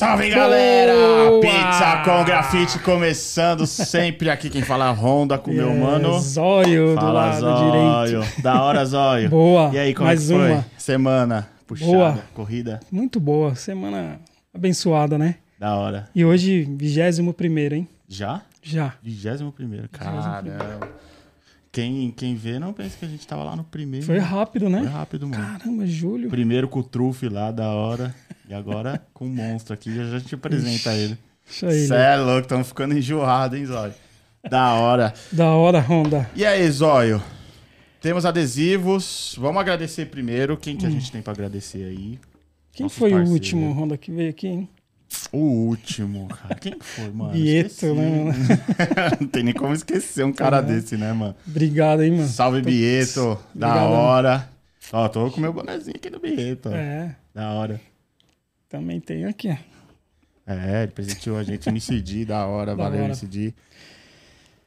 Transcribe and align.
Salve 0.00 0.30
galera! 0.30 0.94
Boa! 1.28 1.40
Pizza 1.42 2.02
com 2.06 2.24
grafite 2.24 2.78
começando 2.78 3.66
sempre 3.66 4.30
aqui. 4.30 4.48
Quem 4.48 4.62
fala 4.62 4.88
é 4.88 4.92
Honda 4.92 5.36
com 5.36 5.50
meu 5.50 5.74
mano. 5.74 6.18
Zóio 6.18 6.96
do 6.96 7.12
lado 7.12 7.40
Zóio. 7.40 8.10
direito. 8.10 8.42
Da 8.42 8.62
hora, 8.62 8.82
Zóio. 8.86 9.28
Boa. 9.28 9.70
E 9.74 9.78
aí, 9.78 9.92
como 9.92 10.06
Mais 10.06 10.30
é 10.30 10.32
que 10.32 10.40
foi? 10.40 10.52
uma. 10.52 10.66
Semana 10.78 11.48
puxada, 11.66 11.92
Boa. 11.92 12.18
corrida. 12.32 12.80
Muito 12.90 13.20
boa. 13.20 13.54
Semana 13.54 14.18
abençoada, 14.54 15.18
né? 15.18 15.34
Da 15.58 15.76
hora. 15.76 16.08
E 16.14 16.24
hoje, 16.24 16.66
21 16.78 17.30
primeiro, 17.34 17.74
hein? 17.74 17.86
Já? 18.08 18.40
Já. 18.62 18.94
21 19.02 19.50
primeiro. 19.50 19.86
Caramba. 19.90 20.88
Quem, 21.72 22.10
quem 22.10 22.34
vê 22.34 22.58
não 22.58 22.72
pensa 22.72 22.96
que 22.98 23.04
a 23.04 23.08
gente 23.08 23.24
tava 23.26 23.44
lá 23.44 23.54
no 23.54 23.62
primeiro. 23.62 24.04
Foi 24.04 24.18
rápido, 24.18 24.68
Foi 24.68 24.80
né? 24.80 24.88
rápido, 24.88 25.28
mano. 25.28 25.58
Caramba, 25.58 25.86
julho. 25.86 26.28
Primeiro 26.28 26.68
com 26.68 26.80
o 26.80 26.82
Trufe 26.82 27.28
lá, 27.28 27.52
da 27.52 27.68
hora. 27.70 28.12
E 28.48 28.54
agora 28.54 29.00
com 29.14 29.24
o 29.26 29.28
monstro 29.28 29.72
aqui, 29.74 29.94
já, 29.94 30.04
já 30.04 30.20
te 30.20 30.34
apresenta 30.34 30.92
ele. 30.94 31.16
Deixa 31.46 31.66
ele. 31.66 31.86
Cê 31.86 31.94
é 31.94 32.16
louco, 32.16 32.40
estamos 32.42 32.66
ficando 32.68 32.96
enjoado, 32.98 33.56
hein, 33.56 33.66
Zóio? 33.66 33.94
Da 34.48 34.74
hora. 34.74 35.14
Da 35.30 35.50
hora, 35.52 35.78
Honda. 35.80 36.28
E 36.34 36.44
aí, 36.44 36.68
Zóio? 36.70 37.22
Temos 38.00 38.24
adesivos. 38.24 39.36
Vamos 39.38 39.60
agradecer 39.60 40.06
primeiro. 40.06 40.56
Quem 40.56 40.76
que 40.76 40.86
a 40.86 40.90
gente 40.90 41.12
tem 41.12 41.22
pra 41.22 41.32
agradecer 41.32 41.84
aí? 41.84 42.18
Quem 42.72 42.84
Nossos 42.84 42.98
foi 42.98 43.10
o 43.10 43.12
parceiros. 43.12 43.32
último 43.32 43.70
Honda 43.72 43.96
que 43.98 44.10
veio 44.10 44.30
aqui, 44.30 44.46
hein? 44.48 44.68
O 45.32 45.38
último, 45.38 46.28
cara. 46.28 46.54
Quem 46.56 46.78
que 46.78 46.84
foi, 46.84 47.10
mano? 47.10 47.32
Bieto, 47.32 47.94
né, 47.94 48.10
mano? 48.24 48.38
Não 49.20 49.28
tem 49.28 49.42
nem 49.42 49.54
como 49.54 49.72
esquecer 49.72 50.24
um 50.24 50.32
cara 50.32 50.58
É. 50.58 50.62
desse, 50.62 50.96
né, 50.96 51.12
mano? 51.12 51.34
Obrigado, 51.46 52.02
hein, 52.02 52.12
mano? 52.12 52.28
Salve, 52.28 52.62
Bieto. 52.62 53.38
Da 53.54 53.68
Obrigadão. 53.68 53.92
hora. 53.92 54.48
Ó, 54.92 55.08
tô 55.08 55.30
com 55.30 55.40
meu 55.40 55.52
bonezinho 55.52 55.96
aqui 55.96 56.10
do 56.10 56.18
Bieto. 56.20 56.68
ó. 56.68 56.72
É, 56.74 57.14
Da 57.34 57.50
hora. 57.52 57.80
também 58.68 59.00
tem 59.00 59.24
aqui. 59.24 59.48
É, 60.46 60.82
ele 60.82 60.92
presenteou 60.92 61.38
a 61.38 61.44
gente 61.44 61.68
MCD, 61.68 62.24
da 62.24 62.46
hora, 62.46 62.74
Da 62.76 62.82
valeu 62.84 63.00
hora. 63.04 63.08
MCD. 63.12 63.54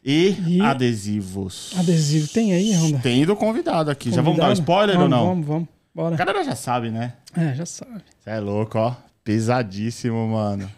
E, 0.06 0.36
E- 0.48 0.62
adesivos. 0.62 1.74
Adesivo 1.78 2.28
tem 2.28 2.54
aí, 2.54 2.74
Honda? 2.76 3.00
Tem 3.00 3.26
do 3.26 3.36
convidado 3.36 3.90
aqui. 3.90 4.12
Já 4.12 4.22
vamos 4.22 4.38
dar 4.38 4.46
um 4.46 4.48
Convidado? 4.48 4.60
spoiler 4.62 4.98
vamos, 4.98 5.12
ou 5.14 5.18
não? 5.20 5.28
Vamos, 5.30 5.46
vamos. 5.48 5.68
Bora. 5.96 6.16
A 6.16 6.18
galera 6.18 6.44
já 6.44 6.56
sabe, 6.56 6.90
né? 6.90 7.14
É, 7.36 7.54
já 7.56 7.66
sabe. 7.66 8.02
Você 8.20 8.30
é 8.30 8.40
louco, 8.40 8.78
ó. 8.78 8.96
Pesadíssimo, 9.24 10.28
mano. 10.28 10.70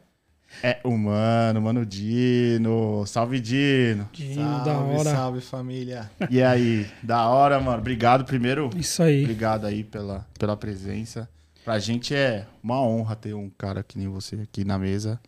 é 0.62 0.80
o 0.82 0.96
mano, 0.96 1.62
mano 1.62 1.86
Dino. 1.86 3.04
Salve, 3.06 3.40
Dino. 3.40 4.08
Dino, 4.12 4.34
Salve, 4.42 4.64
da 4.64 4.78
hora. 4.78 5.10
salve 5.10 5.40
família. 5.40 6.10
E 6.30 6.42
aí? 6.42 6.86
Da 7.02 7.28
hora, 7.28 7.60
mano. 7.60 7.78
Obrigado 7.78 8.24
primeiro. 8.24 8.70
Isso 8.76 9.02
aí. 9.02 9.22
Obrigado 9.22 9.66
aí 9.66 9.84
pela, 9.84 10.26
pela 10.38 10.56
presença. 10.56 11.28
Pra 11.64 11.78
gente 11.78 12.14
é 12.14 12.46
uma 12.62 12.80
honra 12.82 13.16
ter 13.16 13.34
um 13.34 13.48
cara 13.48 13.82
que 13.82 13.96
nem 13.96 14.08
você 14.08 14.36
aqui 14.36 14.64
na 14.64 14.78
mesa. 14.78 15.20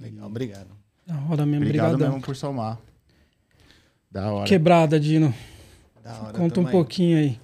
Legal, 0.00 0.26
obrigado. 0.26 0.68
Da 1.06 1.14
hora 1.30 1.44
mesmo. 1.46 1.64
Obrigado 1.64 1.86
Obrigadão. 1.92 2.08
mesmo 2.14 2.22
por 2.24 2.34
somar. 2.34 2.78
Da 4.10 4.32
hora. 4.32 4.48
Quebrada, 4.48 4.98
Dino. 4.98 5.34
Da 6.02 6.12
hora, 6.20 6.32
Conta 6.38 6.60
um 6.60 6.66
aí. 6.66 6.72
pouquinho 6.72 7.18
aí. 7.18 7.40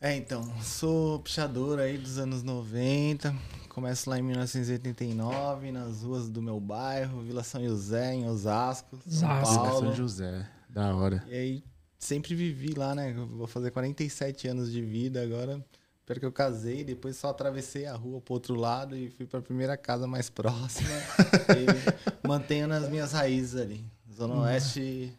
É, 0.00 0.16
então, 0.16 0.42
sou 0.60 1.20
pichador 1.20 1.78
aí 1.78 1.96
dos 1.96 2.18
anos 2.18 2.42
90. 2.42 3.34
Começo 3.72 4.10
lá 4.10 4.18
em 4.18 4.22
1989, 4.22 5.72
nas 5.72 6.02
ruas 6.02 6.28
do 6.28 6.42
meu 6.42 6.60
bairro, 6.60 7.22
Vila 7.22 7.42
São 7.42 7.64
José, 7.64 8.12
em 8.12 8.28
Osasco, 8.28 8.98
São 9.08 9.30
Osasco. 9.30 9.54
São 9.54 9.64
Paulo. 9.64 9.94
José. 9.94 10.46
Da 10.68 10.94
hora. 10.94 11.24
E 11.26 11.34
aí, 11.34 11.64
sempre 11.98 12.34
vivi 12.34 12.74
lá, 12.74 12.94
né? 12.94 13.14
Vou 13.14 13.46
fazer 13.46 13.70
47 13.70 14.46
anos 14.46 14.70
de 14.70 14.82
vida 14.82 15.22
agora. 15.22 15.64
Espero 16.00 16.20
que 16.20 16.26
eu 16.26 16.32
casei, 16.32 16.84
depois 16.84 17.16
só 17.16 17.30
atravessei 17.30 17.86
a 17.86 17.96
rua 17.96 18.20
pro 18.20 18.34
outro 18.34 18.54
lado 18.54 18.94
e 18.94 19.08
fui 19.08 19.24
pra 19.24 19.40
primeira 19.40 19.74
casa 19.74 20.06
mais 20.06 20.28
próxima. 20.28 20.90
e 21.56 22.28
mantenho 22.28 22.68
nas 22.68 22.90
minhas 22.90 23.12
raízes 23.12 23.58
ali. 23.58 23.82
Zona 24.14 24.34
Oeste, 24.40 25.16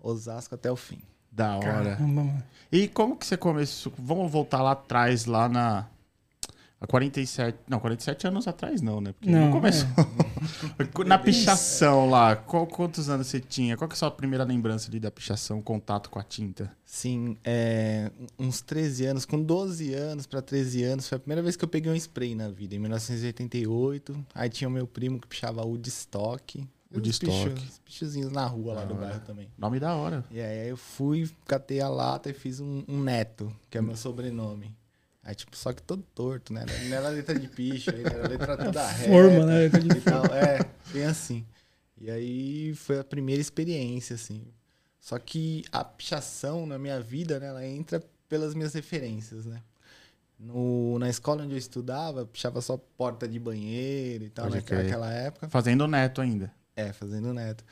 Osasco 0.00 0.54
até 0.54 0.72
o 0.72 0.76
fim. 0.76 1.02
Da 1.30 1.56
hora. 1.56 1.96
Caramba, 1.96 2.22
mano. 2.22 2.42
E 2.72 2.88
como 2.88 3.14
que 3.14 3.26
você 3.26 3.36
começou? 3.36 3.92
Vamos 3.98 4.32
voltar 4.32 4.62
lá 4.62 4.70
atrás, 4.70 5.26
lá 5.26 5.50
na. 5.50 5.86
Há 6.84 6.86
47. 6.86 7.58
Não, 7.68 7.78
47 7.80 8.26
anos 8.26 8.46
atrás 8.46 8.80
não, 8.80 9.00
né? 9.00 9.12
Porque 9.12 9.30
não, 9.30 9.46
Não, 9.46 9.50
começou. 9.52 9.88
na 11.06 11.18
pichação 11.18 12.08
lá, 12.08 12.36
qual- 12.36 12.66
quantos 12.66 13.08
anos 13.08 13.26
você 13.26 13.40
tinha? 13.40 13.76
Qual 13.76 13.88
que 13.88 13.94
é 13.94 13.96
a 13.96 13.98
sua 13.98 14.10
primeira 14.10 14.44
lembrança 14.44 14.88
ali 14.90 15.00
da 15.00 15.10
pichação, 15.10 15.60
contato 15.62 16.10
com 16.10 16.18
a 16.18 16.22
tinta? 16.22 16.70
Sim, 16.84 17.36
é, 17.44 18.10
uns 18.38 18.60
13 18.60 19.06
anos, 19.06 19.24
com 19.24 19.42
12 19.42 19.92
anos 19.94 20.26
pra 20.26 20.40
13 20.42 20.84
anos, 20.84 21.08
foi 21.08 21.16
a 21.16 21.18
primeira 21.18 21.42
vez 21.42 21.56
que 21.56 21.64
eu 21.64 21.68
peguei 21.68 21.90
um 21.90 21.96
spray 21.96 22.34
na 22.34 22.48
vida, 22.48 22.74
em 22.74 22.78
1988. 22.78 24.24
Aí 24.34 24.48
tinha 24.48 24.68
o 24.68 24.70
meu 24.70 24.86
primo 24.86 25.18
que 25.18 25.26
pichava 25.26 25.62
Woodstock. 25.64 26.66
Woodstock. 26.94 27.32
Os 27.32 27.44
pichos- 27.54 27.70
os 27.70 27.78
pichozinhos 27.80 28.30
na 28.30 28.46
rua 28.46 28.74
lá 28.74 28.80
Da 28.82 28.86
do 28.86 28.94
bairro 28.94 29.20
também. 29.20 29.48
Nome 29.58 29.80
da 29.80 29.94
hora. 29.94 30.24
E 30.30 30.40
aí 30.40 30.68
eu 30.68 30.76
fui, 30.76 31.28
catei 31.46 31.80
a 31.80 31.88
lata 31.88 32.30
e 32.30 32.34
fiz 32.34 32.60
um, 32.60 32.84
um 32.86 33.00
neto, 33.02 33.52
que 33.68 33.76
é 33.78 33.82
meu 33.82 33.96
sobrenome. 33.96 34.72
Aí, 35.24 35.34
tipo, 35.34 35.56
só 35.56 35.72
que 35.72 35.82
todo 35.82 36.02
torto, 36.14 36.52
né? 36.52 36.66
Não 36.88 36.96
era 36.96 37.08
letra 37.08 37.38
de 37.38 37.48
picho, 37.48 37.90
era 37.90 38.28
letra 38.28 38.56
toda 38.58 38.86
reta. 38.86 39.10
Forma, 39.10 39.46
né? 39.46 39.58
Letra 39.60 39.80
de 39.80 40.00
tal. 40.02 40.24
É, 40.26 40.58
bem 40.92 41.06
assim. 41.06 41.46
E 41.98 42.10
aí 42.10 42.74
foi 42.74 42.98
a 42.98 43.04
primeira 43.04 43.40
experiência, 43.40 44.16
assim. 44.16 44.44
Só 45.00 45.18
que 45.18 45.64
a 45.72 45.82
pichação 45.82 46.66
na 46.66 46.78
minha 46.78 47.00
vida, 47.00 47.40
né, 47.40 47.46
ela 47.46 47.66
entra 47.66 48.02
pelas 48.28 48.54
minhas 48.54 48.74
referências, 48.74 49.46
né? 49.46 49.62
No, 50.38 50.98
na 50.98 51.08
escola 51.08 51.44
onde 51.44 51.54
eu 51.54 51.58
estudava, 51.58 52.26
pichava 52.26 52.60
só 52.60 52.76
porta 52.76 53.26
de 53.26 53.38
banheiro 53.38 54.24
e 54.24 54.30
tal, 54.30 54.46
Pode 54.46 54.56
naquela 54.56 54.82
naquela 54.82 55.12
época. 55.12 55.48
Fazendo 55.48 55.86
neto 55.86 56.20
ainda. 56.20 56.52
É, 56.76 56.92
fazendo 56.92 57.32
neto. 57.32 57.64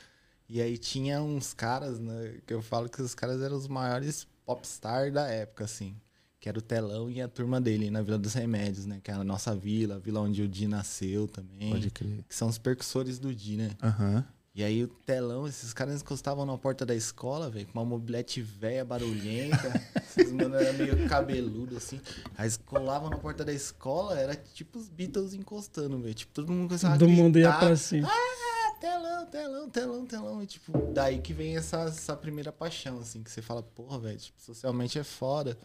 E 0.49 0.61
aí 0.61 0.77
tinha 0.77 1.21
uns 1.21 1.53
caras, 1.53 1.99
né, 1.99 2.39
que 2.47 2.53
eu 2.53 2.61
falo 2.61 2.89
que 2.89 3.01
os 3.01 3.13
caras 3.13 3.41
eram 3.41 3.57
os 3.57 3.67
maiores 3.67 4.27
popstar 4.45 5.11
da 5.11 5.27
época, 5.27 5.65
assim. 5.65 5.95
Que 6.43 6.49
era 6.49 6.59
o 6.59 6.61
Telão 6.61 7.09
e 7.09 7.21
a 7.21 7.27
turma 7.29 7.61
dele, 7.61 7.89
na 7.89 8.01
Vila 8.01 8.17
dos 8.17 8.33
Remédios, 8.33 8.85
né? 8.85 8.99
Que 9.01 9.09
é 9.09 9.13
a 9.13 9.23
nossa 9.23 9.55
vila, 9.55 9.95
a 9.95 9.97
vila 9.97 10.19
onde 10.19 10.41
o 10.41 10.47
Di 10.47 10.67
nasceu 10.67 11.25
também. 11.25 11.71
Pode 11.71 11.89
crer. 11.89 12.21
Que 12.27 12.35
são 12.35 12.49
os 12.49 12.57
percussores 12.57 13.17
do 13.17 13.33
Di, 13.33 13.55
né? 13.55 13.71
Aham. 13.81 14.25
E 14.53 14.61
aí 14.61 14.83
o 14.83 14.89
telão, 14.89 15.47
esses 15.47 15.71
caras 15.71 16.01
encostavam 16.01 16.45
na 16.45 16.57
porta 16.57 16.85
da 16.85 16.93
escola, 16.93 17.49
velho, 17.49 17.65
com 17.67 17.79
uma 17.79 17.85
mobilete 17.85 18.41
velha, 18.41 18.83
barulhenta. 18.83 19.71
esses 20.05 20.33
mano 20.33 20.55
eram 20.55 20.73
meio 20.77 21.07
cabeludo, 21.07 21.77
assim. 21.77 22.01
Aí 22.37 22.49
colavam 22.65 23.09
na 23.09 23.17
porta 23.17 23.45
da 23.45 23.53
escola, 23.53 24.19
era 24.19 24.35
tipo 24.35 24.77
os 24.77 24.89
Beatles 24.89 25.33
encostando, 25.33 25.97
velho. 25.97 26.13
Tipo, 26.13 26.33
todo 26.33 26.51
mundo 26.51 26.67
começava 26.67 26.99
Todo 26.99 27.09
a 27.09 27.13
mundo 27.13 27.39
ia 27.39 27.53
pra 27.53 27.73
cima. 27.77 28.09
Ah, 28.11 28.75
telão, 28.81 29.25
telão, 29.27 29.69
telão, 29.69 30.05
telão. 30.05 30.43
E, 30.43 30.45
tipo, 30.45 30.73
daí 30.91 31.19
que 31.19 31.33
vem 31.33 31.55
essa, 31.55 31.83
essa 31.83 32.17
primeira 32.17 32.51
paixão, 32.51 32.99
assim, 32.99 33.23
que 33.23 33.31
você 33.31 33.41
fala, 33.41 33.63
porra, 33.63 33.97
velho, 33.97 34.17
tipo, 34.17 34.41
socialmente 34.41 34.99
é 34.99 35.05
foda. 35.05 35.57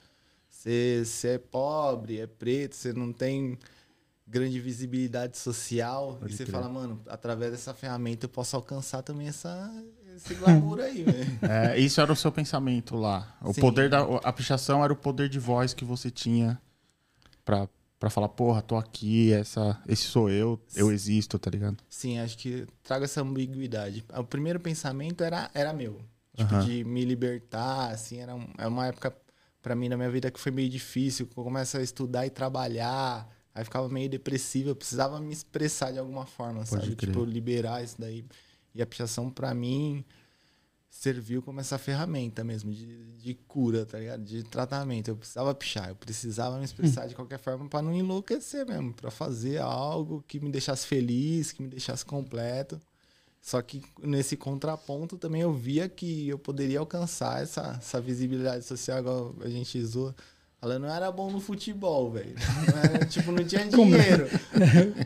Você, 0.58 1.02
você 1.04 1.28
é 1.28 1.38
pobre, 1.38 2.18
é 2.18 2.26
preto, 2.26 2.74
você 2.74 2.92
não 2.92 3.12
tem 3.12 3.56
grande 4.26 4.58
visibilidade 4.58 5.38
social. 5.38 6.16
Pode 6.18 6.34
e 6.34 6.36
você 6.36 6.44
crer. 6.44 6.52
fala, 6.52 6.68
mano, 6.68 7.00
através 7.06 7.52
dessa 7.52 7.72
ferramenta 7.72 8.24
eu 8.26 8.28
posso 8.28 8.56
alcançar 8.56 9.02
também 9.02 9.28
essa, 9.28 9.72
esse 10.16 10.34
glamour 10.34 10.80
aí, 10.80 11.04
velho. 11.04 11.38
É, 11.48 11.78
isso 11.78 12.00
era 12.00 12.12
o 12.12 12.16
seu 12.16 12.32
pensamento 12.32 12.96
lá. 12.96 13.38
O 13.40 13.52
Sim. 13.54 13.60
poder 13.60 13.88
da. 13.88 14.00
A 14.24 14.32
pichação 14.32 14.82
era 14.82 14.92
o 14.92 14.96
poder 14.96 15.28
de 15.28 15.38
voz 15.38 15.72
que 15.72 15.84
você 15.84 16.10
tinha 16.10 16.60
pra, 17.44 17.68
pra 18.00 18.10
falar, 18.10 18.28
porra, 18.28 18.60
tô 18.60 18.74
aqui, 18.76 19.32
essa, 19.32 19.80
esse 19.86 20.08
sou 20.08 20.28
eu, 20.28 20.60
eu 20.74 20.90
existo, 20.90 21.38
tá 21.38 21.48
ligado? 21.52 21.76
Sim, 21.88 22.18
acho 22.18 22.36
que 22.36 22.66
trago 22.82 23.04
essa 23.04 23.22
ambiguidade. 23.22 24.04
O 24.12 24.24
primeiro 24.24 24.58
pensamento 24.58 25.22
era, 25.22 25.48
era 25.54 25.72
meu. 25.72 26.00
Tipo, 26.36 26.56
Aham. 26.56 26.64
de 26.66 26.82
me 26.82 27.04
libertar, 27.04 27.92
assim, 27.92 28.18
era 28.18 28.34
um- 28.34 28.52
é 28.58 28.66
uma 28.66 28.88
época 28.88 29.16
pra 29.68 29.76
mim 29.76 29.90
na 29.90 29.98
minha 29.98 30.10
vida 30.10 30.30
que 30.30 30.40
foi 30.40 30.50
meio 30.50 30.68
difícil. 30.70 31.26
Começo 31.26 31.76
a 31.76 31.82
estudar 31.82 32.26
e 32.26 32.30
trabalhar, 32.30 33.28
aí 33.54 33.62
ficava 33.62 33.86
meio 33.90 34.08
depressivo, 34.08 34.70
eu 34.70 34.76
precisava 34.76 35.20
me 35.20 35.30
expressar 35.30 35.92
de 35.92 35.98
alguma 35.98 36.24
forma, 36.24 36.64
Pode 36.64 36.70
sabe? 36.70 36.96
crer. 36.96 37.10
Tipo, 37.12 37.22
liberar 37.24 37.84
isso 37.84 37.96
daí. 38.00 38.24
E 38.74 38.80
a 38.80 38.86
pichação 38.86 39.30
pra 39.30 39.52
mim 39.52 40.02
serviu 40.88 41.42
como 41.42 41.60
essa 41.60 41.76
ferramenta 41.76 42.42
mesmo 42.42 42.72
de, 42.72 43.12
de 43.18 43.34
cura, 43.34 43.84
tá 43.84 43.98
ligado? 43.98 44.24
De 44.24 44.42
tratamento. 44.42 45.08
Eu 45.08 45.16
precisava 45.16 45.54
pichar, 45.54 45.90
eu 45.90 45.96
precisava 45.96 46.56
me 46.58 46.64
expressar 46.64 47.06
de 47.06 47.14
qualquer 47.14 47.38
forma 47.38 47.68
pra 47.68 47.82
não 47.82 47.92
enlouquecer 47.94 48.66
mesmo, 48.66 48.94
Pra 48.94 49.10
fazer 49.10 49.58
algo 49.58 50.24
que 50.26 50.40
me 50.40 50.50
deixasse 50.50 50.86
feliz, 50.86 51.52
que 51.52 51.60
me 51.62 51.68
deixasse 51.68 52.06
completo. 52.06 52.80
Só 53.40 53.62
que 53.62 53.82
nesse 54.02 54.36
contraponto 54.36 55.16
também 55.16 55.42
eu 55.42 55.52
via 55.52 55.88
que 55.88 56.28
eu 56.28 56.38
poderia 56.38 56.80
alcançar 56.80 57.42
essa, 57.42 57.76
essa 57.78 58.00
visibilidade 58.00 58.64
social, 58.64 58.98
igual 58.98 59.34
a 59.40 59.48
gente 59.48 59.82
zoa. 59.84 60.14
Ela 60.60 60.76
não 60.76 60.88
era 60.92 61.10
bom 61.12 61.30
no 61.30 61.38
futebol, 61.38 62.10
velho. 62.10 62.34
Tipo, 63.08 63.30
não 63.30 63.44
tinha 63.44 63.64
dinheiro. 63.64 64.28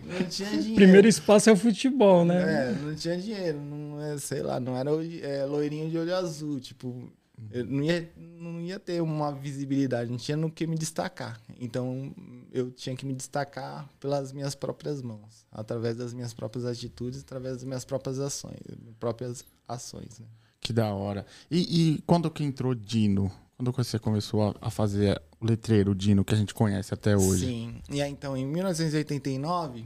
Não 0.07 0.27
tinha 0.27 0.49
dinheiro. 0.57 0.75
Primeiro 0.75 1.07
espaço 1.07 1.51
é 1.51 1.53
o 1.53 1.57
futebol, 1.57 2.25
né? 2.25 2.71
É, 2.71 2.73
não 2.73 2.95
tinha 2.95 3.19
dinheiro, 3.19 3.61
não 3.61 4.03
é, 4.03 4.17
sei 4.19 4.43
lá, 4.43 4.59
não 4.59 4.77
era 4.77 4.91
é, 5.21 5.45
loirinho 5.45 5.91
de 5.91 5.99
olho 5.99 6.17
azul, 6.17 6.59
tipo, 6.59 7.13
eu 7.51 7.65
não 7.65 7.83
ia, 7.83 8.13
não 8.17 8.61
ia 8.61 8.79
ter 8.79 9.01
uma 9.03 9.33
visibilidade, 9.33 10.11
não 10.11 10.19
tinha 10.19 10.37
no 10.37 10.51
que 10.51 10.67
me 10.67 10.77
destacar. 10.77 11.41
Então, 11.61 12.15
eu 12.53 12.71
tinha 12.71 12.95
que 12.97 13.05
me 13.05 13.15
destacar 13.15 13.89
pelas 13.99 14.33
minhas 14.33 14.55
próprias 14.55 15.03
mãos, 15.03 15.47
através 15.51 15.97
das 15.97 16.13
minhas 16.13 16.33
próprias 16.33 16.65
atitudes, 16.65 17.21
através 17.21 17.57
das 17.57 17.65
minhas 17.65 17.85
próprias 17.85 18.19
ações, 18.19 18.59
próprias 18.99 19.45
ações. 19.67 20.19
Né? 20.19 20.27
Que 20.61 20.73
da 20.73 20.93
hora. 20.95 21.27
E, 21.51 21.95
e 21.95 22.03
quando 22.03 22.31
que 22.31 22.45
entrou 22.45 22.75
Dino? 22.75 23.31
Quando 23.57 23.73
você 23.73 23.99
começou 23.99 24.55
a, 24.61 24.71
fazer 24.71 25.21
o 25.41 25.47
letreiro 25.47 25.95
Dino 25.95 26.25
que 26.25 26.35
a 26.35 26.37
gente 26.37 26.53
conhece 26.53 26.93
até 26.93 27.17
hoje? 27.17 27.47
Sim. 27.47 27.83
E 27.89 28.03
aí, 28.03 28.11
então, 28.11 28.37
em 28.37 28.45
1989, 28.45 29.85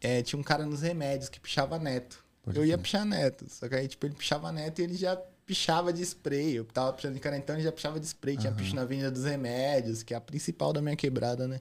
é, 0.00 0.22
tinha 0.22 0.38
um 0.38 0.42
cara 0.42 0.66
nos 0.66 0.82
remédios 0.82 1.28
que 1.28 1.40
pichava 1.40 1.78
neto. 1.78 2.22
Pode 2.42 2.58
eu 2.58 2.64
ia 2.64 2.74
crer. 2.74 2.82
pichar 2.82 3.04
neto. 3.06 3.46
Só 3.48 3.66
que 3.68 3.74
aí, 3.74 3.88
tipo, 3.88 4.04
ele 4.04 4.14
pichava 4.14 4.52
neto 4.52 4.78
e 4.80 4.82
ele 4.82 4.94
já 4.94 5.18
pichava 5.46 5.92
de 5.92 6.02
spray. 6.02 6.54
Eu 6.54 6.64
tava 6.64 6.92
pichando 6.92 7.14
de 7.14 7.20
cara, 7.20 7.36
então 7.36 7.54
ele 7.54 7.62
já 7.62 7.72
pichava 7.72 7.98
de 8.00 8.06
spray. 8.06 8.36
Tinha 8.36 8.52
picho 8.52 8.74
na 8.74 8.82
Avenida 8.82 9.10
dos 9.10 9.24
Remédios, 9.24 10.02
que 10.02 10.14
é 10.14 10.16
a 10.16 10.20
principal 10.20 10.72
da 10.72 10.80
minha 10.82 10.96
quebrada, 10.96 11.46
né? 11.48 11.60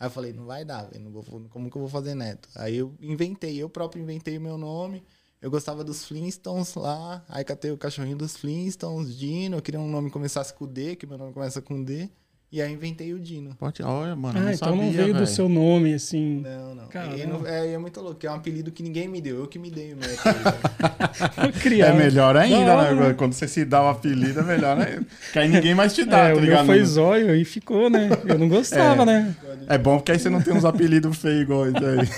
Aí 0.00 0.06
eu 0.06 0.10
falei, 0.10 0.32
não 0.32 0.44
vai 0.44 0.64
dar, 0.64 0.88
não 0.98 1.10
vou- 1.10 1.24
Como 1.50 1.70
que 1.70 1.76
eu 1.76 1.80
vou 1.80 1.88
fazer 1.88 2.14
neto? 2.14 2.48
Aí 2.54 2.76
eu 2.76 2.94
inventei, 3.00 3.56
eu 3.56 3.68
próprio 3.68 4.02
inventei 4.02 4.38
o 4.38 4.40
meu 4.40 4.56
nome. 4.56 5.02
Eu 5.40 5.50
gostava 5.50 5.84
dos 5.84 6.04
Flintstones 6.04 6.74
lá. 6.74 7.24
Aí 7.28 7.44
catei 7.44 7.70
o 7.70 7.78
cachorrinho 7.78 8.16
dos 8.16 8.36
Flintstones, 8.36 9.16
Dino. 9.16 9.56
Eu 9.56 9.62
queria 9.62 9.80
um 9.80 9.88
nome 9.88 10.08
que 10.08 10.12
começasse 10.12 10.52
com 10.54 10.66
D, 10.66 10.96
que 10.96 11.06
meu 11.06 11.16
nome 11.18 11.32
começa 11.32 11.60
com 11.62 11.82
D. 11.82 12.10
E 12.50 12.62
aí 12.62 12.72
inventei 12.72 13.12
o 13.12 13.18
Dino. 13.20 13.54
Pode, 13.58 13.82
olha, 13.82 14.16
mano, 14.16 14.38
Ah, 14.38 14.42
não 14.44 14.50
então 14.50 14.68
sabia, 14.70 14.84
não 14.84 14.90
veio 14.92 15.08
do 15.08 15.12
velho. 15.14 15.26
seu 15.26 15.50
nome, 15.50 15.92
assim. 15.92 16.40
Não, 16.42 16.74
não. 16.74 16.88
E 17.18 17.26
não- 17.26 17.46
é, 17.46 17.72
é 17.74 17.76
muito 17.78 18.00
louco. 18.00 18.26
É 18.26 18.30
um 18.30 18.36
apelido 18.36 18.72
que 18.72 18.82
ninguém 18.82 19.06
me 19.06 19.20
deu. 19.20 19.40
Eu 19.40 19.46
que 19.46 19.58
me 19.58 19.70
dei 19.70 19.92
o 19.92 19.96
meu 19.98 20.08
apelido. 20.14 21.52
Criar. 21.60 21.88
É 21.88 21.92
melhor 21.92 22.34
ainda, 22.38 22.64
Da 22.64 22.76
hora, 22.76 22.94
né? 22.94 23.12
Quando 23.14 23.34
você 23.34 23.46
se 23.46 23.66
dá 23.66 23.82
o 23.82 23.88
apelido, 23.88 24.40
é 24.40 24.42
melhor, 24.44 24.76
né? 24.78 25.04
Que 25.30 25.38
aí 25.40 25.48
ninguém 25.48 25.74
mais 25.74 25.94
te 25.94 26.06
dá, 26.06 26.20
É, 26.28 26.32
tá 26.32 26.38
o 26.38 26.40
ligado? 26.40 26.64
foi 26.64 26.82
zóio 26.84 27.34
e 27.34 27.44
ficou, 27.44 27.90
né? 27.90 28.08
Eu 28.26 28.38
não 28.38 28.48
gostava, 28.48 29.02
É. 29.02 29.04
né? 29.04 29.36
É 29.68 29.76
bom 29.76 29.98
porque 29.98 30.12
aí 30.12 30.18
você 30.18 30.30
não 30.30 30.40
tem 30.40 30.54
uns 30.54 30.64
apelidos 30.64 31.18
feios 31.18 31.42
igual 31.42 31.66
esse 31.68 31.76
aí. 31.76 32.08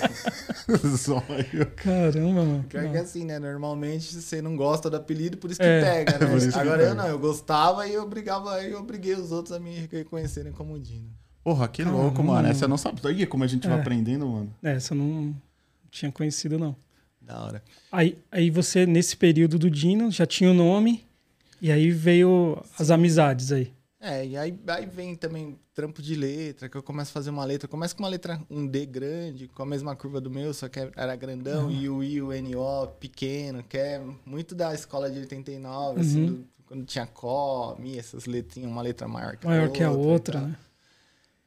Zóio. 0.97 1.67
Caramba, 1.75 2.45
mano. 2.45 2.65
Pior 2.69 2.89
que 2.89 2.97
é 2.97 3.01
assim, 3.01 3.25
né? 3.25 3.41
Normalmente 3.41 4.15
você 4.15 4.41
não 4.41 4.55
gosta 4.57 4.89
do 4.89 4.97
apelido, 4.97 5.37
por 5.37 5.51
isso 5.51 5.59
que 5.59 5.67
É. 5.67 5.81
pega, 6.05 6.25
isso 6.37 6.47
né? 6.47 6.53
que 6.53 6.59
Agora 6.61 6.83
eu 6.83 6.89
pega. 6.91 7.03
não, 7.03 7.09
eu 7.09 7.19
gostava 7.19 7.87
e 7.89 7.95
eu 7.95 8.03
obrigava, 8.05 8.63
eu 8.63 8.79
obriguei 8.79 9.15
os 9.15 9.33
outros 9.33 9.57
a 9.57 9.59
me 9.59 9.89
reconhecerem 10.21 10.53
como 10.53 10.79
Dino. 10.79 11.09
Porra, 11.43 11.69
que 11.69 11.83
Caramba. 11.83 12.03
louco, 12.03 12.23
mano. 12.23 12.49
Essa 12.49 12.65
eu 12.65 12.69
não 12.69 12.77
sabia 12.77 13.27
como 13.27 13.45
a 13.45 13.47
gente 13.47 13.67
vai 13.67 13.79
É. 13.79 13.81
aprendendo, 13.81 14.27
mano. 14.27 14.55
É, 14.63 14.73
Essa 14.73 14.93
eu 14.95 14.99
não 14.99 15.35
tinha 15.91 16.13
conhecido, 16.13 16.59
não. 16.59 16.77
Da 17.21 17.43
hora. 17.43 17.63
Aí, 17.91 18.19
aí 18.31 18.51
você, 18.51 18.87
nesse 18.87 19.17
período 19.17 19.59
do 19.59 19.71
Dino, 19.71 20.11
já 20.11 20.27
tinha 20.27 20.51
o 20.51 20.55
nome. 20.55 21.05
E 21.63 21.71
aí 21.71 21.91
veio 21.91 22.63
as 22.79 22.91
amizades 22.91 23.53
aí. 23.53 23.73
É, 24.01 24.27
e 24.27 24.35
aí, 24.37 24.59
aí 24.67 24.87
vem 24.87 25.15
também 25.15 25.59
trampo 25.75 26.01
de 26.01 26.15
letra, 26.15 26.71
que 26.71 26.77
eu 26.77 26.83
começo 26.83 27.11
a 27.11 27.13
fazer 27.15 27.29
uma 27.29 27.45
letra. 27.45 27.69
Começa 27.69 27.95
com 27.95 28.03
uma 28.03 28.09
letra, 28.09 28.41
um 28.49 28.67
D 28.67 28.87
grande, 28.87 29.47
com 29.49 29.63
a 29.63 29.67
mesma 29.67 29.95
curva 29.95 30.21
do 30.23 30.31
meu, 30.31 30.55
só 30.55 30.69
que 30.71 30.79
era 30.97 31.15
grandão, 31.17 31.71
e 31.71 31.87
o 31.89 32.03
I, 32.03 32.23
o 32.23 32.33
N, 32.33 32.57
O 32.57 32.87
pequeno, 32.87 33.63
que 33.63 33.77
é 33.77 34.03
muito 34.25 34.55
da 34.55 34.73
escola 34.75 35.11
de 35.11 35.19
89, 35.19 36.01
assim, 36.01 36.21
Uhum. 36.21 36.27
do- 36.27 36.45
quando 36.71 36.85
tinha 36.85 37.05
Có, 37.05 37.75
Mi, 37.81 37.99
essas 37.99 38.27
letrinhas, 38.27 38.71
uma 38.71 38.81
letra 38.81 39.09
maior 39.09 39.37
que 39.37 39.45
Maior 39.45 39.67
a 39.67 39.71
que 39.71 39.83
a 39.83 39.87
e 39.87 39.89
outra, 39.89 40.39
tal. 40.39 40.49
né? 40.49 40.57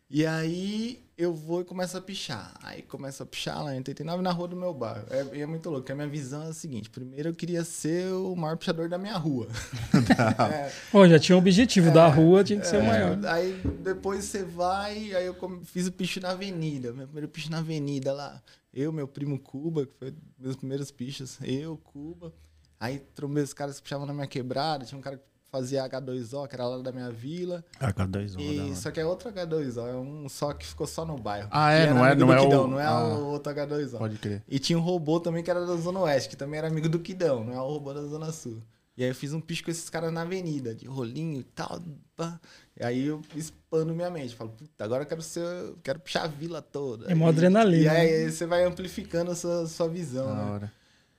E 0.10 0.25
aí 0.25 1.02
eu 1.18 1.34
vou 1.34 1.62
e 1.62 1.64
começo 1.64 1.98
a 1.98 2.02
pichar. 2.02 2.54
Aí 2.62 2.81
começo 2.81 3.24
a 3.24 3.25
pichar 3.25 3.64
lá 3.64 3.74
em 3.74 3.78
89 3.78 4.22
na 4.22 4.34
rua 4.34 4.50
do 4.50 4.58
meu 4.58 4.74
bairro. 4.74 5.06
É, 5.10 5.38
e 5.38 5.42
é 5.42 5.46
muito 5.46 5.70
louco, 5.70 5.90
a 5.90 5.96
minha 5.96 6.10
visão 6.10 6.44
é 6.44 6.48
a 6.50 6.54
seguinte: 6.54 6.90
primeiro 6.90 7.30
eu 7.30 7.34
queria 7.34 7.64
ser 7.64 8.12
o 8.12 8.36
maior 8.36 8.58
pichador 8.58 8.90
da 8.90 8.98
minha 8.98 9.16
rua. 9.16 9.48
É, 10.52 10.70
Pô, 10.92 11.08
já 11.08 11.18
tinha 11.18 11.38
o 11.38 11.40
objetivo 11.40 11.90
da 11.90 12.06
rua, 12.08 12.44
tinha 12.44 12.60
que 12.60 12.68
ser 12.68 12.76
o 12.76 12.81
é, 12.81 12.88
maior. 12.88 13.26
Aí 13.28 13.62
depois 13.81 14.26
você 14.26 14.44
vai, 14.44 15.16
aí 15.16 15.26
eu 15.26 15.36
fiz 15.64 15.88
o 15.88 15.92
picho 15.92 16.19
na 16.19 16.31
avenida, 16.31 16.92
meu 16.92 17.06
primeiro 17.06 17.30
picho 17.30 17.50
na 17.50 17.60
avenida 17.60 18.12
lá. 18.12 18.44
Eu, 18.74 18.92
meu 18.92 19.08
primo 19.08 19.40
Cuba, 19.40 19.86
que 19.86 19.94
foi 19.98 20.14
meus 20.38 20.58
primeiros 20.58 20.92
pichos, 20.92 21.38
eu, 21.42 21.78
Cuba. 21.78 22.34
Aí 22.83 23.00
trombei 23.15 23.41
os 23.44 23.53
caras 23.53 23.77
que 23.77 23.83
pichavam 23.83 24.06
na 24.06 24.13
minha 24.13 24.27
quebrada, 24.27 24.83
tinha 24.83 24.97
um 24.97 25.01
cara 25.01 25.15
que 25.18 25.24
fazia 25.50 25.88
H2O, 25.88 26.47
que 26.50 26.56
era 26.56 26.65
lá 26.68 26.80
da 26.80 26.91
minha 26.91 27.09
vila. 27.09 27.63
H2O, 27.80 28.39
E, 28.39 28.75
só 28.75 28.91
que 28.91 29.00
é 29.00 29.06
outro 29.06 29.31
H2O, 29.31 29.88
é 29.88 29.95
um 29.95 30.27
só 30.27 30.51
que 30.51 30.65
ficou 30.65 30.85
só 30.85 31.06
no 31.06 31.15
bairro. 31.18 31.47
Ah, 31.50 31.71
é? 31.71 31.94
Não 31.94 32.06
é- 32.06 32.12
amigo 32.12 32.19
não 32.21 32.27
do 32.27 32.33
é 32.33 32.39
o- 32.41 32.44
Kidão, 32.44 32.68
não 32.68 32.80
é 32.80 32.85
ah. 32.85 33.03
o 33.06 33.27
outro 33.27 33.53
H2O. 33.53 33.97
Pode 33.97 34.18
crer. 34.18 34.44
E 34.50 34.59
tinha 34.59 34.77
um 34.77 34.81
robô 34.81 35.19
também 35.19 35.41
que 35.41 35.50
era 35.50 35.65
da 35.65 35.75
Zona 35.77 36.01
Oeste, 36.01 36.27
que 36.30 36.35
também 36.35 36.57
era 36.57 36.68
amigo 36.68 36.89
do 36.89 37.00
Kidão, 37.00 37.44
não 37.45 37.53
é 37.53 37.62
o 37.62 37.68
robô 37.68 37.94
da 37.94 38.01
Zona 38.01 38.31
Sul. 38.33 38.59
E 38.97 39.03
aí 39.03 39.09
eu 39.09 39.15
fiz 39.15 39.31
um 39.33 39.39
picho 39.39 39.63
com 39.63 39.71
esses 39.71 39.89
caras 39.89 40.12
na 40.12 40.21
avenida, 40.21 40.75
de 40.75 40.85
rolinho 40.85 41.39
e 41.39 41.44
tal. 41.44 41.81
pá. 42.15 42.39
E 42.80 42.83
aí 42.83 43.06
eu 43.07 43.21
expando 43.35 43.94
minha 43.95 44.09
mente. 44.09 44.35
Falo, 44.35 44.51
puta, 44.51 44.83
agora 44.83 45.03
eu 45.03 45.07
quero 45.07 45.21
ser. 45.21 45.39
eu 45.39 45.77
Quero 45.81 46.00
pichar 46.00 46.25
a 46.25 46.27
vila 46.27 46.62
toda. 46.62 47.09
É 47.12 47.15
mó 47.15 47.27
E- 47.27 47.30
adrenalina, 47.30 47.83
E 47.83 47.88
aí, 47.88 48.12
né? 48.12 48.18
aí 48.25 48.31
você 48.31 48.45
vai 48.45 48.63
amplificando 48.65 49.31
a 49.31 49.35
sua, 49.35 49.65
sua 49.68 49.88
visão, 49.88 50.27
Da 50.27 50.35
né? 50.35 50.51
hora. 50.51 50.74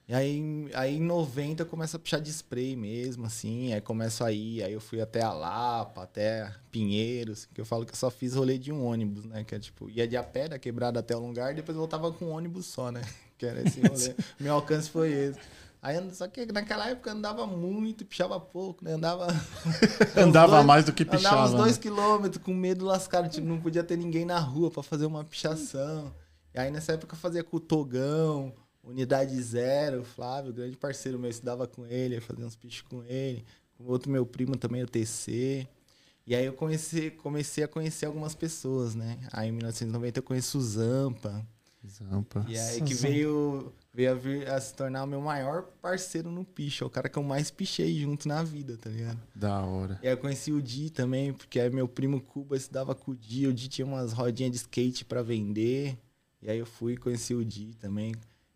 E 0.07 0.13
aí, 0.15 0.69
aí 0.75 0.97
em 0.97 1.01
90 1.01 1.63
eu 1.63 1.67
começo 1.67 1.97
a 1.97 1.99
pichar 1.99 2.21
de 2.21 2.31
spray 2.31 2.77
mesmo, 2.77 3.25
assim. 3.25 3.73
Aí 3.73 3.81
começo 3.81 4.23
a 4.23 4.31
ir, 4.31 4.63
aí 4.63 4.73
eu 4.73 4.81
fui 4.81 5.01
até 5.01 5.23
a 5.23 5.33
Lapa, 5.33 6.03
até 6.03 6.53
Pinheiros, 6.71 7.47
que 7.47 7.59
eu 7.61 7.65
falo 7.65 7.87
que 7.87 7.93
eu 7.93 7.97
só 7.97 8.11
fiz 8.11 8.35
rolê 8.35 8.59
de 8.59 8.71
um 8.71 8.85
ônibus, 8.85 9.25
né? 9.25 9.45
Que 9.45 9.55
é 9.55 9.59
tipo, 9.59 9.89
ia 9.89 10.07
de 10.07 10.15
a 10.17 10.23
pé 10.23 10.47
da 10.49 10.59
quebrada 10.59 11.01
até 11.01 11.17
o 11.17 11.21
lugar 11.27 11.53
e 11.53 11.55
depois 11.57 11.77
voltava 11.77 12.13
com 12.13 12.27
um 12.27 12.31
ônibus 12.33 12.67
só, 12.67 12.91
né? 12.93 13.01
Que 13.39 13.47
era 13.47 13.63
esse 13.67 13.81
rolê. 13.87 14.15
Meu 14.39 14.55
alcance 14.55 14.89
foi 14.91 15.11
esse. 15.11 15.41
Aí, 15.83 15.97
só 16.15 16.29
que 16.29 16.47
naquela 16.53 16.89
época 16.89 17.11
andava 17.13 17.47
muito 17.47 18.05
pichava 18.05 18.39
pouco, 18.39 18.85
né? 18.85 18.93
Andava. 18.93 19.27
Andava 20.17 20.47
uns 20.53 20.57
dois- 20.57 20.67
mais 20.67 20.85
do 20.85 20.93
que 20.93 21.03
Andava 21.03 21.17
pichava. 21.19 21.45
uns 21.47 21.51
né? 21.53 21.57
dois 21.59 21.77
quilômetros 21.79 22.43
com 22.45 22.55
medo 22.55 22.85
lascado. 22.85 23.29
Tipo, 23.29 23.47
não 23.47 23.59
podia 23.61 23.83
ter 23.83 23.97
ninguém 23.97 24.25
na 24.25 24.39
rua 24.39 24.71
pra 24.71 24.83
fazer 24.83 25.07
uma 25.07 25.25
pichação. 25.25 26.15
E 26.55 26.59
aí 26.61 26.71
nessa 26.71 26.93
época 26.93 27.15
eu 27.15 27.19
fazia 27.19 27.43
com 27.43 27.57
o 27.57 27.61
Togão, 27.61 28.53
Unidade 28.87 29.41
Zero, 29.43 30.05
Flávio, 30.05 30.53
grande 30.53 30.77
parceiro 30.77 31.19
meu, 31.19 31.29
eu 31.29 31.31
estudava 31.31 31.67
com 31.67 31.87
ele, 31.87 32.21
fazia 32.21 32.47
uns 32.47 32.57
pichos 32.57 32.83
com 32.83 33.03
ele. 33.05 33.45
Com 33.77 33.85
outro 33.85 34.11
meu 34.11 34.25
primo 34.25 34.57
também, 34.57 34.83
o 34.83 34.87
TC. 34.87 35.67
E 36.27 36.35
aí 36.35 36.47
eu 36.47 36.53
comecei, 36.53 37.11
comecei 37.11 37.65
a 37.65 37.69
conhecer 37.69 38.07
algumas 38.07 38.35
pessoas, 38.35 38.95
né? 38.95 39.19
Aí 39.33 39.49
em 39.49 39.53
1990 39.53 40.19
eu 40.19 40.23
conheço 40.23 40.59
o 40.59 40.63
Zampa. 40.63 41.47
Zampa. 41.87 42.45
E 42.49 42.59
aí 42.59 42.81
que 42.81 42.95
veio, 42.95 43.73
veio 43.93 44.13
a, 44.13 44.15
vir 44.15 44.49
a 44.49 44.59
se 44.59 44.75
tornar 44.75 45.05
o 45.05 45.07
meu 45.07 45.21
maior 45.21 45.65
parceiro 45.83 46.31
no 46.31 46.45
picho. 46.45 46.85
É 46.85 46.87
o 46.87 46.91
cara 46.91 47.09
que 47.09 47.19
eu 47.19 47.23
mais 47.23 47.51
pichei 47.51 48.01
junto 48.01 48.27
na 48.27 48.43
vida, 48.43 48.79
tá 48.79 48.89
ligado? 48.89 49.21
Da 49.35 49.61
hora. 49.61 49.99
E 50.03 50.07
aí 50.07 50.15
eu 50.15 50.19
conheci 50.19 50.51
o 50.51 50.63
Di 50.63 50.89
também, 50.89 51.33
porque 51.33 51.61
aí 51.61 51.69
meu 51.69 51.87
primo 51.87 52.21
Cuba 52.21 52.57
estudava 52.57 52.95
com 52.95 53.13
o 53.13 53.17
Di. 53.17 53.47
O 53.47 53.53
Di 53.53 53.69
tinha 53.69 53.87
umas 53.87 54.13
rodinhas 54.13 54.53
de 54.53 54.59
skate 54.59 55.05
pra 55.05 55.23
vender. 55.23 55.99
E 56.41 56.51
aí 56.51 56.59
eu 56.59 56.67
fui 56.67 56.95
e 56.95 56.97
conheci 56.97 57.35
o 57.35 57.45
Di 57.45 57.75
também. 57.75 58.15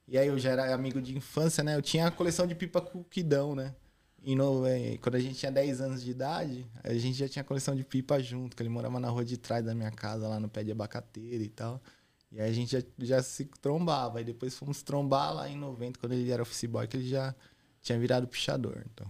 E 0.08 0.16
aí 0.16 0.28
eu 0.28 0.38
já 0.38 0.50
era 0.50 0.74
amigo 0.74 1.02
de 1.02 1.16
infância, 1.16 1.62
né? 1.62 1.76
Eu 1.76 1.82
tinha 1.82 2.06
a 2.06 2.10
coleção 2.10 2.46
de 2.46 2.54
pipa 2.54 2.80
com 2.80 3.00
o 3.00 3.04
Kidão, 3.04 3.54
né? 3.54 3.74
E 4.22 4.34
no, 4.34 4.66
eh, 4.66 4.98
quando 4.98 5.16
a 5.16 5.20
gente 5.20 5.36
tinha 5.36 5.52
10 5.52 5.80
anos 5.80 6.02
de 6.02 6.10
idade, 6.10 6.66
a 6.82 6.92
gente 6.94 7.18
já 7.18 7.28
tinha 7.28 7.44
coleção 7.44 7.76
de 7.76 7.84
pipa 7.84 8.18
junto, 8.20 8.56
que 8.56 8.62
ele 8.62 8.70
morava 8.70 8.98
na 8.98 9.08
rua 9.08 9.24
de 9.24 9.36
trás 9.36 9.64
da 9.64 9.74
minha 9.74 9.90
casa, 9.90 10.26
lá 10.26 10.40
no 10.40 10.48
pé 10.48 10.64
de 10.64 10.72
abacateira 10.72 11.44
e 11.44 11.48
tal. 11.48 11.80
E 12.32 12.40
aí 12.40 12.50
a 12.50 12.52
gente 12.52 12.72
já, 12.72 12.82
já 12.98 13.22
se 13.22 13.44
trombava. 13.60 14.20
E 14.20 14.24
depois 14.24 14.54
fomos 14.56 14.82
trombar 14.82 15.34
lá 15.34 15.48
em 15.48 15.56
90, 15.56 15.98
quando 16.00 16.12
ele 16.12 16.30
era 16.30 16.42
office 16.42 16.64
boy, 16.64 16.86
que 16.86 16.96
ele 16.96 17.08
já 17.08 17.34
tinha 17.82 17.98
virado 17.98 18.26
pichador. 18.26 18.82
Então. 18.92 19.06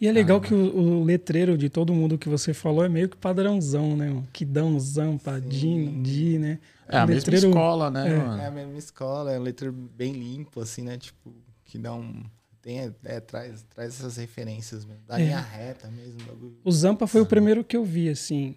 E 0.00 0.06
é 0.08 0.12
legal 0.12 0.40
que 0.40 0.54
o, 0.54 1.00
o 1.00 1.04
letreiro 1.04 1.56
de 1.56 1.68
todo 1.68 1.92
mundo 1.92 2.16
que 2.16 2.28
você 2.28 2.54
falou 2.54 2.84
é 2.84 2.88
meio 2.88 3.08
que 3.08 3.16
padrãozão, 3.16 3.96
né? 3.96 4.08
mano? 4.08 4.28
Quidão, 4.32 4.78
Zampa, 4.80 5.40
Dino, 5.40 6.02
Di, 6.02 6.38
né? 6.38 6.58
É 6.88 6.98
a 6.98 7.04
O 7.04 7.06
mesma 7.08 7.18
letreiro- 7.20 7.48
escola, 7.48 7.90
né, 7.90 8.08
é. 8.08 8.18
mano? 8.18 8.42
É 8.42 8.46
a 8.46 8.50
mesma 8.50 8.78
escola, 8.78 9.32
é 9.32 9.38
um 9.38 9.42
letra 9.42 9.70
bem 9.72 10.12
limpo, 10.12 10.60
assim, 10.60 10.82
né? 10.82 10.96
Tipo, 10.96 11.34
que 11.64 11.76
dá 11.78 11.92
um. 11.94 12.22
Tem, 12.62 12.92
é, 13.04 13.20
traz, 13.20 13.62
traz 13.74 13.94
essas 13.94 14.16
referências 14.16 14.84
mesmo. 14.84 15.02
Da 15.06 15.20
É. 15.20 15.24
linha 15.24 15.40
reta 15.40 15.88
mesmo. 15.90 16.18
O 16.64 16.72
Zampa 16.72 17.06
foi 17.06 17.20
o 17.20 17.26
primeiro 17.26 17.62
que 17.62 17.76
eu 17.76 17.84
vi, 17.84 18.08
assim, 18.08 18.56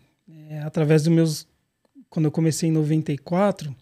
é, 0.49 0.59
através 0.61 1.03
dos 1.03 1.13
meus. 1.13 1.47
Quando 2.09 2.25
eu 2.25 2.31
comecei 2.31 2.69
em 2.69 2.71
94, 2.71 3.75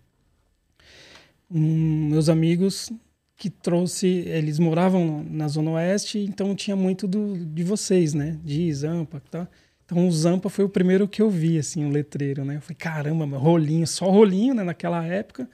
um, 1.50 2.10
meus 2.10 2.28
amigos 2.30 2.92
que 3.38 3.50
trouxe. 3.50 4.08
Eles 4.08 4.60
moravam 4.60 5.24
na 5.30 5.48
Zona 5.48 5.72
Oeste, 5.72 6.20
então 6.20 6.56
tinha 6.56 6.76
muito 6.76 7.08
do, 7.08 7.38
de 7.46 7.64
vocês, 7.64 8.14
né? 8.14 8.38
De 8.44 8.74
Zampa 8.74 9.22
e 9.26 9.30
tal. 9.30 9.48
Então 9.86 10.06
o 10.08 10.12
Zampa 10.12 10.50
foi 10.50 10.66
o 10.66 10.70
primeiro 10.70 11.08
que 11.08 11.22
eu 11.22 11.30
vi, 11.30 11.58
assim, 11.58 11.86
o 11.86 11.90
letreiro, 11.90 12.44
né? 12.44 12.58
Eu 12.58 12.62
falei, 12.62 12.76
caramba, 12.76 13.26
meu, 13.26 13.40
rolinho, 13.40 13.88
só 13.88 14.10
rolinho, 14.10 14.54
né? 14.54 14.64
Naquela 14.64 15.06
época. 15.06 15.50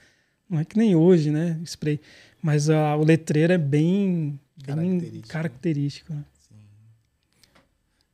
Não 0.49 0.59
é 0.59 0.65
que 0.65 0.77
nem 0.77 0.95
hoje, 0.95 1.29
né? 1.29 1.59
Spray. 1.65 1.99
Mas 2.41 2.69
ah, 2.69 2.95
o 2.95 3.03
letreiro 3.03 3.53
é 3.53 3.57
bem, 3.57 4.39
bem 4.57 4.65
Característico. 4.65 5.27
característico. 5.27 6.13
né? 6.13 6.25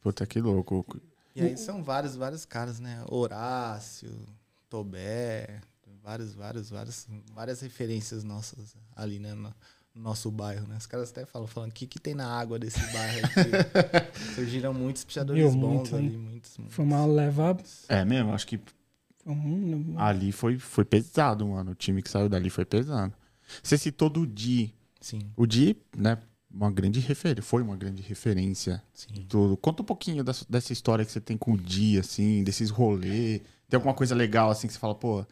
Puta, 0.01 0.25
que 0.25 0.39
louco. 0.39 0.85
E 1.35 1.41
aí 1.41 1.57
são 1.57 1.83
vários, 1.83 2.15
vários 2.15 2.45
caras, 2.45 2.79
né? 2.79 3.01
Horácio, 3.09 4.09
Tobé, 4.69 5.61
vários, 6.03 6.33
vários, 6.33 6.69
vários, 6.69 7.07
várias 7.33 7.61
referências 7.61 8.23
nossas 8.23 8.75
ali, 8.95 9.19
né? 9.19 9.33
No 9.33 9.53
no 9.93 10.03
nosso 10.03 10.29
bairro, 10.31 10.67
né? 10.67 10.77
Os 10.77 10.85
caras 10.85 11.09
até 11.09 11.25
falam, 11.25 11.47
falando, 11.47 11.71
o 11.71 11.73
que, 11.73 11.87
que 11.87 11.99
tem 11.99 12.13
na 12.13 12.27
água 12.27 12.59
desse 12.59 12.79
bairro 12.91 13.25
aqui? 13.25 14.33
Surgiram 14.35 14.73
muitos 14.73 15.03
pichadores 15.03 15.41
Viu, 15.41 15.51
bons 15.51 15.75
muito, 15.75 15.95
ali, 15.95 16.17
muitos, 16.17 16.57
muitos. 16.57 16.75
Foi 16.75 16.85
uma 16.85 17.05
leva 17.05 17.57
É 17.87 18.05
mesmo? 18.05 18.33
Acho 18.33 18.47
que 18.47 18.57
Foi 18.57 19.33
Um, 19.33 19.95
Ali 19.97 20.31
foi, 20.31 20.57
foi 20.57 20.85
pesado, 20.85 21.45
mano. 21.47 21.71
O 21.71 21.75
time 21.75 22.01
que 22.01 22.09
saiu 22.09 22.29
dali 22.29 22.49
foi 22.49 22.65
pesado. 22.65 23.13
Você 23.61 23.77
citou 23.77 24.09
do 24.09 24.25
Di. 24.25 24.73
Sim, 25.01 25.19
O 25.35 25.45
Di, 25.45 25.75
né? 25.95 26.17
Uma 26.51 26.71
grande 26.71 26.99
referência. 26.99 27.43
Foi 27.43 27.61
uma 27.61 27.75
grande 27.75 28.01
referência. 28.01 28.81
sim. 28.93 29.25
Tudo. 29.27 29.55
Conta 29.57 29.83
um 29.83 29.85
pouquinho 29.85 30.23
dessa, 30.23 30.45
dessa 30.49 30.73
história 30.73 31.05
que 31.05 31.11
você 31.11 31.21
tem 31.21 31.37
com 31.37 31.53
o 31.53 31.57
Di, 31.57 31.99
assim, 31.99 32.43
desses 32.43 32.69
rolês. 32.69 33.41
Tem 33.69 33.77
alguma 33.77 33.93
coisa 33.93 34.15
legal, 34.15 34.49
assim, 34.49 34.65
que 34.65 34.73
você 34.73 34.79
fala, 34.79 34.95
pô. 34.95 35.23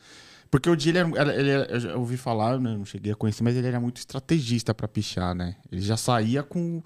Porque 0.49 0.69
o 0.69 0.75
Di, 0.75 0.89
ele, 0.89 0.99
era, 0.99 1.35
ele 1.35 1.49
era- 1.49 1.65
eu 1.71 1.79
já 1.79 1.95
ouvi 1.95 2.15
falar, 2.17 2.59
né, 2.59 2.75
não 2.77 2.85
cheguei 2.85 3.11
a 3.11 3.15
conhecer, 3.15 3.43
mas 3.43 3.55
ele 3.55 3.67
era 3.67 3.79
muito 3.79 3.97
estrategista 3.97 4.73
pra 4.73 4.87
pichar, 4.87 5.35
né? 5.35 5.55
Ele 5.71 5.81
já 5.81 5.97
saía 5.97 6.41
com. 6.43 6.81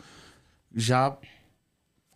Já. 0.75 1.15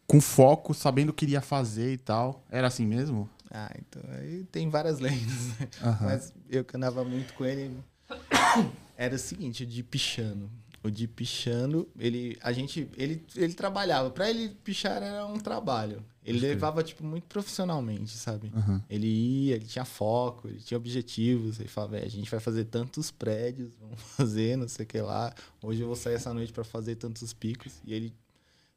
Com 0.07 0.21
foco, 0.21 0.73
sabendo 0.73 1.09
o 1.09 1.13
que 1.13 1.25
iria 1.25 1.41
fazer 1.41 1.93
e 1.93 1.97
tal. 1.97 2.43
Era 2.49 2.67
assim 2.67 2.85
mesmo? 2.85 3.27
Ah, 3.51 3.71
então 3.79 4.01
aí 4.19 4.43
tem 4.51 4.69
várias 4.69 4.99
lendas, 5.01 5.47
né? 5.59 5.67
Aham. 5.81 6.05
Mas 6.05 6.33
eu 6.49 6.63
que 6.63 6.77
andava 6.77 7.03
muito 7.03 7.33
com 7.33 7.43
ele. 7.45 7.71
Era 8.97 9.15
o 9.15 9.19
seguinte, 9.19 9.63
o 9.63 9.65
de 9.67 9.83
pichando. 9.83 10.49
O 10.85 10.91
de 10.91 11.07
pichando, 11.07 11.89
ele, 11.97 12.37
a 12.41 12.51
gente, 12.51 12.87
ele, 12.95 13.25
ele 13.35 13.53
trabalhava. 13.55 14.11
Pra 14.11 14.29
ele 14.29 14.49
pichar 14.63 15.01
era 15.01 15.25
um 15.25 15.39
trabalho. 15.39 16.05
Ele 16.23 16.37
crer. 16.39 16.51
levava, 16.51 16.83
tipo, 16.83 17.03
muito 17.03 17.25
profissionalmente, 17.25 18.15
sabe? 18.15 18.51
Aham. 18.55 18.83
Ele 18.89 19.07
ia, 19.07 19.55
ele 19.55 19.65
tinha 19.65 19.83
foco, 19.83 20.47
ele 20.47 20.59
tinha 20.59 20.77
objetivos. 20.77 21.59
Ele 21.59 21.67
falava, 21.69 21.93
"Véi, 21.97 22.05
a 22.05 22.09
gente 22.09 22.29
vai 22.29 22.39
fazer 22.39 22.65
tantos 22.65 23.09
prédios, 23.09 23.73
vamos 23.81 23.99
fazer, 23.99 24.57
não 24.57 24.67
sei 24.67 24.85
o 24.85 24.87
que 24.87 25.01
lá. 25.01 25.33
Hoje 25.61 25.81
eu 25.81 25.87
vou 25.87 25.95
sair 25.95 26.13
essa 26.15 26.33
noite 26.33 26.53
pra 26.53 26.63
fazer 26.63 26.95
tantos 26.95 27.33
picos. 27.33 27.73
E 27.83 27.93
ele 27.93 28.13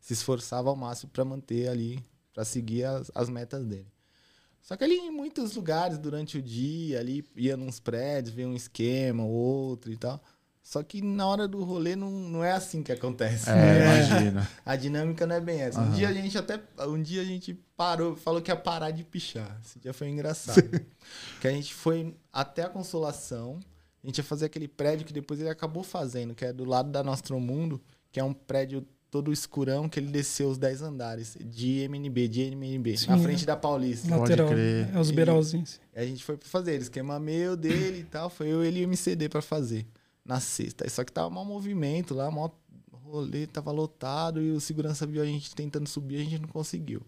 se 0.01 0.15
esforçava 0.15 0.71
ao 0.71 0.77
máximo 0.77 1.11
pra 1.13 1.25
manter 1.25 1.69
ali, 1.69 2.03
pra 2.33 2.45
seguir 2.45 2.85
as, 2.85 3.11
as 3.15 3.29
metas 3.29 3.67
dele. 3.67 3.87
Só 4.63 4.77
que 4.77 4.85
ele 4.85 4.95
ia 4.95 5.07
em 5.07 5.11
muitos 5.11 5.55
lugares 5.57 5.99
durante 5.99 6.39
o 6.39 6.43
dia, 6.43 7.01
ali 7.01 7.25
ia 7.37 7.57
nos 7.57 7.81
prédios, 7.81 8.35
via 8.35 8.47
um 8.47 8.55
esquema, 8.55 9.25
outro 9.25 9.91
e 9.91 9.97
tal. 9.97 10.23
Só 10.69 10.83
que 10.83 11.01
na 11.01 11.27
hora 11.27 11.49
do 11.49 11.65
rolê 11.65 11.97
não, 11.97 12.11
não 12.11 12.45
é 12.45 12.53
assim 12.53 12.83
que 12.83 12.93
acontece. 12.93 13.49
É, 13.49 13.55
né? 13.55 14.07
imagina. 14.07 14.51
A 14.67 14.77
dinâmica 14.77 15.27
não 15.27 15.35
é 15.35 15.41
bem 15.41 15.63
essa. 15.63 15.81
Um 15.81 15.85
Aham. 15.85 15.95
dia 15.95 16.09
a 16.11 16.13
gente 16.13 16.37
até. 16.37 16.61
Um 16.87 17.01
dia 17.03 17.23
a 17.23 17.25
gente 17.25 17.55
parou, 17.75 18.15
falou 18.15 18.43
que 18.43 18.51
ia 18.51 18.57
parar 18.57 18.91
de 18.91 19.03
pichar. 19.03 19.59
Esse 19.65 19.79
dia 19.79 19.95
foi 19.95 20.11
engraçado. 20.11 20.69
que 21.41 21.49
a 21.49 21.51
gente 21.51 21.73
foi 21.73 22.15
até 22.31 22.65
a 22.65 22.69
consolação. 22.69 23.59
A 24.05 24.07
gente 24.07 24.19
ia 24.19 24.25
fazer 24.25 24.45
aquele 24.45 24.69
prédio 24.69 25.07
que 25.07 25.13
depois 25.15 25.41
ele 25.41 25.49
acabou 25.49 25.83
fazendo, 25.83 26.35
que 26.35 26.45
é 26.45 26.53
do 26.53 26.67
lado 26.67 26.91
da 26.91 27.03
Nostromundo, 27.03 27.81
que 28.13 28.21
é 28.21 28.25
um 28.25 28.35
prédio 28.35 28.87
todo 29.11 29.33
escurão 29.33 29.89
que 29.89 29.99
ele 29.99 30.09
desceu 30.09 30.51
os 30.51 30.59
10 30.59 30.83
andares 30.83 31.35
de 31.47 31.79
MNB, 31.89 32.29
de 32.29 32.43
MNB, 32.43 32.95
Sim, 32.99 33.07
na 33.09 33.17
é. 33.17 33.23
frente 33.23 33.47
da 33.47 33.57
Paulista. 33.57 34.07
Pode 34.07 34.21
lateral. 34.21 34.49
crer. 34.49 34.95
É 34.95 35.01
os 35.01 35.11
beiralzinhos. 35.11 35.81
E 35.97 35.99
a 35.99 36.05
gente 36.05 36.23
foi 36.23 36.37
pra 36.37 36.47
fazer, 36.47 36.79
esquema 36.79 37.19
meu 37.19 37.57
dele 37.57 38.01
e 38.01 38.05
tal. 38.05 38.29
Foi 38.29 38.49
eu, 38.49 38.63
ele 38.63 38.81
e 38.81 38.85
o 38.85 38.87
MCD 38.87 39.31
pra 39.31 39.41
fazer 39.41 39.87
na 40.29 40.39
sexta. 40.39 40.89
Só 40.89 41.03
que 41.03 41.11
tava 41.11 41.29
mal 41.31 41.45
movimento 41.45 42.15
lá, 42.15 42.31
mal 42.31 42.55
rolê, 43.05 43.47
tava 43.47 43.73
lotado 43.73 44.41
e 44.43 44.53
o 44.53 44.61
segurança 44.61 45.07
viu 45.07 45.23
a 45.23 45.25
gente 45.25 45.55
tentando 45.55 45.89
subir, 45.89 46.17
a 46.21 46.25
gente 46.25 46.39
não 46.43 46.49
conseguiu. 46.49 47.01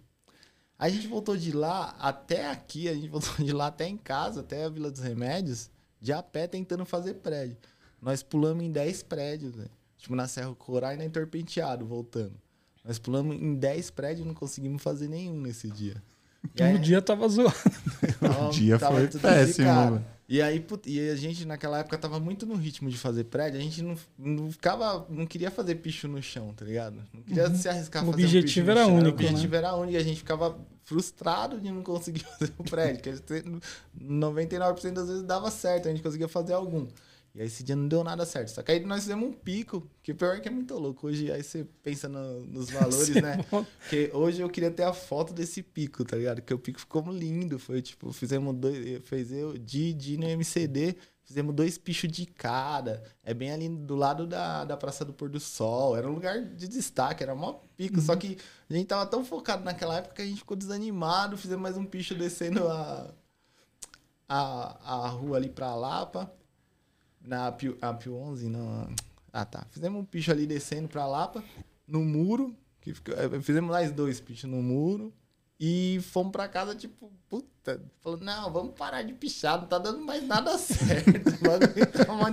A 0.78 0.88
gente 0.88 1.06
voltou 1.06 1.36
de 1.36 1.52
lá 1.52 1.94
até 2.00 2.50
aqui, 2.50 2.88
a 2.88 2.94
gente 2.94 3.06
voltou 3.12 3.44
de 3.44 3.52
lá 3.52 3.66
até 3.66 3.86
em 3.86 3.98
casa, 3.98 4.40
até 4.40 4.64
a 4.64 4.68
Vila 4.70 4.90
dos 4.90 5.00
Remédios, 5.02 5.70
de 6.00 6.10
a 6.12 6.22
pé 6.22 6.46
tentando 6.46 6.86
fazer 6.86 7.14
prédio. 7.16 7.58
Nós 8.00 8.22
pulamos 8.22 8.64
em 8.64 8.72
10 8.72 9.02
prédios, 9.02 9.54
velho. 9.54 9.70
Tipo, 9.98 10.16
na 10.16 10.26
Serra 10.26 10.54
Corá 10.54 10.94
e 10.94 10.96
na 10.96 11.04
Entorpenteado, 11.04 11.84
voltando. 11.84 12.32
Nós 12.82 12.98
pulamos 12.98 13.36
em 13.36 13.54
10 13.54 13.90
prédios 13.90 14.24
e 14.24 14.26
não 14.26 14.34
conseguimos 14.34 14.82
fazer 14.82 15.06
nenhum 15.08 15.38
nesse 15.38 15.68
dia. 15.68 16.02
E 16.58 16.62
aí- 16.62 16.74
o 16.76 16.78
dia 16.78 17.02
tava 17.02 17.28
zoado. 17.28 17.54
Tava- 18.18 18.48
O 18.48 18.50
dia 18.50 18.78
tava 18.78 18.94
foi 18.96 19.08
tudo 19.08 19.20
péssimo, 19.20 19.66
mano. 19.68 20.06
E 20.32 20.40
aí, 20.40 20.64
e 20.86 21.10
a 21.10 21.16
gente 21.16 21.44
naquela 21.44 21.80
época 21.80 21.98
tava 21.98 22.20
muito 22.20 22.46
no 22.46 22.54
ritmo 22.54 22.88
de 22.88 22.96
fazer 22.96 23.24
prédio, 23.24 23.58
a 23.58 23.62
gente 23.64 23.82
não, 23.82 23.96
não 24.16 24.48
ficava, 24.52 25.04
não 25.10 25.26
queria 25.26 25.50
fazer 25.50 25.74
picho 25.74 26.06
no 26.06 26.22
chão, 26.22 26.54
tá 26.54 26.64
ligado? 26.64 27.02
Não 27.12 27.20
queria 27.24 27.52
se 27.52 27.68
arriscar 27.68 28.04
a 28.04 28.06
O 28.08 28.12
fazer 28.12 28.22
um 28.22 28.26
objetivo 28.26 28.66
no 28.66 28.70
era 28.70 28.84
chão. 28.84 28.94
único, 28.94 29.08
O 29.08 29.12
objetivo 29.26 29.52
né? 29.52 29.58
era 29.58 29.74
único 29.74 29.92
e 29.92 29.96
a 29.96 30.04
gente 30.04 30.18
ficava 30.18 30.56
frustrado 30.84 31.58
de 31.60 31.72
não 31.72 31.82
conseguir 31.82 32.20
fazer 32.38 32.52
o 32.56 32.62
prédio, 32.62 33.02
que 33.02 33.08
a 33.08 33.14
gente- 33.16 33.60
99% 34.00 34.92
das 34.92 35.08
vezes 35.08 35.22
dava 35.24 35.50
certo, 35.50 35.88
a 35.88 35.90
gente 35.90 36.02
conseguia 36.02 36.28
fazer 36.28 36.52
algum. 36.52 36.86
E 37.34 37.40
aí 37.40 37.46
esse 37.46 37.62
dia 37.62 37.76
não 37.76 37.86
deu 37.86 38.02
nada 38.02 38.26
certo. 38.26 38.48
Só 38.48 38.62
que 38.62 38.72
aí 38.72 38.80
nós 38.84 39.02
fizemos 39.02 39.28
um 39.28 39.32
pico, 39.32 39.88
que 40.02 40.12
pior 40.12 40.36
é 40.36 40.40
que 40.40 40.48
é 40.48 40.50
muito 40.50 40.74
louco. 40.76 41.06
Hoje 41.06 41.30
aí 41.30 41.42
você 41.44 41.64
pensa 41.82 42.08
no- 42.08 42.44
nos 42.46 42.70
valores, 42.74 43.08
né? 43.22 43.38
Porque 43.48 44.10
hoje 44.12 44.40
eu 44.40 44.48
queria 44.50 44.70
ter 44.70 44.82
a 44.82 44.92
foto 44.92 45.32
desse 45.32 45.62
pico, 45.62 46.04
tá 46.04 46.16
ligado? 46.16 46.42
Que 46.42 46.52
o 46.52 46.58
pico 46.58 46.80
ficou 46.80 47.02
lindo. 47.12 47.58
Foi 47.58 47.80
tipo, 47.80 48.12
fizemos 48.12 48.54
dois. 48.56 49.00
Fez 49.04 49.30
eu, 49.30 49.56
Di, 49.56 49.92
Di 49.94 50.16
no 50.16 50.26
MCD, 50.26 50.96
fizemos 51.24 51.54
dois 51.54 51.78
pichos 51.78 52.10
de 52.10 52.26
cara. 52.26 53.00
É 53.22 53.32
bem 53.32 53.52
ali 53.52 53.68
do 53.68 53.94
lado 53.94 54.26
da, 54.26 54.64
da 54.64 54.76
Praça 54.76 55.04
do 55.04 55.12
Pôr 55.12 55.28
do 55.28 55.38
Sol. 55.38 55.96
Era 55.96 56.08
um 56.08 56.14
lugar 56.14 56.42
de 56.42 56.66
destaque, 56.66 57.22
era 57.22 57.32
mó 57.36 57.60
pico. 57.76 58.00
Só 58.00 58.16
que 58.16 58.38
a 58.68 58.74
gente 58.74 58.86
tava 58.88 59.06
tão 59.06 59.24
focado 59.24 59.62
naquela 59.62 59.98
época 59.98 60.16
que 60.16 60.22
a 60.22 60.26
gente 60.26 60.38
ficou 60.38 60.56
desanimado. 60.56 61.36
Fizemos 61.36 61.62
mais 61.62 61.76
um 61.76 61.84
picho 61.84 62.12
descendo 62.12 62.66
a, 62.66 63.14
a, 64.28 64.94
a 65.04 65.08
rua 65.08 65.36
ali 65.36 65.48
pra 65.48 65.74
Lapa. 65.76 66.32
Na 67.20 67.50
Pio, 67.52 67.76
a 67.80 67.92
Pio 67.92 68.16
11, 68.16 68.48
não. 68.48 68.88
Ah, 69.32 69.44
tá. 69.44 69.66
Fizemos 69.70 70.00
um 70.00 70.04
picho 70.04 70.30
ali 70.30 70.46
descendo 70.46 70.88
pra 70.88 71.06
Lapa, 71.06 71.42
no 71.86 72.00
muro. 72.04 72.54
Que 72.80 72.94
fica- 72.94 73.12
eh, 73.12 73.40
fizemos 73.42 73.70
mais 73.70 73.92
dois 73.92 74.20
pichos 74.20 74.48
no 74.50 74.62
muro. 74.62 75.12
E 75.62 76.00
fomos 76.04 76.32
pra 76.32 76.48
casa, 76.48 76.74
tipo, 76.74 77.12
puta. 77.28 77.82
Falou, 78.00 78.18
não, 78.18 78.50
vamos 78.50 78.72
parar 78.74 79.02
de 79.02 79.12
pichar, 79.12 79.60
não 79.60 79.68
tá 79.68 79.78
dando 79.78 80.00
mais 80.00 80.26
nada 80.26 80.56
certo. 80.58 81.10
O 81.10 81.42
bagulho 81.46 81.86
tá 81.92 82.12
mó 82.14 82.28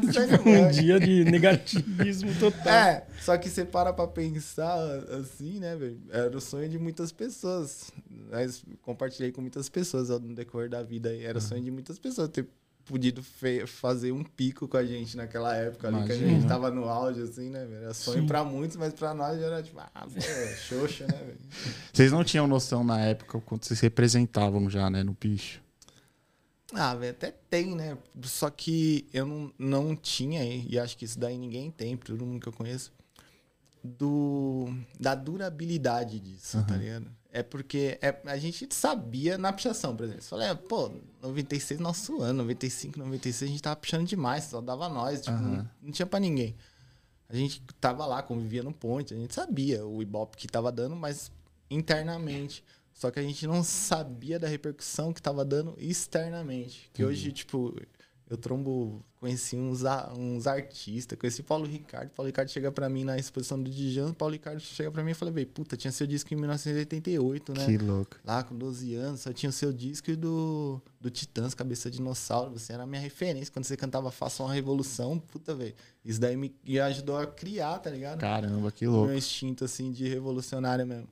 Um 0.50 0.72
dia 0.72 0.98
de 0.98 1.26
negativismo 1.26 2.34
total. 2.40 2.74
É, 2.74 3.06
só 3.20 3.38
que 3.38 3.50
você 3.50 3.66
para 3.66 3.92
pra 3.92 4.08
pensar 4.08 4.80
assim, 5.20 5.60
né, 5.60 5.76
velho? 5.76 6.02
Era 6.10 6.38
o 6.38 6.40
sonho 6.40 6.70
de 6.70 6.80
muitas 6.80 7.12
pessoas. 7.12 7.92
Mas 8.32 8.64
compartilhei 8.82 9.34
com 9.34 9.42
muitas 9.42 9.68
pessoas 9.68 10.08
no 10.08 10.34
decorrer 10.34 10.70
da 10.70 10.82
vida. 10.82 11.14
Era 11.14 11.38
o 11.38 11.42
sonho 11.42 11.62
de 11.62 11.70
muitas 11.70 12.00
pessoas 12.00 12.30
ter 12.30 12.48
podido 12.88 13.22
fazer 13.66 14.12
um 14.12 14.24
pico 14.24 14.68
com 14.68 14.78
a 14.78 14.86
gente 14.86 15.18
naquela 15.18 15.56
época 15.56 15.88
ali, 15.88 16.06
que 16.06 16.12
a 16.14 16.16
gente 16.16 16.48
tava 16.48 16.72
no 16.72 16.88
auge, 16.88 17.22
assim, 17.22 17.50
né, 17.50 17.66
velho? 17.66 17.84
Era 17.84 17.94
sonho 17.94 18.22
Sim. 18.22 18.28
pra 18.28 18.44
muitos, 18.44 18.78
mas 18.78 18.94
pra 18.94 19.14
nós 19.14 19.40
era 19.42 19.62
tipo, 19.62 19.80
ah, 19.80 19.92
pô, 19.94 20.22
xoxa, 20.56 21.06
né, 21.06 21.18
velho? 21.18 21.40
Vocês 21.94 22.12
não 22.12 22.24
tinham 22.24 22.48
noção 22.48 22.84
na 22.84 23.00
época 23.02 23.40
quando 23.42 23.66
vocês 23.66 23.80
representavam 23.80 24.70
já, 24.70 24.90
né, 24.90 25.04
no 25.04 25.14
picho. 25.14 25.62
Ah, 26.74 26.96
velho, 26.96 27.12
até 27.12 27.34
tem, 27.50 27.76
né? 27.76 27.98
Só 28.24 28.50
que 28.50 29.08
eu 29.14 29.26
não, 29.26 29.54
não 29.58 29.96
tinha, 29.96 30.44
e 30.44 30.78
acho 30.78 30.98
que 30.98 31.06
isso 31.06 31.20
daí 31.20 31.38
ninguém 31.38 31.72
tem, 31.72 31.96
todo 31.98 32.26
mundo 32.26 32.42
que 32.42 32.48
eu 32.48 32.54
conheço, 32.54 32.92
do, 33.84 34.68
da 35.00 35.16
durabilidade 35.16 36.20
disso, 36.20 36.64
tá 36.68 36.76
ligado? 36.76 37.17
É 37.32 37.44
porque 37.44 38.00
é, 38.02 38.20
a 38.26 38.38
gente 38.38 38.68
sabia 38.72 39.38
na 39.38 39.52
pichação, 39.52 39.96
por 39.96 40.06
exemplo. 40.06 40.22
Você 40.22 40.30
fala, 40.30 40.46
é, 40.46 40.56
pô, 40.56 40.92
96 41.22 41.80
nosso 41.80 42.22
ano, 42.22 42.40
95, 42.44 42.98
96 42.98 43.50
a 43.50 43.52
gente 43.52 43.62
tava 43.62 43.76
pichando 43.76 44.06
demais, 44.06 44.46
só 44.46 44.62
dava 44.62 44.88
nós, 44.90 45.22
tipo, 45.22 45.36
Aham. 45.36 45.58
não, 45.58 45.70
não 45.84 45.92
tinha 45.92 46.06
pra 46.06 46.20
ninguém. 46.20 46.56
A 47.30 47.36
gente 47.36 47.62
tava 47.80 48.06
lá, 48.06 48.24
convivia 48.24 48.64
no 48.64 48.74
ponte, 48.74 49.14
a 49.14 49.18
gente 49.18 49.34
sabia 49.36 49.86
o 49.86 50.02
Ibope 50.02 50.38
que 50.38 50.48
tava 50.48 50.72
dando, 50.72 50.96
mas 50.96 51.32
internamente. 51.70 52.64
Só 52.94 53.12
que 53.12 53.20
a 53.20 53.22
gente 53.22 53.46
não 53.46 53.64
sabia 53.64 54.40
da 54.40 54.48
repercussão 54.48 55.14
que 55.14 55.22
tava 55.22 55.46
dando 55.46 55.76
externamente. 55.78 56.90
Que 56.94 57.04
hoje, 57.06 57.32
tipo, 57.32 57.76
eu 58.30 58.36
trombo, 58.36 59.02
conheci 59.20 59.56
uns, 59.56 59.84
uns 60.18 60.48
artistas, 60.48 61.18
conheci 61.18 61.42
Paulo 61.42 61.66
Ricardo. 61.66 62.10
Paulo 62.10 62.28
Ricardo 62.28 62.50
chega 62.50 62.70
pra 62.72 62.90
mim 62.90 63.06
na 63.06 63.18
exposição 63.18 63.62
do 63.62 63.70
Dijan, 63.70 64.14
Paulo 64.14 64.34
Ricardo 64.34 64.60
chega 64.60 64.92
pra 64.92 65.02
mim 65.02 65.12
e 65.12 65.14
fala, 65.14 65.32
velho, 65.32 65.48
puta, 65.48 65.78
tinha 65.78 65.92
seu 65.92 66.06
disco 66.06 66.34
em 66.34 66.38
1988, 66.38 67.54
né? 67.54 67.66
Que 67.66 67.78
louco. 67.78 68.18
Lá 68.26 68.44
com 68.44 68.58
12 68.58 68.96
anos, 68.96 69.22
só 69.22 69.32
tinha 69.32 69.50
o 69.50 69.54
seu 69.54 69.72
disco 69.72 70.12
e 70.12 70.16
do, 70.16 70.82
do 71.00 71.10
Titãs, 71.10 71.54
Cabeça 71.54 71.90
de 71.90 71.98
Dinossauro. 71.98 72.52
Você 72.52 72.74
era 72.74 72.84
a 72.84 72.88
minha 72.88 73.02
referência. 73.02 73.52
Quando 73.52 73.64
você 73.64 73.78
cantava 73.78 74.12
Faça 74.12 74.44
uma 74.44 74.54
Revolução, 74.54 75.18
puta, 75.18 75.56
velho. 75.56 75.74
Isso 76.04 76.20
daí 76.20 76.36
me, 76.36 76.54
me 76.66 76.80
ajudou 76.80 77.18
a 77.18 77.26
criar, 77.26 77.80
tá 77.80 77.90
ligado? 77.90 78.20
Caramba, 78.20 78.72
que 78.72 78.86
louco. 78.86 79.08
meu 79.08 79.18
instinto, 79.18 79.64
assim, 79.64 79.92
de 79.92 80.08
revolucionário 80.08 80.86
mesmo. 80.86 81.08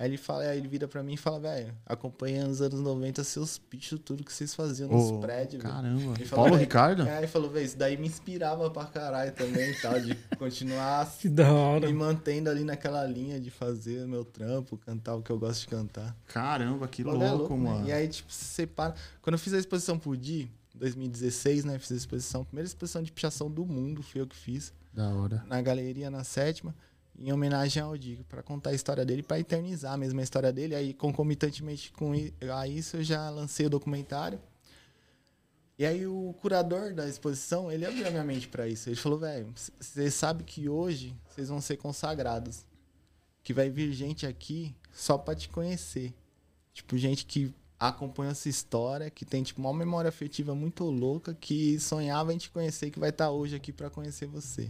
Aí 0.00 0.08
ele 0.08 0.16
fala, 0.16 0.44
aí 0.44 0.56
ele 0.56 0.68
vira 0.68 0.86
pra 0.86 1.02
mim 1.02 1.14
e 1.14 1.16
fala, 1.16 1.40
velho, 1.40 1.74
acompanha 1.84 2.46
nos 2.46 2.62
anos 2.62 2.78
90 2.80 3.24
seus 3.24 3.58
pichos, 3.58 3.98
tudo 4.04 4.22
que 4.22 4.32
vocês 4.32 4.54
faziam 4.54 4.88
nos 4.88 5.10
prédios. 5.20 5.60
Caramba. 5.60 6.14
Falou, 6.24 6.44
Paulo 6.44 6.54
Ricardo? 6.54 7.02
É, 7.08 7.18
ele 7.18 7.26
falou, 7.26 7.50
velho, 7.50 7.66
isso 7.66 7.76
daí 7.76 7.96
me 7.96 8.06
inspirava 8.06 8.70
pra 8.70 8.84
caralho 8.86 9.32
também 9.32 9.72
e 9.72 9.80
tal, 9.82 9.98
de 9.98 10.14
continuar 10.38 11.04
Que 11.18 11.28
da 11.28 11.52
hora. 11.52 11.84
me 11.88 11.92
mantendo 11.92 12.48
ali 12.48 12.62
naquela 12.62 13.04
linha 13.04 13.40
de 13.40 13.50
fazer 13.50 14.06
meu 14.06 14.24
trampo, 14.24 14.76
cantar 14.78 15.16
o 15.16 15.22
que 15.22 15.30
eu 15.32 15.38
gosto 15.38 15.62
de 15.62 15.66
cantar. 15.66 16.16
Caramba, 16.28 16.86
que 16.86 17.02
Bagulho 17.02 17.24
é 17.24 17.30
louco, 17.32 17.56
né? 17.56 17.60
mano. 17.70 17.88
E 17.88 17.90
aí, 17.92 18.06
tipo, 18.06 18.32
você 18.32 18.44
separa. 18.44 18.94
Quando 19.20 19.34
eu 19.34 19.38
fiz 19.40 19.52
a 19.52 19.58
exposição 19.58 19.98
pro 19.98 20.16
Di, 20.16 20.48
2016, 20.76 21.64
né? 21.64 21.76
Fiz 21.78 21.90
a 21.90 21.96
exposição, 21.96 22.44
primeira 22.44 22.68
exposição 22.68 23.02
de 23.02 23.10
pichação 23.10 23.50
do 23.50 23.66
mundo, 23.66 24.00
fui 24.00 24.20
eu 24.20 24.28
que 24.28 24.36
fiz, 24.36 24.72
Da 24.94 25.08
hora. 25.10 25.42
na 25.48 25.60
galeria, 25.60 26.08
na 26.08 26.22
sétima, 26.22 26.72
em 27.18 27.32
homenagem 27.32 27.82
ao 27.82 27.96
Di, 27.96 28.24
pra 28.28 28.42
contar 28.42 28.70
a 28.70 28.74
história 28.74 29.04
dele, 29.04 29.22
pra 29.22 29.40
eternizar 29.40 29.98
mesmo 29.98 30.20
a 30.20 30.22
história 30.22 30.52
dele. 30.52 30.74
Aí, 30.74 30.94
concomitantemente 30.94 31.92
com 31.92 32.12
a 32.54 32.68
isso, 32.68 32.96
eu 32.98 33.04
já 33.04 33.28
lancei 33.28 33.66
o 33.66 33.70
documentário. 33.70 34.40
E 35.78 35.86
aí 35.86 36.06
o 36.06 36.34
curador 36.40 36.92
da 36.92 37.08
exposição, 37.08 37.70
ele 37.70 37.86
abriu 37.86 38.06
a 38.06 38.10
minha 38.10 38.24
mente 38.24 38.48
pra 38.48 38.66
isso. 38.66 38.88
Ele 38.88 38.96
falou, 38.96 39.18
velho, 39.18 39.52
você 39.78 40.10
sabe 40.10 40.42
que 40.42 40.68
hoje 40.68 41.14
vocês 41.28 41.48
vão 41.48 41.60
ser 41.60 41.76
consagrados. 41.76 42.64
Que 43.44 43.54
vai 43.54 43.70
vir 43.70 43.92
gente 43.92 44.26
aqui 44.26 44.74
só 44.92 45.16
pra 45.16 45.34
te 45.34 45.48
conhecer. 45.48 46.12
Tipo, 46.72 46.98
gente 46.98 47.24
que 47.24 47.54
acompanha 47.78 48.32
essa 48.32 48.48
história, 48.48 49.08
que 49.08 49.24
tem, 49.24 49.42
tipo, 49.42 49.60
uma 49.60 49.72
memória 49.72 50.08
afetiva 50.08 50.52
muito 50.54 50.84
louca, 50.84 51.32
que 51.34 51.78
sonhava 51.78 52.34
em 52.34 52.38
te 52.38 52.50
conhecer, 52.50 52.90
que 52.90 52.98
vai 52.98 53.10
estar 53.10 53.30
hoje 53.30 53.54
aqui 53.54 53.72
pra 53.72 53.88
conhecer 53.88 54.26
você. 54.26 54.68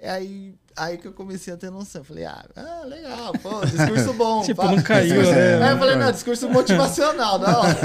É 0.00 0.10
aí, 0.10 0.54
aí 0.76 0.96
que 0.96 1.08
eu 1.08 1.12
comecei 1.12 1.52
a 1.52 1.56
ter 1.56 1.70
noção. 1.70 2.04
Falei, 2.04 2.24
ah, 2.24 2.44
ah 2.54 2.84
legal, 2.84 3.32
pô, 3.42 3.64
discurso 3.66 4.12
bom. 4.14 4.42
Tipo, 4.46 4.62
pá. 4.62 4.70
não 4.70 4.80
caiu, 4.82 5.22
né? 5.22 5.64
Aí 5.64 5.72
eu 5.72 5.78
falei, 5.78 5.96
não, 5.96 6.12
discurso 6.12 6.48
motivacional, 6.48 7.38
da 7.38 7.58
hora. 7.60 7.76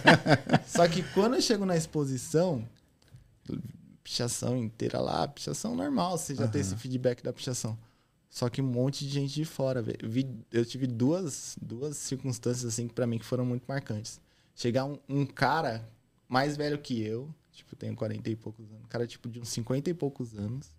Só 0.66 0.88
que 0.88 1.02
quando 1.12 1.34
eu 1.34 1.42
chego 1.42 1.66
na 1.66 1.76
exposição, 1.76 2.66
pichação 4.02 4.56
inteira 4.56 4.98
lá, 5.00 5.28
pichação 5.28 5.74
normal, 5.74 6.16
você 6.18 6.34
já 6.34 6.48
tem 6.48 6.60
esse 6.60 6.76
feedback 6.76 7.22
da 7.22 7.32
pichação. 7.32 7.76
Só 8.30 8.48
que 8.48 8.62
um 8.62 8.66
monte 8.66 9.06
de 9.06 9.12
gente 9.12 9.34
de 9.34 9.44
fora, 9.44 9.82
velho. 9.82 9.98
Eu 10.02 10.08
vi- 10.08 10.44
Eu 10.50 10.64
tive 10.64 10.86
duas, 10.86 11.54
duas 11.60 11.98
circunstâncias, 11.98 12.64
assim, 12.64 12.88
que 12.88 12.94
pra 12.94 13.06
mim 13.06 13.18
que 13.18 13.26
foram 13.26 13.44
muito 13.44 13.64
marcantes. 13.68 14.18
Chegar 14.56 14.86
um, 14.86 14.96
um 15.06 15.26
cara 15.26 15.86
mais 16.26 16.56
velho 16.56 16.78
que 16.78 17.02
eu, 17.02 17.28
tipo, 17.52 17.76
tenho 17.76 17.94
40 17.94 18.30
e 18.30 18.36
poucos 18.36 18.64
anos, 18.70 18.82
um 18.84 18.88
cara, 18.88 19.06
tipo, 19.06 19.28
de 19.28 19.38
uns 19.38 19.50
50 19.50 19.90
e 19.90 19.94
poucos 19.94 20.32
anos, 20.34 20.70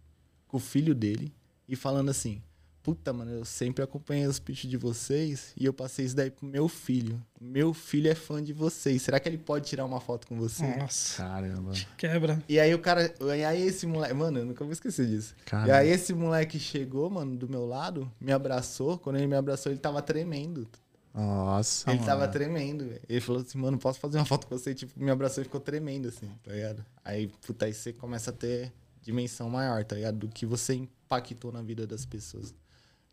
com 0.54 0.58
o 0.58 0.60
filho 0.60 0.94
dele, 0.94 1.34
e 1.68 1.76
falando 1.76 2.12
assim, 2.12 2.40
puta, 2.84 3.12
mano, 3.12 3.32
eu 3.32 3.44
sempre 3.44 3.84
acompanhei 3.84 4.28
os 4.28 4.38
pitches 4.38 4.70
de 4.70 4.78
vocês, 4.78 5.52
e 5.58 5.66
eu 5.66 5.74
passei 5.74 6.06
isso 6.06 6.16
daí 6.16 6.30
pro 6.30 6.46
meu 6.46 6.68
filho. 6.68 7.20
Meu 7.42 7.74
filho 7.74 8.08
é 8.08 8.14
fã 8.14 8.42
de 8.44 8.54
vocês. 8.54 9.02
Será 9.02 9.20
que 9.20 9.28
ele 9.28 9.40
pode 9.40 9.66
tirar 9.66 9.84
uma 9.84 10.00
foto 10.00 10.28
com 10.28 10.38
você? 10.38 10.64
Nossa, 10.78 11.24
Caramba. 11.24 11.72
quebra. 11.98 12.44
E 12.48 12.60
aí 12.60 12.72
o 12.72 12.78
cara. 12.78 13.12
E 13.36 13.44
aí 13.44 13.64
esse 13.64 13.88
moleque. 13.88 14.14
Mano, 14.14 14.40
eu 14.40 14.46
nunca 14.46 14.64
vou 14.64 14.72
esquecer 14.72 15.08
disso. 15.08 15.34
Caramba. 15.44 15.70
E 15.70 15.72
aí 15.72 15.90
esse 15.90 16.14
moleque 16.14 16.60
chegou, 16.60 17.10
mano, 17.10 17.36
do 17.36 17.50
meu 17.50 17.66
lado, 17.66 18.12
me 18.22 18.32
abraçou. 18.32 19.00
Quando 19.00 19.16
ele 19.16 19.28
me 19.28 19.36
abraçou, 19.36 19.72
ele 19.72 19.80
tava 19.80 20.04
tremendo. 20.04 20.68
Nossa. 21.16 21.90
ele 21.90 21.98
mano. 21.98 22.08
tava 22.08 22.28
tremendo, 22.28 22.86
velho. 22.86 23.02
Ele 23.10 23.22
falou 23.22 23.42
assim, 23.42 23.58
mano, 23.58 23.80
posso 23.80 24.00
fazer 24.00 24.20
uma 24.20 24.26
foto 24.26 24.46
com 24.46 24.56
você? 24.56 24.70
E, 24.70 24.76
tipo, 24.76 25.00
me 25.04 25.10
abraçou 25.10 25.42
e 25.42 25.46
ficou 25.46 25.62
tremendo, 25.62 26.10
assim, 26.10 26.30
tá 26.44 26.52
ligado? 26.52 26.86
Aí, 27.04 27.28
puta, 27.28 27.66
aí 27.66 27.74
você 27.74 27.92
começa 27.92 28.30
a 28.30 28.34
ter 28.34 28.72
dimensão 29.04 29.50
maior, 29.50 29.84
tá 29.84 29.96
ligado? 29.96 30.18
Do 30.18 30.28
que 30.30 30.46
você 30.46 30.74
impactou 30.74 31.52
na 31.52 31.62
vida 31.62 31.86
das 31.86 32.06
pessoas. 32.06 32.56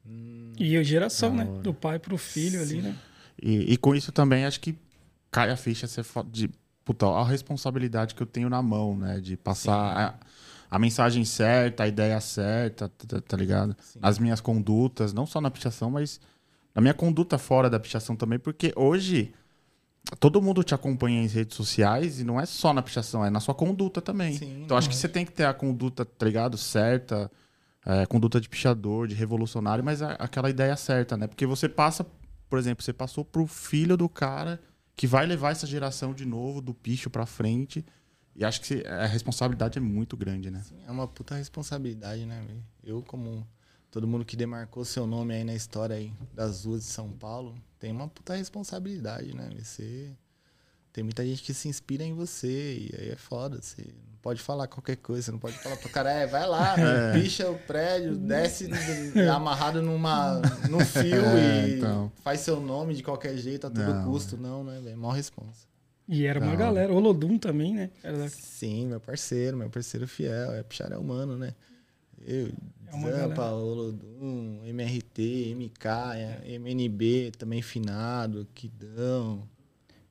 Hum, 0.07 0.53
E 0.59 0.77
a 0.77 0.83
geração, 0.83 1.37
Da 1.37 1.45
né? 1.45 1.61
Do 1.63 1.75
pai 1.75 1.99
pro 1.99 2.17
filho 2.17 2.63
ali, 2.63 2.81
né? 2.81 2.97
E, 3.43 3.73
e 3.73 3.77
com 3.77 3.95
isso 3.95 4.13
também 4.13 4.45
acho 4.47 4.61
que 4.61 4.75
cai 5.31 5.51
a 5.51 5.57
ficha 5.57 5.87
de 6.31 6.51
puta, 6.85 7.07
a 7.07 7.25
responsabilidade 7.25 8.15
que 8.15 8.23
eu 8.23 8.27
tenho 8.27 8.49
na 8.49 8.63
mão, 8.63 8.97
né? 8.97 9.21
De 9.21 9.37
passar 9.37 9.75
a, 10.71 10.77
a 10.77 10.79
mensagem 10.79 11.25
certa, 11.25 11.83
a 11.85 11.89
ideia 11.89 12.21
certa, 12.21 12.89
tá, 12.89 13.21
tá 13.21 13.37
ligado? 13.37 13.77
Sim. 13.81 13.99
As 14.01 14.19
minhas 14.19 14.41
condutas, 14.41 15.13
não 15.13 15.27
só 15.27 15.41
na 15.41 15.51
pichação, 15.51 15.91
mas 15.91 16.21
na 16.75 16.81
minha 16.81 16.95
conduta 16.95 17.37
fora 17.37 17.69
da 17.69 17.79
pichação 17.81 18.15
também, 18.17 18.39
porque 18.39 18.73
hoje 18.77 19.33
todo 20.19 20.41
mundo 20.43 20.63
te 20.65 20.75
acompanha 20.75 21.23
em 21.23 21.27
redes 21.27 21.57
sociais 21.57 22.21
e 22.21 22.25
não 22.25 22.41
é 22.41 22.47
só 22.47 22.73
na 22.73 22.83
pichação, 22.83 23.25
é 23.25 23.31
na 23.31 23.41
sua 23.41 23.55
conduta 23.55 24.01
também. 24.01 24.35
Sim. 24.37 24.63
então 24.65 24.77
acho 24.77 24.89
que 24.89 24.97
você 24.97 25.09
tem 25.09 25.25
que 25.25 25.33
ter 25.33 25.45
a 25.45 25.55
conduta, 25.55 26.05
tá 26.05 26.27
ligado? 26.27 26.57
Certa, 26.59 27.31
é, 27.85 28.07
conduta 28.07 28.41
de 28.41 28.49
pichador, 28.49 29.07
de 29.07 29.15
revolucionário, 29.15 29.85
mas 29.85 30.03
a- 30.03 30.13
aquela 30.13 30.51
ideia 30.51 30.77
certa, 30.77 31.17
né? 31.17 31.27
Porque 31.27 31.47
você 31.47 31.69
passa, 31.69 32.05
por 32.49 32.59
exemplo, 32.59 32.83
você 32.85 32.93
passou 32.93 33.25
pro 33.25 33.47
filho 33.47 33.97
do 33.97 34.09
cara 34.09 34.61
que 34.97 35.07
vai 35.07 35.27
levar 35.27 35.51
essa 35.53 35.67
geração 35.67 36.13
de 36.13 36.25
novo 36.27 36.61
do 36.61 36.75
picho 36.75 37.09
pra 37.09 37.25
frente. 37.25 37.85
E 38.37 38.45
acho 38.45 38.61
que 38.61 38.87
a 38.87 39.07
responsabilidade 39.07 39.79
é 39.79 39.81
muito 39.81 40.17
grande, 40.17 40.51
né? 40.51 40.63
Sim, 40.63 40.77
é 40.87 40.91
uma 40.91 41.07
puta 41.09 41.35
responsabilidade, 41.35 42.25
né? 42.27 42.43
Eu, 42.83 43.03
como 43.03 43.47
todo 43.91 44.07
mundo 44.07 44.25
que 44.25 44.37
demarcou 44.37 44.85
seu 44.85 45.07
nome 45.07 45.35
aí 45.35 45.43
na 45.45 45.55
história 45.55 45.97
aí 45.97 46.13
das 46.35 46.65
ruas 46.65 46.83
de 46.83 46.87
São 46.91 47.11
Paulo, 47.11 47.55
tem 47.81 47.91
uma 47.91 48.07
puta 48.07 48.37
responsabilidade, 48.37 49.35
né? 49.35 49.49
Você. 49.59 50.13
Tem 50.93 51.03
muita 51.05 51.25
gente 51.25 51.43
que 51.43 51.55
se 51.55 51.69
inspira 51.69 52.03
em 52.05 52.13
você, 52.15 52.49
e 52.75 52.95
aí 52.99 53.09
é 53.11 53.17
foda. 53.17 53.61
Você 53.63 53.83
não 53.83 54.19
pode 54.21 54.43
falar 54.43 54.67
qualquer 54.67 54.97
coisa, 54.97 55.23
você 55.23 55.31
não 55.31 55.39
pode 55.39 55.57
falar 55.59 55.77
pro 55.77 55.89
cara, 55.89 56.11
é, 56.13 56.27
vai 56.27 56.47
lá, 56.49 56.75
picha 57.15 57.49
o 57.49 57.57
prédio, 57.61 58.17
desce 58.17 58.69
amarrado 59.33 59.81
numa, 59.81 60.41
num 60.69 60.81
fio 60.85 61.25
É, 61.25 61.69
e 61.69 61.79
então. 61.79 62.11
faz 62.23 62.41
seu 62.41 62.61
nome 62.61 62.93
de 62.95 63.05
qualquer 63.05 63.37
jeito 63.39 63.69
a 63.69 63.71
todo 63.71 63.87
Não, 63.95 64.05
custo. 64.05 64.37
Não, 64.37 64.65
né, 64.65 64.81
velho? 64.83 64.99
Mó 64.99 65.11
responsa. 65.13 65.71
E 66.09 66.27
era 66.27 66.41
uma 66.41 66.57
galera. 66.57 66.93
O 66.93 66.99
Lodum 66.99 67.39
também, 67.39 67.73
né? 67.73 67.91
Era 68.03 68.29
Sim, 68.29 68.89
meu 68.89 68.99
parceiro, 68.99 69.57
meu 69.57 69.71
parceiro 69.71 70.09
fiel, 70.09 70.53
é 70.55 70.63
Picharé 70.65 70.97
humano, 70.97 71.39
né? 71.39 71.55
Eu, 72.27 72.49
É 72.87 72.93
Zampa, 72.93 73.37
galera. 73.37 73.55
Olodum, 73.55 74.61
MRT, 74.65 75.55
MK, 75.57 75.87
é, 76.17 76.41
MNB, 76.55 77.33
também 77.39 77.63
finado, 77.63 78.47
Kidão, 78.55 79.43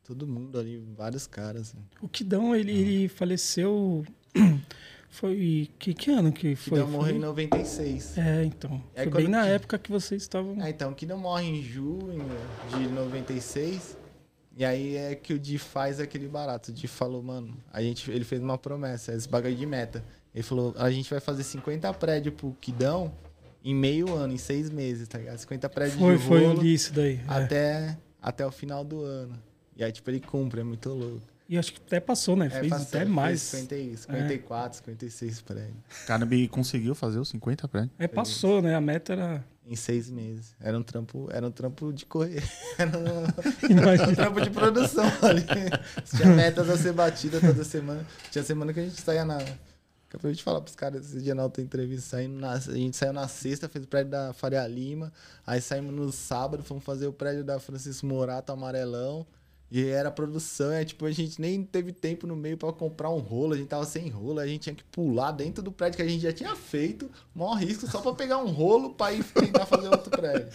todo 0.04 0.26
mundo 0.28 0.58
ali, 0.60 0.84
vários 0.98 1.28
caras. 1.28 1.74
né? 1.74 1.82
O 2.02 2.08
Kidão, 2.08 2.56
ele, 2.56 2.72
ele 2.72 3.08
faleceu. 3.08 4.06
Foi. 5.12 5.70
Que, 5.80 5.92
que 5.94 6.12
ano 6.12 6.32
que 6.32 6.56
foi? 6.56 6.78
Kidão 6.78 6.88
morreu 6.92 7.16
em 7.16 7.20
Foi- 7.20 7.28
96. 7.30 8.16
É, 8.18 8.44
então. 8.46 8.84
É 8.94 9.04
foi 9.10 9.24
bem 9.24 9.28
na 9.28 9.42
que- 9.44 9.50
época 9.50 9.80
que 9.80 9.92
vocês 9.92 10.22
estavam. 10.22 10.56
Ah, 10.62 10.70
então, 10.70 10.94
Kidão 10.94 11.18
morre 11.18 11.46
em 11.48 11.64
junho 11.64 12.24
de 12.78 12.88
96. 12.90 13.98
E 14.56 14.64
aí 14.64 14.96
é 14.98 15.16
que 15.16 15.34
o 15.34 15.40
Di 15.40 15.58
faz 15.58 16.00
aquele 16.00 16.28
barato. 16.28 16.70
O 16.70 16.74
Di 16.74 16.88
falou, 16.88 17.24
mano, 17.24 17.58
a 17.74 17.82
gente, 17.82 18.12
ele 18.12 18.24
fez 18.24 18.40
uma 18.42 18.56
promessa, 18.58 19.12
esse 19.14 19.28
bagulho 19.28 19.56
de 19.56 19.66
meta. 19.66 20.04
Ele 20.40 20.48
falou, 20.48 20.74
a 20.78 20.90
gente 20.90 21.10
vai 21.10 21.20
fazer 21.20 21.44
50 21.44 21.94
prédios 21.96 22.34
pro 22.34 22.56
Kidão 22.62 23.12
em 23.62 23.76
meio 23.76 24.14
ano, 24.14 24.34
em 24.34 24.38
seis 24.38 24.70
meses, 24.70 25.06
tá 25.06 25.18
ligado? 25.18 25.38
50 25.38 25.68
prédios 25.68 26.00
Foi, 26.00 26.18
de 26.18 26.24
foi, 26.24 26.44
eu 26.46 26.48
rolo 26.48 26.62
li 26.62 26.74
isso 26.74 26.94
daí. 26.94 27.16
é. 27.16 27.24
até, 27.28 27.98
até 28.22 28.46
o 28.46 28.52
final 28.52 28.86
do 28.86 29.04
ano. 29.04 29.38
E 29.76 29.84
aí, 29.84 29.92
tipo, 29.92 30.10
ele 30.10 30.22
cumpre, 30.22 30.62
é 30.62 30.64
muito 30.64 30.88
louco. 30.92 31.20
E 31.50 31.58
acho 31.58 31.74
que 31.74 31.82
até 31.86 32.00
passou, 32.00 32.38
né? 32.38 32.46
É, 32.46 32.50
Fez 32.52 32.70
faz- 32.70 32.84
até 32.84 33.00
fez 33.00 33.10
mais. 33.10 33.42
50, 33.42 33.76
e- 33.76 33.98
54, 33.98 34.78
56 34.78 35.42
prédios. 35.42 35.74
Caramba, 36.08 36.36
e 36.36 36.48
conseguiu 36.48 36.96
fazer 36.96 37.20
os 37.20 37.28
50 37.28 37.68
prédios. 37.68 37.92
É, 38.00 38.08
passou, 38.08 38.62
né? 38.62 38.76
A 38.76 38.80
meta 38.82 39.12
era. 39.12 39.44
Em 39.68 39.76
seis 39.76 40.10
meses. 40.10 40.56
Era 40.62 40.78
um 40.78 40.84
trampo, 40.84 41.28
era 41.34 41.46
um 41.46 41.52
trampo 41.52 41.92
de 41.92 42.06
correr. 42.06 42.44
Era 42.80 42.98
um, 42.98 43.04
um 44.10 44.16
trampo 44.16 44.40
de 44.42 44.50
produção 44.52 45.04
ali. 45.22 45.44
Tinha 46.16 46.28
metas 46.34 46.70
a 46.70 46.78
ser 46.78 46.94
batida 46.94 47.42
toda 47.42 47.64
semana. 47.66 48.06
Tinha 48.32 48.44
semana 48.44 48.72
que 48.74 48.80
a 48.80 48.84
gente 48.84 49.00
saía 49.02 49.26
na. 49.26 49.38
Acabei 50.10 50.34
de 50.34 50.42
falar 50.42 50.62
pros 50.62 50.76
caras 50.76 51.06
esse 51.06 51.22
dia 51.22 51.36
na 51.36 51.44
outra 51.44 51.62
entrevista. 51.62 52.18
Saindo 52.18 52.40
na, 52.40 52.54
a 52.54 52.60
gente 52.60 52.98
saiu 52.98 53.14
na 53.14 53.28
sexta, 53.28 53.70
fez 53.70 53.86
o 53.86 53.88
prédio 53.88 54.10
da 54.10 54.34
Faria 54.34 54.66
Lima. 54.68 55.14
Aí 55.46 55.62
saímos 55.62 55.94
no 55.94 56.12
sábado, 56.12 56.64
fomos 56.64 56.84
fazer 56.84 57.06
o 57.06 57.14
prédio 57.14 57.44
da 57.44 57.60
Francisco 57.60 58.08
Morato 58.08 58.52
Amarelão. 58.52 59.26
E 59.72 59.86
era 59.86 60.10
produção, 60.10 60.72
é 60.72 60.84
tipo, 60.84 61.06
a 61.06 61.12
gente 61.12 61.40
nem 61.40 61.64
teve 61.64 61.92
tempo 61.92 62.26
no 62.26 62.36
meio 62.36 62.58
pra 62.58 62.74
comprar 62.74 63.12
um 63.12 63.20
rolo, 63.20 63.54
a 63.54 63.58
gente 63.58 63.68
tava 63.68 63.86
sem 63.86 64.10
rolo, 64.10 64.40
a 64.40 64.48
gente 64.48 64.62
tinha 64.62 64.74
que 64.74 64.84
pular 64.86 65.32
dentro 65.32 65.62
do 65.62 65.72
prédio 65.72 65.98
que 65.98 66.02
a 66.02 66.08
gente 66.08 66.22
já 66.22 66.34
tinha 66.34 66.56
feito, 66.56 67.08
maior 67.36 67.54
risco, 67.54 67.86
só 67.86 68.02
pra 68.02 68.14
pegar 68.14 68.40
um 68.40 68.50
rolo 68.50 68.96
pra 68.96 69.14
ir 69.14 69.24
tentar 69.24 69.68
fazer 69.68 69.90
outro 69.90 70.10
prédio. 70.10 70.48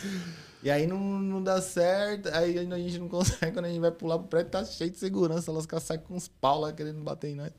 E 0.65 0.69
aí 0.71 0.85
não, 0.89 0.99
não 0.99 1.41
dá 1.41 1.63
certo, 1.63 2.29
aí 2.31 2.59
a 2.59 2.79
gente 2.79 2.99
não 2.99 3.09
consegue, 3.09 3.53
quando 3.53 3.67
a 3.67 3.69
gente 3.69 3.79
vai 3.79 3.93
pular 3.93 4.19
pro 4.19 4.27
prédio, 4.27 4.51
tá 4.51 4.65
cheio 4.65 4.91
de 4.91 4.99
segurança, 4.99 5.49
elas 5.49 5.69
saem 5.81 6.01
com 6.01 6.15
uns 6.17 6.27
pau 6.27 6.59
lá 6.59 6.73
querendo 6.73 7.01
bater 7.01 7.31
em 7.31 7.37
nós. 7.37 7.53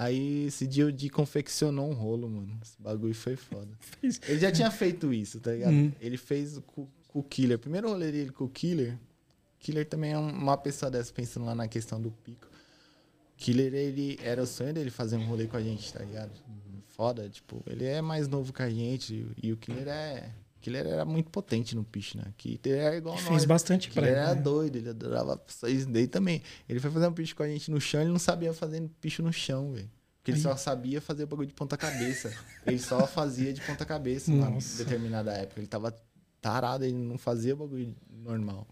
Aí 0.00 0.44
esse 0.46 0.64
dia 0.64 0.86
o 0.86 0.92
Di 0.92 1.10
confeccionou 1.10 1.90
um 1.90 1.92
rolo, 1.92 2.30
mano. 2.30 2.56
Esse 2.62 2.80
bagulho 2.80 3.14
foi 3.14 3.34
foda. 3.34 3.68
Ele 4.00 4.38
já 4.38 4.52
tinha 4.52 4.70
feito 4.70 5.12
isso, 5.12 5.40
tá 5.40 5.50
ligado? 5.50 5.72
Uhum. 5.72 5.92
Ele 6.00 6.16
fez 6.16 6.60
com, 6.68 6.86
com 7.08 7.18
o 7.18 7.22
Killer. 7.24 7.58
Primeiro 7.58 7.88
rolê 7.88 8.12
dele 8.12 8.30
com 8.30 8.44
o 8.44 8.48
Killer. 8.48 8.96
Killer 9.58 9.84
também 9.88 10.12
é 10.12 10.18
um- 10.18 10.30
uma 10.30 10.56
pessoa 10.56 10.88
dessa, 10.88 11.12
pensando 11.12 11.46
lá 11.46 11.54
na 11.54 11.66
questão 11.66 12.00
do 12.00 12.12
pico. 12.12 12.46
Killer, 13.36 13.74
ele 13.74 14.18
era 14.22 14.40
o 14.40 14.46
sonho 14.46 14.72
dele 14.72 14.88
fazer 14.90 15.16
um 15.16 15.26
rolê 15.26 15.48
com 15.48 15.56
a 15.56 15.60
gente, 15.60 15.92
tá 15.92 15.98
ligado? 16.04 16.30
Foda, 16.88 17.28
tipo, 17.28 17.60
ele 17.66 17.84
é 17.84 18.00
mais 18.00 18.26
novo 18.28 18.52
que 18.52 18.62
a 18.62 18.70
gente 18.70 19.26
e 19.42 19.52
o 19.52 19.56
Killer 19.56 19.88
é. 19.88 20.30
Killer 20.68 20.86
era 20.86 21.04
muito 21.04 21.30
potente 21.30 21.74
no 21.74 21.82
picho, 21.84 22.16
né? 22.18 22.24
Killer 22.36 22.78
era 22.78 22.96
igual 22.96 23.14
a 23.14 23.18
Fez 23.18 23.30
nós. 23.30 23.44
bastante 23.44 23.88
Killer 23.88 24.10
prédio. 24.12 24.22
era 24.26 24.34
né? 24.34 24.40
doido, 24.42 24.76
ele 24.76 24.88
adorava 24.90 25.42
isso 25.66 25.88
daí 25.88 26.06
também. 26.06 26.42
Ele 26.68 26.78
foi 26.78 26.90
fazer 26.90 27.06
um 27.08 27.12
picho 27.12 27.34
com 27.34 27.42
a 27.42 27.48
gente 27.48 27.70
no 27.70 27.80
chão, 27.80 28.00
ele 28.00 28.10
não 28.10 28.18
sabia 28.18 28.52
fazer 28.52 28.82
picho 29.00 29.22
no 29.22 29.32
chão, 29.32 29.72
velho. 29.72 29.90
Porque 30.18 30.32
ele 30.32 30.38
Aí. 30.38 30.42
só 30.42 30.56
sabia 30.56 31.00
fazer 31.00 31.26
bagulho 31.26 31.48
de 31.48 31.54
ponta 31.54 31.76
cabeça. 31.76 32.32
ele 32.66 32.78
só 32.78 33.06
fazia 33.06 33.52
de 33.52 33.60
ponta 33.62 33.84
cabeça 33.86 34.30
na 34.30 34.50
Nossa. 34.50 34.84
determinada 34.84 35.32
época. 35.32 35.60
Ele 35.60 35.66
tava 35.66 35.94
tarado, 36.40 36.84
ele 36.84 36.94
não 36.96 37.16
fazia 37.16 37.56
bagulho 37.56 37.94
normal. 38.10 38.66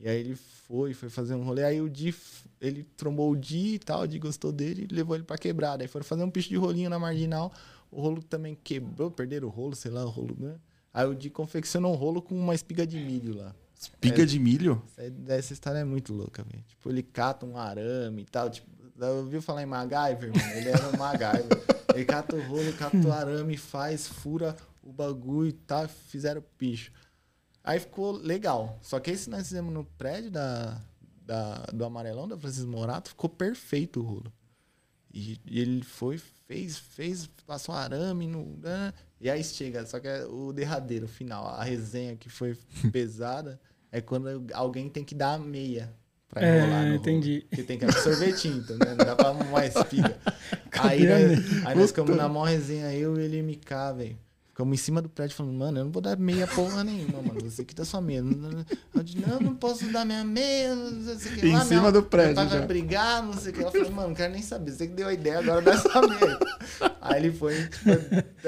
E 0.00 0.08
aí 0.08 0.20
ele 0.20 0.36
foi, 0.36 0.94
foi 0.94 1.10
fazer 1.10 1.34
um 1.34 1.42
rolê. 1.42 1.64
Aí 1.64 1.80
o 1.80 1.90
Di, 1.90 2.14
ele 2.60 2.84
trombou 2.96 3.32
o 3.32 3.36
Di 3.36 3.74
e 3.74 3.78
tal, 3.78 4.02
o 4.02 4.06
Di 4.08 4.18
gostou 4.18 4.52
dele 4.52 4.86
e 4.90 4.94
levou 4.94 5.14
ele 5.16 5.24
pra 5.24 5.36
quebrada. 5.36 5.82
Aí 5.84 5.88
foram 5.88 6.04
fazer 6.04 6.22
um 6.22 6.30
picho 6.30 6.48
de 6.48 6.56
rolinho 6.56 6.88
na 6.88 6.98
marginal. 6.98 7.52
O 7.90 8.00
rolo 8.00 8.22
também 8.22 8.56
quebrou, 8.62 9.10
perderam 9.10 9.48
o 9.48 9.50
rolo, 9.50 9.74
sei 9.74 9.90
lá, 9.90 10.04
o 10.04 10.08
rolo, 10.08 10.36
né? 10.38 10.54
Aí 10.98 11.06
o 11.06 11.14
Di 11.14 11.30
confeccionou 11.30 11.92
um 11.92 11.96
rolo 11.96 12.20
com 12.20 12.34
uma 12.34 12.56
espiga 12.56 12.84
de 12.84 12.98
milho 12.98 13.36
lá. 13.36 13.54
Espiga 13.78 14.26
de 14.26 14.36
milho? 14.36 14.82
Essa, 14.96 15.32
essa 15.32 15.52
história 15.52 15.78
é 15.78 15.84
muito 15.84 16.12
louca, 16.12 16.42
velho. 16.42 16.64
Tipo, 16.66 16.90
ele 16.90 17.04
cata 17.04 17.46
um 17.46 17.56
arame 17.56 18.22
e 18.22 18.24
tal. 18.24 18.50
Tipo, 18.50 18.68
ouviu 19.00 19.40
falar 19.40 19.62
em 19.62 19.66
MacGyver, 19.66 20.36
mano? 20.36 20.52
Ele 20.56 20.68
era 20.68 20.88
um 20.88 20.98
MacGyver. 20.98 21.56
Ele 21.94 22.04
cata 22.04 22.36
o 22.36 22.42
rolo, 22.42 22.72
cata 22.74 22.96
o 22.96 23.12
arame, 23.12 23.56
faz, 23.56 24.08
fura 24.08 24.54
o 24.82 24.92
bagulho 24.92 25.48
e 25.48 25.52
tá, 25.52 25.88
fizeram 25.88 26.42
picho. 26.58 26.92
Aí 27.62 27.78
ficou 27.78 28.12
legal. 28.12 28.78
Só 28.82 29.00
que 29.00 29.10
esse 29.10 29.30
nós 29.30 29.48
fizemos 29.48 29.72
no 29.72 29.84
prédio 29.84 30.30
da, 30.30 30.80
da, 31.24 31.54
do 31.72 31.84
Amarelão, 31.84 32.28
da 32.28 32.36
Francisco 32.36 32.68
Morato, 32.68 33.10
ficou 33.10 33.30
perfeito 33.30 34.00
o 34.00 34.02
rolo. 34.02 34.32
E, 35.12 35.38
e 35.46 35.60
ele 35.60 35.82
foi, 35.82 36.18
fez, 36.46 36.78
fez, 36.78 37.28
passou 37.46 37.74
arame 37.74 38.26
no. 38.26 38.56
né? 38.62 38.92
E 39.20 39.28
aí 39.30 39.42
chega, 39.42 39.84
só 39.86 39.98
que 39.98 40.06
é 40.08 40.24
o 40.26 40.52
derradeiro, 40.52 41.06
o 41.06 41.08
final, 41.08 41.46
a 41.48 41.64
resenha 41.64 42.14
que 42.16 42.28
foi 42.28 42.56
pesada, 42.92 43.60
é 43.90 44.00
quando 44.00 44.46
alguém 44.52 44.88
tem 44.88 45.02
que 45.04 45.14
dar 45.14 45.34
a 45.34 45.38
meia 45.38 45.92
pra 46.28 46.44
É, 46.44 46.58
enrolar 46.58 46.84
rolo. 46.84 46.94
entendi. 46.94 47.46
Que 47.52 47.62
tem 47.62 47.78
que 47.78 47.84
absorver 47.86 48.32
tinta, 48.34 48.74
né? 48.74 48.94
Não 48.96 49.04
dá 49.04 49.16
pra 49.16 49.32
mais 49.32 49.74
espiga. 49.74 50.16
Aí, 50.80 51.06
aí 51.64 51.74
nós 51.74 51.90
ficamos 51.90 52.14
na 52.16 52.28
maior 52.28 52.44
resenha, 52.44 52.92
eu 52.94 53.18
e 53.18 53.24
ele 53.24 53.38
e 53.38 53.42
MK, 53.42 53.70
velho. 53.96 54.18
Ficamos 54.58 54.80
em 54.80 54.82
cima 54.82 55.00
do 55.00 55.08
prédio 55.08 55.36
falando, 55.36 55.56
mano, 55.56 55.78
eu 55.78 55.84
não 55.84 55.92
vou 55.92 56.02
dar 56.02 56.18
meia 56.18 56.44
porra 56.48 56.82
nenhuma, 56.82 57.22
mano. 57.22 57.40
Você 57.42 57.64
que 57.64 57.72
dá 57.72 57.84
sua 57.84 58.00
meia. 58.00 58.24
Eu 58.92 59.02
disse, 59.04 59.24
não, 59.24 59.38
não 59.38 59.54
posso 59.54 59.86
dar 59.92 60.04
minha 60.04 60.24
meia, 60.24 60.74
não 60.74 61.16
sei 61.16 61.30
o 61.30 61.34
que 61.36 61.46
Em 61.46 61.52
lá, 61.52 61.64
cima 61.64 61.82
não. 61.82 61.92
do 61.92 62.02
prédio 62.02 62.34
Meu 62.34 62.48
pai 62.48 62.58
vai 62.58 62.66
brigar, 62.66 63.22
não 63.22 63.34
sei 63.34 63.52
o 63.52 63.54
que. 63.54 63.60
Ela 63.60 63.70
falou, 63.70 63.92
mano, 63.92 64.08
não 64.08 64.14
quero 64.16 64.32
nem 64.32 64.42
saber. 64.42 64.72
Você 64.72 64.88
que 64.88 64.94
deu 64.94 65.06
a 65.06 65.14
ideia, 65.14 65.38
agora 65.38 65.62
dá 65.62 65.74
essa 65.74 66.02
meia. 66.02 66.38
aí 67.00 67.24
ele 67.24 67.32
foi, 67.36 67.54
tipo, 67.68 67.88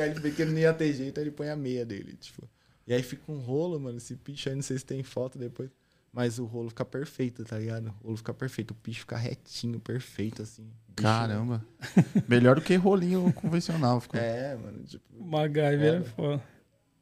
aí 0.00 0.10
ele 0.10 0.18
vê 0.18 0.32
que 0.32 0.42
ele 0.42 0.50
não 0.50 0.58
ia 0.58 0.74
ter 0.74 0.92
jeito, 0.92 1.16
aí 1.16 1.22
ele 1.22 1.30
põe 1.30 1.48
a 1.48 1.54
meia 1.54 1.86
dele, 1.86 2.16
tipo. 2.20 2.42
E 2.88 2.92
aí 2.92 3.04
fica 3.04 3.30
um 3.30 3.38
rolo, 3.38 3.78
mano, 3.78 3.98
esse 3.98 4.16
picho 4.16 4.48
aí, 4.48 4.56
não 4.56 4.62
sei 4.62 4.78
se 4.78 4.84
tem 4.84 5.04
foto 5.04 5.38
depois. 5.38 5.70
Mas 6.12 6.38
o 6.40 6.44
rolo 6.44 6.70
fica 6.70 6.84
perfeito, 6.84 7.44
tá 7.44 7.56
ligado? 7.58 7.94
O 8.02 8.06
rolo 8.06 8.16
fica 8.16 8.34
perfeito, 8.34 8.72
o 8.72 8.74
picho 8.74 9.00
fica 9.00 9.16
retinho, 9.16 9.78
perfeito, 9.78 10.42
assim. 10.42 10.64
Bicho, 10.88 11.02
Caramba. 11.02 11.64
Melhor 12.28 12.56
do 12.56 12.62
que 12.62 12.74
rolinho 12.74 13.32
convencional. 13.32 14.00
Ficou. 14.00 14.18
É, 14.20 14.56
mano, 14.56 14.82
tipo... 14.84 15.04
MacGyver 15.24 15.94
é 15.94 15.96
É. 15.98 16.02
foda. 16.02 16.42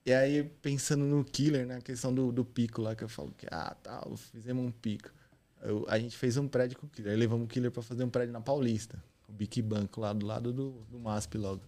E 0.05 0.13
aí, 0.13 0.45
pensando 0.63 1.05
no 1.05 1.25
killer, 1.25 1.67
né? 1.67 1.77
A 1.77 1.81
questão 1.81 2.15
do, 2.15 2.31
do 2.31 2.45
pico 2.45 2.83
lá, 2.83 2.95
que 2.95 3.03
eu 3.05 3.09
falo 3.09 3.33
que, 3.37 3.47
ah, 3.51 3.75
tá, 3.83 4.07
fizemos 4.33 4.65
um 4.65 4.71
pico. 4.71 5.11
Eu- 5.63 5.87
a 5.89 5.99
gente 5.99 6.17
fez 6.17 6.37
um 6.37 6.47
prédio 6.47 6.79
com 6.79 6.87
o 6.87 6.91
killer. 6.91 7.13
Aí 7.13 7.19
levamos 7.19 7.45
o 7.47 7.49
killer 7.49 7.71
pra 7.71 7.83
fazer 7.83 8.05
um 8.05 8.11
prédio 8.11 8.33
na 8.33 8.41
Paulista. 8.41 9.03
O 9.27 9.33
Bic 9.33 9.61
Banco, 9.63 10.01
lá 10.01 10.13
do 10.13 10.27
lado 10.27 10.53
do, 10.53 10.71
do 10.91 10.99
MASP 10.99 11.37
logo. 11.39 11.63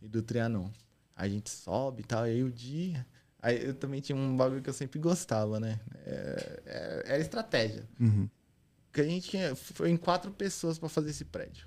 E 0.00 0.06
do 0.08 0.22
Trianon. 0.22 0.68
Aí 1.16 1.30
a 1.30 1.32
gente 1.32 1.50
sobe 1.50 2.02
e 2.02 2.04
tal. 2.04 2.26
E 2.26 2.30
aí 2.30 2.42
o 2.44 2.50
dia... 2.50 3.04
Aí 3.46 3.64
eu 3.66 3.74
também 3.74 4.00
tinha 4.00 4.16
um 4.16 4.36
bagulho 4.36 4.60
que 4.60 4.68
eu 4.68 4.74
sempre 4.74 4.98
gostava, 4.98 5.60
né? 5.60 5.78
É, 6.04 6.62
é- 6.66 7.02
era 7.14 7.18
estratégia. 7.18 7.84
Uhum. 8.00 8.28
que 8.92 9.00
a 9.02 9.04
gente 9.04 9.28
tinha, 9.28 9.54
foi 9.54 9.90
em 9.90 9.96
quatro 9.96 10.30
pessoas 10.32 10.78
pra 10.78 10.88
fazer 10.88 11.10
esse 11.10 11.24
prédio. 11.24 11.66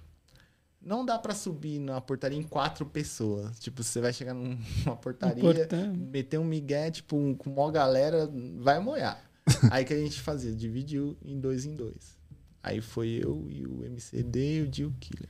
Não 0.82 1.06
dá 1.06 1.18
pra 1.20 1.34
subir 1.36 1.78
na 1.80 2.02
portaria 2.02 2.38
em 2.40 2.44
quatro 2.44 2.86
pessoas. 2.86 3.60
Tipo, 3.60 3.84
você 3.84 4.02
vai 4.02 4.12
chegar 4.12 4.34
numa 4.86 4.96
portaria, 4.98 5.40
Portão. 5.42 5.94
meter 5.96 6.38
um 6.40 6.44
migué, 6.44 6.90
tipo, 6.92 7.16
um- 7.16 7.36
com 7.36 7.50
uma 7.52 7.72
galera, 7.72 8.28
vai 8.58 8.80
molhar. 8.80 9.24
Aí 9.72 9.86
que 9.86 9.94
a 9.94 9.98
gente 9.98 10.20
fazia, 10.20 10.52
dividiu 10.56 11.18
em 11.24 11.40
dois 11.40 11.66
em 11.66 11.76
dois. 11.76 12.18
Aí 12.64 12.82
foi 12.82 13.22
eu 13.24 13.46
e 13.50 13.66
o 13.66 13.86
MCD 13.86 14.58
e 14.58 14.62
o 14.64 14.68
Dio 14.68 14.94
Killer. 15.00 15.30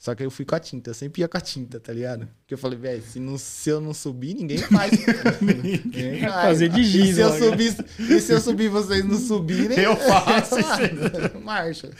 Só 0.00 0.14
que 0.14 0.24
eu 0.24 0.30
fui 0.30 0.46
com 0.46 0.54
a 0.54 0.58
tinta, 0.58 0.88
eu 0.88 0.94
sempre 0.94 1.20
ia 1.20 1.28
com 1.28 1.36
a 1.36 1.40
tinta, 1.42 1.78
tá 1.78 1.92
ligado? 1.92 2.26
Porque 2.40 2.54
eu 2.54 2.58
falei, 2.58 2.78
velho, 2.78 3.02
se, 3.02 3.20
não- 3.20 3.36
se 3.36 3.68
eu 3.68 3.82
não 3.82 3.92
subir, 3.92 4.32
ninguém 4.32 4.56
faz. 4.56 4.92
ninguém 5.42 6.20
faz. 6.20 6.32
Fazer 6.46 6.70
de 6.70 6.80
E 6.80 6.84
giz 6.84 7.14
se 7.16 7.20
eu 7.20 7.38
subir, 7.38 7.76
e 7.98 8.20
se 8.20 8.32
eu 8.32 8.40
subir 8.40 8.64
e 8.64 8.68
vocês 8.70 9.04
não 9.04 9.18
subirem, 9.18 9.78
Eu 9.78 9.94
faço 9.98 10.54
Marcha. 11.44 11.90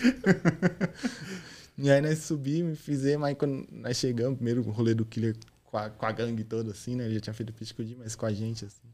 E 1.76 1.90
aí 1.90 2.00
nós 2.00 2.18
subimos, 2.20 2.78
fizemos, 2.80 3.26
aí 3.26 3.34
quando 3.34 3.66
nós 3.70 3.96
chegamos, 3.98 4.36
primeiro 4.36 4.60
o 4.66 4.70
rolê 4.70 4.94
do 4.94 5.04
Killer 5.04 5.36
com 5.64 5.76
a, 5.76 5.88
com 5.90 6.06
a 6.06 6.12
gangue 6.12 6.42
toda, 6.44 6.72
assim, 6.72 6.96
né? 6.96 7.04
Ele 7.04 7.14
já 7.14 7.20
tinha 7.20 7.34
feito 7.34 7.52
pitch 7.52 7.78
o 7.78 7.84
Di, 7.84 7.96
mas 7.98 8.14
com 8.14 8.26
a 8.26 8.32
gente, 8.32 8.64
assim. 8.64 8.88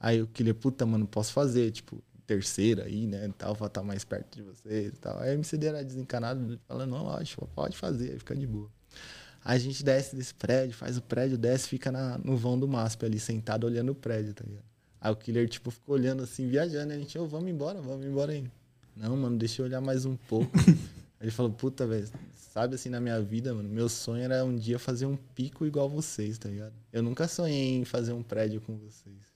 Aí 0.00 0.22
o 0.22 0.26
Killer, 0.26 0.54
puta, 0.54 0.86
mano, 0.86 1.06
posso 1.06 1.32
fazer, 1.32 1.70
tipo, 1.70 2.02
terceira 2.26 2.84
aí, 2.84 3.06
né, 3.06 3.30
tal, 3.36 3.54
pra 3.54 3.66
estar 3.66 3.82
mais 3.82 4.04
perto 4.04 4.36
de 4.36 4.42
vocês 4.42 4.88
e 4.88 4.96
tal. 4.96 5.18
Aí 5.18 5.30
o 5.30 5.34
MCD 5.34 5.66
era 5.66 5.84
desencanado, 5.84 6.58
falando, 6.66 6.90
não, 6.90 7.04
lógico, 7.04 7.48
pode 7.54 7.76
fazer, 7.76 8.12
aí 8.12 8.18
fica 8.18 8.34
de 8.34 8.46
boa. 8.46 8.70
Aí 9.44 9.56
a 9.56 9.60
gente 9.60 9.82
desce 9.82 10.14
desse 10.14 10.34
prédio, 10.34 10.74
faz 10.74 10.96
o 10.96 11.02
prédio, 11.02 11.36
desce, 11.36 11.68
fica 11.68 11.90
na, 11.90 12.16
no 12.18 12.36
vão 12.36 12.58
do 12.58 12.68
MASP 12.68 13.04
ali, 13.04 13.18
sentado 13.18 13.64
olhando 13.64 13.90
o 13.90 13.94
prédio, 13.94 14.32
tá 14.34 14.44
ligado? 14.46 14.64
Aí 15.00 15.12
o 15.12 15.16
Killer, 15.16 15.48
tipo, 15.48 15.70
ficou 15.70 15.96
olhando 15.96 16.22
assim, 16.22 16.46
viajando, 16.46 16.92
e 16.92 16.96
a 16.96 16.98
gente, 16.98 17.18
ô, 17.18 17.26
vamos 17.26 17.50
embora, 17.50 17.80
vamos 17.80 18.06
embora 18.06 18.32
aí. 18.32 18.44
Não, 18.96 19.16
mano, 19.16 19.36
deixa 19.36 19.62
eu 19.62 19.66
olhar 19.66 19.80
mais 19.80 20.04
um 20.04 20.16
pouco. 20.16 20.52
Ele 21.20 21.30
falou, 21.30 21.52
puta, 21.52 21.86
velho, 21.86 22.08
sabe 22.34 22.76
assim, 22.76 22.88
na 22.88 23.00
minha 23.00 23.20
vida, 23.20 23.52
mano, 23.52 23.68
meu 23.68 23.88
sonho 23.88 24.22
era 24.22 24.44
um 24.44 24.54
dia 24.54 24.78
fazer 24.78 25.06
um 25.06 25.16
pico 25.16 25.66
igual 25.66 25.88
vocês, 25.88 26.38
tá 26.38 26.48
ligado? 26.48 26.74
Eu 26.92 27.02
nunca 27.02 27.26
sonhei 27.26 27.76
em 27.76 27.84
fazer 27.84 28.12
um 28.12 28.22
prédio 28.22 28.60
com 28.60 28.76
vocês. 28.76 29.31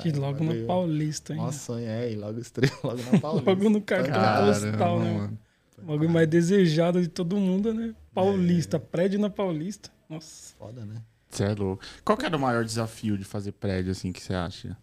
Que 0.00 0.10
logo 0.12 0.38
no 0.44 0.50
bagulho- 0.50 0.66
Paulista, 0.66 1.32
hein? 1.32 1.40
Nossa, 1.40 1.58
sonho 1.58 1.88
é, 1.88 2.12
e 2.12 2.16
logo 2.16 2.38
estrela, 2.38 2.72
logo 2.84 3.02
na 3.12 3.18
Paulista. 3.20 3.50
Logo 3.50 3.68
no 3.70 3.80
cartão 3.80 4.12
Caramba, 4.12 4.46
postal, 4.52 5.00
né? 5.00 5.12
mano. 5.18 5.38
O 5.78 5.82
bagulho 5.86 6.10
mais 6.10 6.28
desejado 6.28 7.00
de 7.02 7.08
todo 7.08 7.36
mundo, 7.36 7.74
né? 7.74 7.94
Paulista, 8.14 8.78
prédio 8.78 9.18
na 9.18 9.28
Paulista. 9.30 9.90
Nossa. 10.08 10.54
Foda, 10.58 10.84
né? 10.84 10.96
Você 11.28 11.44
é 11.44 11.54
louco. 11.54 11.82
Qual 12.04 12.16
que 12.16 12.26
era 12.26 12.36
o 12.36 12.40
maior 12.40 12.64
desafio 12.64 13.16
de 13.18 13.24
fazer 13.24 13.52
prédio, 13.52 13.90
assim, 13.90 14.12
que 14.12 14.22
você 14.22 14.34
acha? 14.34 14.76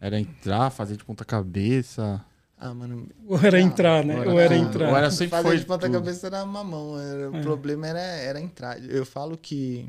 Era 0.00 0.18
entrar, 0.20 0.70
fazer 0.70 0.96
de 0.96 1.04
ponta 1.04 1.24
cabeça? 1.24 2.24
Ah, 2.58 2.72
mano, 2.72 3.06
Ou 3.26 3.38
era 3.38 3.58
Não, 3.60 3.66
entrar, 3.66 4.02
né? 4.04 4.18
ou 4.20 4.32
Ou 4.32 4.40
era 4.40 4.56
entrar. 4.56 4.88
Ou 4.88 4.96
era 4.96 5.10
sempre 5.10 5.30
fazer 5.32 5.48
foi 5.48 5.58
de 5.58 5.66
ponta 5.66 5.86
tudo. 5.86 5.92
cabeça 5.98 6.26
era 6.28 6.46
mamão. 6.46 6.98
Era, 6.98 7.30
O 7.30 7.36
É. 7.36 7.42
problema 7.42 7.86
era, 7.88 8.00
era 8.00 8.40
entrar. 8.40 8.82
Eu 8.82 9.04
falo 9.04 9.36
que 9.36 9.86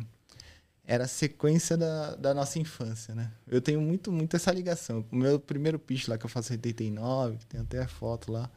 era 0.89 1.03
a 1.03 1.07
sequência 1.07 1.75
da, 1.75 2.15
da 2.15 2.33
nossa 2.33 2.57
infância, 2.57 3.13
né? 3.13 3.29
Eu 3.45 3.61
tenho 3.61 3.81
muito, 3.81 4.09
muito 4.11 4.35
essa 4.37 4.51
ligação. 4.51 5.05
O 5.11 5.15
meu 5.17 5.37
primeiro 5.37 5.77
pitch 5.77 6.07
lá 6.07 6.17
que 6.17 6.25
eu 6.25 6.29
faço 6.29 6.53
em 6.53 6.55
89, 6.55 7.37
que 7.37 7.45
tem 7.45 7.59
até 7.59 7.79
a 7.81 7.87
foto 7.89 8.31
lá, 8.31 8.49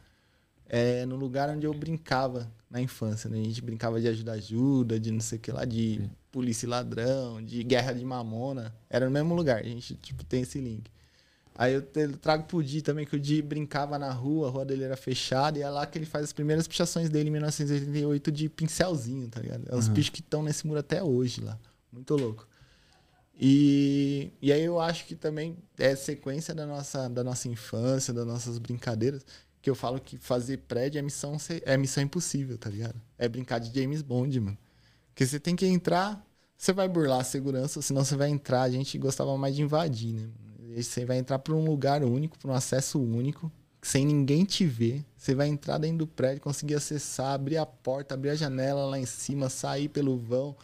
é 0.69 1.05
no 1.05 1.17
lugar 1.17 1.49
onde 1.49 1.65
eu 1.65 1.73
brincava 1.73 2.49
na 2.69 2.79
infância, 2.81 3.29
né? 3.29 3.37
A 3.37 3.43
gente 3.43 3.61
brincava 3.61 3.99
de 3.99 4.07
ajuda-ajuda, 4.07 4.97
de 4.97 5.11
não 5.11 5.19
sei 5.19 5.37
o 5.37 5.41
que 5.41 5.51
lá, 5.51 5.65
de 5.65 6.09
polícia 6.31 6.65
e 6.65 6.69
ladrão, 6.69 7.41
de 7.43 7.61
guerra 7.65 7.91
de 7.91 8.05
mamona. 8.05 8.73
Era 8.89 9.03
no 9.05 9.11
mesmo 9.11 9.35
lugar, 9.35 9.59
a 9.59 9.63
gente 9.63 9.93
tipo, 9.95 10.23
tem 10.23 10.43
esse 10.43 10.57
link. 10.61 10.89
Aí 11.53 11.73
eu 11.73 11.81
trago 12.21 12.45
pro 12.45 12.63
Di 12.63 12.81
também, 12.81 13.05
que 13.05 13.13
o 13.17 13.19
Di 13.19 13.41
brincava 13.41 13.99
na 13.99 14.09
rua, 14.13 14.47
a 14.47 14.51
rua 14.51 14.63
dele 14.65 14.85
era 14.85 14.95
fechada, 14.95 15.59
e 15.59 15.61
é 15.61 15.69
lá 15.69 15.85
que 15.85 15.97
ele 15.97 16.05
faz 16.05 16.23
as 16.23 16.31
primeiras 16.31 16.65
pichações 16.65 17.09
dele 17.09 17.27
em 17.27 17.31
1988 17.33 18.31
de 18.31 18.47
pincelzinho, 18.47 19.27
tá 19.27 19.41
ligado? 19.41 19.65
É 19.69 19.75
os 19.75 19.89
Uhum. 19.89 19.93
pichos 19.93 20.09
que 20.11 20.21
estão 20.21 20.41
nesse 20.41 20.65
muro 20.65 20.79
até 20.79 21.03
hoje 21.03 21.41
lá. 21.41 21.59
Muito 21.91 22.15
louco. 22.15 22.47
E, 23.39 24.31
e 24.41 24.51
aí 24.53 24.63
eu 24.63 24.79
acho 24.79 25.05
que 25.05 25.15
também 25.15 25.57
é 25.77 25.95
sequência 25.95 26.53
da 26.53 26.65
nossa, 26.65 27.09
da 27.09 27.23
nossa 27.23 27.47
infância, 27.47 28.13
das 28.13 28.25
nossas 28.25 28.57
brincadeiras, 28.59 29.25
que 29.61 29.69
eu 29.69 29.75
falo 29.75 29.99
que 29.99 30.17
fazer 30.17 30.57
prédio 30.57 30.99
é 30.99 31.01
missão, 31.01 31.37
é 31.63 31.77
missão 31.77 32.03
impossível, 32.03 32.57
tá 32.57 32.69
ligado? 32.69 32.99
É 33.17 33.27
brincar 33.27 33.59
de 33.59 33.73
James 33.79 34.01
Bond, 34.01 34.39
mano. 34.39 34.57
Porque 35.07 35.25
você 35.25 35.39
tem 35.39 35.55
que 35.55 35.65
entrar, 35.65 36.25
você 36.57 36.71
vai 36.71 36.87
burlar 36.87 37.21
a 37.21 37.23
segurança, 37.23 37.81
senão 37.81 38.03
você 38.05 38.15
vai 38.15 38.29
entrar, 38.29 38.61
a 38.61 38.69
gente 38.69 38.97
gostava 38.97 39.35
mais 39.37 39.55
de 39.55 39.61
invadir, 39.61 40.13
né? 40.13 40.29
Você 40.75 41.05
vai 41.05 41.17
entrar 41.17 41.39
por 41.39 41.53
um 41.53 41.65
lugar 41.65 42.03
único, 42.03 42.39
por 42.39 42.49
um 42.49 42.53
acesso 42.53 43.01
único, 43.01 43.51
sem 43.81 44.05
ninguém 44.05 44.45
te 44.45 44.65
ver. 44.65 45.03
Você 45.17 45.35
vai 45.35 45.47
entrar 45.47 45.77
dentro 45.77 45.97
do 45.97 46.07
prédio, 46.07 46.41
conseguir 46.41 46.75
acessar, 46.75 47.33
abrir 47.33 47.57
a 47.57 47.65
porta, 47.65 48.13
abrir 48.13 48.29
a 48.29 48.35
janela 48.35 48.85
lá 48.85 48.97
em 48.97 49.05
cima, 49.05 49.49
sair 49.49 49.89
pelo 49.89 50.17
vão, 50.17 50.55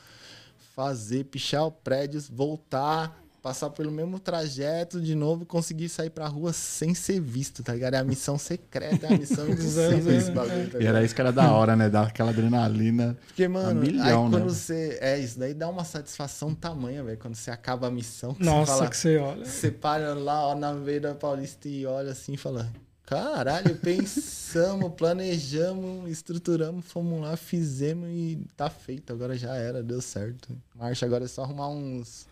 fazer, 0.78 1.24
pichar 1.24 1.66
o 1.66 1.72
prédio, 1.72 2.24
voltar, 2.32 3.20
passar 3.42 3.72
pelo 3.72 3.90
mesmo 3.90 4.20
trajeto 4.20 5.02
de 5.02 5.16
novo 5.16 5.42
e 5.42 5.46
conseguir 5.48 5.90
sair 5.90 6.12
pra 6.12 6.28
rua 6.28 6.54
sem 6.54 6.94
ser 6.94 7.20
visto, 7.20 7.64
tá 7.64 7.74
ligado? 7.74 7.96
É 7.96 7.98
a 7.98 8.04
missão 8.04 8.38
secreta, 8.38 9.08
é 9.08 9.16
a 9.16 9.18
missão 9.18 9.48
esse 9.50 10.32
bagulho, 10.32 10.70
tá 10.70 10.78
E 10.80 10.86
era 10.86 11.04
isso 11.04 11.16
que 11.16 11.22
era 11.22 11.32
da 11.32 11.52
hora, 11.52 11.76
né? 11.76 11.90
Dar 11.90 12.06
aquela 12.06 12.30
adrenalina. 12.30 13.18
porque, 13.26 13.48
mano, 13.48 13.82
milhão, 13.82 14.26
aí 14.26 14.30
né? 14.30 14.38
quando 14.38 14.54
você. 14.54 15.00
É, 15.02 15.18
isso 15.18 15.40
daí 15.40 15.56
dá 15.56 15.68
uma 15.68 15.84
satisfação 15.84 16.54
tamanha, 16.54 17.04
velho. 17.04 17.18
Quando 17.18 17.34
você 17.34 17.50
acaba 17.50 17.88
a 17.88 17.92
missão. 17.92 18.36
Nossa, 18.38 18.74
você 18.74 18.78
fala, 18.78 18.90
que 18.92 18.98
você 18.98 19.18
olha. 19.18 19.46
Você 19.46 19.72
para 19.72 20.14
lá 20.14 20.50
ó, 20.50 20.56
na 20.56 20.70
Avenida 20.70 21.16
Paulista 21.16 21.68
e 21.68 21.88
olha 21.88 22.12
assim 22.12 22.34
e 22.34 22.38
fala: 22.38 22.72
Caralho, 23.08 23.74
pensamos, 23.78 24.92
planejamos, 24.98 26.12
estruturamos, 26.12 26.84
fomos 26.86 27.22
lá, 27.22 27.38
fizemos 27.38 28.10
e 28.10 28.38
tá 28.58 28.70
feito. 28.70 29.14
Agora 29.14 29.38
já 29.38 29.56
era, 29.56 29.82
deu 29.82 30.02
certo. 30.02 30.50
Marcha, 30.76 31.06
agora 31.06 31.24
é 31.24 31.28
só 31.28 31.44
arrumar 31.44 31.70
uns. 31.70 32.28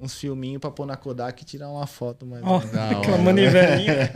Uns 0.00 0.14
filminhos 0.14 0.60
pra 0.60 0.70
pôr 0.70 0.86
na 0.86 0.96
Kodak 0.96 1.42
e 1.42 1.44
tirar 1.44 1.68
uma 1.70 1.88
foto, 1.88 2.24
mas. 2.24 2.40
Ó, 2.44 2.60
Da 2.60 2.90
aquela 2.90 3.18
manivelinha. 3.18 4.10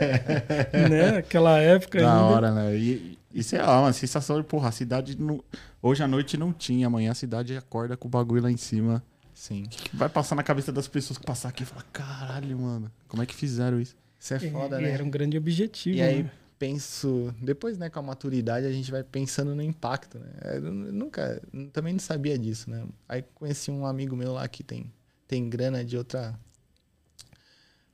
né? 0.89 1.17
Aquela 1.17 1.59
época 1.59 1.99
Da 1.99 2.09
ainda. 2.13 2.25
hora, 2.25 2.51
né? 2.53 2.77
E 2.77 3.17
isso 3.33 3.53
é 3.57 3.61
uma 3.61 3.91
sensação 3.91 4.37
de, 4.37 4.47
porra, 4.47 4.69
a 4.69 4.71
cidade. 4.71 5.19
Não... 5.21 5.43
Hoje 5.81 6.01
à 6.01 6.07
noite 6.07 6.37
não 6.37 6.53
tinha, 6.53 6.87
amanhã 6.87 7.11
a 7.11 7.15
cidade 7.15 7.55
acorda 7.57 7.97
com 7.97 8.07
o 8.07 8.11
bagulho 8.11 8.43
lá 8.43 8.51
em 8.51 8.57
cima. 8.57 9.03
Sim. 9.33 9.63
Que 9.63 9.93
vai 9.95 10.07
passar 10.07 10.35
na 10.35 10.43
cabeça 10.43 10.71
das 10.71 10.87
pessoas 10.87 11.17
que 11.17 11.25
passar 11.25 11.49
aqui 11.49 11.63
e 11.63 11.65
falar: 11.65 11.85
caralho, 11.91 12.57
mano, 12.57 12.89
como 13.09 13.21
é 13.21 13.25
que 13.25 13.35
fizeram 13.35 13.79
isso? 13.79 13.95
Isso 14.19 14.33
é 14.33 14.39
foda, 14.39 14.79
E 14.79 14.83
né? 14.83 14.91
Era 14.91 15.03
um 15.03 15.09
grande 15.09 15.37
objetivo. 15.37 15.97
E 15.97 16.01
aí, 16.01 16.23
né? 16.23 16.31
penso. 16.57 17.33
Depois, 17.41 17.77
né, 17.77 17.89
com 17.89 17.99
a 17.99 18.03
maturidade, 18.03 18.65
a 18.67 18.71
gente 18.71 18.91
vai 18.91 19.03
pensando 19.03 19.55
no 19.55 19.63
impacto, 19.63 20.19
né? 20.19 20.29
Eu 20.55 20.61
nunca. 20.61 21.41
Também 21.71 21.93
não 21.93 21.99
sabia 21.99 22.37
disso, 22.37 22.69
né? 22.69 22.85
Aí 23.07 23.23
conheci 23.33 23.71
um 23.71 23.85
amigo 23.85 24.15
meu 24.15 24.33
lá 24.33 24.47
que 24.47 24.63
tem, 24.63 24.91
tem 25.27 25.49
grana 25.49 25.83
de 25.83 25.97
outra. 25.97 26.37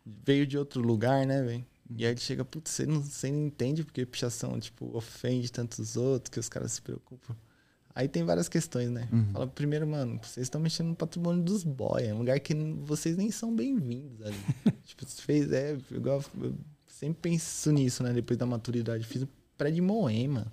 Veio 0.04 0.46
de 0.46 0.58
outro 0.58 0.82
lugar, 0.82 1.26
né, 1.26 1.42
velho? 1.42 1.66
E 1.96 2.06
aí 2.06 2.12
ele 2.12 2.20
chega, 2.20 2.44
putz, 2.44 2.72
você 2.72 2.86
não, 2.86 3.02
você 3.02 3.32
não 3.32 3.46
entende 3.46 3.84
porque 3.84 4.06
pichação, 4.06 4.60
tipo, 4.60 4.96
ofende 4.98 5.52
tantos 5.52 5.96
outros, 5.96 6.32
que 6.32 6.40
os 6.40 6.50
caras 6.50 6.74
se 6.74 6.82
preocupam. 6.82 7.36
Aí 7.96 8.10
tem 8.10 8.26
várias 8.26 8.50
questões, 8.50 8.90
né? 8.90 9.08
Uhum. 9.10 9.32
Fala, 9.32 9.48
primeiro, 9.48 9.88
mano, 9.88 10.20
vocês 10.22 10.46
estão 10.46 10.60
mexendo 10.60 10.88
no 10.88 10.96
patrimônio 10.96 11.42
dos 11.42 11.64
boy, 11.64 12.04
é 12.04 12.14
um 12.14 12.18
lugar 12.18 12.38
que 12.42 12.54
vocês 12.84 13.16
nem 13.16 13.32
são 13.32 13.56
bem-vindos 13.56 14.22
ali. 14.22 14.36
tipo, 14.84 15.06
você 15.06 15.22
fez, 15.22 15.50
é, 15.54 15.78
igual, 15.90 16.22
eu 16.42 16.54
sempre 16.88 17.20
penso 17.22 17.72
nisso, 17.72 18.04
né? 18.04 18.12
Depois 18.12 18.38
da 18.38 18.46
maturidade. 18.46 19.06
Fiz 19.06 19.22
o 19.22 19.30
prédio 19.58 19.76
de 19.76 19.82
Moema, 19.82 20.52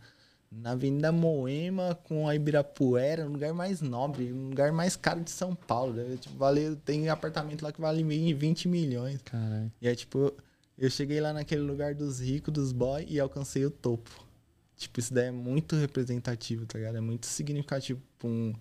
na 0.52 0.70
Avenida 0.70 1.10
Moema 1.10 1.98
com 2.04 2.28
a 2.28 2.36
Ibirapuera, 2.36 3.26
um 3.26 3.32
lugar 3.32 3.52
mais 3.52 3.80
nobre, 3.80 4.32
um 4.32 4.50
lugar 4.50 4.70
mais 4.70 4.94
caro 4.94 5.20
de 5.20 5.30
São 5.32 5.52
Paulo. 5.52 5.94
Né? 5.94 6.16
Tipo, 6.20 6.36
vale, 6.36 6.76
tem 6.84 7.08
apartamento 7.08 7.62
lá 7.62 7.72
que 7.72 7.80
vale 7.80 8.04
20 8.04 8.68
milhões. 8.68 9.20
Caralho. 9.24 9.72
E 9.80 9.88
aí, 9.88 9.96
tipo, 9.96 10.32
eu 10.78 10.88
cheguei 10.88 11.20
lá 11.20 11.32
naquele 11.32 11.62
lugar 11.62 11.92
dos 11.92 12.20
ricos, 12.20 12.54
dos 12.54 12.72
boy, 12.72 13.04
e 13.08 13.18
alcancei 13.18 13.64
o 13.64 13.70
topo. 13.70 14.31
Tipo, 14.76 15.00
isso 15.00 15.14
daí 15.14 15.26
é 15.26 15.30
muito 15.30 15.76
representativo, 15.76 16.66
tá 16.66 16.78
ligado? 16.78 16.96
É 16.96 17.00
muito 17.00 17.26
significativo 17.26 18.00
pra 18.18 18.28
um, 18.28 18.52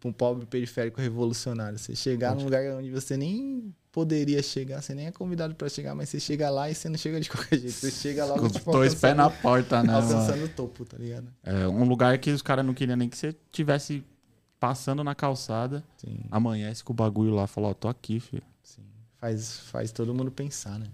pra 0.00 0.08
um 0.08 0.12
pobre 0.12 0.46
periférico 0.46 1.00
revolucionário. 1.00 1.78
Você 1.78 1.94
chegar 1.94 2.34
num 2.34 2.44
lugar 2.44 2.64
onde 2.78 2.90
você 2.90 3.16
nem 3.16 3.74
poderia 3.92 4.42
chegar, 4.42 4.82
você 4.82 4.94
nem 4.94 5.06
é 5.06 5.10
convidado 5.12 5.54
pra 5.54 5.68
chegar, 5.68 5.94
mas 5.94 6.08
você 6.08 6.20
chega 6.20 6.50
lá 6.50 6.70
e 6.70 6.74
você 6.74 6.88
não 6.88 6.98
chega 6.98 7.20
de 7.20 7.28
qualquer 7.30 7.58
jeito. 7.58 7.72
Você 7.72 7.90
chega 7.90 8.24
lá 8.24 8.38
Com 8.38 8.48
tipo, 8.48 8.70
dois 8.70 8.94
pés 8.94 9.16
na 9.16 9.30
porta, 9.30 9.82
né? 9.82 9.94
Alcançando 9.94 10.44
o 10.44 10.48
topo, 10.48 10.84
tá 10.84 10.98
ligado? 10.98 11.32
É 11.42 11.66
um 11.66 11.84
lugar 11.84 12.18
que 12.18 12.30
os 12.30 12.42
caras 12.42 12.64
não 12.64 12.74
queriam 12.74 12.96
nem 12.96 13.08
que 13.08 13.16
você 13.16 13.34
tivesse 13.50 14.04
passando 14.60 15.04
na 15.04 15.14
calçada, 15.14 15.84
Sim, 15.96 16.18
amanhece 16.30 16.82
com 16.82 16.92
o 16.92 16.96
bagulho 16.96 17.34
lá, 17.34 17.46
falou, 17.46 17.70
ó, 17.70 17.74
tô 17.74 17.88
aqui, 17.88 18.20
filho. 18.20 18.42
sim. 18.62 18.82
Faz, 19.18 19.60
faz 19.60 19.92
todo 19.92 20.14
mundo 20.14 20.30
pensar, 20.30 20.78
né? 20.78 20.86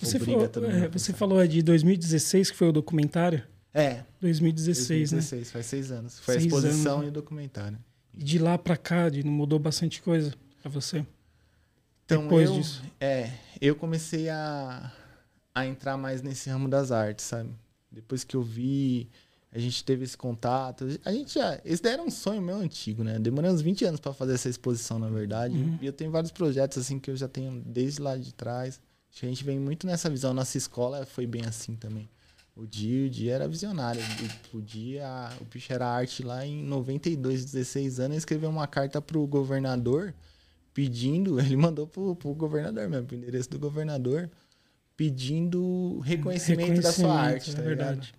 Você, 0.00 0.16
Obriga 0.16 0.48
falou, 0.48 0.70
é, 0.70 0.88
você 0.88 1.12
falou 1.12 1.42
é 1.42 1.46
de 1.46 1.62
2016, 1.62 2.50
que 2.50 2.56
foi 2.56 2.68
o 2.68 2.72
documentário? 2.72 3.42
É, 3.74 4.04
2016, 4.20 5.12
né? 5.12 5.18
2016, 5.18 5.50
faz 5.50 5.66
seis 5.66 5.90
anos. 5.90 6.18
Foi 6.18 6.34
Seis 6.34 6.44
a 6.44 6.46
exposição 6.46 6.94
anos. 6.94 7.06
e 7.06 7.08
o 7.08 7.12
documentário. 7.12 7.78
E 8.12 8.22
de 8.22 8.38
lá 8.38 8.58
pra 8.58 8.76
cá, 8.76 9.08
de, 9.08 9.24
não 9.24 9.32
mudou 9.32 9.58
bastante 9.58 10.02
coisa 10.02 10.34
pra 10.60 10.70
você? 10.70 11.06
Então, 12.04 12.24
Depois 12.24 12.48
eu, 12.50 12.56
disso. 12.56 12.82
É, 13.00 13.30
eu 13.60 13.74
comecei 13.74 14.28
a, 14.28 14.92
a 15.54 15.66
entrar 15.66 15.96
mais 15.96 16.20
nesse 16.20 16.50
ramo 16.50 16.68
das 16.68 16.92
artes, 16.92 17.24
sabe? 17.24 17.50
Depois 17.90 18.24
que 18.24 18.36
eu 18.36 18.42
vi, 18.42 19.08
a 19.50 19.58
gente 19.58 19.82
teve 19.82 20.04
esse 20.04 20.16
contato. 20.16 20.86
A 21.04 21.12
gente 21.12 21.34
já. 21.34 21.58
Esse 21.64 21.82
daí 21.82 21.94
era 21.94 22.02
um 22.02 22.10
sonho 22.10 22.42
meu 22.42 22.56
antigo, 22.56 23.02
né? 23.02 23.18
Demorei 23.18 23.50
uns 23.50 23.62
20 23.62 23.84
anos 23.86 24.00
pra 24.00 24.12
fazer 24.12 24.34
essa 24.34 24.48
exposição, 24.50 24.98
na 24.98 25.08
verdade. 25.08 25.56
Uhum. 25.56 25.78
E 25.80 25.86
eu 25.86 25.92
tenho 25.92 26.10
vários 26.10 26.30
projetos, 26.32 26.76
assim, 26.76 26.98
que 26.98 27.10
eu 27.10 27.16
já 27.16 27.28
tenho 27.28 27.62
desde 27.64 28.02
lá 28.02 28.16
de 28.16 28.34
trás. 28.34 28.80
Acho 29.10 29.20
que 29.20 29.26
a 29.26 29.28
gente 29.28 29.44
vem 29.44 29.58
muito 29.58 29.86
nessa 29.86 30.10
visão. 30.10 30.34
Nossa 30.34 30.58
escola 30.58 31.06
foi 31.06 31.26
bem 31.26 31.44
assim 31.46 31.74
também. 31.76 32.08
O 32.54 32.66
Di, 32.66 33.06
o 33.06 33.10
Di 33.10 33.28
era 33.30 33.48
visionário. 33.48 34.02
O, 34.52 34.58
o 34.58 34.62
Di, 34.62 34.98
a- 34.98 35.32
o 35.40 35.44
bicho 35.44 35.72
era 35.72 35.86
arte 35.86 36.22
lá 36.22 36.44
em 36.44 36.62
92, 36.62 37.44
16 37.44 37.98
anos. 37.98 38.10
Ele 38.12 38.18
escreveu 38.18 38.50
uma 38.50 38.66
carta 38.66 39.00
pro 39.00 39.26
governador 39.26 40.14
pedindo, 40.74 41.38
ele 41.40 41.56
mandou 41.56 41.86
pro, 41.86 42.14
pro 42.16 42.34
governador 42.34 42.88
mesmo, 42.88 43.06
pro 43.06 43.16
endereço 43.16 43.48
do 43.50 43.58
governador, 43.58 44.30
pedindo 44.96 45.98
reconhecimento, 46.00 46.80
da 46.80 46.92
sua 46.92 47.12
arte, 47.14 47.50
é 47.50 47.54
tá 47.54 47.62
verdade. 47.62 48.14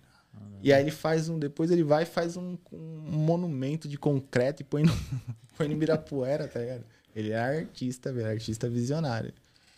E 0.62 0.72
aí 0.72 0.82
ele 0.82 0.90
faz 0.90 1.28
um, 1.28 1.38
depois 1.38 1.70
ele 1.70 1.84
vai 1.84 2.02
e 2.02 2.06
faz 2.06 2.36
um, 2.36 2.56
um 2.72 3.10
monumento 3.12 3.86
de 3.86 3.96
concreto 3.98 4.62
e 4.62 4.64
põe 4.64 4.82
no, 4.82 4.92
põe 5.56 5.68
no 5.68 5.74
Ibirapuera, 5.74 6.48
tá 6.48 6.58
ligado? 6.58 6.84
Ele 7.14 7.30
é 7.30 7.38
artista, 7.38 8.12
velho, 8.12 8.28
artista 8.28 8.68
visionário. 8.68 9.32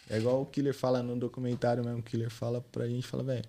É 0.08 0.18
igual 0.18 0.40
o 0.40 0.46
Killer 0.46 0.72
fala 0.72 1.02
no 1.02 1.16
documentário 1.16 1.84
mesmo, 1.84 1.98
o 1.98 2.02
Killer 2.02 2.30
fala 2.30 2.60
pra 2.72 2.86
gente, 2.86 3.06
fala, 3.06 3.24
velho, 3.24 3.44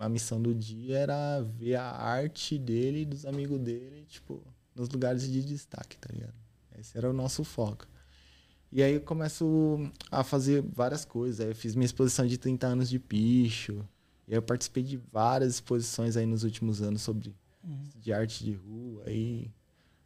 a 0.00 0.08
missão 0.08 0.40
do 0.40 0.54
dia 0.54 0.98
era 0.98 1.40
ver 1.42 1.76
a 1.76 1.84
arte 1.84 2.58
dele 2.58 3.02
e 3.02 3.04
dos 3.04 3.26
amigos 3.26 3.58
dele, 3.58 4.04
tipo, 4.08 4.42
nos 4.74 4.88
lugares 4.88 5.28
de 5.30 5.44
destaque, 5.44 5.96
tá 5.98 6.08
ligado? 6.12 6.34
Esse 6.78 6.96
era 6.96 7.10
o 7.10 7.12
nosso 7.12 7.44
foco. 7.44 7.86
E 8.70 8.82
aí 8.82 8.94
eu 8.94 9.00
começo 9.00 9.90
a 10.10 10.22
fazer 10.22 10.62
várias 10.62 11.04
coisas. 11.04 11.40
Aí 11.40 11.48
eu 11.48 11.54
fiz 11.54 11.74
minha 11.74 11.86
exposição 11.86 12.26
de 12.26 12.36
30 12.38 12.66
anos 12.66 12.88
de 12.88 12.98
picho. 12.98 13.84
E 14.26 14.32
aí 14.32 14.38
eu 14.38 14.42
participei 14.42 14.82
de 14.82 14.96
várias 15.10 15.54
exposições 15.54 16.16
aí 16.16 16.26
nos 16.26 16.44
últimos 16.44 16.82
anos 16.82 17.02
sobre 17.02 17.34
de 17.96 18.12
arte 18.12 18.44
de 18.44 18.52
rua 18.52 19.04
e 19.08 19.50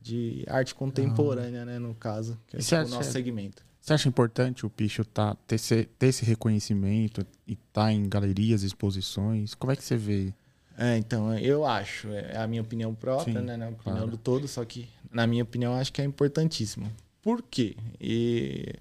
de 0.01 0.45
arte 0.49 0.75
contemporânea, 0.75 1.65
né, 1.65 1.79
no 1.79 1.95
caso, 1.95 2.41
que 2.47 2.57
é 2.57 2.61
tipo, 2.61 2.75
o 2.75 2.89
nosso 2.89 3.13
segmento. 3.13 3.65
Você 3.83 3.95
acha 3.95 4.09
importante 4.09 4.65
o 4.65 4.71
Picho 4.71 5.05
tá, 5.05 5.35
ter, 5.45 5.57
esse, 5.57 5.85
ter 5.99 6.07
esse 6.07 6.25
reconhecimento 6.25 7.27
e 7.45 7.57
tá 7.57 7.93
em 7.93 8.09
galerias, 8.09 8.63
exposições? 8.63 9.57
Como 9.57 9.73
é 9.73 9.77
que 9.77 9.83
você 9.83 9.97
vê? 9.97 10.33
É, 10.79 10.97
então, 10.97 11.37
eu 11.37 11.67
acho, 11.67 12.07
é 12.13 12.37
a 12.37 12.47
minha 12.47 12.63
opinião 12.63 12.95
própria, 12.95 13.41
Sim, 13.41 13.45
né, 13.45 13.55
a 13.55 13.71
opinião 13.71 13.81
claro. 13.83 14.07
do 14.07 14.17
todo, 14.17 14.47
só 14.47 14.65
que 14.65 14.89
na 15.11 15.27
minha 15.27 15.43
opinião 15.43 15.75
acho 15.75 15.93
que 15.93 16.01
é 16.01 16.05
importantíssimo. 16.05 16.89
Por 17.21 17.43
quê? 17.43 17.77
E 18.01 18.73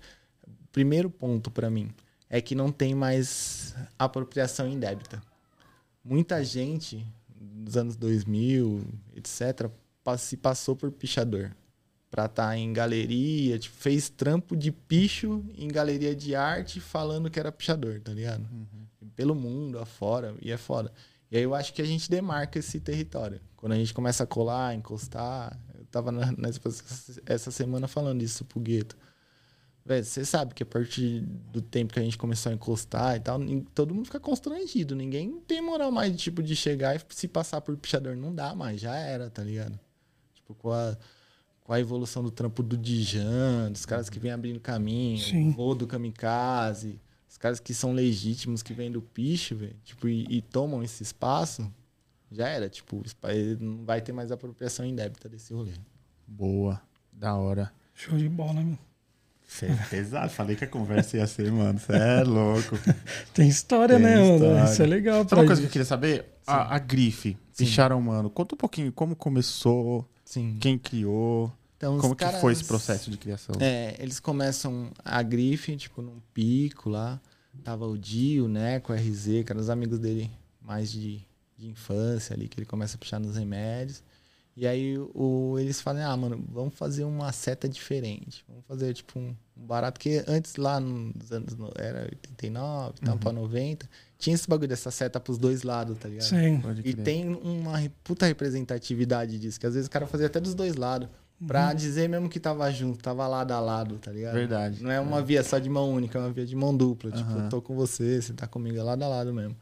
primeiro 0.72 1.10
ponto 1.10 1.50
pra 1.50 1.68
mim 1.68 1.90
é 2.30 2.40
que 2.40 2.54
não 2.54 2.72
tem 2.72 2.94
mais 2.94 3.76
apropriação 3.98 4.68
indébita. 4.70 5.20
Muita 6.06 6.44
gente 6.46 7.04
nos 7.40 7.76
anos 7.76 7.96
2000, 7.96 8.86
etc, 9.16 9.68
se 10.20 10.38
passou 10.38 10.76
por 10.76 10.92
pichador 10.92 11.52
pra 12.12 12.26
estar 12.26 12.58
em 12.58 12.74
galeria, 12.74 13.58
tipo, 13.58 13.76
fez 13.78 14.10
trampo 14.10 14.56
de 14.56 14.70
picho 14.70 15.44
em 15.58 15.70
galeria 15.70 16.14
de 16.14 16.36
arte 16.36 16.82
falando 16.82 17.32
que 17.32 17.40
era 17.40 17.52
pichador, 17.54 18.02
tá 18.02 18.12
ligado? 18.12 18.46
Pelo 19.16 19.34
mundo, 19.34 19.80
afora, 19.80 20.36
e 20.42 20.52
é 20.52 20.58
foda. 20.58 20.92
E 21.32 21.38
aí 21.38 21.44
eu 21.44 21.56
acho 21.56 21.74
que 21.74 21.82
a 21.82 21.86
gente 21.86 22.10
demarca 22.10 22.60
esse 22.60 22.82
território. 22.82 23.40
Quando 23.56 23.72
a 23.72 23.78
gente 23.78 23.94
começa 23.94 24.24
a 24.26 24.28
colar, 24.28 24.76
encostar. 24.76 25.58
Eu 25.74 25.86
tava 25.86 26.12
na, 26.12 26.26
na 26.34 26.50
essa 27.26 27.50
semana 27.50 27.88
falando 27.88 28.22
isso 28.22 28.44
pro 28.44 28.60
Gueto. 28.60 28.98
Velho, 29.86 30.04
você 30.04 30.26
sabe 30.26 30.54
que 30.54 30.62
a 30.62 30.66
partir 30.66 31.22
do 31.22 31.62
tempo 31.62 31.94
que 31.94 32.00
a 32.00 32.04
gente 32.04 32.18
começou 32.18 32.52
a 32.52 32.56
encostar 32.56 33.16
e 33.16 33.20
tal, 33.22 33.40
todo 33.74 33.96
mundo 33.96 34.06
fica 34.06 34.20
constrangido. 34.20 34.96
Ninguém 34.96 35.40
tem 35.48 35.62
moral 35.62 35.92
mais, 35.92 36.16
tipo, 36.22 36.44
de 36.44 36.56
chegar 36.56 36.96
e 36.96 37.02
se 37.10 37.28
passar 37.28 37.62
por 37.62 37.76
pichador. 37.78 38.18
Não 38.18 38.36
dá 38.36 38.54
mais, 38.54 38.82
já 38.82 38.96
era, 38.96 39.30
tá 39.30 39.42
ligado? 39.42 39.80
Tipo, 40.36 40.54
com 40.56 40.72
a, 40.72 40.98
com 41.64 41.74
a 41.74 41.80
evolução 41.80 42.24
do 42.24 42.32
trampo 42.32 42.62
do 42.64 42.78
Dijan, 42.78 43.72
dos 43.72 43.86
caras 43.86 44.10
que 44.10 44.20
vêm 44.20 44.32
abrindo 44.32 44.60
caminho, 44.60 45.18
Sim. 45.20 45.54
o 45.58 45.74
do 45.76 45.86
kamikaze, 45.88 47.00
os 47.30 47.38
caras 47.38 47.60
que 47.60 47.74
são 47.74 47.94
legítimos, 47.94 48.62
que 48.62 48.74
vêm 48.74 48.92
do 48.92 49.02
picho, 49.02 49.56
velho, 49.56 49.76
tipo, 49.84 50.08
e, 50.08 50.26
e 50.30 50.42
tomam 50.42 50.84
esse 50.84 51.04
espaço, 51.04 51.72
já 52.32 52.48
era, 52.48 52.70
tipo, 52.70 53.02
não 53.60 53.86
vai 53.86 54.02
ter 54.02 54.12
mais 54.12 54.32
apropriação 54.32 54.86
indébita 54.86 55.30
desse 55.30 55.54
rolê. 55.54 55.72
Boa, 56.28 56.82
da 57.12 57.36
hora. 57.36 57.72
Show 57.94 58.18
de 58.18 58.28
bola, 58.30 58.62
meu. 58.62 58.78
Cê 59.48 59.66
é 59.66 59.76
pesado, 59.90 60.32
falei 60.32 60.56
que 60.56 60.64
a 60.64 60.68
conversa 60.68 61.18
ia 61.18 61.28
ser, 61.28 61.52
mano. 61.52 61.78
Você 61.78 61.92
é 61.92 62.24
louco. 62.24 62.78
Tem 63.34 63.50
história, 63.50 63.98
Tem 63.98 64.06
né, 64.06 64.16
mano? 64.16 64.36
história. 64.36 64.64
Isso 64.64 64.82
é 64.82 64.86
legal. 64.86 65.18
Sabe 65.18 65.30
pra 65.30 65.40
uma 65.40 65.46
coisa 65.46 65.62
que 65.62 65.66
eu 65.66 65.68
gente. 65.68 65.74
queria 65.74 65.86
saber? 65.86 66.26
A, 66.48 66.76
a 66.76 66.80
grife, 66.80 67.38
Sim. 67.52 67.66
picharam, 67.66 68.02
mano. 68.02 68.30
Conta 68.30 68.56
um 68.56 68.58
pouquinho 68.58 68.94
como 68.94 69.14
começou, 69.14 70.10
Sim. 70.32 70.58
quem 70.62 70.78
criou, 70.78 71.52
Então, 71.78 71.98
como 72.00 72.16
que 72.16 72.24
caras- 72.24 72.40
foi 72.42 72.54
esse 72.54 72.64
processo 72.64 73.12
de 73.12 73.18
criação. 73.18 73.56
É, 73.60 73.96
eles 74.00 74.20
começam 74.20 74.92
a 75.04 75.22
grife, 75.22 75.76
tipo, 75.76 76.02
num 76.02 76.20
pico 76.34 76.90
lá. 76.90 77.20
Tava 77.64 77.86
o 77.86 77.98
Dio, 77.98 78.48
né, 78.48 78.80
com 78.80 78.94
o 78.94 78.96
RZ, 78.96 79.44
que 79.46 79.52
eram 79.52 79.60
os 79.60 79.70
amigos 79.70 80.00
dele 80.00 80.32
mais 80.62 80.90
de, 80.92 81.22
de 81.58 81.68
infância 81.68 82.34
ali, 82.34 82.48
que 82.48 82.58
ele 82.60 82.66
começa 82.66 82.96
a 82.96 82.98
puxar 83.00 83.20
nos 83.20 83.36
remédios. 83.36 84.02
E 84.56 84.66
aí 84.68 84.98
o, 85.14 85.58
eles 85.60 85.82
falam, 85.82 86.10
ah, 86.10 86.16
mano, 86.16 86.44
vamos 86.50 86.74
fazer 86.76 87.04
uma 87.04 87.32
seta 87.32 87.68
diferente. 87.68 88.44
Vamos 88.48 88.64
fazer, 88.66 88.94
tipo, 88.94 89.18
um, 89.20 89.36
um 89.58 89.66
barato. 89.66 90.00
que 90.00 90.24
antes 90.28 90.56
lá 90.56 90.80
nos 90.80 91.32
anos. 91.32 91.56
no- 91.58 91.72
Era 91.76 92.04
89, 92.04 93.00
tal, 93.04 93.18
pra 93.18 93.32
90. 93.34 93.90
Tinha 94.22 94.36
esse 94.36 94.48
bagulho 94.48 94.68
dessa 94.70 94.92
seta 94.92 95.20
pros 95.20 95.38
dois 95.40 95.64
lados, 95.64 95.98
tá 95.98 96.08
ligado? 96.08 96.28
Sim. 96.28 96.62
Pode 96.62 96.82
E 96.88 96.94
tem 96.94 97.28
uma 97.28 97.78
puta 98.04 98.28
representatividade 98.28 99.40
disso, 99.40 99.60
que 99.60 99.66
às 99.66 99.74
vezes 99.74 99.88
o 99.88 99.92
cara 99.92 100.06
fazia 100.06 100.28
até 100.28 100.40
dos 100.40 100.54
dois 100.54 100.76
lados. 100.76 101.10
Pra 101.48 101.74
dizer 101.74 102.08
mesmo 102.08 102.30
que 102.30 102.40
tava 102.40 102.70
junto, 102.72 103.02
tava 103.02 103.28
lado 103.28 103.52
a 103.52 103.60
lado, 103.60 103.98
tá 103.98 104.12
ligado? 104.12 104.34
Verdade. 104.36 104.84
Não 104.84 104.92
é 104.92 105.00
uma 105.00 105.24
via 105.24 105.42
só 105.44 105.58
de 105.58 105.68
mão 105.68 105.92
única, 105.92 106.20
é 106.20 106.22
uma 106.22 106.32
via 106.32 106.46
de 106.46 106.56
mão 106.56 106.76
dupla. 106.78 107.10
Tipo, 107.10 107.32
Aham. 107.32 107.44
eu 107.46 107.50
tô 107.50 107.60
com 107.64 107.76
você, 107.76 108.22
você 108.22 108.32
tá 108.32 108.46
comigo, 108.46 108.78
é 108.78 108.84
lado 108.84 109.02
a 109.02 109.08
lado 109.08 109.34
mesmo. 109.34 109.58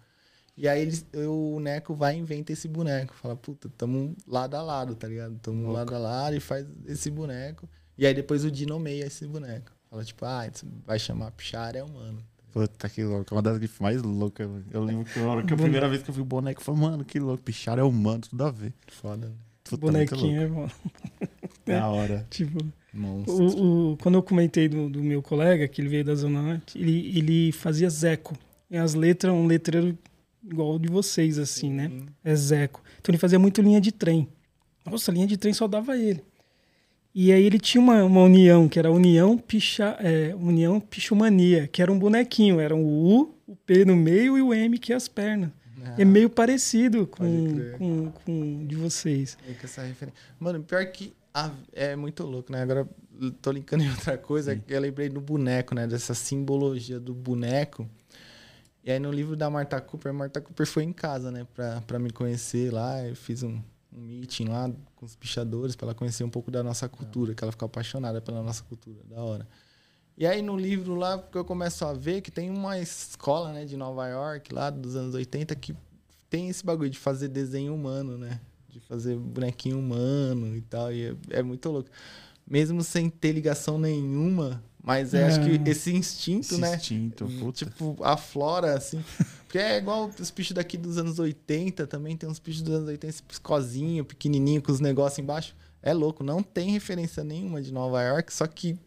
E 0.58 0.68
aí 0.68 0.82
eles, 0.82 1.06
eu- 1.14 1.54
o 1.56 1.60
Neco 1.62 1.96
vai 1.96 2.18
e 2.18 2.20
inventa 2.20 2.52
esse 2.52 2.68
boneco. 2.68 3.14
Fala, 3.14 3.34
puta, 3.34 3.70
tamo 3.78 4.14
lado 4.28 4.56
a 4.56 4.62
lado, 4.62 4.94
tá 4.94 5.08
ligado? 5.08 5.40
Tamo 5.42 5.62
Louco. 5.62 5.74
lado 5.78 5.96
a 5.96 6.00
lado 6.00 6.36
e 6.36 6.42
faz 6.42 6.68
esse 6.86 7.10
boneco. 7.10 7.70
E 7.98 8.06
aí 8.06 8.14
depois 8.14 8.44
o 8.44 8.52
Di 8.52 8.66
nomeia 8.66 9.06
esse 9.06 9.26
boneco. 9.26 9.72
Fala, 9.90 10.04
tipo, 10.04 10.26
ah, 10.26 10.44
vai 10.86 11.00
chamar 11.00 11.32
Pichar 11.32 11.78
é 11.78 11.82
humano. 11.84 12.22
Tá 12.54 12.60
Puta 12.60 12.90
que 12.90 13.04
louco, 13.04 13.34
é 13.34 13.36
uma 13.36 13.42
das 13.42 13.58
grifes 13.58 13.80
mais 13.80 14.02
loucas, 14.02 14.48
mano. 14.48 14.66
Eu 14.72 14.84
lembro 14.84 15.06
que, 15.06 15.20
a, 15.20 15.24
hora 15.24 15.44
que 15.44 15.54
a 15.54 15.58
primeira 15.58 15.88
vez 15.90 16.04
que 16.04 16.10
eu 16.10 16.14
vi 16.16 16.22
o 16.22 16.26
boneco, 16.26 16.60
eu 16.62 16.66
falei, 16.66 16.82
mano, 16.82 17.06
que 17.06 17.20
louco, 17.20 17.44
pichar 17.44 17.78
é 17.80 17.84
humano, 17.84 18.22
tudo 18.30 18.44
a 18.44 18.52
ver. 18.52 18.74
Foda? 18.88 19.32
Puta, 19.64 19.78
Bonequinho 19.86 20.42
é 20.42 20.48
bom. 20.48 20.68
Da 21.66 21.88
hora. 21.88 22.26
Tipo, 22.32 22.66
Monstro. 22.92 23.36
o, 23.36 23.92
o- 23.92 23.98
quando 23.98 24.16
eu 24.16 24.24
comentei 24.24 24.68
do, 24.68 24.90
do 24.90 25.04
meu 25.04 25.22
colega, 25.22 25.68
que 25.68 25.80
ele 25.80 25.90
veio 25.90 26.04
da 26.04 26.16
Zona 26.16 26.42
Norte, 26.42 26.80
ele, 26.80 27.16
ele 27.16 27.52
fazia 27.52 27.88
Zeco. 27.90 28.36
E 28.72 28.76
as 28.78 28.96
letras, 28.96 29.32
um 29.34 29.46
letreiro 29.46 29.96
igual 30.44 30.74
o 30.76 30.80
de 30.80 30.88
vocês, 30.88 31.38
assim, 31.38 31.72
né? 31.72 31.92
É 32.24 32.34
Zeco. 32.36 32.82
Então 33.00 33.12
ele 33.12 33.20
fazia 33.20 33.38
muito 33.38 33.62
linha 33.62 33.80
de 33.80 33.92
trem. 33.92 34.28
Nossa, 34.84 35.12
linha 35.12 35.28
de 35.28 35.38
trem 35.38 35.54
só 35.54 35.68
dava 35.68 35.96
ele. 35.96 36.24
E 37.14 37.32
aí 37.32 37.44
ele 37.44 37.60
tinha 37.60 37.82
uma, 37.82 38.04
uma 38.04 38.22
união, 38.22 38.68
que 38.70 38.78
era 38.78 38.88
a 38.90 38.92
União 38.92 39.38
Picha, 39.38 39.96
é, 40.00 40.34
União 40.36 40.80
Pichomania, 40.80 41.68
que 41.68 41.82
era 41.82 41.92
um 41.92 41.98
bonequinho. 41.98 42.60
Era 42.60 42.76
o 42.76 42.80
U, 42.80 43.36
o 43.48 43.56
P 43.56 43.84
no 43.84 43.96
meio 43.96 44.38
e 44.38 44.42
o 44.42 44.54
M, 44.54 44.78
que 44.78 44.94
é 44.94 44.96
as 44.96 45.08
pernas. 45.08 45.50
É 45.98 46.06
meio 46.06 46.30
parecido 46.30 47.08
com, 47.08 47.26
com, 47.78 48.12
com 48.12 48.62
o 48.62 48.66
de 48.68 48.76
vocês. 48.76 49.38
Que 49.60 49.66
essa 49.66 49.82
referência. 49.82 50.20
Mano, 50.40 50.62
pior 50.62 50.86
que 50.88 51.14
a- 51.34 51.52
é 51.74 51.96
muito 51.96 52.24
louco, 52.24 52.52
né? 52.52 52.62
Agora 52.62 52.88
tô 53.42 53.52
linkando 53.52 53.84
em 53.84 53.90
outra 53.90 54.18
coisa, 54.18 54.56
que 54.56 54.72
eu 54.74 54.80
lembrei 54.80 55.10
do 55.10 55.20
boneco, 55.20 55.74
né? 55.74 55.88
Dessa 55.88 56.14
simbologia 56.14 57.00
do 57.00 57.14
boneco. 57.14 57.90
E 58.84 58.92
aí 58.92 59.00
no 59.00 59.12
livro 59.12 59.36
da 59.36 59.50
Marta 59.50 59.80
Cooper, 59.82 60.12
a 60.12 60.14
Marta 60.14 60.40
Cooper 60.42 60.66
foi 60.68 60.84
em 60.84 60.94
casa, 60.94 61.32
né? 61.32 61.46
Pra, 61.56 61.82
pra 61.82 61.98
me 61.98 62.12
conhecer 62.12 62.72
lá. 62.72 63.02
Eu 63.06 63.16
fiz 63.16 63.42
um, 63.42 63.60
um 63.92 64.02
meeting 64.02 64.46
lá 64.46 64.72
com 64.96 65.06
os 65.06 65.16
pichadores 65.16 65.76
pra 65.76 65.88
ela 65.88 65.96
conhecer 65.96 66.24
um 66.24 66.30
pouco 66.30 66.52
da 66.52 66.64
nossa 66.64 66.88
cultura, 66.88 67.34
que 67.34 67.44
ela 67.44 67.52
ficou 67.52 67.66
apaixonada 67.66 68.22
pela 68.22 68.42
nossa 68.44 68.64
cultura. 68.64 69.00
Da 69.10 69.22
hora. 69.22 69.48
E 70.18 70.28
aí 70.28 70.42
no 70.42 70.58
livro 70.58 70.96
lá, 70.96 71.18
que 71.18 71.38
eu 71.38 71.46
começo 71.46 71.86
a 71.86 71.94
ver 71.94 72.22
que 72.22 72.30
tem 72.30 72.50
uma 72.50 72.78
escola, 72.78 73.54
né, 73.54 73.66
de 73.66 73.78
Nova 73.78 74.08
York, 74.08 74.54
lá 74.54 74.70
dos 74.70 74.96
anos 74.96 75.16
80, 75.16 75.56
que 75.56 75.76
tem 76.30 76.50
esse 76.50 76.64
bagulho 76.64 76.90
de 76.90 77.00
fazer 77.00 77.30
desenho 77.30 77.74
humano, 77.74 78.18
né? 78.18 78.40
De 78.68 78.80
fazer 78.82 79.18
bonequinho 79.18 79.80
humano 79.80 80.56
e 80.56 80.62
tal. 80.62 80.92
E 80.94 81.08
é, 81.32 81.40
é 81.40 81.42
muito 81.42 81.70
louco. 81.70 81.90
Mesmo 82.46 82.84
sem 82.84 83.10
ter 83.10 83.32
ligação 83.32 83.80
nenhuma, 83.80 84.64
mas 84.84 85.14
é, 85.14 85.26
acho 85.26 85.40
É. 85.42 85.58
que 85.58 85.70
esse 85.70 85.94
instinto, 85.96 86.42
Esse 86.54 86.58
né? 86.58 86.76
instinto, 86.76 87.26
puta. 87.40 87.66
Tipo, 87.66 87.98
aflora, 88.04 88.76
assim. 88.78 89.04
Porque 89.46 89.58
é 89.58 89.78
igual 89.78 90.10
os 90.20 90.32
bichos 90.32 90.54
daqui 90.54 90.78
dos 90.78 90.98
anos 90.98 91.20
80 91.20 91.86
também. 91.88 92.16
Tem 92.16 92.30
uns 92.30 92.40
bichos 92.40 92.62
dos 92.62 92.76
anos 92.76 92.88
80, 92.88 93.08
esse 93.08 93.24
piscozinho, 93.24 94.06
pequenininho, 94.06 94.62
com 94.62 94.72
os 94.72 94.80
negócios 94.80 95.20
embaixo. 95.20 95.56
É 95.82 95.94
louco, 95.94 96.24
não 96.24 96.44
tem 96.44 96.72
referência 96.72 97.24
nenhuma 97.24 97.62
de 97.62 97.72
Nova 97.74 98.02
York, 98.04 98.34
só 98.34 98.46
que. 98.48 98.78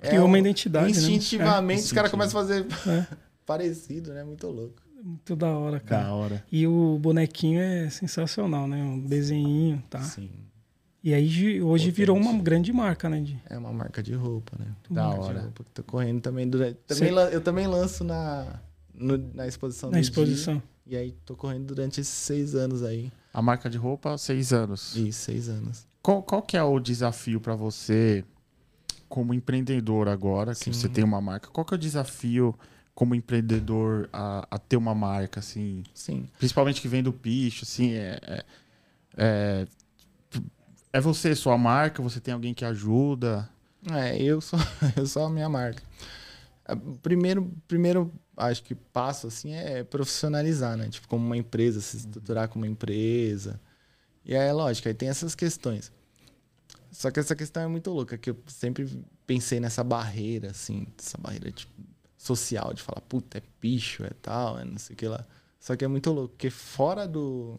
Criou 0.00 0.24
um- 0.24 0.28
uma 0.28 0.38
identidade, 0.38 0.86
né? 0.86 0.90
Instintivamente, 0.90 1.82
É. 1.82 1.84
os 1.84 1.92
caras 1.92 2.10
começam 2.10 2.40
a 2.40 2.42
fazer 2.42 2.66
É. 2.88 3.06
parecido, 3.46 4.12
né? 4.12 4.24
Muito 4.24 4.46
louco. 4.48 4.82
Muito 5.02 5.34
da 5.36 5.48
hora, 5.56 5.78
cara. 5.80 6.04
Da 6.04 6.14
hora. 6.14 6.44
E 6.50 6.66
o 6.66 6.98
bonequinho 6.98 7.60
é 7.60 7.88
sensacional, 7.90 8.66
né? 8.68 8.82
Um 8.82 8.98
desenhinho, 9.00 9.82
tá? 9.90 10.00
Sim. 10.00 10.30
E 11.04 11.12
aí 11.12 11.60
hoje 11.60 11.86
Potente. 11.86 11.96
virou 11.96 12.16
uma 12.16 12.32
grande 12.40 12.72
marca, 12.72 13.08
né? 13.08 13.20
De... 13.20 13.38
É 13.50 13.58
uma 13.58 13.72
marca 13.72 14.02
de 14.02 14.14
roupa, 14.14 14.56
né? 14.58 14.66
Da 14.88 15.08
hora. 15.08 15.40
roupa 15.42 15.64
que 15.64 15.70
tô 15.70 15.82
correndo 15.82 16.20
também 16.20 16.48
durante. 16.48 16.78
Também 16.86 17.08
Cê- 17.12 17.34
Eu 17.34 17.40
também 17.40 17.66
lanço 17.66 18.04
na, 18.04 18.60
no- 18.94 19.18
na 19.34 19.46
exposição 19.48 19.90
Na 19.90 19.96
do 19.98 20.00
exposição. 20.00 20.54
dia, 20.54 20.62
e 20.86 20.96
aí 20.96 21.12
tô 21.26 21.34
correndo 21.34 21.66
durante 21.66 22.00
esses 22.00 22.12
seis 22.14 22.54
anos 22.54 22.82
aí. 22.84 23.10
A 23.34 23.42
marca 23.42 23.68
de 23.68 23.76
roupa, 23.78 24.16
seis 24.16 24.52
anos. 24.52 24.94
Isso, 24.94 25.22
seis 25.22 25.48
anos. 25.48 25.86
Qual, 26.02 26.22
qual 26.22 26.40
que 26.42 26.56
é 26.56 26.62
o 26.62 26.78
desafio 26.78 27.40
pra 27.40 27.54
você 27.56 28.24
como 29.08 29.34
empreendedor 29.34 30.08
agora, 30.08 30.54
que 30.54 30.64
Sim. 30.66 30.72
você 30.72 30.88
tem 30.88 31.02
uma 31.02 31.20
marca? 31.20 31.48
Qual 31.48 31.64
que 31.64 31.74
é 31.74 31.76
o 31.76 31.78
desafio 31.78 32.54
como 32.94 33.14
empreendedor 33.14 34.08
a, 34.12 34.46
a 34.50 34.58
ter 34.58 34.76
uma 34.76 34.94
marca, 34.94 35.40
assim? 35.40 35.82
Sim. 35.94 36.28
Principalmente 36.38 36.80
que 36.80 36.88
vem 36.88 37.02
do 37.02 37.12
picho, 37.12 37.64
assim, 37.64 37.92
é... 37.92 38.18
é, 38.22 38.44
é, 39.16 39.66
é 40.92 41.00
você, 41.00 41.34
sua 41.34 41.56
marca, 41.56 42.02
você 42.02 42.20
tem 42.20 42.34
alguém 42.34 42.54
que 42.54 42.64
ajuda. 42.64 43.48
É, 43.90 44.20
eu 44.22 44.40
sou, 44.40 44.58
eu 44.96 45.06
sou 45.06 45.24
a 45.24 45.30
minha 45.30 45.48
marca. 45.48 45.82
Ah, 46.64 46.76
Primeiro, 47.02 47.52
primeiro, 47.66 48.12
acho 48.36 48.62
que 48.62 48.74
passo 48.74 49.26
assim 49.26 49.54
é 49.54 49.82
profissionalizar, 49.84 50.76
né? 50.76 50.88
Tipo, 50.88 51.08
como 51.08 51.24
uma 51.24 51.36
empresa, 51.36 51.80
se 51.80 51.96
estruturar 51.98 52.48
como 52.48 52.64
uma 52.64 52.70
empresa. 52.70 53.60
E 54.24 54.36
aí, 54.36 54.48
é 54.48 54.52
lógico, 54.52 54.88
aí 54.88 54.94
tem 54.94 55.08
essas 55.08 55.34
questões. 55.34 55.92
Só 56.90 57.10
que 57.10 57.18
essa 57.18 57.34
questão 57.34 57.62
é 57.62 57.66
muito 57.66 57.90
louca, 57.90 58.18
que 58.18 58.30
eu 58.30 58.36
sempre 58.46 58.88
pensei 59.26 59.58
nessa 59.58 59.82
barreira, 59.82 60.50
assim, 60.50 60.86
essa 60.98 61.16
barreira 61.18 61.50
tipo, 61.50 61.72
social, 62.18 62.74
de 62.74 62.82
falar, 62.82 63.00
puta, 63.02 63.38
é 63.38 63.42
bicho, 63.60 64.04
é 64.04 64.10
tal, 64.20 64.58
é 64.58 64.64
não 64.64 64.78
sei 64.78 64.94
o 64.94 64.96
que 64.96 65.08
lá. 65.08 65.26
Só 65.58 65.74
que 65.74 65.84
é 65.84 65.88
muito 65.88 66.10
louco, 66.12 66.30
porque 66.34 66.50
fora 66.50 67.06
do. 67.08 67.58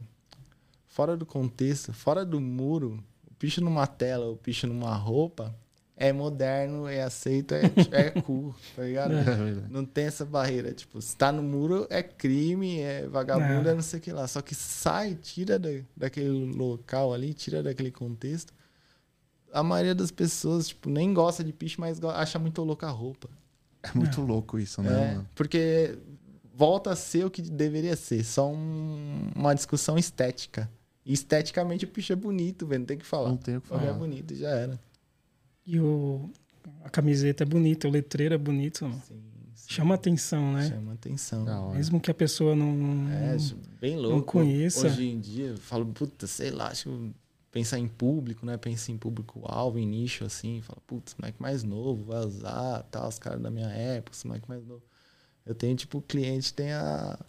Fora 0.87 1.17
do 1.17 1.25
contexto, 1.25 1.91
fora 1.91 2.23
do 2.23 2.39
muro, 2.39 3.03
o 3.43 3.45
bicho 3.45 3.61
numa 3.61 3.85
tela, 3.85 4.27
o 4.31 4.35
bicho 4.41 4.65
numa 4.67 4.95
roupa, 4.95 5.53
é 5.97 6.11
moderno, 6.13 6.87
é 6.87 7.01
aceito, 7.03 7.53
é, 7.53 7.61
é 7.91 8.09
cool, 8.21 8.55
tá 8.75 8.83
ligado? 8.83 9.11
Não 9.69 9.83
tem 9.85 10.05
essa 10.05 10.23
barreira. 10.25 10.71
Tipo, 10.73 11.01
se 11.01 11.15
tá 11.15 11.31
no 11.31 11.43
muro, 11.43 11.85
é 11.89 12.01
crime, 12.01 12.79
é 12.79 13.05
vagabundo, 13.07 13.67
É. 13.67 13.73
é 13.73 13.75
não 13.75 13.81
sei 13.81 13.99
o 13.99 14.01
que 14.01 14.11
lá. 14.11 14.27
Só 14.27 14.41
que 14.41 14.55
sai, 14.55 15.13
tira 15.15 15.59
da, 15.59 15.69
daquele 15.95 16.29
local 16.55 17.13
ali, 17.13 17.33
tira 17.33 17.61
daquele 17.61 17.91
contexto. 17.91 18.53
A 19.51 19.61
maioria 19.61 19.93
das 19.93 20.09
pessoas, 20.09 20.69
tipo, 20.69 20.89
nem 20.89 21.13
gosta 21.13 21.43
de 21.43 21.53
piche, 21.53 21.79
mas 21.79 22.03
acha 22.03 22.39
muito 22.39 22.63
louca 22.63 22.87
a 22.87 22.91
roupa. 22.91 23.29
É 23.83 23.89
muito 23.93 24.21
louco 24.21 24.57
isso, 24.57 24.81
né, 24.81 24.89
É, 24.89 25.13
mano? 25.15 25.29
porque 25.35 25.97
volta 26.55 26.91
a 26.91 26.95
ser 26.95 27.25
o 27.25 27.29
que 27.29 27.41
deveria 27.41 27.95
ser, 27.95 28.23
só 28.23 28.49
um- 28.49 29.29
uma 29.35 29.53
discussão 29.53 29.97
estética. 29.97 30.69
Esteticamente 31.05 31.85
o 31.85 31.87
piche 31.87 32.13
é 32.13 32.15
bonito, 32.15 32.65
velho, 32.65 32.79
não 32.79 32.85
tem 32.85 32.97
o 32.97 32.99
que 32.99 33.05
falar. 33.05 33.29
Não 33.29 33.37
tem 33.37 33.57
o 33.57 33.61
que 33.61 33.73
é 33.73 33.77
falar. 33.77 33.93
bonito 33.93 34.33
e 34.33 34.37
já 34.37 34.49
era. 34.49 34.79
E 35.65 35.79
o... 35.79 36.29
a 36.83 36.89
camiseta 36.89 37.43
é 37.43 37.45
bonita, 37.45 37.87
o 37.87 37.91
letreiro 37.91 38.33
é 38.33 38.37
bonito. 38.37 38.85
mano. 38.85 39.01
Sim, 39.07 39.21
sim. 39.53 39.73
Chama 39.73 39.95
atenção, 39.95 40.53
né? 40.53 40.69
Chama 40.69 40.93
atenção. 40.93 41.73
Mesmo 41.73 41.99
que 41.99 42.09
a 42.09 42.13
pessoa 42.13 42.55
não. 42.55 43.09
É, 43.09 43.37
bem 43.81 43.97
louco. 43.97 44.33
conheça. 44.33 44.87
Hoje 44.87 45.07
em 45.07 45.19
dia, 45.19 45.47
eu 45.47 45.57
falo, 45.57 45.85
puta, 45.87 46.25
sei 46.27 46.51
lá, 46.51 46.67
acho 46.67 46.89
que 46.89 47.11
pensar 47.51 47.79
em 47.79 47.87
público, 47.87 48.45
né? 48.45 48.57
Pensa 48.57 48.91
em 48.91 48.97
público-alvo, 48.97 49.77
em 49.77 49.85
nicho, 49.85 50.25
assim. 50.25 50.61
Fala, 50.61 50.79
putz, 50.87 51.15
moleque 51.19 51.41
mais 51.41 51.63
novo 51.63 52.03
vai 52.05 52.25
usar, 52.25 52.83
tal, 52.91 53.07
os 53.07 53.19
caras 53.19 53.41
da 53.41 53.51
minha 53.51 53.69
época, 53.69 54.15
esse 54.15 54.25
moleque 54.25 54.47
mais 54.49 54.65
novo. 54.65 54.83
Eu 55.45 55.53
tenho, 55.53 55.75
tipo, 55.75 56.01
cliente 56.01 56.53
tem 56.53 56.71
a, 56.71 57.19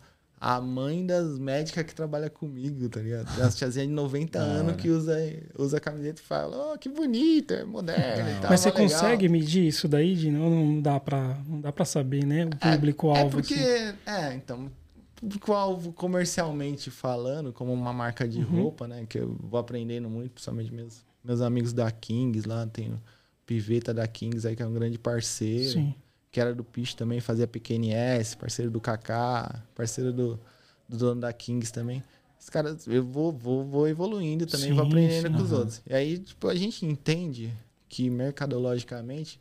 a 0.47 0.61
mãe 0.61 1.07
das 1.07 1.39
médicas 1.39 1.85
que 1.85 1.95
trabalha 1.95 2.29
comigo, 2.29 2.87
tá 2.91 3.01
ligado? 3.01 3.27
Umas 3.41 3.57
tiazinhas 3.57 3.89
de 3.89 3.95
90 3.95 4.39
Da 4.39 4.45
anos 4.45 4.77
que 4.77 4.91
usa, 4.91 5.17
usa 5.59 5.79
a 5.79 5.81
camiseta 5.81 6.21
e 6.21 6.25
fala, 6.25 6.75
oh, 6.75 6.79
que 6.79 6.87
bonita, 6.89 7.55
é 7.55 7.65
moderna 7.65 8.31
e 8.31 8.41
tal. 8.43 8.51
Mas 8.51 8.61
você 8.61 8.69
legal. 8.71 8.83
consegue 8.83 9.27
medir 9.31 9.67
isso 9.67 9.89
daí? 9.89 10.15
De 10.15 10.31
não, 10.31 10.51
não 10.51 10.83
dá 10.83 11.01
pra, 11.01 11.39
não 11.49 11.63
dá 11.63 11.73
pra 11.73 11.87
saber, 11.87 12.27
né? 12.27 12.45
O 12.45 12.51
É, 12.61 12.73
público-alvo. 12.75 13.27
É 13.27 13.31
porque, 13.31 13.55
assim. 13.55 13.97
é, 14.05 14.35
então, 14.35 14.71
público-alvo 15.17 15.93
comercialmente 15.95 16.91
falando, 16.91 17.51
como 17.51 17.73
uma 17.73 17.93
marca 17.95 18.29
de 18.29 18.43
roupa, 18.43 18.87
né? 18.87 19.07
Que 19.09 19.19
eu 19.21 19.35
vou 19.41 19.59
aprendendo 19.59 20.11
muito, 20.11 20.33
principalmente 20.33 20.71
meus, 20.75 21.03
meus 21.25 21.41
amigos 21.41 21.73
da 21.73 21.91
Kings 21.91 22.47
lá, 22.47 22.67
tem 22.67 22.91
o 22.93 23.01
Piveta 23.47 23.95
da 23.95 24.07
Kings 24.07 24.47
aí, 24.47 24.55
que 24.55 24.63
é 24.63 24.67
um 24.67 24.75
grande 24.75 24.99
parceiro. 24.99 25.71
Sim. 25.73 25.95
Que 26.35 26.41
era 26.41 26.53
do 26.53 26.65
Piche 26.65 26.97
também, 26.97 27.21
fazia 27.21 27.47
PQNS, 27.47 28.35
parceiro 28.35 28.69
do 28.69 28.81
Kaká, 28.81 29.63
parceiro 29.73 30.13
do, 30.13 30.41
do 30.89 30.97
dono 30.97 31.21
da 31.21 31.33
Kings 31.33 31.73
também. 31.73 32.03
Os 32.41 32.51
caras, 32.51 32.89
eu 32.89 33.05
vou, 33.05 33.31
vou, 33.31 33.65
vou 33.65 33.87
evoluindo 33.87 34.45
também, 34.45 34.73
vou 34.73 34.83
Sim, 34.83 34.91
aprendendo 34.91 35.29
sim. 35.29 35.33
com 35.33 35.43
os 35.45 35.53
outros. 35.53 35.81
E 35.87 35.95
aí, 35.95 36.19
tipo, 36.19 36.49
a 36.49 36.55
gente 36.57 36.85
entende 36.85 37.55
que 37.89 38.11
mercadologicamente 38.11 39.39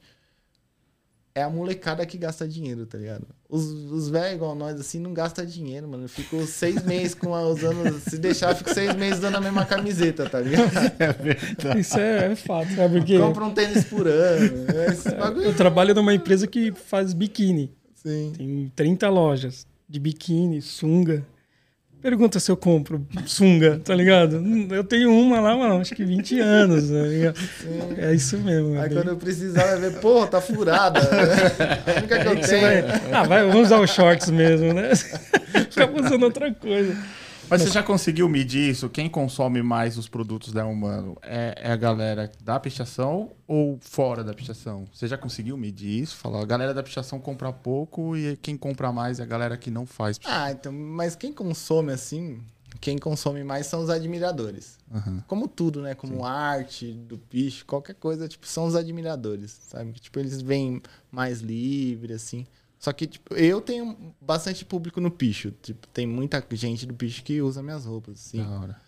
é 1.36 1.42
a 1.42 1.50
molecada 1.50 2.06
que 2.06 2.18
gasta 2.18 2.48
dinheiro, 2.48 2.86
tá 2.86 2.98
ligado? 2.98 3.26
Os, 3.50 3.64
os 3.66 4.10
velhos 4.10 4.36
igual 4.36 4.54
nós, 4.56 4.80
assim, 4.80 5.00
não 5.00 5.14
gasta 5.14 5.46
dinheiro, 5.46 5.88
mano. 5.88 6.04
Eu 6.06 6.10
fico 6.10 6.46
seis 6.46 6.82
meses 6.86 7.16
com 7.16 7.34
a, 7.34 7.42
usando. 7.48 8.00
Se 8.00 8.18
deixar, 8.20 8.52
eu 8.52 8.56
fico 8.56 8.74
seis 8.74 8.94
meses 8.96 9.20
usando 9.20 9.36
a 9.36 9.42
mesma 9.42 9.66
camiseta, 9.66 10.30
tá 10.30 10.40
ligado? 10.40 10.72
Isso 11.80 12.00
é, 12.00 12.32
é 12.32 12.36
fato, 12.36 12.74
sabe? 12.76 12.98
Porque 13.00 13.18
Compra 13.18 13.46
um 13.46 13.54
tênis 13.54 13.84
por 13.86 14.08
ano. 14.08 14.66
é 14.74 14.86
Esse 14.92 15.14
bagulho. 15.16 15.46
eu 15.46 15.56
trabalho 15.56 15.96
numa 15.96 16.14
empresa 16.14 16.46
que 16.48 16.72
faz 16.72 17.14
biquíni. 17.14 17.72
Sim. 17.96 18.34
Tem 18.38 18.72
30 18.76 19.10
lojas 19.10 19.66
de 19.90 20.00
biquíni, 20.00 20.62
sunga. 20.62 21.26
Pergunta 22.04 22.38
se 22.38 22.52
eu 22.52 22.58
compro 22.58 23.08
sunga, 23.26 23.80
tá 23.82 23.96
ligado? 23.96 24.44
Eu 24.70 24.84
tenho 24.84 25.10
uma 25.10 25.40
lá, 25.40 25.56
mano, 25.56 25.80
acho 25.80 25.96
que 25.96 26.04
20 26.04 26.38
anos. 26.38 26.90
Tá 26.90 26.96
ligado? 26.96 27.40
É 27.98 28.14
isso 28.14 28.38
mesmo. 28.40 28.76
é 28.76 28.82
Aí 28.82 28.90
quando 28.90 29.08
eu 29.08 29.16
precisar, 29.16 29.64
vai 29.64 29.80
ver, 29.80 30.00
porra, 30.02 30.28
tá 30.28 30.42
furada. 30.42 31.00
É 31.88 31.96
a 31.96 32.00
única 32.00 32.20
que 32.20 32.28
eu 32.28 32.36
você 32.36 32.60
tenho. 32.60 32.62
vai, 32.62 33.02
ah, 33.14 33.24
vai, 33.24 33.46
vamos 33.46 33.68
usar 33.68 33.80
os 33.80 33.90
shorts 33.90 34.30
mesmo, 34.30 34.74
né? 34.74 34.92
Acaba 35.56 36.02
usando 36.02 36.24
outra 36.24 36.54
coisa. 36.54 36.94
Mas 37.50 37.62
você 37.62 37.70
já 37.70 37.84
conseguiu 37.84 38.28
medir 38.28 38.70
isso? 38.70 38.90
Quem 38.90 39.10
consome 39.10 39.62
mais 39.62 39.98
os 39.98 40.08
produtos 40.08 40.52
da 40.52 40.66
Humano 40.66 41.18
é, 41.22 41.56
é 41.62 41.72
a 41.72 41.76
galera 41.76 42.32
da 42.42 42.60
pichação 42.60 43.32
ou 43.48 43.78
fora 43.82 44.24
da 44.24 44.34
pichação? 44.34 44.88
Você 44.94 45.08
já 45.08 45.18
conseguiu 45.18 45.58
medir 45.58 46.02
isso? 46.02 46.16
Falar, 46.16 46.42
a 46.42 46.46
galera 46.46 46.74
da 46.74 46.82
pichação 46.82 47.20
compra 47.20 47.52
pouco 47.52 48.18
e 48.18 48.38
quem 48.38 48.58
compra 48.58 48.92
mais 48.92 49.20
é 49.20 49.24
a 49.24 49.26
galera 49.26 49.58
que 49.58 49.70
não 49.70 49.86
faz 49.86 50.18
pichação. 50.18 50.42
Ah, 50.42 50.52
então, 50.52 50.72
mas 50.72 51.16
quem 51.16 51.32
consome 51.32 51.92
assim, 51.92 52.42
quem 52.80 52.98
consome 52.98 53.44
mais 53.44 53.68
são 53.68 53.82
os 53.82 53.90
admiradores. 53.90 54.78
Aham. 54.94 55.24
Como 55.28 55.48
tudo, 55.48 55.82
né? 55.82 55.96
Como 55.96 56.26
arte 56.26 56.92
do 56.92 57.18
picho, 57.18 57.66
qualquer 57.66 57.96
coisa, 57.96 58.28
tipo, 58.28 58.48
são 58.48 58.66
os 58.66 58.76
admiradores, 58.76 59.60
sabe? 59.68 59.94
Tipo, 59.94 60.20
eles 60.20 60.42
vêm 60.42 60.82
mais 61.12 61.42
livre, 61.42 62.14
assim. 62.14 62.46
Só 62.84 62.92
que, 62.92 63.08
tipo, 63.08 63.34
eu 63.34 63.62
tenho 63.62 64.14
bastante 64.20 64.66
público 64.66 65.00
no 65.00 65.10
picho. 65.10 65.52
Tipo, 65.62 65.88
tem 65.88 66.06
muita 66.06 66.46
gente 66.52 66.86
do 66.86 66.94
picho 66.94 67.24
que 67.24 67.42
usa 67.42 67.64
minhas 67.64 67.86
roupas, 67.86 68.20
assim. 68.20 68.40
Da 68.40 68.60
hora. 68.60 68.82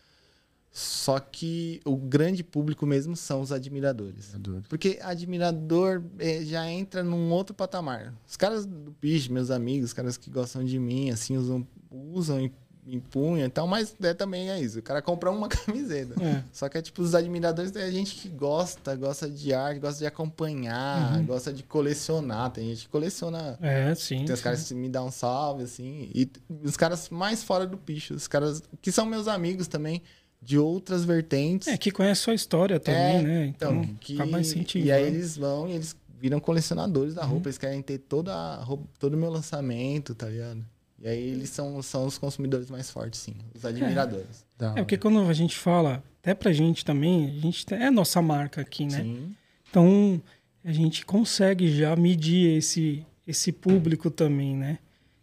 Só 0.69 1.17
que 1.17 1.79
o 1.85 1.95
grande 1.95 2.43
público 2.43 2.85
mesmo 2.85 3.15
são 3.15 3.39
os 3.39 3.53
admiradores. 3.53 4.35
É 4.35 4.37
doido. 4.37 4.67
Porque 4.67 4.99
admirador 5.01 6.03
eh, 6.19 6.43
já 6.43 6.69
entra 6.69 7.05
num 7.05 7.31
outro 7.31 7.55
patamar. 7.55 8.13
Os 8.27 8.35
caras 8.35 8.65
do 8.65 8.91
picho, 8.91 9.31
meus 9.31 9.49
amigos, 9.49 9.91
os 9.91 9.93
caras 9.93 10.17
que 10.17 10.29
gostam 10.29 10.65
de 10.65 10.77
mim, 10.77 11.09
assim, 11.11 11.37
usam, 11.37 11.65
usam 11.89 12.41
em, 12.41 12.51
em 12.88 12.99
punho 12.99 13.45
e 13.45 13.49
tal, 13.49 13.67
mas 13.67 13.95
é, 14.01 14.13
também 14.13 14.49
é 14.49 14.59
isso. 14.59 14.79
O 14.79 14.81
cara 14.81 15.01
compra 15.01 15.31
uma 15.31 15.47
camiseta. 15.49 16.13
É. 16.23 16.43
Só 16.51 16.69
que 16.69 16.77
é 16.77 16.81
tipo, 16.81 17.01
os 17.01 17.15
admiradores 17.15 17.75
é 17.75 17.91
gente 17.91 18.15
que 18.15 18.29
gosta, 18.29 18.95
gosta 18.95 19.29
de 19.29 19.53
arte, 19.53 19.79
gosta 19.79 19.99
de 19.99 20.05
acompanhar, 20.05 21.21
gosta 21.23 21.51
de 21.51 21.63
colecionar. 21.63 22.51
Tem 22.51 22.69
gente 22.69 22.83
que 22.83 22.89
coleciona. 22.89 23.57
É, 23.61 23.93
sim. 23.95 24.25
Tem 24.25 24.33
os 24.33 24.39
sim. 24.39 24.43
caras 24.43 24.67
que 24.67 24.73
me 24.75 24.89
dão 24.89 25.07
um 25.07 25.11
salve, 25.11 25.63
assim. 25.63 26.09
E 26.13 26.29
os 26.63 26.77
caras 26.77 27.09
mais 27.09 27.43
fora 27.43 27.65
do 27.65 27.77
picho, 27.77 28.13
os 28.13 28.27
caras 28.27 28.61
que 28.81 28.91
são 28.91 29.05
meus 29.05 29.27
amigos 29.27 29.67
também, 29.67 30.01
de 30.41 30.59
outras 30.59 31.03
vertentes. 31.03 31.67
É, 31.67 31.77
que 31.77 31.89
conhece 31.89 32.21
sua 32.21 32.36
história 32.36 32.79
também, 32.79 33.17
É, 33.17 33.21
né? 33.21 33.45
Então, 33.47 33.81
que, 33.99 34.13
acaba 34.13 34.39
incentivando. 34.39 34.88
E 34.88 34.91
aí 34.91 35.03
eles 35.03 35.36
vão 35.36 35.67
e 35.67 35.71
eles 35.71 35.95
viram 36.19 36.39
colecionadores 36.39 37.15
da 37.15 37.23
roupa. 37.25 37.47
Eles 37.47 37.57
querem 37.57 37.81
ter 37.81 37.97
toda 37.97 38.33
a 38.33 38.63
roupa, 38.63 38.88
todo 38.99 39.15
o 39.15 39.17
meu 39.17 39.31
lançamento, 39.31 40.13
tá 40.13 40.29
ligado? 40.29 40.63
E 41.06 41.08
aí 41.08 41.30
eles 41.30 41.51
são, 41.51 41.80
são 41.84 42.08
os 42.08 42.18
consumidores 42.18 42.68
mais 42.72 42.89
fortes, 42.89 43.20
sim. 43.20 43.36
Os 43.53 43.64
admiradores. 43.64 44.43
É, 44.60 44.66
hora. 44.66 44.74
porque 44.78 44.97
quando 44.97 45.20
a 45.20 45.34
gente 45.34 45.56
fala, 45.56 46.03
até 46.20 46.34
pra 46.34 46.51
gente 46.51 46.84
também, 46.84 47.28
a 47.28 47.39
gente 47.41 47.64
tem- 47.64 47.78
é 47.78 47.86
a 47.86 47.91
nossa 47.91 48.24
marca 48.24 48.62
aqui, 48.62 48.88
né? 48.88 49.03
Sim. 49.03 49.36
Então, 49.70 50.20
a 50.64 50.72
gente 50.72 51.06
consegue 51.06 51.68
já 51.78 51.95
medir 51.95 52.58
esse, 52.58 53.06
esse 53.28 53.51
público 53.51 54.10
também, 54.10 54.56
né? 54.58 54.80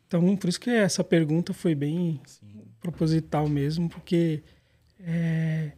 Então, 0.06 0.36
por 0.36 0.48
isso 0.48 0.60
que 0.60 0.70
essa 0.70 1.02
pergunta 1.02 1.52
foi 1.52 1.74
bem 1.74 2.20
Sim. 2.26 2.62
proposital 2.80 3.48
mesmo, 3.48 3.88
porque 3.88 4.40
é, 5.00 5.72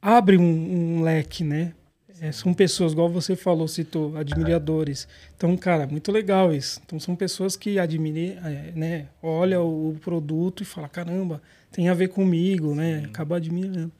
abre 0.00 0.36
um, 0.38 0.98
um 0.98 1.02
leque, 1.02 1.42
né? 1.42 1.74
É, 2.20 2.30
são 2.30 2.54
pessoas, 2.54 2.92
igual 2.92 3.08
você 3.08 3.34
falou, 3.34 3.66
citou, 3.66 4.16
admiradores. 4.16 5.08
Então, 5.36 5.56
cara, 5.56 5.86
muito 5.86 6.12
legal 6.12 6.54
isso. 6.54 6.80
Então, 6.86 6.98
são 7.00 7.16
pessoas 7.16 7.56
que 7.56 7.78
admiram, 7.78 8.46
é, 8.46 8.72
né? 8.74 9.06
Olha 9.22 9.60
o 9.60 9.96
produto 10.00 10.62
e 10.62 10.66
fala, 10.66 10.88
caramba, 10.88 11.42
tem 11.72 11.88
a 11.88 11.94
ver 11.94 12.08
comigo, 12.08 12.74
né? 12.74 13.02
Acaba 13.06 13.36
admirando. 13.36 13.92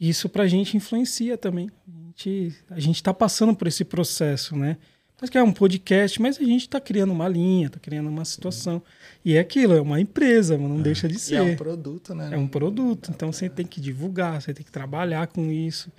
E 0.00 0.08
isso 0.08 0.28
pra 0.28 0.46
gente 0.46 0.76
influencia 0.76 1.36
também. 1.36 1.68
A 1.88 2.06
gente, 2.06 2.54
a 2.70 2.80
gente 2.80 3.02
tá 3.02 3.12
passando 3.12 3.54
por 3.54 3.66
esse 3.66 3.84
processo, 3.84 4.56
né? 4.56 4.76
Mas 5.20 5.28
que 5.28 5.36
é 5.36 5.42
um 5.42 5.52
podcast, 5.52 6.22
mas 6.22 6.38
a 6.38 6.44
gente 6.44 6.68
tá 6.68 6.80
criando 6.80 7.12
uma 7.12 7.26
linha, 7.26 7.68
tá 7.68 7.80
criando 7.80 8.08
uma 8.08 8.24
situação. 8.24 8.80
E 9.24 9.34
é 9.34 9.40
aquilo, 9.40 9.74
é 9.74 9.80
uma 9.80 10.00
empresa, 10.00 10.56
mas 10.56 10.70
não 10.70 10.80
deixa 10.80 11.08
de 11.08 11.16
E 11.16 11.18
ser. 11.18 11.34
é 11.34 11.42
um 11.42 11.56
produto, 11.56 12.14
né? 12.14 12.30
É 12.32 12.36
um 12.38 12.46
produto, 12.46 13.10
então 13.10 13.32
você 13.32 13.48
tem 13.48 13.66
que 13.66 13.80
divulgar, 13.80 14.40
você 14.40 14.54
tem 14.54 14.64
que 14.64 14.70
trabalhar 14.70 15.26
com 15.26 15.50
isso. 15.50 15.90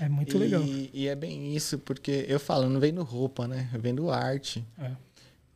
É 0.00 0.08
muito 0.08 0.36
e, 0.36 0.38
legal. 0.38 0.62
E 0.64 1.08
é 1.08 1.14
bem 1.14 1.54
isso, 1.54 1.78
porque 1.78 2.24
eu 2.28 2.40
falo, 2.40 2.68
não 2.68 2.80
vendo 2.80 3.02
roupa, 3.02 3.46
né? 3.46 3.70
Eu 3.72 3.80
vendo 3.80 4.10
arte. 4.10 4.64
É. 4.78 4.90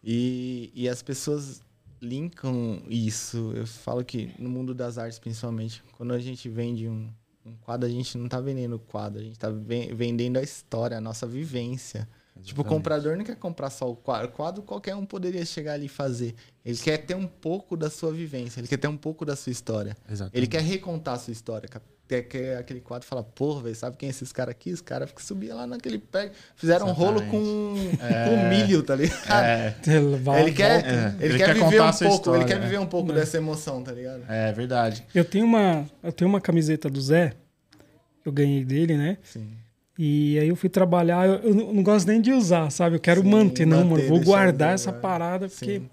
E, 0.02 0.70
e 0.74 0.88
as 0.88 1.02
pessoas 1.02 1.60
linkam 2.00 2.82
isso. 2.88 3.52
Eu 3.54 3.66
falo 3.66 4.04
que 4.04 4.30
no 4.38 4.48
mundo 4.48 4.74
das 4.74 4.98
artes, 4.98 5.18
principalmente, 5.18 5.82
quando 5.96 6.12
a 6.12 6.18
gente 6.18 6.48
vende 6.48 6.88
um, 6.88 7.08
um 7.44 7.52
quadro, 7.64 7.88
a 7.88 7.90
gente 7.90 8.16
não 8.16 8.28
tá 8.28 8.40
vendendo 8.40 8.76
o 8.76 8.78
quadro, 8.78 9.20
a 9.20 9.24
gente 9.24 9.38
tá 9.38 9.50
ven- 9.50 9.94
vendendo 9.94 10.38
a 10.38 10.42
história, 10.42 10.96
a 10.96 11.00
nossa 11.00 11.26
vivência. 11.26 12.08
Tipo, 12.40 12.60
o 12.60 12.62
Exatamente. 12.62 12.68
comprador 12.68 13.16
não 13.16 13.24
quer 13.24 13.34
comprar 13.34 13.68
só 13.68 13.90
o 13.90 13.96
quadro. 13.96 14.28
O 14.28 14.30
quadro 14.30 14.62
qualquer 14.62 14.94
um 14.94 15.04
poderia 15.04 15.44
chegar 15.44 15.72
ali 15.72 15.86
e 15.86 15.88
fazer. 15.88 16.36
Ele 16.64 16.78
quer 16.78 16.98
ter 16.98 17.16
um 17.16 17.26
pouco 17.26 17.76
da 17.76 17.90
sua 17.90 18.12
vivência, 18.12 18.60
ele 18.60 18.68
quer 18.68 18.76
ter 18.76 18.86
um 18.86 18.96
pouco 18.96 19.24
da 19.24 19.34
sua 19.34 19.50
história. 19.50 19.96
Exatamente. 20.08 20.36
Ele 20.36 20.46
quer 20.46 20.62
recontar 20.62 21.14
a 21.14 21.18
sua 21.18 21.32
história. 21.32 21.68
Quer, 22.08 22.22
quer 22.22 22.56
aquele 22.56 22.80
quadro 22.80 23.06
fala, 23.06 23.22
porra, 23.22 23.64
velho, 23.64 23.74
sabe 23.74 23.98
quem 23.98 24.06
é 24.06 24.10
esses 24.10 24.32
caras 24.32 24.52
aqui? 24.52 24.72
Os 24.72 24.80
caras 24.80 25.12
que 25.12 25.22
subiam 25.22 25.54
lá 25.54 25.66
naquele 25.66 25.98
pé. 25.98 26.32
Fizeram 26.56 26.88
um 26.88 26.92
rolo 26.92 27.20
com, 27.26 27.74
com 27.74 28.48
milho, 28.48 28.82
tá 28.82 28.96
ligado? 28.96 29.44
É, 29.44 29.74
Ele 30.40 30.52
quer, 30.52 30.84
É, 30.86 31.14
ele 31.20 31.34
ele 31.34 31.38
quer, 31.38 31.46
quer 31.48 31.54
viver 31.54 31.76
contar 31.78 31.84
um 31.90 31.92
pouco, 31.92 32.04
ele 32.04 32.14
história, 32.14 32.44
quer 32.46 32.54
né? 32.58 32.64
viver 32.64 32.78
um 32.80 32.86
pouco 32.86 33.12
É. 33.12 33.14
dessa 33.14 33.36
emoção, 33.36 33.82
tá 33.82 33.92
ligado? 33.92 34.22
é 34.26 34.50
verdade. 34.52 35.04
Eu 35.14 35.22
tenho 35.22 35.44
uma, 35.44 35.84
eu 36.02 36.10
tenho 36.10 36.30
uma 36.30 36.40
camiseta 36.40 36.88
do 36.88 36.98
Zé, 36.98 37.34
que 38.22 38.28
eu 38.28 38.32
ganhei 38.32 38.64
dele, 38.64 38.96
né? 38.96 39.18
Sim. 39.22 39.46
E 39.98 40.38
aí 40.38 40.48
eu 40.48 40.56
fui 40.56 40.70
trabalhar, 40.70 41.28
eu, 41.28 41.34
eu 41.50 41.54
não 41.54 41.82
gosto 41.82 42.06
nem 42.08 42.22
de 42.22 42.32
usar, 42.32 42.70
sabe? 42.70 42.96
Eu 42.96 43.00
quero 43.00 43.20
Sim, 43.20 43.28
manter, 43.28 43.66
não, 43.66 43.84
manter, 43.84 44.04
mano, 44.04 44.08
vou 44.08 44.20
guardar 44.24 44.72
essa 44.72 44.92
guardado. 44.92 45.02
parada, 45.02 45.48
porque... 45.48 45.80
Sim. 45.80 45.90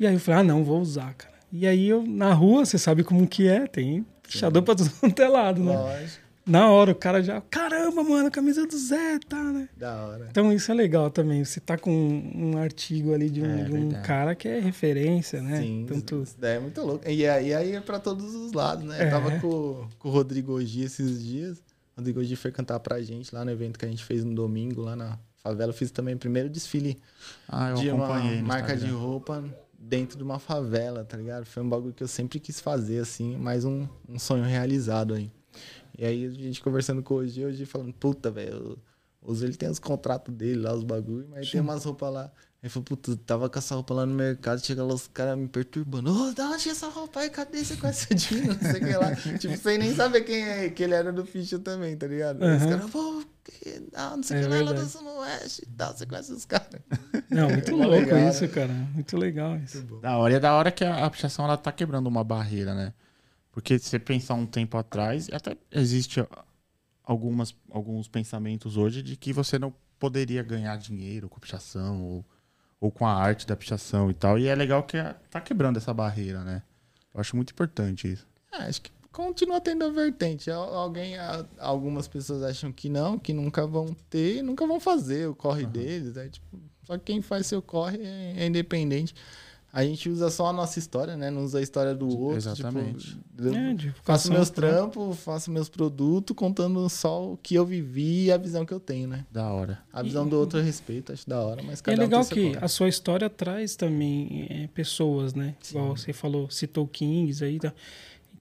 E 0.00 0.06
aí 0.06 0.14
eu 0.14 0.20
falei, 0.20 0.40
ah, 0.40 0.44
não, 0.44 0.64
vou 0.64 0.80
usar, 0.80 1.12
cara. 1.12 1.34
E 1.52 1.66
aí 1.66 1.88
eu, 1.88 2.02
na 2.06 2.32
rua, 2.32 2.64
você 2.64 2.78
sabe 2.78 3.04
como 3.04 3.26
que 3.26 3.46
é, 3.46 3.66
tem 3.66 4.06
pichador 4.22 4.62
pra 4.62 4.74
todo 4.74 4.90
quanto 5.00 5.20
é 5.22 5.28
lado, 5.28 5.62
né? 5.62 5.76
Lógico. 5.76 6.22
Na 6.44 6.68
hora 6.68 6.90
o 6.90 6.94
cara 6.94 7.22
já, 7.22 7.40
caramba, 7.40 8.02
mano, 8.02 8.26
a 8.26 8.30
camisa 8.30 8.66
do 8.66 8.76
Zé, 8.76 9.16
tá, 9.28 9.40
né? 9.40 9.68
Da 9.76 9.94
hora. 10.04 10.26
Então 10.28 10.52
isso 10.52 10.72
é 10.72 10.74
legal 10.74 11.08
também. 11.08 11.44
Você 11.44 11.60
tá 11.60 11.78
com 11.78 11.92
um 12.34 12.58
artigo 12.58 13.14
ali 13.14 13.30
de 13.30 13.40
um, 13.40 13.58
É, 13.60 13.64
de 13.64 13.72
um 13.72 13.90
cara 14.02 14.34
que 14.34 14.48
é 14.48 14.58
referência, 14.58 15.40
né? 15.40 15.60
Sim, 15.60 15.86
Tanto... 15.88 16.22
isso 16.24 16.34
daí 16.36 16.56
é 16.56 16.58
muito 16.58 16.80
louco. 16.82 17.08
E 17.08 17.24
aí, 17.28 17.48
e 17.50 17.54
aí 17.54 17.72
é 17.76 17.80
pra 17.80 18.00
todos 18.00 18.34
os 18.34 18.52
lados, 18.52 18.84
né? 18.84 19.04
É. 19.04 19.06
Eu 19.06 19.10
tava 19.10 19.38
com, 19.38 19.86
com 20.00 20.08
o 20.08 20.10
Rodrigo 20.10 20.56
Ogi 20.58 20.82
esses 20.82 21.22
dias. 21.22 21.58
O 21.58 21.98
Rodrigo 22.00 22.18
Ogi 22.18 22.34
foi 22.34 22.50
cantar 22.50 22.80
pra 22.80 23.00
gente 23.00 23.32
lá 23.32 23.44
no 23.44 23.50
evento 23.52 23.78
que 23.78 23.84
a 23.84 23.88
gente 23.88 24.02
fez 24.02 24.24
no 24.24 24.34
domingo, 24.34 24.82
lá 24.82 24.96
na 24.96 25.16
favela. 25.44 25.70
Eu 25.70 25.76
fiz 25.76 25.92
também 25.92 26.16
o 26.16 26.18
primeiro 26.18 26.48
desfile 26.48 26.98
Ah, 27.48 27.70
eu 27.70 27.76
de 27.76 27.88
uma 27.90 28.08
marca 28.42 28.74
de 28.74 28.82
Instagram. 28.86 28.96
roupa 28.96 29.44
dentro 29.82 30.16
de 30.16 30.22
uma 30.22 30.38
favela, 30.38 31.04
tá 31.04 31.16
ligado? 31.16 31.44
Foi 31.44 31.62
um 31.62 31.68
bagulho 31.68 31.92
que 31.92 32.02
eu 32.02 32.08
sempre 32.08 32.38
quis 32.38 32.60
fazer, 32.60 33.00
assim, 33.00 33.36
mais 33.36 33.64
um, 33.64 33.88
um 34.08 34.18
sonho 34.18 34.44
realizado 34.44 35.12
aí. 35.12 35.30
E 35.98 36.04
aí 36.04 36.24
a 36.24 36.30
gente 36.30 36.62
conversando 36.62 37.02
com 37.02 37.14
o 37.14 37.18
Ogi, 37.18 37.44
hoje 37.44 37.66
falando, 37.66 37.92
puta, 37.92 38.30
velho, 38.30 38.78
o 39.20 39.34
ele 39.34 39.54
tem 39.54 39.68
os 39.68 39.78
contratos 39.78 40.32
dele 40.34 40.60
lá, 40.60 40.72
os 40.72 40.84
bagulho, 40.84 41.26
mas 41.28 41.50
tem 41.50 41.60
umas 41.60 41.84
roupas 41.84 42.12
lá. 42.12 42.32
Aí 42.62 42.68
falou, 42.68 42.84
puta, 42.84 43.16
tava 43.26 43.50
com 43.50 43.58
essa 43.58 43.74
roupa 43.74 43.92
lá 43.92 44.06
no 44.06 44.14
mercado, 44.14 44.64
chega 44.64 44.84
lá 44.84 44.94
os 44.94 45.08
caras 45.08 45.36
me 45.36 45.48
perturbando. 45.48 46.12
Ô, 46.12 46.32
da 46.32 46.48
onde 46.48 46.68
é 46.68 46.72
essa 46.72 46.88
roupa 46.88 47.20
aí? 47.20 47.28
Cadê 47.28 47.64
você 47.64 47.76
conhece 47.76 48.12
o 48.12 48.14
Dino? 48.14 48.54
Não 48.54 48.70
sei 48.70 48.80
o 48.80 48.86
que 48.86 48.96
lá. 48.96 49.16
tipo, 49.36 49.56
sem 49.56 49.78
nem 49.78 49.92
saber 49.94 50.22
quem 50.22 50.42
é, 50.42 50.70
que 50.70 50.84
ele 50.84 50.94
era 50.94 51.12
do 51.12 51.26
Ficha 51.26 51.58
também, 51.58 51.96
tá 51.96 52.06
ligado? 52.06 52.42
Aí 52.44 52.56
Os 52.56 52.62
caras, 52.62 52.88
pô, 52.88 53.24
que, 53.44 53.82
não, 53.92 54.16
não 54.16 54.22
sei 54.22 54.36
o 54.36 54.40
É 54.40 54.42
que 54.42 54.48
lá, 54.48 54.56
do 54.58 54.64
verdade. 54.66 54.88
Zona 54.90 55.10
Oeste 55.20 55.62
e 55.62 55.66
tal, 55.76 55.96
você 55.96 56.06
conhece 56.06 56.32
os 56.32 56.44
caras. 56.44 56.80
Não, 57.30 57.50
muito 57.50 57.74
Mó 57.76 57.84
louco 57.86 57.90
legal, 57.90 58.28
isso, 58.28 58.42
né? 58.42 58.48
cara. 58.48 58.72
Muito 58.72 59.16
legal 59.16 59.56
isso. 59.56 59.82
Da 60.02 60.16
hora. 60.18 60.34
E 60.34 60.36
é 60.36 60.40
da 60.40 60.52
hora 60.54 60.70
que 60.70 60.84
a, 60.84 61.06
a 61.06 61.10
pichação 61.10 61.44
ela 61.46 61.56
tá 61.56 61.72
quebrando 61.72 62.06
uma 62.06 62.22
barreira, 62.22 62.74
né? 62.74 62.92
Porque 63.50 63.78
se 63.78 63.86
você 63.88 63.98
pensar 63.98 64.34
um 64.34 64.46
tempo 64.46 64.76
atrás, 64.76 65.28
até 65.32 65.56
existe 65.70 66.22
algumas, 67.04 67.54
alguns 67.70 68.08
pensamentos 68.08 68.76
hoje 68.76 69.02
de 69.02 69.16
que 69.16 69.32
você 69.32 69.58
não 69.58 69.72
poderia 69.98 70.42
ganhar 70.42 70.76
dinheiro 70.76 71.28
com 71.28 71.36
a 71.36 71.40
pichação 71.40 72.02
ou, 72.02 72.24
ou 72.80 72.90
com 72.90 73.06
a 73.06 73.14
arte 73.14 73.46
da 73.46 73.56
pichação 73.56 74.10
e 74.10 74.14
tal. 74.14 74.38
E 74.38 74.46
é 74.46 74.54
legal 74.54 74.82
que 74.82 74.96
a- 74.98 75.14
tá 75.30 75.40
quebrando 75.40 75.76
essa 75.78 75.92
barreira, 75.94 76.42
né? 76.44 76.62
Eu 77.14 77.20
acho 77.20 77.36
muito 77.36 77.50
importante 77.52 78.10
isso. 78.12 78.26
É, 78.52 78.64
acho 78.64 78.82
que 78.82 78.90
continua 79.12 79.60
tendo 79.60 79.84
a 79.84 79.90
vertente. 79.90 80.50
Al- 80.50 80.74
Alguém, 80.74 81.14
algumas 81.58 82.08
pessoas 82.08 82.42
acham 82.42 82.72
que 82.72 82.88
não, 82.88 83.18
que 83.18 83.32
nunca 83.32 83.66
vão 83.66 83.94
ter, 84.10 84.38
e 84.38 84.42
nunca 84.42 84.66
vão 84.66 84.80
fazer 84.80 85.28
o 85.28 85.34
corre 85.34 85.66
deles. 85.66 86.16
É, 86.16 86.28
tipo, 86.28 86.46
só 86.84 86.98
que 86.98 87.04
quem 87.04 87.22
faz 87.22 87.46
seu 87.46 87.60
corre 87.62 87.98
é, 88.02 88.34
é 88.38 88.46
independente. 88.46 89.14
A 89.74 89.82
gente 89.86 90.06
usa 90.10 90.28
só 90.28 90.48
a 90.48 90.52
nossa 90.52 90.78
história, 90.78 91.16
né? 91.16 91.30
Não 91.30 91.42
usa 91.44 91.58
a 91.58 91.62
história 91.62 91.94
do 91.94 92.06
outro. 92.06 92.36
Exatamente. 92.36 93.06
Tipo, 93.12 93.42
eu 93.42 93.54
É, 93.54 93.94
faço 94.02 94.30
meus 94.30 94.50
trampos, 94.50 95.18
faço 95.20 95.50
meus 95.50 95.70
produtos, 95.70 96.36
contando 96.36 96.86
só 96.90 97.32
o 97.32 97.38
que 97.38 97.54
eu 97.54 97.64
vivi 97.64 98.24
e 98.26 98.32
a 98.32 98.36
visão 98.36 98.66
que 98.66 98.74
eu 98.74 98.78
tenho, 98.80 99.08
né? 99.08 99.24
Da 99.32 99.50
hora. 99.50 99.78
A 99.90 100.02
visão 100.02 100.28
do 100.28 100.38
outro 100.38 100.58
eu 100.58 100.62
respeito, 100.62 101.10
acho 101.10 101.26
da 101.26 101.40
hora, 101.40 101.62
mas 101.62 101.78
E 101.78 101.80
é 101.80 101.84
cada 101.84 102.02
um 102.02 102.04
legal 102.04 102.20
tem 102.20 102.28
seu 102.28 102.36
que 102.36 102.52
corre. 102.52 102.64
a 102.66 102.68
sua 102.68 102.86
história 102.86 103.30
traz 103.30 103.74
também 103.74 104.46
é, 104.50 104.66
pessoas, 104.74 105.32
né? 105.32 105.54
Igual 105.70 105.96
você 105.96 106.12
falou, 106.12 106.50
citou 106.50 106.86
Kings 106.86 107.42
aí. 107.42 107.58
Tá? 107.58 107.72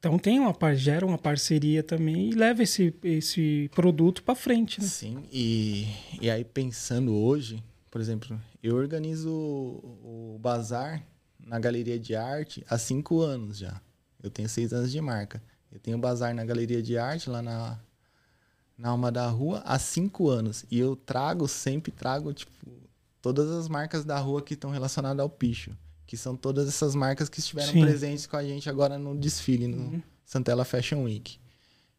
Então 0.01 0.17
tem 0.17 0.39
uma 0.39 0.75
gera 0.75 1.05
uma 1.05 1.17
parceria 1.17 1.83
também 1.83 2.31
e 2.31 2.33
leva 2.33 2.63
esse, 2.63 2.91
esse 3.03 3.69
produto 3.75 4.23
para 4.23 4.33
frente, 4.33 4.81
né? 4.81 4.87
Sim, 4.87 5.23
e, 5.31 5.85
e 6.19 6.27
aí 6.27 6.43
pensando 6.43 7.13
hoje, 7.13 7.63
por 7.91 8.01
exemplo, 8.01 8.41
eu 8.63 8.75
organizo 8.75 9.29
o, 9.29 10.33
o 10.33 10.39
bazar 10.39 11.03
na 11.39 11.59
galeria 11.59 11.99
de 11.99 12.15
arte 12.15 12.65
há 12.67 12.79
cinco 12.79 13.21
anos 13.21 13.59
já. 13.59 13.79
Eu 14.23 14.31
tenho 14.31 14.49
seis 14.49 14.73
anos 14.73 14.91
de 14.91 14.99
marca. 14.99 15.39
Eu 15.71 15.79
tenho 15.79 15.97
bazar 15.97 16.35
na 16.35 16.43
Galeria 16.43 16.81
de 16.81 16.97
Arte, 16.97 17.29
lá 17.29 17.41
na, 17.41 17.79
na 18.77 18.89
Alma 18.89 19.11
da 19.11 19.27
Rua, 19.27 19.61
há 19.65 19.79
cinco 19.79 20.29
anos. 20.29 20.65
E 20.69 20.77
eu 20.77 20.95
trago, 20.95 21.47
sempre 21.47 21.91
trago, 21.91 22.33
tipo, 22.33 22.51
todas 23.21 23.49
as 23.49 23.69
marcas 23.69 24.03
da 24.03 24.19
rua 24.19 24.41
que 24.41 24.53
estão 24.53 24.69
relacionadas 24.69 25.21
ao 25.21 25.29
picho. 25.29 25.71
Que 26.11 26.17
são 26.17 26.35
todas 26.35 26.67
essas 26.67 26.93
marcas 26.93 27.29
que 27.29 27.39
estiveram 27.39 27.71
Sim. 27.71 27.79
presentes 27.79 28.27
com 28.27 28.35
a 28.35 28.43
gente 28.43 28.69
agora 28.69 28.97
no 28.99 29.15
desfile, 29.17 29.65
no 29.65 30.03
Santella 30.25 30.65
Fashion 30.65 31.03
Week. 31.05 31.39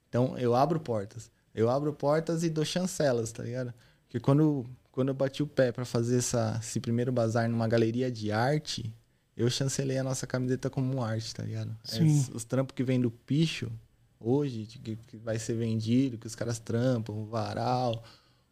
Então, 0.07 0.37
eu 0.37 0.55
abro 0.55 0.79
portas. 0.79 1.31
Eu 1.55 1.71
abro 1.71 1.95
portas 1.95 2.45
e 2.45 2.51
dou 2.51 2.63
chancelas, 2.63 3.33
tá 3.33 3.43
ligado? 3.43 3.73
Porque 4.05 4.21
quando, 4.21 4.67
quando 4.91 5.09
eu 5.09 5.15
bati 5.15 5.43
o 5.43 5.47
pé 5.47 5.73
pra 5.73 5.87
fazer 5.87 6.19
essa, 6.19 6.59
esse 6.63 6.79
primeiro 6.79 7.11
bazar 7.11 7.49
numa 7.49 7.67
galeria 7.67 8.11
de 8.13 8.31
arte, 8.31 8.95
eu 9.35 9.49
chancelei 9.49 9.97
a 9.97 10.05
nossa 10.05 10.27
camiseta 10.27 10.69
como 10.69 11.03
arte, 11.03 11.35
tá 11.35 11.43
ligado? 11.43 11.75
Sim. 11.83 12.05
Es- 12.21 12.29
os 12.35 12.45
trampos 12.45 12.75
que 12.75 12.85
vem 12.85 13.01
do 13.01 13.11
picho, 13.11 13.73
hoje, 14.21 14.67
que, 14.67 14.95
que 14.95 15.17
vai 15.17 15.39
ser 15.39 15.55
vendido, 15.55 16.19
que 16.19 16.27
os 16.27 16.35
caras 16.35 16.59
trampam, 16.59 17.17
o 17.19 17.25
Varal, 17.25 18.05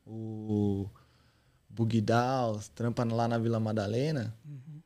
o 0.06 0.88
Bugdal, 1.70 2.60
trampa 2.74 3.04
lá 3.04 3.26
na 3.28 3.38
Vila 3.38 3.60
Madalena, 3.60 4.34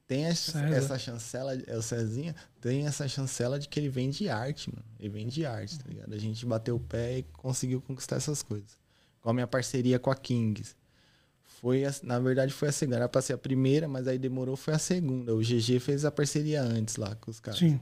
tem 0.07 0.26
essa, 0.26 0.59
essa 0.66 0.99
chancela, 0.99 1.55
é 1.66 1.76
o 1.76 1.82
Cezinha, 1.82 2.35
tem 2.61 2.87
essa 2.87 3.09
chancela 3.09 3.59
de 3.59 3.68
que 3.68 3.80
ele 3.80 3.89
vende 3.89 4.28
arte, 4.28 4.70
mano. 4.70 4.85
Ele 5.01 5.09
vende 5.09 5.45
arte, 5.47 5.78
tá 5.78 5.89
ligado? 5.89 6.12
A 6.14 6.18
gente 6.18 6.45
bateu 6.45 6.76
o 6.76 6.80
pé 6.80 7.18
e 7.18 7.22
conseguiu 7.32 7.80
conquistar 7.80 8.16
essas 8.16 8.43
coisas. 8.43 8.78
Com 9.22 9.30
a 9.30 9.35
minha 9.35 9.47
parceria 9.47 9.99
com 9.99 10.11
a 10.11 10.14
Kings. 10.14 10.76
Foi, 11.61 11.85
a- 11.87 11.95
na 12.03 12.18
verdade, 12.18 12.53
foi 12.53 12.68
a 12.68 12.72
segunda. 12.72 12.97
Era 12.97 13.09
pra 13.09 13.22
ser 13.22 13.32
a 13.32 13.39
primeira, 13.39 13.89
mas 13.89 14.07
aí 14.07 14.18
demorou, 14.18 14.55
foi 14.57 14.74
a 14.74 14.78
segunda. 14.78 15.35
O 15.35 15.43
GG 15.43 15.80
fez 15.80 16.05
a 16.05 16.11
parceria 16.11 16.62
antes 16.62 16.97
lá 16.97 17.14
com 17.14 17.30
os 17.30 17.41
caras. 17.41 17.59
Sim. 17.61 17.80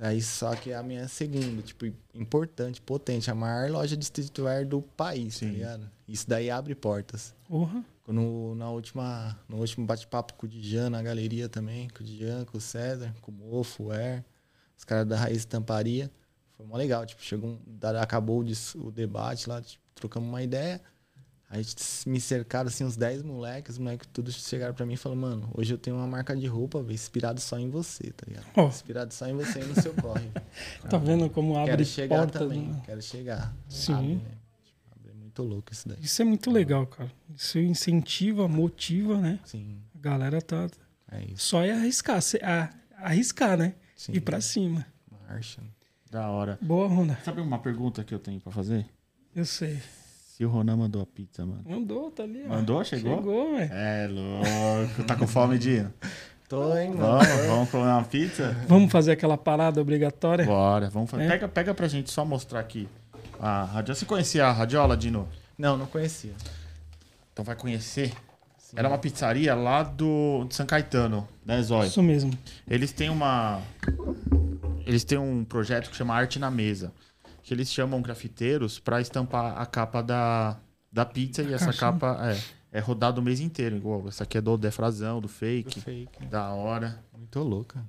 Aí 0.00 0.22
só 0.22 0.54
que 0.54 0.70
é 0.70 0.76
a 0.76 0.82
minha 0.82 1.06
segunda, 1.08 1.60
tipo, 1.60 1.84
importante, 2.14 2.80
potente, 2.80 3.30
a 3.30 3.34
maior 3.34 3.68
loja 3.70 3.96
de 3.96 4.04
streetwear 4.04 4.64
do 4.66 4.80
país, 4.80 5.34
Sim. 5.36 5.46
tá 5.48 5.52
ligado? 5.52 5.90
Isso 6.06 6.26
daí 6.26 6.48
abre 6.50 6.74
portas. 6.74 7.34
Porra. 7.46 7.84
Quando, 8.08 8.54
na 8.56 8.70
última, 8.70 9.38
no 9.46 9.58
último 9.58 9.84
bate-papo 9.84 10.32
com 10.32 10.46
o 10.46 10.48
Dijan 10.48 10.88
na 10.88 11.02
galeria 11.02 11.46
também, 11.46 11.90
com 11.90 12.02
o 12.02 12.06
Dijan, 12.06 12.42
com 12.46 12.56
o 12.56 12.60
César, 12.60 13.14
com 13.20 13.30
o 13.30 13.34
Mofo, 13.34 13.82
o 13.88 13.92
Er, 13.92 14.24
os 14.78 14.82
caras 14.82 15.06
da 15.06 15.14
Raiz 15.14 15.36
Estamparia, 15.36 16.10
foi 16.56 16.64
mó 16.64 16.74
legal, 16.78 17.04
tipo, 17.04 17.22
chegou, 17.22 17.50
um- 17.50 17.58
acabou 18.00 18.42
o, 18.42 18.90
debate 18.90 19.46
lá, 19.46 19.60
tipo, 19.60 19.84
trocamos 19.94 20.26
uma 20.26 20.42
ideia, 20.42 20.80
aí 21.50 21.62
me 22.06 22.18
cercaram, 22.18 22.68
assim, 22.68 22.82
uns 22.82 22.96
10 22.96 23.22
moleques, 23.22 23.74
os 23.74 23.78
moleques 23.78 24.08
tudo 24.10 24.32
chegaram 24.32 24.72
pra 24.72 24.86
mim 24.86 24.94
e 24.94 24.96
falaram, 24.96 25.20
mano, 25.20 25.50
hoje 25.52 25.74
eu 25.74 25.76
tenho 25.76 25.94
uma 25.96 26.06
marca 26.06 26.34
de 26.34 26.46
roupa, 26.46 26.80
velho, 26.82 26.94
inspirado 26.94 27.42
só 27.42 27.58
em 27.58 27.68
você, 27.68 28.10
tá 28.12 28.24
ligado? 28.26 28.46
Ó. 28.56 28.68
Inspirado 28.68 29.12
só 29.12 29.26
em 29.26 29.34
você 29.34 29.60
e 29.60 29.64
no 29.66 29.74
seu 29.74 29.92
corre. 29.92 30.30
Tá 30.88 30.96
vendo 30.96 31.28
como 31.28 31.58
abre 31.58 31.72
quero 31.72 31.84
chegar 31.84 32.18
portas? 32.20 32.40
também, 32.40 32.68
né? 32.68 32.82
quero 32.86 33.02
chegar. 33.02 33.54
Sim. 33.68 33.92
Abre, 33.92 34.14
né? 34.14 34.37
É 35.38 35.42
muito 35.42 35.42
louco 35.54 35.72
isso 35.72 35.88
daí. 35.88 35.98
Isso 36.00 36.20
é 36.20 36.24
muito 36.24 36.50
legal, 36.50 36.86
cara. 36.86 37.10
Isso 37.36 37.58
incentiva, 37.58 38.48
motiva, 38.48 39.16
né? 39.18 39.38
Sim, 39.44 39.78
A 39.94 39.98
galera 40.00 40.40
tá. 40.42 40.68
é 41.12 41.24
isso. 41.24 41.46
Só 41.48 41.62
é 41.64 41.70
arriscar. 41.72 42.20
se- 42.20 42.42
a- 42.42 42.70
arriscar, 42.96 43.56
né? 43.56 43.74
Sim. 43.94 44.12
Ir 44.14 44.20
pra 44.20 44.40
cima. 44.40 44.84
Marcha. 45.28 45.62
Da 46.10 46.28
hora. 46.30 46.58
Boa, 46.60 46.88
Rona. 46.88 47.18
Sabe 47.24 47.40
uma 47.40 47.58
pergunta 47.58 48.02
que 48.02 48.12
eu 48.14 48.18
tenho 48.18 48.40
pra 48.40 48.50
fazer? 48.50 48.86
Eu 49.36 49.44
sei. 49.44 49.78
Se 50.36 50.44
o 50.44 50.48
Ronan 50.48 50.76
mandou 50.76 51.02
a 51.02 51.06
pizza, 51.06 51.44
mano. 51.44 51.62
Mandou, 51.66 52.10
tá 52.10 52.22
ali. 52.22 52.42
ó. 52.46 52.48
Mandou? 52.48 52.82
Chegou? 52.84 53.16
Chegou, 53.18 53.56
velho. 53.56 53.72
É 53.72 54.08
louco. 54.08 55.04
Tá 55.04 55.14
com 55.16 55.26
fome, 55.26 55.58
Dinho? 55.58 55.92
Tô, 56.48 56.76
hein, 56.78 56.90
mano. 56.94 57.00
Vamos, 57.18 57.46
vamos 57.46 57.70
comer 57.70 57.84
uma 57.88 58.04
pizza? 58.04 58.56
Vamos 58.66 58.90
fazer 58.90 59.12
aquela 59.12 59.36
parada 59.36 59.80
obrigatória? 59.82 60.46
Bora, 60.46 60.88
vamos 60.88 61.10
fazer. 61.10 61.24
É. 61.24 61.28
Pega, 61.28 61.48
pega 61.48 61.74
pra 61.74 61.86
gente 61.88 62.10
só 62.10 62.24
mostrar 62.24 62.60
aqui. 62.60 62.88
A 63.40 63.64
radiola. 63.64 63.98
Você 63.98 64.06
conhecia 64.06 64.46
a 64.46 64.52
radiola, 64.52 64.96
Dino? 64.96 65.28
Não, 65.56 65.76
não 65.76 65.86
conhecia. 65.86 66.34
Então 67.32 67.44
vai 67.44 67.56
conhecer. 67.56 68.12
Era 68.76 68.88
uma 68.88 68.98
pizzaria 68.98 69.54
lá 69.54 69.82
do 69.82 70.44
de 70.44 70.54
São 70.54 70.66
Caetano, 70.66 71.26
né, 71.44 71.62
Zóio? 71.62 71.88
Isso 71.88 72.02
mesmo. 72.02 72.36
Eles 72.66 72.92
têm 72.92 73.08
uma. 73.08 73.62
Eles 74.84 75.04
têm 75.04 75.18
um 75.18 75.44
projeto 75.44 75.90
que 75.90 75.96
chama 75.96 76.14
Arte 76.14 76.38
na 76.38 76.50
Mesa. 76.50 76.92
Que 77.42 77.54
eles 77.54 77.72
chamam 77.72 78.02
grafiteiros 78.02 78.78
pra 78.78 79.00
estampar 79.00 79.58
a 79.58 79.64
capa 79.64 80.02
da, 80.02 80.58
da 80.92 81.06
pizza 81.06 81.42
e 81.42 81.54
essa 81.54 81.66
caixinha. 81.66 81.92
capa 81.92 82.18
é, 82.72 82.78
é 82.78 82.80
rodada 82.80 83.20
o 83.20 83.22
mês 83.22 83.40
inteiro. 83.40 83.76
Igual 83.76 84.06
essa 84.06 84.24
aqui 84.24 84.36
é 84.36 84.40
do 84.40 84.58
defrazão, 84.58 85.20
do 85.20 85.28
fake. 85.28 85.80
Fake. 85.80 86.26
Da 86.26 86.50
hora. 86.50 87.02
Muito 87.16 87.40
louca. 87.40 87.82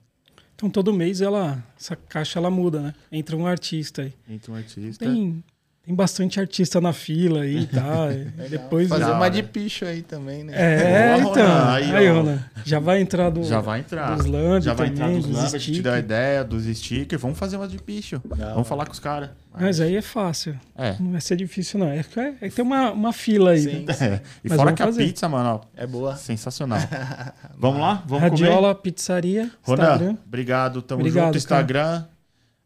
Então 0.60 0.70
todo 0.70 0.91
mês 0.91 1.22
ela, 1.22 1.64
essa 1.80 1.95
caixa 1.95 2.38
ela 2.38 2.51
muda, 2.51 2.82
né? 2.82 2.93
Entra 3.10 3.38
um 3.38 3.47
artista 3.47 4.01
aí. 4.01 4.14
Entre 4.28 4.51
um 4.51 4.55
artista. 4.55 5.05
Tem, 5.05 5.41
tem 5.89 5.95
bastante 5.95 6.39
artista 6.39 6.79
na 6.79 6.93
fila 6.93 7.41
aí 7.41 7.61
e 7.61 7.65
tal. 7.73 8.11
e 8.11 8.47
depois 8.47 8.87
Fazer 8.87 9.05
uma 9.05 9.27
de 9.27 9.41
picho 9.41 9.85
aí 9.85 10.03
também, 10.03 10.43
né? 10.43 10.53
É, 10.55 11.19
Boa, 11.19 11.31
então. 11.31 11.67
Aí, 11.67 11.95
Aí. 11.95 12.07
Rona, 12.07 12.51
já 12.63 12.79
vai 12.79 13.01
entrar 13.01 13.31
do, 13.31 13.43
Já 13.43 13.59
vai 13.59 13.79
entrar. 13.79 14.15
dos 14.15 14.27
lamb 14.27 14.61
Já 14.63 14.75
vai 14.75 14.87
entrar 14.89 15.05
também, 15.05 15.17
dos 15.17 15.25
dos 15.25 15.35
lambes, 15.37 15.55
a 15.55 15.57
gente 15.57 15.81
deu 15.81 15.91
a 15.93 15.97
ideia 15.97 16.43
dos 16.43 16.65
stickers. 16.77 17.19
Vamos 17.19 17.39
fazer 17.39 17.57
uma 17.57 17.67
de 17.67 17.79
picho. 17.79 18.21
Da 18.37 18.53
Vamos 18.53 18.67
falar 18.67 18.85
com 18.85 18.91
os 18.91 18.99
caras. 18.99 19.31
Mas 19.59 19.81
aí 19.81 19.95
é 19.95 20.01
fácil. 20.03 20.55
É. 20.77 20.95
Não 20.99 21.11
vai 21.13 21.21
ser 21.21 21.35
difícil, 21.35 21.79
não. 21.79 21.87
É 21.89 22.03
que 22.03 22.19
é, 22.19 22.35
é 22.39 22.49
que 22.49 22.55
tem 22.55 22.63
uma, 22.63 22.91
uma 22.91 23.11
fila 23.11 23.51
aí. 23.51 23.61
Sim, 23.63 23.85
né? 23.85 23.95
É. 23.99 24.21
E 24.43 24.49
Mas 24.49 24.57
fora 24.59 24.73
que 24.73 24.83
a 24.83 24.85
fazer. 24.85 25.03
pizza, 25.05 25.27
mano, 25.27 25.49
ó, 25.63 25.67
É 25.75 25.87
boa. 25.87 26.15
sensacional. 26.15 26.77
Vamos 27.57 27.81
lá? 27.81 28.03
Vamos 28.05 28.21
Radiola 28.25 28.75
comer? 28.75 28.75
Pizzaria, 28.75 29.49
Ronan, 29.63 29.83
Instagram. 29.93 30.17
obrigado. 30.23 30.81
Tamo 30.83 31.01
Obrigado, 31.01 31.25
junto. 31.25 31.37
Instagram, 31.37 32.05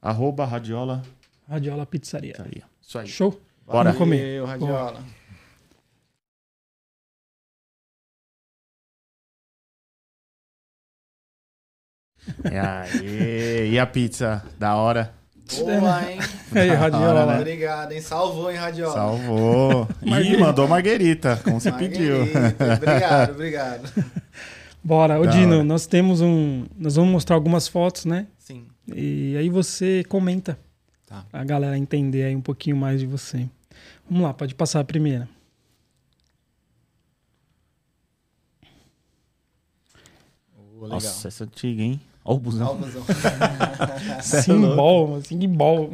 arroba 0.02 0.46
radiola. 0.46 1.02
Radiola 1.50 1.86
Pizzaria. 1.86 2.34
Pizzaria. 2.34 2.73
Isso 2.88 3.00
aí. 3.00 3.08
Show? 3.08 3.40
Bora. 3.66 3.92
Vamos 3.92 3.98
comer. 3.98 4.42
Valeu, 4.42 4.46
Radiola. 4.46 5.04
E 12.46 12.58
aí, 12.58 13.72
e 13.72 13.80
a 13.80 13.86
pizza? 13.86 14.44
Da 14.58 14.76
hora. 14.76 15.14
Boa, 15.58 16.12
hein? 16.12 16.20
Aí, 16.56 16.70
Radiola. 16.70 17.08
hora, 17.08 17.26
né? 17.26 17.40
Obrigado, 17.40 17.92
hein? 17.92 18.02
Salvou, 18.02 18.50
hein, 18.50 18.58
Radiola? 18.58 18.94
Salvou. 18.94 19.88
Marguerita. 20.02 20.40
mandou 20.40 20.68
Marguerita, 20.68 21.42
como 21.44 21.60
você 21.60 21.72
pediu. 21.72 22.22
Obrigado, 22.22 23.32
obrigado. 23.36 24.06
Bora. 24.84 25.20
Ô, 25.20 25.26
Dino, 25.26 25.56
hora. 25.56 25.64
nós 25.64 25.86
temos 25.86 26.22
um... 26.22 26.66
Nós 26.78 26.96
vamos 26.96 27.12
mostrar 27.12 27.36
algumas 27.36 27.68
fotos, 27.68 28.06
né? 28.06 28.28
Sim. 28.40 28.68
E 28.94 29.36
aí 29.38 29.50
você 29.50 30.04
comenta. 30.08 30.58
Tá. 31.14 31.24
A 31.32 31.44
galera 31.44 31.78
entender 31.78 32.24
aí 32.24 32.36
um 32.36 32.42
pouquinho 32.42 32.76
mais 32.76 33.00
de 33.00 33.06
você. 33.06 33.48
Vamos 34.10 34.24
lá, 34.24 34.34
pode 34.34 34.56
passar 34.56 34.80
a 34.80 34.84
primeira. 34.84 35.30
Oh, 40.58 40.86
legal. 40.86 40.90
Nossa, 40.90 41.28
essa 41.28 41.44
é 41.44 41.46
antiga, 41.46 41.84
hein? 41.84 42.02
Ó 42.26 42.34
o 42.34 42.40
busão. 42.40 42.68
Alvazão. 42.70 43.04
Simbol, 44.24 45.22
Simbol. 45.22 45.94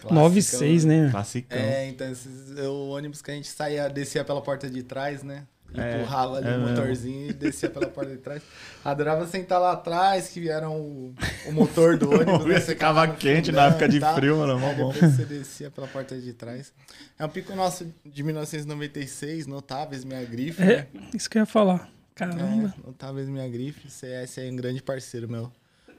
Classicão, 0.00 0.30
9,6, 0.30 0.84
né? 0.86 1.10
Classicão. 1.12 1.58
É, 1.58 1.88
então 1.88 2.10
esses, 2.10 2.56
é 2.58 2.66
o 2.66 2.88
ônibus 2.88 3.22
que 3.22 3.30
a 3.30 3.34
gente 3.34 3.48
saía, 3.48 3.88
descia 3.88 4.24
pela 4.24 4.42
porta 4.42 4.68
de 4.68 4.82
trás, 4.82 5.22
né? 5.22 5.46
É, 5.74 5.96
Empurrava 6.00 6.38
ali 6.38 6.48
é 6.48 6.56
o 6.56 6.60
mesmo. 6.60 6.68
motorzinho 6.76 7.28
e 7.28 7.32
descia 7.34 7.68
pela 7.68 7.86
porta 7.88 8.10
de 8.10 8.16
trás. 8.18 8.42
Adorava 8.84 9.26
sentar 9.26 9.60
lá 9.60 9.72
atrás, 9.72 10.28
que 10.28 10.48
era 10.48 10.68
o, 10.70 11.14
o 11.46 11.52
motor 11.52 11.98
do 11.98 12.08
ônibus. 12.14 12.46
né? 12.46 12.58
Você 12.58 12.72
Ficava 12.72 13.06
quente 13.08 13.52
na 13.52 13.66
época 13.66 13.86
de 13.88 14.00
frio, 14.00 14.38
mano. 14.38 14.58
Mó 14.58 14.68
Aí 14.70 14.74
bom. 14.76 14.92
depois 14.92 15.12
você 15.14 15.24
descia 15.26 15.70
pela 15.70 15.86
porta 15.86 16.18
de 16.18 16.32
trás. 16.32 16.72
É 17.18 17.24
um 17.24 17.28
pico 17.28 17.54
nosso 17.54 17.86
de 18.04 18.22
1996, 18.22 19.46
notáveis, 19.46 20.04
minha 20.04 20.24
grife. 20.24 20.62
É, 20.62 20.66
né? 20.66 20.86
isso 21.14 21.28
que 21.28 21.36
eu 21.36 21.40
ia 21.42 21.46
falar. 21.46 21.88
Caramba. 22.14 22.74
É, 22.82 22.86
notáveis, 22.86 23.28
minha 23.28 23.46
grife. 23.48 23.90
CS 23.90 24.38
é 24.38 24.50
um 24.50 24.56
grande 24.56 24.82
parceiro 24.82 25.28
meu 25.28 25.52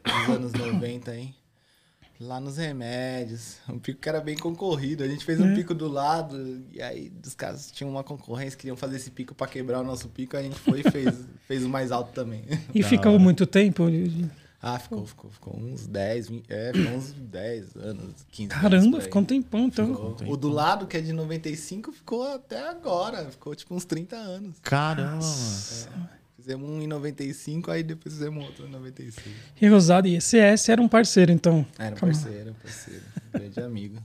dos 0.04 0.36
anos 0.36 0.54
90, 0.54 1.16
hein? 1.16 1.36
Lá 2.20 2.38
nos 2.40 2.58
remédios. 2.58 3.56
Um 3.70 3.80
pico 3.80 4.02
que 4.02 4.10
era 4.10 4.20
bem 4.20 4.36
concorrido. 4.38 5.04
A 5.04 5.08
gente 5.08 5.24
fez 5.24 5.40
um 5.40 5.52
É. 5.52 5.56
pico 5.56 5.74
do 5.74 5.88
lado, 5.88 6.62
e 6.74 6.82
aí 6.82 7.12
os 7.26 7.34
caras 7.34 7.72
tinham 7.72 7.90
uma 7.90 8.04
concorrência, 8.04 8.58
queriam 8.60 8.76
fazer 8.76 8.98
esse 8.98 9.10
pico 9.10 9.34
pra 9.34 9.48
quebrar 9.48 9.80
o 9.80 9.84
nosso 9.86 10.10
pico, 10.10 10.36
a 10.36 10.42
gente 10.42 10.56
foi 10.60 10.82
e 10.82 10.92
fez, 10.92 11.16
fez 11.48 11.64
o 11.64 11.70
mais 11.70 11.92
alto 11.94 12.12
também. 12.12 12.44
E 12.76 12.84
ficou 12.84 13.14
hora. 13.14 13.20
muito 13.24 13.46
tempo? 13.48 13.86
Ah, 14.62 14.78
ficou, 14.78 15.06
ficou, 15.08 15.32
ficou 15.32 15.56
uns 15.58 15.88
10, 15.88 16.28
20, 16.28 16.46
é, 16.50 16.74
ficou 16.74 16.98
uns 16.98 17.14
10 17.14 17.76
anos, 17.78 18.26
15 18.30 18.52
anos. 18.52 18.62
Caramba, 18.62 18.98
aí. 18.98 19.04
ficou 19.04 19.22
um 19.22 19.26
tempão, 19.26 19.62
então. 19.68 19.88
Ficou. 19.88 20.14
tempo. 20.16 20.34
O 20.34 20.36
do 20.36 20.50
lado, 20.50 20.86
que 20.88 20.98
é 20.98 21.02
de 21.02 21.14
95, 21.14 21.94
ficou 21.94 22.24
até 22.28 22.68
agora. 22.68 23.30
Ficou 23.32 23.56
tipo 23.56 23.74
uns 23.74 23.86
30 23.86 24.18
anos. 24.18 24.56
Caramba, 24.62 25.24
mano. 25.26 26.10
Fizemos 26.50 26.68
um 26.68 26.82
em 26.82 26.88
95, 26.88 27.70
aí 27.70 27.84
depois 27.84 28.16
fizemos 28.16 28.44
outro 28.44 28.66
em 28.66 28.72
96. 28.72 29.36
E 29.62 29.68
Rosado 29.68 30.08
e 30.08 30.16
ECS 30.16 30.68
era 30.70 30.82
um 30.82 30.88
parceiro, 30.88 31.32
então. 31.32 31.64
Era 31.78 31.96
um 31.96 32.00
parceiro, 32.00 32.56
parceiro. 32.56 33.04
grande 33.32 33.60
amigo. 33.60 34.02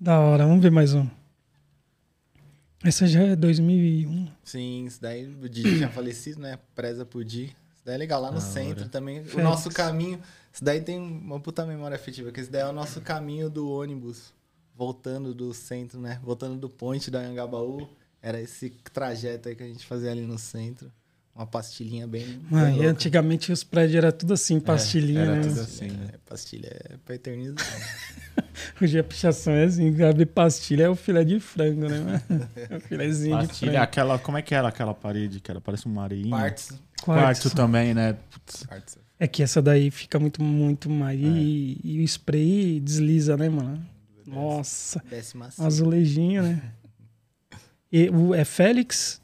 Da 0.00 0.18
hora, 0.18 0.44
vamos 0.44 0.60
ver 0.60 0.72
mais 0.72 0.94
um. 0.94 1.06
Essa 2.82 3.06
já 3.06 3.22
é 3.22 3.36
2001. 3.36 4.28
Sim, 4.42 4.86
isso 4.86 5.00
daí 5.00 5.24
o 5.28 5.48
Didi 5.48 5.76
tinha 5.76 5.88
falecido, 5.90 6.40
né? 6.40 6.58
Preza 6.74 7.06
por 7.06 7.22
Di. 7.24 7.44
Isso 7.44 7.84
daí 7.84 7.94
é 7.94 7.98
legal. 7.98 8.20
Lá 8.20 8.30
no 8.32 8.40
Da 8.40 8.40
centro 8.40 8.80
hora. 8.80 8.88
também. 8.90 9.20
O 9.20 9.24
Félix. 9.24 9.44
nosso 9.44 9.70
caminho 9.70 10.20
Isso 10.52 10.64
daí 10.64 10.80
tem 10.80 10.98
uma 10.98 11.38
puta 11.38 11.64
memória 11.64 11.94
afetiva, 11.94 12.32
que 12.32 12.40
esse 12.40 12.50
daí 12.50 12.62
é 12.62 12.66
o 12.66 12.72
nosso 12.72 13.00
caminho 13.00 13.48
do 13.48 13.70
ônibus, 13.70 14.34
voltando 14.76 15.32
do 15.32 15.54
centro, 15.54 16.00
né? 16.00 16.18
Voltando 16.24 16.56
do 16.58 16.68
ponte 16.68 17.12
da 17.12 17.20
Angabaú. 17.20 17.88
Era 18.20 18.40
esse 18.40 18.70
trajeto 18.92 19.48
aí 19.48 19.54
que 19.54 19.62
a 19.62 19.68
gente 19.68 19.86
fazia 19.86 20.10
ali 20.10 20.22
no 20.22 20.36
centro. 20.36 20.90
Uma 21.34 21.46
pastilhinha 21.46 22.06
bem. 22.06 22.40
Ah, 22.52 22.64
bem 22.64 22.74
e 22.74 22.76
louca. 22.76 22.90
antigamente 22.90 23.50
os 23.50 23.64
prédios 23.64 23.96
eram 23.96 24.12
tudo 24.12 24.34
assim, 24.34 24.60
pastilhinha, 24.60 25.20
era 25.20 25.36
né? 25.36 25.42
tudo 25.42 25.60
assim, 25.60 25.88
né? 25.88 26.08
É, 26.12 26.18
pastilha 26.28 26.68
é 26.68 26.96
pra 27.04 27.14
eternizar. 27.14 27.56
Hoje 28.80 28.98
a 28.98 29.04
pichação 29.04 29.52
é 29.54 29.64
assim, 29.64 30.02
abre 30.02 30.26
pastilha 30.26 30.84
é 30.84 30.88
o 30.88 30.94
filé 30.94 31.24
de 31.24 31.40
frango, 31.40 31.88
né? 31.88 32.22
É 32.70 32.76
o 32.76 32.80
filézinho 32.80 33.40
de 33.40 33.46
Pastilha, 33.48 33.72
frango. 33.72 33.84
aquela, 33.84 34.18
como 34.18 34.38
é 34.38 34.42
que 34.42 34.54
era 34.54 34.68
aquela 34.68 34.92
parede 34.94 35.40
que 35.40 35.50
era? 35.50 35.60
Parece 35.60 35.86
uma 35.86 36.04
areinha. 36.04 36.30
Partes. 36.30 36.72
Quartzo 37.02 37.50
também, 37.50 37.94
né? 37.94 38.16
É 39.18 39.26
que 39.26 39.42
essa 39.42 39.60
daí 39.60 39.90
fica 39.90 40.18
muito, 40.18 40.42
muito 40.42 40.88
mais. 40.88 41.18
E, 41.20 41.80
e 41.82 42.00
o 42.00 42.02
spray 42.04 42.78
desliza, 42.80 43.36
né, 43.36 43.48
mano? 43.48 43.84
Nossa, 44.26 45.02
Décima 45.08 45.48
azulejinho, 45.58 46.42
né? 46.42 46.62
E 47.94 48.08
o, 48.08 48.34
é 48.34 48.42
Félix? 48.42 49.20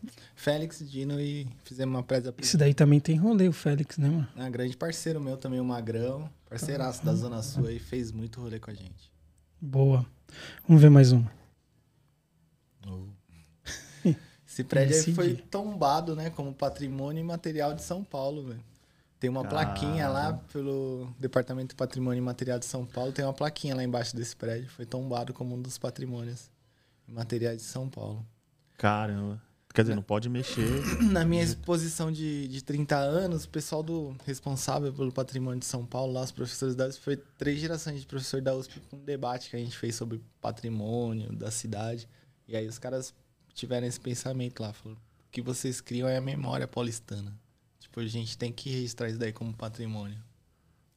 Félix, 0.49 0.83
Dino 0.83 1.21
e 1.21 1.47
fizemos 1.63 1.95
uma 1.95 2.03
presa 2.03 2.35
Esse 2.39 2.57
daí 2.57 2.73
também 2.73 2.99
tem 2.99 3.17
rolê, 3.17 3.47
o 3.49 3.53
Félix, 3.53 3.99
né, 3.99 4.09
mano? 4.09 4.27
Um 4.35 4.51
grande 4.51 4.75
parceiro 4.79 5.21
meu 5.21 5.37
também, 5.37 5.61
o 5.61 5.65
Magrão. 5.65 6.31
Parceiraço 6.49 7.05
da 7.05 7.15
Zona 7.15 7.43
Sul 7.43 7.67
aí, 7.67 7.79
fez 7.79 8.11
muito 8.11 8.41
rolê 8.41 8.59
com 8.59 8.71
a 8.71 8.75
gente. 8.75 9.13
Boa. 9.61 10.07
Vamos 10.67 10.81
ver 10.81 10.89
mais 10.89 11.13
uma. 11.13 11.31
Esse 14.49 14.65
prédio 14.65 14.97
aí 14.97 15.15
foi 15.15 15.37
tombado, 15.37 16.17
né, 16.17 16.31
como 16.31 16.55
patrimônio 16.55 17.21
imaterial 17.21 17.75
de 17.75 17.83
São 17.83 18.03
Paulo, 18.03 18.45
velho. 18.45 18.65
Tem 19.21 19.29
uma 19.29 19.45
plaquinha 19.45 20.09
lá 20.09 20.33
pelo 20.51 21.13
Departamento 21.19 21.71
de 21.71 21.75
Patrimônio 21.75 22.23
Imaterial 22.23 22.59
de 22.59 22.65
São 22.65 22.87
Paulo, 22.87 23.13
tem 23.13 23.23
uma 23.23 23.35
plaquinha 23.35 23.75
lá 23.75 23.85
embaixo 23.85 24.17
desse 24.17 24.35
prédio, 24.35 24.71
foi 24.71 24.87
tombado 24.87 25.35
como 25.35 25.55
um 25.55 25.61
dos 25.61 25.77
patrimônios 25.77 26.51
imateriais 27.07 27.59
de 27.59 27.65
São 27.65 27.87
Paulo. 27.87 28.25
Caramba. 28.79 29.48
Quer 29.79 29.83
dizer, 29.83 29.95
não 29.95 30.03
pode 30.03 30.29
mexer. 30.29 30.83
Na 31.13 31.25
minha 31.25 31.41
exposição 31.41 32.11
de, 32.11 32.49
de 32.49 32.65
30 32.65 32.97
anos, 32.97 33.45
o 33.45 33.49
pessoal 33.49 33.81
do 33.81 34.13
responsável 34.27 34.93
pelo 34.93 35.13
patrimônio 35.13 35.61
de 35.61 35.67
São 35.67 35.87
Paulo, 35.87 36.15
lá 36.15 36.23
os 36.23 36.33
professores 36.33 36.75
da 36.75 36.89
USP, 36.89 37.01
foi 37.01 37.17
três 37.17 37.61
gerações 37.61 38.01
de 38.01 38.05
professor 38.05 38.43
da 38.43 38.57
USP 38.57 38.81
com 38.91 38.97
um 38.97 39.05
debate 39.05 39.49
que 39.49 39.55
a 39.55 39.59
gente 39.61 39.79
fez 39.79 39.95
sobre 39.95 40.21
patrimônio 40.41 41.33
da 41.33 41.49
cidade. 41.53 42.09
E 42.49 42.57
aí 42.57 42.67
os 42.67 42.77
caras 42.77 43.15
tiveram 43.55 43.87
esse 43.87 44.01
pensamento 44.01 44.59
lá, 44.59 44.73
falaram, 44.73 45.01
o 45.01 45.31
que 45.31 45.41
vocês 45.41 45.81
criam 45.81 46.09
é 46.09 46.17
a 46.17 46.21
memória 46.21 46.67
paulistana. 46.67 47.33
Tipo, 47.79 48.01
a 48.01 48.07
gente 48.09 48.37
tem 48.37 48.51
que 48.53 48.69
registrar 48.71 49.09
isso 49.09 49.19
daí 49.21 49.33
como 49.33 49.55
patrimônio. 49.55 50.19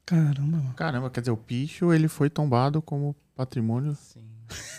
Caramba. 0.07 0.73
Caramba, 0.73 1.09
quer 1.11 1.19
dizer, 1.19 1.31
o 1.31 1.37
picho 1.37 1.93
ele 1.93 2.07
foi 2.07 2.31
tombado 2.31 2.81
como 2.81 3.15
patrimônio. 3.35 3.93
Sim. 3.93 4.25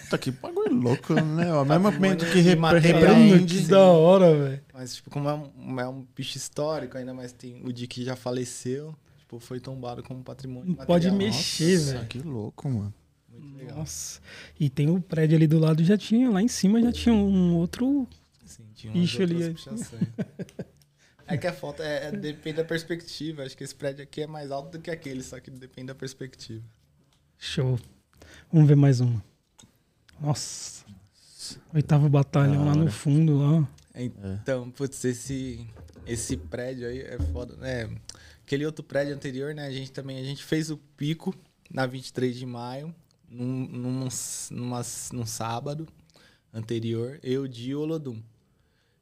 Puta 0.02 0.18
que 0.18 0.30
bagulho 0.30 0.74
louco, 0.74 1.14
né? 1.14 1.50
Ao 1.50 1.64
mesmo 1.64 1.90
momento 1.90 2.24
que 2.26 2.40
repreende. 2.40 3.54
Sim. 3.58 3.62
Que 3.64 3.68
da 3.70 3.80
hora, 3.80 4.36
velho. 4.36 4.62
Mas, 4.72 4.96
tipo, 4.96 5.10
como 5.10 5.28
é 5.28 5.34
um, 5.34 5.80
é 5.80 5.88
um 5.88 6.06
bicho 6.14 6.36
histórico, 6.36 6.98
ainda 6.98 7.14
mais 7.14 7.32
tem 7.32 7.62
o 7.64 7.72
Di 7.72 7.86
que 7.86 8.04
já 8.04 8.14
faleceu, 8.14 8.94
tipo, 9.18 9.38
foi 9.38 9.58
tombado 9.60 10.02
como 10.02 10.22
patrimônio 10.22 10.76
Não 10.76 10.86
pode 10.86 11.10
mexer. 11.10 11.78
Nossa, 11.78 11.92
velho. 11.94 12.06
que 12.06 12.18
louco, 12.18 12.68
mano. 12.68 12.94
Muito 13.28 13.56
legal. 13.56 13.78
Nossa. 13.78 14.20
E 14.60 14.68
tem 14.68 14.90
o 14.90 15.00
prédio 15.00 15.36
ali 15.36 15.46
do 15.46 15.58
lado, 15.58 15.82
já 15.82 15.96
tinha, 15.96 16.30
lá 16.30 16.42
em 16.42 16.48
cima 16.48 16.80
já 16.82 16.92
tinha 16.92 17.14
um 17.14 17.56
outro. 17.56 18.06
Sim, 18.44 18.64
tinha 18.74 18.94
Ixi, 18.96 19.22
ali-. 19.22 19.54
É 21.26 21.36
que 21.38 21.46
a 21.46 21.52
foto 21.52 21.82
é, 21.82 22.08
é- 22.08 22.12
depende 22.12 22.56
da 22.58 22.64
perspectiva. 22.64 23.44
Acho 23.44 23.56
que 23.56 23.64
esse 23.64 23.74
prédio 23.74 24.02
aqui 24.02 24.20
é 24.22 24.26
mais 24.26 24.50
alto 24.50 24.72
do 24.72 24.78
que 24.82 24.90
aquele, 24.90 25.22
só 25.22 25.40
que 25.40 25.50
depende 25.50 25.86
da 25.86 25.94
perspectiva. 25.94 26.62
Show. 27.38 27.78
Vamos 28.52 28.68
ver 28.68 28.76
mais 28.76 29.00
uma. 29.00 29.24
Nossa. 30.22 30.84
Oitavo 31.74 32.08
batalhão 32.08 32.64
lá 32.64 32.74
no 32.74 32.90
fundo, 32.90 33.38
lá. 33.38 33.68
Então, 33.94 34.70
putz, 34.70 35.04
esse, 35.04 35.66
esse 36.06 36.36
prédio 36.36 36.88
aí 36.88 37.00
é 37.00 37.18
foda, 37.32 37.56
né? 37.56 37.90
Aquele 38.46 38.64
outro 38.64 38.84
prédio 38.84 39.14
anterior, 39.14 39.54
né? 39.54 39.66
A 39.66 39.70
gente 39.70 39.90
também 39.90 40.18
a 40.18 40.24
gente 40.24 40.44
fez 40.44 40.70
o 40.70 40.76
pico 40.96 41.34
na 41.70 41.86
23 41.86 42.36
de 42.36 42.46
maio, 42.46 42.94
num, 43.28 43.66
num, 43.66 44.08
numa, 44.50 44.82
num 45.12 45.26
sábado 45.26 45.88
anterior, 46.52 47.18
eu, 47.22 47.48
Di 47.48 47.70
e 47.70 47.74
o 47.74 47.80
Olodum. 47.80 48.22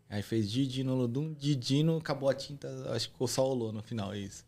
Aí 0.09 0.23
fez 0.23 0.51
Didi 0.51 0.83
no 0.83 0.95
Olodum, 0.95 1.33
Didino, 1.35 1.97
acabou 1.99 2.29
a 2.29 2.35
tinta, 2.35 2.69
acho 2.93 3.07
que 3.07 3.13
ficou 3.13 3.29
só 3.29 3.49
Olô 3.49 3.71
no 3.71 3.81
final, 3.81 4.13
é 4.13 4.19
isso. 4.19 4.45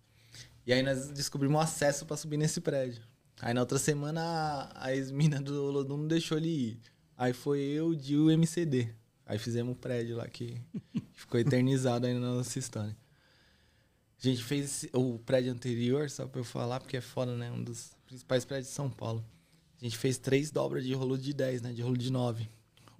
E 0.66 0.72
aí 0.72 0.82
nós 0.82 1.08
descobrimos 1.10 1.56
um 1.56 1.60
acesso 1.60 2.04
pra 2.04 2.16
subir 2.16 2.36
nesse 2.36 2.60
prédio. 2.60 3.02
Aí 3.42 3.52
na 3.52 3.60
outra 3.60 3.76
semana 3.76 4.70
a, 4.72 4.94
ex-mina 4.94 5.42
do 5.42 5.64
Olodum 5.64 5.96
não 5.96 6.06
deixou 6.06 6.38
ele 6.38 6.48
ir. 6.48 6.80
Aí 7.18 7.32
foi 7.32 7.58
eu, 7.58 7.88
o 7.88 7.96
Di 7.96 8.12
e 8.12 8.16
o 8.16 8.30
MCD. 8.30 8.94
Aí 9.26 9.36
fizemos 9.36 9.72
um 9.72 9.74
prédio 9.74 10.16
lá 10.16 10.28
que 10.28 10.62
ficou 11.12 11.40
eternizado 11.40 12.06
aí 12.06 12.14
na 12.14 12.20
nossa 12.20 12.56
história. 12.56 12.96
A 14.16 14.28
gente 14.28 14.44
fez 14.44 14.86
o 14.92 15.18
prédio 15.18 15.50
anterior, 15.50 16.08
só 16.08 16.24
pra 16.28 16.40
eu 16.40 16.44
falar, 16.44 16.78
porque 16.78 16.96
é 16.96 17.00
foda, 17.00 17.36
né? 17.36 17.50
Um 17.50 17.64
dos 17.64 17.96
principais 18.06 18.44
prédios 18.44 18.68
de 18.68 18.74
São 18.74 18.88
Paulo. 18.88 19.24
A 19.80 19.84
gente 19.84 19.98
fez 19.98 20.18
três 20.18 20.52
dobras 20.52 20.84
de 20.84 20.94
rolo 20.94 21.18
de 21.18 21.32
10, 21.32 21.62
né? 21.62 21.72
De 21.72 21.82
rolo 21.82 21.98
de 21.98 22.12
9. 22.12 22.48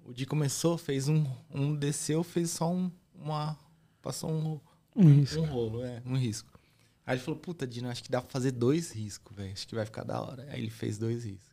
O 0.03 0.13
Di 0.13 0.25
começou, 0.25 0.77
fez 0.77 1.07
um, 1.07 1.25
um 1.49 1.73
desceu, 1.73 2.21
fez 2.21 2.51
só 2.51 2.69
um, 2.69 2.91
uma. 3.15 3.57
Passou 4.01 4.29
um, 4.29 4.59
Um 4.93 5.23
um 5.39 5.45
rolo, 5.45 5.85
é, 5.85 6.03
um 6.05 6.17
risco. 6.17 6.52
Aí 7.05 7.15
ele 7.15 7.23
falou, 7.23 7.39
puta, 7.39 7.67
Dino, 7.67 7.89
acho 7.89 8.03
que 8.03 8.09
dá 8.11 8.21
pra 8.21 8.29
fazer 8.31 8.51
dois 8.51 8.91
riscos, 8.91 9.35
velho. 9.35 9.51
Acho 9.51 9.67
que 9.67 9.75
vai 9.75 9.85
ficar 9.85 10.03
da 10.03 10.21
hora. 10.21 10.47
Aí 10.49 10.59
ele 10.61 10.69
fez 10.69 10.97
dois 10.97 11.25
riscos. 11.25 11.51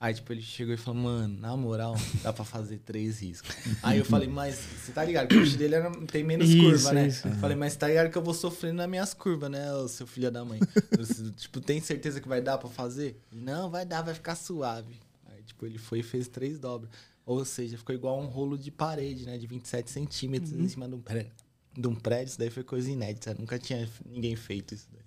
Aí, 0.00 0.14
tipo, 0.14 0.32
ele 0.32 0.40
chegou 0.40 0.72
e 0.72 0.78
falou, 0.78 1.02
mano, 1.02 1.38
na 1.38 1.54
moral, 1.56 1.94
dá 2.22 2.32
pra 2.32 2.42
fazer 2.44 2.78
três 2.78 3.20
riscos. 3.20 3.54
Aí 3.82 3.98
eu 3.98 4.04
falei, 4.04 4.26
mas 4.28 4.54
você 4.54 4.92
tá 4.92 5.04
ligado 5.04 5.30
o 5.30 5.40
bicho 5.40 5.58
dele 5.58 5.74
era- 5.74 5.90
tem 6.06 6.24
menos 6.24 6.48
Isso, 6.48 6.58
curva, 6.62 6.92
né? 6.94 7.08
isso. 7.08 7.28
Eu 7.28 7.34
Falei, 7.34 7.54
mas 7.54 7.76
tá 7.76 7.86
ligado 7.88 8.10
que 8.10 8.16
eu 8.16 8.22
vou 8.22 8.32
sofrendo 8.32 8.76
nas 8.76 8.88
minhas 8.88 9.12
curvas, 9.12 9.50
né, 9.50 9.74
ô 9.74 9.86
seu 9.86 10.06
filho 10.06 10.30
da 10.30 10.42
mãe? 10.42 10.58
Eu, 10.90 11.32
tipo, 11.32 11.60
tem 11.60 11.82
certeza 11.82 12.18
que 12.18 12.26
vai 12.26 12.40
dar 12.40 12.56
pra 12.56 12.70
fazer? 12.70 13.20
Não, 13.30 13.68
vai 13.68 13.84
dar, 13.84 14.00
vai 14.00 14.14
ficar 14.14 14.36
suave. 14.36 14.94
Aí, 15.26 15.42
tipo, 15.42 15.66
ele 15.66 15.76
foi 15.76 15.98
e 15.98 16.02
fez 16.02 16.28
três 16.28 16.58
dobras. 16.58 16.90
Ou 17.26 17.44
seja, 17.44 17.76
ficou 17.76 17.94
igual 17.94 18.18
um 18.18 18.26
rolo 18.26 18.56
de 18.56 18.70
parede, 18.70 19.26
né? 19.26 19.36
De 19.36 19.46
27 19.46 19.90
centímetros 19.90 20.52
Uhum. 20.52 20.62
em 20.64 20.68
cima 20.68 20.88
de 20.88 20.94
um, 20.94 21.00
prédio, 21.00 21.32
de 21.76 21.86
um 21.88 21.94
prédio. 21.94 22.30
Isso 22.30 22.38
daí 22.38 22.50
foi 22.50 22.62
coisa 22.64 22.90
inédita. 22.90 23.34
Nunca 23.34 23.58
tinha 23.58 23.88
ninguém 24.06 24.36
feito 24.36 24.74
isso 24.74 24.88
daí. 24.92 25.02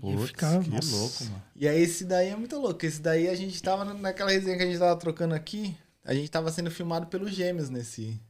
Putz, 0.00 0.26
ficar- 0.26 0.62
que 0.62 0.70
nossa. 0.70 0.96
louco, 0.96 1.24
mano. 1.24 1.42
E 1.54 1.68
aí 1.68 1.80
esse 1.80 2.04
daí 2.04 2.28
é 2.28 2.36
muito 2.36 2.58
louco. 2.58 2.84
Esse 2.84 3.00
daí 3.00 3.28
a 3.28 3.34
gente 3.36 3.62
tava 3.62 3.84
na- 3.84 3.94
naquela 3.94 4.30
resenha 4.30 4.56
que 4.56 4.62
a 4.62 4.66
gente 4.66 4.78
tava 4.78 4.98
trocando 4.98 5.34
aqui. 5.34 5.76
A 6.04 6.12
gente 6.12 6.30
tava 6.30 6.50
sendo 6.50 6.70
filmado 6.70 7.06
pelos 7.06 7.32
Gêmeos 7.32 7.70
nesse, 7.70 8.20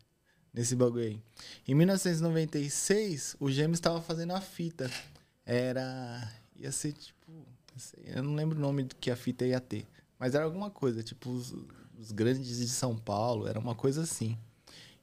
nesse 0.52 0.76
bagulho 0.76 1.04
aí. 1.04 1.22
Em 1.66 1.74
1996, 1.74 3.36
o 3.40 3.50
Gêmeos 3.50 3.80
tava 3.80 4.00
fazendo 4.00 4.32
a 4.34 4.40
fita. 4.40 4.90
Era. 5.46 6.30
ia 6.56 6.70
ser 6.72 6.92
tipo. 6.92 7.14
Eu 8.04 8.22
não 8.22 8.34
lembro 8.34 8.56
o 8.56 8.60
nome 8.60 8.84
do 8.84 8.94
que 8.96 9.10
a 9.10 9.16
fita 9.16 9.44
ia 9.44 9.60
ter. 9.60 9.86
Mas 10.18 10.34
era 10.34 10.44
alguma 10.44 10.70
coisa, 10.70 11.02
tipo 11.02 11.28
os, 11.30 11.52
os 11.98 12.12
grandes 12.12 12.58
de 12.58 12.68
São 12.68 12.96
Paulo, 12.96 13.48
era 13.48 13.58
uma 13.58 13.74
coisa 13.74 14.02
assim. 14.02 14.38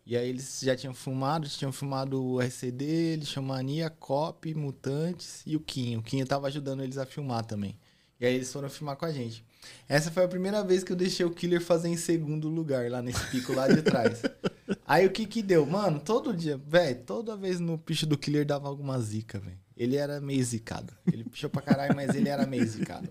E 0.06 0.18
aí 0.18 0.28
eles 0.30 0.60
já 0.64 0.76
tinham 0.76 0.94
filmado, 0.94 1.48
tinham 1.48 1.72
filmado 1.72 2.24
o 2.24 2.42
RCD, 2.42 2.86
eles 2.86 3.30
tinham 3.30 3.44
Mania, 3.44 3.90
Cop, 3.90 4.54
Mutantes 4.56 5.44
e 5.46 5.56
o 5.56 5.60
Quinho. 5.60 6.00
O 6.00 6.04
Quinho 6.04 6.26
tava 6.26 6.48
ajudando 6.48 6.82
eles 6.84 6.98
a 6.98 7.06
filmar 7.06 7.46
também. 7.46 7.78
E 8.20 8.26
aí 8.26 8.36
eles 8.36 8.52
foram 8.52 8.70
filmar 8.70 8.96
com 8.96 9.06
a 9.06 9.12
gente. 9.12 9.44
Essa 9.88 10.12
foi 10.12 10.24
a 10.24 10.28
primeira 10.28 10.64
vez 10.64 10.84
que 10.84 10.92
eu 10.92 10.96
deixei 10.96 11.26
o 11.26 11.32
Killer 11.32 11.62
fazer 11.62 11.90
em 11.90 11.98
segundo 11.98 12.48
lugar, 12.50 12.90
lá 12.90 13.02
nesse 13.02 13.26
pico 13.32 13.54
lá 13.54 13.68
de 13.68 13.82
trás. 13.82 14.22
Aí 14.86 15.06
o 15.06 15.12
que 15.12 15.26
que 15.26 15.42
deu? 15.42 15.66
Mano, 15.66 16.00
todo 16.00 16.34
dia, 16.34 16.58
velho, 16.58 17.04
toda 17.06 17.36
vez 17.36 17.60
no 17.60 17.78
picho 17.78 18.06
do 18.06 18.18
Killer 18.18 18.46
dava 18.46 18.68
alguma 18.68 19.00
zica, 19.00 19.40
velho. 19.40 19.58
Ele 19.82 19.96
era 19.96 20.22
meio 20.22 20.44
zicado. 20.44 20.94
Ele 21.12 21.24
pichou 21.24 21.50
pra 21.50 21.62
caralho, 21.62 21.96
mas 21.96 22.14
ele 22.14 22.30
era 22.30 22.46
meio 22.46 22.68
zicado. 22.68 23.10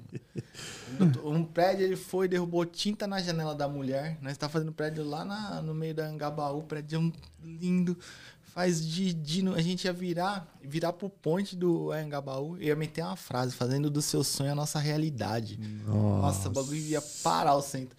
mano. 0.99 1.29
Um 1.29 1.45
prédio, 1.45 1.85
ele 1.85 1.97
foi, 1.97 2.29
derrubou 2.29 2.65
tinta 2.65 3.07
na 3.07 3.21
janela 3.21 3.55
da 3.55 3.69
mulher. 3.69 4.19
Nós 4.21 4.37
tá 4.37 4.49
fazendo 4.49 4.73
prédio 4.73 5.03
lá 5.05 5.25
na- 5.25 5.61
no 5.63 5.75
meio 5.75 5.95
da 5.95 6.07
Angabaú, 6.07 6.63
prédio 6.63 7.13
lindo. 7.43 7.99
Faz 8.43 8.85
de, 8.85 9.13
de 9.13 9.49
a 9.49 9.61
gente 9.61 9.85
ia 9.85 9.93
virar, 9.93 10.47
virar 10.63 10.93
pro 10.93 11.09
ponte 11.09 11.57
do 11.57 11.91
Angabaú 11.93 12.57
e 12.59 12.67
ia 12.67 12.77
meter 12.77 13.03
uma 13.03 13.17
frase, 13.17 13.53
fazendo 13.55 13.89
do 13.91 14.03
seu 14.03 14.23
sonho 14.25 14.53
a 14.53 14.55
nossa 14.57 14.79
realidade. 14.79 15.57
Nossa, 15.87 16.49
o 16.49 16.53
bagulho 16.53 16.77
ia 16.77 17.01
parar 17.23 17.55
o 17.55 17.63
centro. 17.63 17.97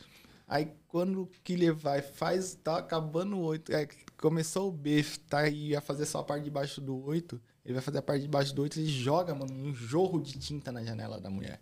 Aí 0.47 0.69
quando 0.87 1.21
o 1.23 1.29
Killer 1.43 1.73
vai, 1.73 2.01
faz, 2.01 2.57
tá 2.61 2.77
acabando 2.77 3.37
o 3.37 3.41
8. 3.41 3.71
É, 3.73 3.87
começou 4.17 4.67
o 4.67 4.71
B, 4.71 5.05
tá? 5.29 5.47
E 5.47 5.69
ia 5.69 5.79
fazer 5.81 6.05
só 6.05 6.19
a 6.19 6.23
parte 6.23 6.43
de 6.43 6.49
baixo 6.49 6.81
do 6.81 7.01
8. 7.05 7.41
Ele 7.63 7.73
vai 7.75 7.81
fazer 7.83 7.99
a 7.99 8.01
parte 8.01 8.23
de 8.23 8.27
baixo 8.27 8.53
do 8.55 8.61
8, 8.63 8.79
ele 8.79 8.87
joga, 8.87 9.35
mano, 9.35 9.53
um 9.53 9.73
jorro 9.73 10.19
de 10.21 10.37
tinta 10.39 10.71
na 10.71 10.83
janela 10.83 11.19
da 11.19 11.29
mulher. 11.29 11.59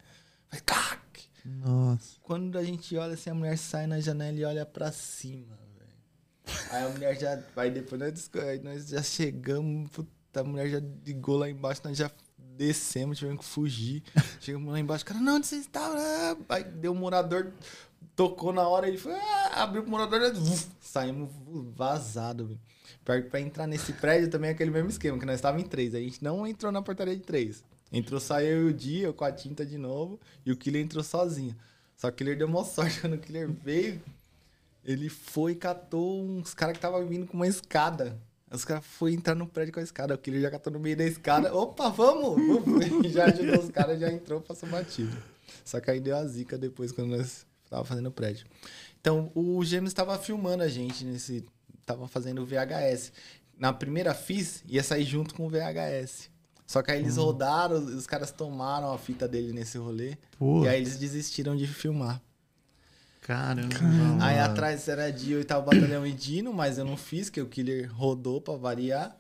Vai, 0.50 0.62
cac! 0.62 1.00
Nossa. 1.45 2.18
Quando 2.22 2.58
a 2.58 2.64
gente 2.64 2.95
olha 2.97 3.14
assim, 3.14 3.30
a 3.30 3.34
mulher 3.34 3.58
sai 3.58 3.88
na 3.88 4.00
janela 4.00 4.38
e 4.38 4.45
olha 4.45 4.66
pra 4.66 4.91
cima, 4.91 5.58
velho. 5.78 6.60
Aí 6.72 6.86
a 6.86 6.89
mulher 6.89 7.20
já 7.20 7.41
vai 7.56 7.70
depois, 7.70 8.00
nós, 8.00 8.30
aí 8.36 8.60
nós 8.60 8.88
já 8.89 9.02
chegamos, 9.04 9.89
puta, 9.89 10.41
a 10.41 10.43
mulher 10.43 10.70
já 10.70 10.82
ligou 11.06 11.38
lá 11.38 11.50
embaixo, 11.50 11.82
nós 11.84 11.97
já 11.97 12.10
descemos, 12.38 13.18
tivemos 13.18 13.39
que 13.45 13.52
fugir. 13.52 14.04
Chegamos 14.39 14.72
lá 14.72 14.80
embaixo, 14.80 15.06
cara, 15.06 15.20
não, 15.20 15.38
onde 15.38 15.47
vocês 15.47 15.62
estavam? 15.62 15.97
Ah, 15.97 16.38
Aí 16.50 16.64
deu 16.64 16.91
um 16.91 16.95
morador, 16.95 17.54
tocou 18.16 18.52
na 18.52 18.68
hora, 18.68 18.88
ele 18.88 18.97
foi, 18.97 19.14
ah, 19.14 19.39
abriu 19.64 19.84
pro 19.84 19.91
morador, 19.91 20.22
uf, 20.36 20.68
saímos 20.82 21.30
vazado, 21.76 22.47
velho. 22.47 22.60
Pra, 23.03 23.22
pra 23.22 23.39
entrar 23.39 23.68
nesse 23.68 23.93
prédio 23.93 24.30
também 24.30 24.49
é 24.49 24.53
aquele 24.53 24.72
mesmo 24.72 24.89
esquema, 24.89 25.18
que 25.18 25.26
nós 25.26 25.36
estávamos 25.36 25.66
em 25.66 25.70
três. 25.70 25.95
A 25.95 25.99
gente 25.99 26.24
não 26.24 26.45
entrou 26.45 26.72
na 26.72 26.82
portaria 26.82 27.16
de 27.16 27.22
três. 27.22 27.64
Entrou 27.91 28.20
só 28.20 28.39
eu 28.39 28.68
e 28.68 28.72
o 28.72 28.74
Dia, 28.74 29.12
com 29.12 29.24
a 29.24 29.32
tinta 29.32 29.66
de 29.66 29.78
novo, 29.78 30.20
e 30.45 30.51
o 30.51 30.57
Killer 30.57 30.82
entrou 30.82 31.03
sozinho. 31.03 31.55
Só 31.97 32.10
que 32.10 32.16
o 32.16 32.18
Killer 32.18 32.38
deu 32.38 32.47
uma 32.47 32.64
sorte 32.64 32.99
quando 33.01 33.14
o 33.14 33.18
Killer 33.18 33.49
veio. 33.49 34.01
Ele 34.84 35.10
foi 35.10 35.53
e 35.53 35.55
catou 35.55 36.24
uns 36.24 36.53
caras 36.53 36.74
que 36.74 36.78
estavam 36.78 37.05
vindo 37.07 37.28
com 37.28 37.36
uma 37.36 37.47
escada. 37.47 38.18
Os 38.51 38.66
caras 38.66 38.86
foram 38.86 39.14
entrar 39.14 39.36
no 39.36 39.45
prédio 39.45 39.74
com 39.74 39.80
a 39.80 39.84
escada. 39.84 40.16
O 40.16 40.18
Killer 40.18 40.41
já 40.41 40.51
catou 40.51 40.74
no 40.74 40.80
meio 40.80 40.97
da 40.97 41.03
escada. 41.03 41.53
Opa, 41.53 41.89
vamos! 41.89 42.36
vamos. 42.66 42.86
já 43.12 43.26
ajudou 43.26 43.60
os 43.60 43.70
caras, 43.70 43.99
já 43.99 44.12
entrou, 44.12 44.41
passou 44.41 44.68
batido. 44.70 45.16
Só 45.66 45.80
que 45.80 45.91
aí 45.91 45.99
deu 45.99 46.16
a 46.16 46.26
zica 46.26 46.57
depois, 46.57 46.91
quando 46.91 47.16
nós 47.16 47.45
tava 47.70 47.84
fazendo 47.84 48.07
o 48.07 48.12
prédio. 48.12 48.47
Então, 49.02 49.32
o 49.34 49.64
Gêmeos 49.64 49.91
estava 49.91 50.18
filmando 50.18 50.64
a 50.64 50.68
gente 50.68 51.06
nesse... 51.06 51.45
Tava 51.86 52.08
fazendo 52.08 52.41
o 52.41 52.45
VHS. 52.45 53.12
Na 53.58 53.74
primeira 53.74 54.14
FIS, 54.14 54.64
ia 54.68 54.84
sair 54.84 55.06
junto 55.06 55.34
com 55.34 55.47
o 55.47 55.50
VHS. 55.50 56.30
Só 56.70 56.84
que 56.84 56.91
aí 56.91 57.00
eles 57.00 57.18
rodaram, 57.18 57.78
os 57.78 58.06
caras 58.06 58.32
tomaram 58.32 58.93
a 58.93 58.97
fita 59.00 59.28
dele 59.28 59.52
nesse 59.52 59.76
rolê. 59.80 60.16
E 60.64 60.68
aí 60.68 60.80
eles 60.80 60.97
desistiram 60.97 61.56
de 61.56 61.66
filmar. 61.66 62.22
caramba. 63.72 64.24
Aí 64.24 64.38
mano. 64.38 64.52
atrás 64.52 64.88
era 64.88 65.12
de 65.12 65.34
oitavo 65.34 65.66
batalhão 65.66 66.06
e 66.06 66.12
Dino, 66.12 66.54
mas 66.54 66.78
eu 66.78 66.86
não 66.86 66.95
fiz, 66.95 67.28
que 67.28 67.41
o 67.41 67.47
Killer 67.47 67.91
rodou 67.91 68.39
pra 68.39 68.54
variar. 68.56 69.18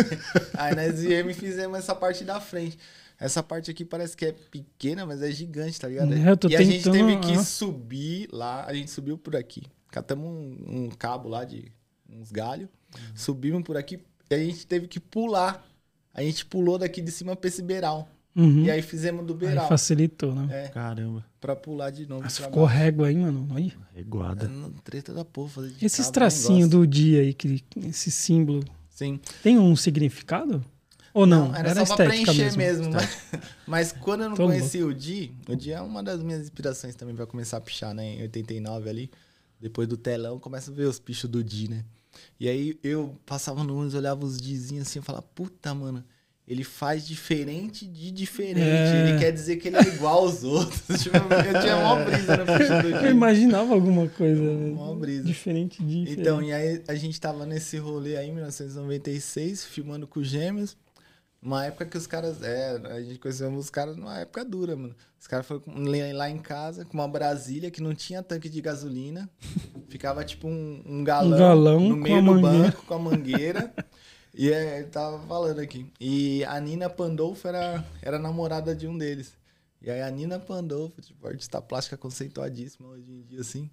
aí 0.52 0.74
nós 0.74 1.00
viemos 1.00 1.36
e 1.36 1.40
fizemos 1.40 1.78
essa 1.78 1.94
parte 1.94 2.22
da 2.22 2.38
frente. 2.38 2.78
Essa 3.20 3.42
parte 3.42 3.70
aqui 3.70 3.84
parece 3.84 4.16
que 4.16 4.24
é 4.24 4.32
pequena, 4.32 5.04
mas 5.04 5.20
é 5.22 5.30
gigante, 5.30 5.78
tá 5.78 5.86
ligado? 5.86 6.12
É, 6.14 6.30
eu 6.30 6.36
tô 6.38 6.48
e 6.48 6.56
a 6.56 6.62
gente 6.62 6.82
tentando- 6.84 7.20
teve 7.20 7.20
que 7.20 7.44
subir 7.44 8.28
lá, 8.32 8.64
a 8.64 8.72
gente 8.74 8.90
subiu 8.90 9.18
por 9.18 9.36
aqui. 9.36 9.62
Catamos 9.90 10.26
um, 10.26 10.84
um 10.84 10.88
cabo 10.88 11.28
lá 11.28 11.44
de 11.44 11.70
uns 12.08 12.32
galhos, 12.32 12.68
subimos 13.14 13.62
por 13.62 13.76
aqui 13.76 14.00
e 14.30 14.34
a 14.34 14.38
gente 14.38 14.66
teve 14.66 14.88
que 14.88 14.98
pular. 14.98 15.66
A 16.14 16.22
gente 16.22 16.44
pulou 16.46 16.78
daqui 16.78 17.00
de 17.02 17.10
cima 17.12 17.36
pra 17.36 17.48
esse 17.48 17.62
beiral. 17.62 18.08
Uhum. 18.34 18.62
E 18.64 18.70
aí 18.70 18.80
fizemos 18.80 19.26
do 19.26 19.32
Aí 19.34 19.38
beiral. 19.40 19.68
facilitou, 19.68 20.34
né? 20.34 20.48
É, 20.64 20.68
Caramba. 20.68 21.24
pra 21.40 21.54
pular 21.56 21.90
de 21.90 22.06
novo. 22.06 22.28
Ficou 22.30 22.64
baixo. 22.64 22.78
régua 22.78 23.08
aí, 23.08 23.16
mano. 23.16 23.46
Olha. 23.52 23.72
Reguada. 23.94 24.48
Não, 24.48 24.70
Treta 24.70 25.12
da 25.12 25.24
porra 25.24 25.48
fazer 25.50 25.70
de 25.72 25.84
Esses 25.84 26.06
cabo, 26.06 26.12
tracinhos 26.14 26.68
do 26.70 26.86
dia 26.86 27.20
aí, 27.22 27.34
que, 27.34 27.62
esse 27.86 28.10
símbolo, 28.10 28.64
Sim. 28.88 29.20
tem 29.42 29.58
um 29.58 29.74
significado? 29.76 30.64
Ou 31.12 31.26
não? 31.26 31.54
era, 31.54 31.70
Era, 31.70 31.84
só 31.86 31.96
pra 31.96 32.06
preencher 32.06 32.56
mesmo. 32.56 32.90
mesmo. 32.90 32.92
mas, 32.92 33.18
mas 33.66 33.92
quando 33.92 34.22
eu 34.22 34.28
não 34.30 34.36
Tô 34.36 34.46
conheci 34.46 34.82
o 34.82 34.94
Di, 34.94 35.32
o 35.48 35.56
Di 35.56 35.72
é 35.72 35.80
uma 35.80 36.02
das 36.02 36.22
minhas 36.22 36.42
inspirações 36.42 36.94
também 36.94 37.14
pra 37.14 37.26
começar 37.26 37.56
a 37.56 37.60
pichar, 37.60 37.92
né? 37.94 38.14
Em 38.14 38.22
89 38.22 38.88
ali. 38.88 39.10
Depois 39.60 39.86
do 39.88 39.96
telão, 39.96 40.38
começa 40.38 40.70
a 40.70 40.74
ver 40.74 40.84
os 40.84 40.98
pichos 40.98 41.28
do 41.28 41.42
Di, 41.44 41.68
né? 41.68 41.84
E 42.38 42.48
aí 42.48 42.78
eu 42.82 43.14
passava 43.26 43.62
no 43.62 43.74
ônibus, 43.74 43.94
olhava 43.94 44.24
os 44.24 44.38
Dizinhos 44.40 44.86
assim 44.88 44.98
e 45.00 45.02
falava, 45.02 45.22
puta, 45.34 45.74
mano, 45.74 46.02
ele 46.48 46.64
faz 46.64 47.06
diferente 47.06 47.86
de 47.86 48.10
diferente. 48.10 48.60
É. 48.60 49.10
Ele 49.10 49.18
quer 49.18 49.30
dizer 49.30 49.56
que 49.56 49.68
ele 49.68 49.76
é 49.76 49.82
igual 49.82 50.20
aos 50.20 50.42
outros. 50.42 50.80
tipo, 51.00 51.16
eu 51.16 51.60
tinha 51.60 51.76
uma 51.76 52.04
brisa 52.04 52.36
no 52.36 52.44
picho 52.46 52.82
do 52.82 52.96
Eu 53.06 53.10
imaginava 53.12 53.72
alguma 53.74 54.08
coisa 54.08 54.42
Uma 54.42 54.96
brisa. 54.96 55.24
diferente 55.24 55.82
de. 55.84 56.10
Então, 56.12 56.42
e 56.42 56.52
aí 56.52 56.82
a 56.88 56.94
gente 56.94 57.20
tava 57.20 57.46
nesse 57.46 57.76
rolê 57.76 58.16
aí 58.16 58.28
em 58.28 58.32
1996, 58.34 59.64
filmando 59.64 60.06
com 60.08 60.20
os 60.20 60.28
gêmeos. 60.28 60.76
Uma 61.42 61.64
época 61.64 61.86
que 61.86 61.96
os 61.96 62.06
caras. 62.06 62.42
É, 62.42 62.76
a 62.90 63.00
gente 63.00 63.18
conheceu 63.18 63.50
os 63.54 63.70
caras 63.70 63.96
numa 63.96 64.18
época 64.18 64.44
dura, 64.44 64.76
mano. 64.76 64.94
Os 65.18 65.26
caras 65.26 65.46
foram 65.46 65.62
lá 66.14 66.28
em 66.28 66.38
casa 66.38 66.84
com 66.84 66.94
uma 66.94 67.08
Brasília 67.08 67.70
que 67.70 67.82
não 67.82 67.94
tinha 67.94 68.22
tanque 68.22 68.48
de 68.48 68.60
gasolina. 68.60 69.28
Ficava 69.88 70.22
tipo 70.24 70.46
um, 70.46 70.82
um 70.84 71.02
galão, 71.02 71.36
Um 71.36 71.38
galão 71.38 71.80
no 71.80 71.96
meio 71.96 72.22
do 72.22 72.34
mangueira. 72.34 72.64
banco 72.64 72.84
com 72.84 72.94
a 72.94 72.98
mangueira. 72.98 73.74
e 74.34 74.50
é, 74.50 74.78
ele 74.80 74.88
tava 74.88 75.18
falando 75.26 75.60
aqui. 75.60 75.90
E 75.98 76.44
a 76.44 76.60
Nina 76.60 76.90
Pandolfo 76.90 77.48
era, 77.48 77.84
era 78.02 78.18
namorada 78.18 78.74
de 78.74 78.86
um 78.86 78.96
deles. 78.96 79.32
E 79.80 79.90
aí 79.90 80.02
a 80.02 80.10
Nina 80.10 80.38
Pandolfo, 80.38 81.00
tipo, 81.00 81.26
artista 81.26 81.60
plástica 81.62 81.96
conceituadíssima 81.96 82.86
hoje 82.88 83.10
em 83.10 83.22
dia, 83.22 83.40
assim, 83.40 83.70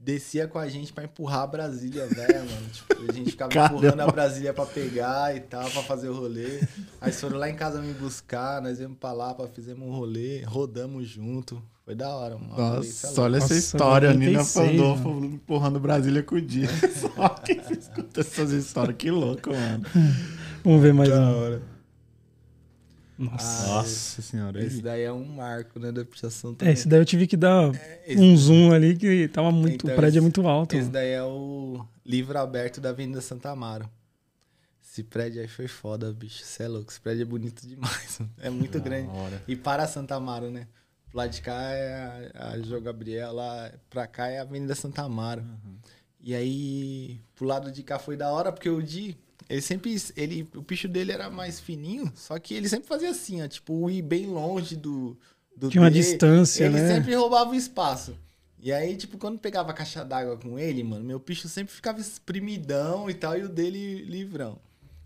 descia 0.00 0.48
com 0.48 0.58
a 0.58 0.66
gente 0.68 0.92
pra 0.92 1.04
empurrar 1.04 1.42
a 1.42 1.46
Brasília, 1.46 2.06
velho, 2.06 2.38
mano. 2.50 2.66
Tipo, 2.72 3.10
a 3.10 3.12
gente 3.12 3.30
ficava 3.32 3.50
Caramba. 3.52 3.76
empurrando 3.76 4.00
a 4.00 4.06
Brasília 4.06 4.54
pra 4.54 4.64
pegar 4.64 5.36
e 5.36 5.40
tal, 5.40 5.70
pra 5.70 5.82
fazer 5.82 6.08
o 6.08 6.14
rolê. 6.14 6.60
Aí 7.00 7.12
foram 7.12 7.36
lá 7.38 7.50
em 7.50 7.54
casa 7.54 7.82
me 7.82 7.92
buscar, 7.92 8.62
nós 8.62 8.78
viemos 8.78 8.96
pra 8.98 9.12
lá, 9.12 9.34
pra 9.34 9.46
fizemos 9.46 9.86
um 9.86 9.90
rolê, 9.92 10.42
rodamos 10.42 11.06
junto. 11.06 11.62
Foi 11.84 11.94
da 11.94 12.08
hora, 12.08 12.38
mano. 12.38 12.56
Nossa, 12.56 13.20
olha 13.20 13.36
essa 13.36 13.46
Nossa, 13.52 13.56
história. 13.58 14.10
A 14.10 14.14
Nina 14.14 14.38
96, 14.38 14.70
Pandolfo 14.70 15.24
empurrando 15.24 15.80
Brasília 15.80 16.22
com 16.22 16.36
o 16.36 16.40
dia. 16.40 16.68
Só 16.94 17.28
quem 17.30 17.60
escuta 17.70 18.20
essas 18.20 18.52
histórias. 18.52 18.96
Que 18.96 19.10
louco, 19.10 19.50
mano. 19.50 19.84
Vamos 20.64 20.82
ver 20.82 20.94
mais 20.94 21.08
Da 21.10 21.20
um. 21.20 21.42
hora. 21.42 21.62
Nossa. 23.24 23.66
Nossa 23.66 24.22
senhora. 24.22 24.64
Esse 24.64 24.80
daí 24.80 25.02
é 25.02 25.12
um 25.12 25.24
marco, 25.24 25.78
né, 25.78 25.92
da 25.92 26.04
pichação 26.04 26.52
É, 26.52 26.54
também. 26.54 26.72
esse 26.74 26.88
daí 26.88 27.00
eu 27.00 27.04
tive 27.04 27.26
que 27.26 27.36
dar 27.36 27.70
esse- 28.06 28.18
um 28.20 28.34
zoom 28.36 28.72
ali 28.72 28.96
que 28.96 29.28
tava 29.28 29.52
muito. 29.52 29.84
Então, 29.84 29.92
o 29.92 29.96
prédio 29.96 30.16
é 30.16 30.18
esse- 30.18 30.22
muito 30.22 30.46
alto. 30.48 30.72
Esse 30.74 30.82
mano. 30.82 30.92
daí 30.92 31.10
é 31.10 31.22
o 31.22 31.84
livro 32.04 32.38
aberto 32.38 32.80
da 32.80 32.88
Avenida 32.88 33.20
Santa 33.20 33.50
Amaro. 33.50 33.88
Esse 34.82 35.02
prédio 35.04 35.40
aí 35.40 35.46
foi 35.48 35.68
foda, 35.68 36.12
bicho. 36.12 36.42
Você 36.44 36.62
é 36.64 36.68
louco. 36.68 36.90
Esse 36.90 37.00
prédio 37.00 37.22
é 37.22 37.24
bonito 37.26 37.66
demais. 37.66 38.18
mano. 38.18 38.30
É 38.40 38.50
muito 38.50 38.78
Da 38.78 38.84
grande. 38.84 39.08
hora. 39.10 39.42
E 39.46 39.54
para 39.54 39.86
Santa 39.86 40.14
Amaro, 40.16 40.50
né? 40.50 40.66
Pro 41.10 41.18
lado 41.18 41.30
de 41.30 41.42
cá 41.42 41.60
é 41.72 42.30
a, 42.34 42.48
a 42.52 42.62
João 42.62 42.80
Gabriel, 42.80 43.32
lá 43.32 43.70
pra 43.90 44.06
cá 44.06 44.28
é 44.28 44.38
a 44.38 44.42
Avenida 44.42 44.74
Santa 44.74 45.02
Amaro. 45.02 45.44
E 46.22 46.34
aí, 46.34 47.20
pro 47.34 47.46
lado 47.46 47.70
de 47.72 47.82
cá 47.82 47.98
foi 47.98 48.16
da 48.16 48.30
hora, 48.30 48.52
porque 48.52 48.68
o 48.68 48.82
Di, 48.82 49.16
ele 49.50 49.60
sempre. 49.60 49.96
Ele, 50.16 50.48
o 50.54 50.62
picho 50.62 50.86
dele 50.86 51.10
era 51.10 51.28
mais 51.28 51.58
fininho, 51.58 52.10
só 52.14 52.38
que 52.38 52.54
ele 52.54 52.68
sempre 52.68 52.86
fazia 52.86 53.10
assim, 53.10 53.42
ó. 53.42 53.48
Tipo, 53.48 53.90
ir 53.90 54.00
bem 54.00 54.26
longe 54.26 54.76
do. 54.76 55.18
do 55.56 55.68
Tinha 55.68 55.82
uma 55.82 55.90
distância, 55.90 56.64
ele 56.64 56.80
né? 56.80 56.94
sempre 56.94 57.14
roubava 57.16 57.50
o 57.50 57.54
espaço. 57.56 58.16
E 58.62 58.72
aí, 58.72 58.96
tipo, 58.96 59.18
quando 59.18 59.38
pegava 59.38 59.70
a 59.70 59.74
caixa 59.74 60.04
d'água 60.04 60.36
com 60.36 60.56
ele, 60.58 60.84
mano, 60.84 61.04
meu 61.04 61.18
picho 61.18 61.48
sempre 61.48 61.74
ficava 61.74 61.98
espremidão 62.00 63.10
e 63.10 63.14
tal, 63.14 63.36
e 63.36 63.42
o 63.42 63.48
dele 63.48 64.04
livrão. 64.04 64.58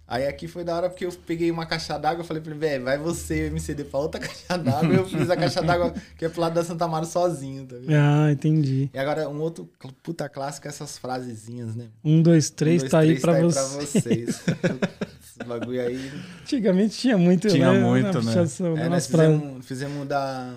Aí 0.07 0.27
aqui 0.27 0.47
foi 0.47 0.63
da 0.65 0.77
hora 0.77 0.91
porque 0.91 1.07
eu 1.07 1.13
peguei 1.13 1.51
uma 1.51 1.65
caixa 1.65 1.97
d'água 1.99 2.23
e 2.23 2.27
falei 2.27 2.43
pra 2.43 2.51
ele, 2.53 2.61
velho, 2.61 2.85
vai 2.85 2.99
você, 2.99 3.47
MCD, 3.49 3.85
pra 3.85 4.01
outra 4.01 4.21
caixa 4.27 4.59
d'água. 4.59 4.93
e 4.93 4.97
eu 4.97 5.09
fiz 5.09 5.31
a 5.31 5.37
caixa 5.37 5.63
d'água 5.63 5.95
que 6.19 6.27
é 6.27 6.29
pro 6.29 6.43
lado 6.43 6.55
da 6.55 6.63
Santa 6.63 6.85
Amaro 6.85 7.07
sozinho, 7.07 7.65
tá 7.67 7.77
ligado? 7.77 8.27
Ah, 8.27 8.31
entendi. 8.31 8.91
E 8.93 8.99
agora, 8.99 9.29
um 9.31 9.41
outro 9.41 9.69
puta 10.03 10.29
clássico 10.29 10.67
é 10.67 10.71
essas 10.71 10.99
frasezinhas, 10.99 11.75
né? 11.75 11.89
Um, 12.05 12.21
dois, 12.21 12.51
três, 12.51 12.83
Um, 12.83 12.89
dois, 12.89 12.91
tá 12.91 12.99
aí 12.99 13.07
três, 13.19 13.21
pra 13.23 13.35
tá 13.35 13.41
você. 13.41 14.01
vocês. 14.01 14.43
Esse 15.25 15.49
bagulho 15.49 15.81
aí. 15.81 16.13
Antigamente 16.43 16.99
tinha 16.99 17.17
muito, 17.19 17.49
Tinha 17.49 17.73
né? 17.73 17.81
muito, 17.81 18.23
na 18.23 18.35
né? 18.35 18.85
É, 18.85 18.89
nós 18.89 19.07
fizemos, 19.07 19.67
fizemos 19.67 20.07
da. 20.07 20.55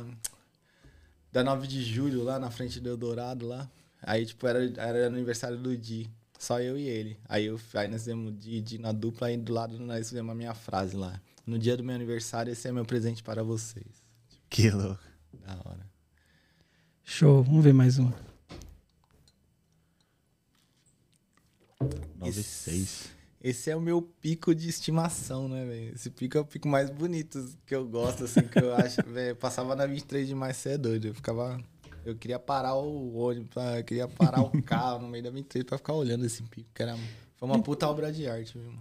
Da 1.31 1.43
9 1.43 1.67
de 1.67 1.83
julho, 1.83 2.23
lá 2.23 2.37
na 2.39 2.49
frente 2.49 2.79
do 2.79 2.89
Eldorado, 2.89 3.47
lá. 3.47 3.69
Aí, 4.01 4.25
tipo, 4.25 4.45
era, 4.47 4.59
era 4.77 5.07
aniversário 5.07 5.57
do 5.57 5.75
Di. 5.75 6.09
Só 6.38 6.59
eu 6.59 6.77
e 6.77 6.88
ele. 6.88 7.19
Aí, 7.27 7.45
eu, 7.45 7.59
aí 7.73 7.88
nós 7.88 8.01
fizemos 8.01 8.38
Di, 8.38 8.61
Di 8.61 8.77
na 8.77 8.91
dupla, 8.91 9.27
aí 9.27 9.38
do 9.38 9.53
lado 9.53 9.79
nós 9.79 10.09
fizemos 10.09 10.31
a 10.31 10.35
minha 10.35 10.53
frase 10.53 10.95
lá. 10.95 11.19
No 11.45 11.57
dia 11.57 11.77
do 11.77 11.83
meu 11.83 11.95
aniversário, 11.95 12.51
esse 12.51 12.67
é 12.67 12.71
meu 12.71 12.85
presente 12.85 13.23
para 13.23 13.43
vocês. 13.43 14.03
Que 14.49 14.69
louco. 14.69 15.01
Da 15.45 15.53
hora. 15.65 15.88
Show, 17.03 17.41
vamos 17.43 17.63
ver 17.63 17.73
mais 17.73 17.97
um. 17.99 18.11
96. 22.17 23.17
Esse 23.41 23.69
é 23.69 23.75
o 23.75 23.81
meu 23.81 24.01
pico 24.01 24.53
de 24.53 24.67
estimação, 24.67 25.47
né, 25.47 25.63
velho? 25.63 25.93
Esse 25.93 26.09
pico 26.09 26.38
é 26.38 26.41
o 26.41 26.45
pico 26.45 26.67
mais 26.67 26.89
bonito 26.89 27.47
que 27.65 27.75
eu 27.75 27.88
gosto, 27.88 28.25
assim, 28.25 28.41
que 28.41 28.59
eu 28.59 28.75
acho, 28.75 29.01
velho. 29.07 29.35
Passava 29.35 29.75
na 29.75 29.85
23 29.85 30.27
de 30.27 30.35
maio, 30.35 30.53
você 30.53 30.71
é 30.71 30.77
doido. 30.77 31.07
Eu 31.07 31.13
ficava. 31.13 31.57
Eu 32.07 32.15
queria 32.15 32.39
parar 32.39 32.75
o 32.75 33.15
ônibus, 33.17 33.49
pra- 33.49 33.79
eu 33.79 33.83
queria 33.83 34.07
parar 34.07 34.41
o 34.41 34.61
carro 34.63 35.01
no 35.01 35.07
meio 35.09 35.23
da 35.23 35.29
23 35.29 35.65
pra 35.65 35.77
ficar 35.77 35.93
olhando 35.93 36.25
esse 36.25 36.41
pico, 36.43 36.69
que 36.73 36.81
era. 36.81 36.95
Foi 37.35 37.47
uma 37.49 37.59
puta 37.61 37.87
obra 37.87 38.11
de 38.11 38.27
arte, 38.27 38.57
viu, 38.57 38.67
mano? 38.71 38.79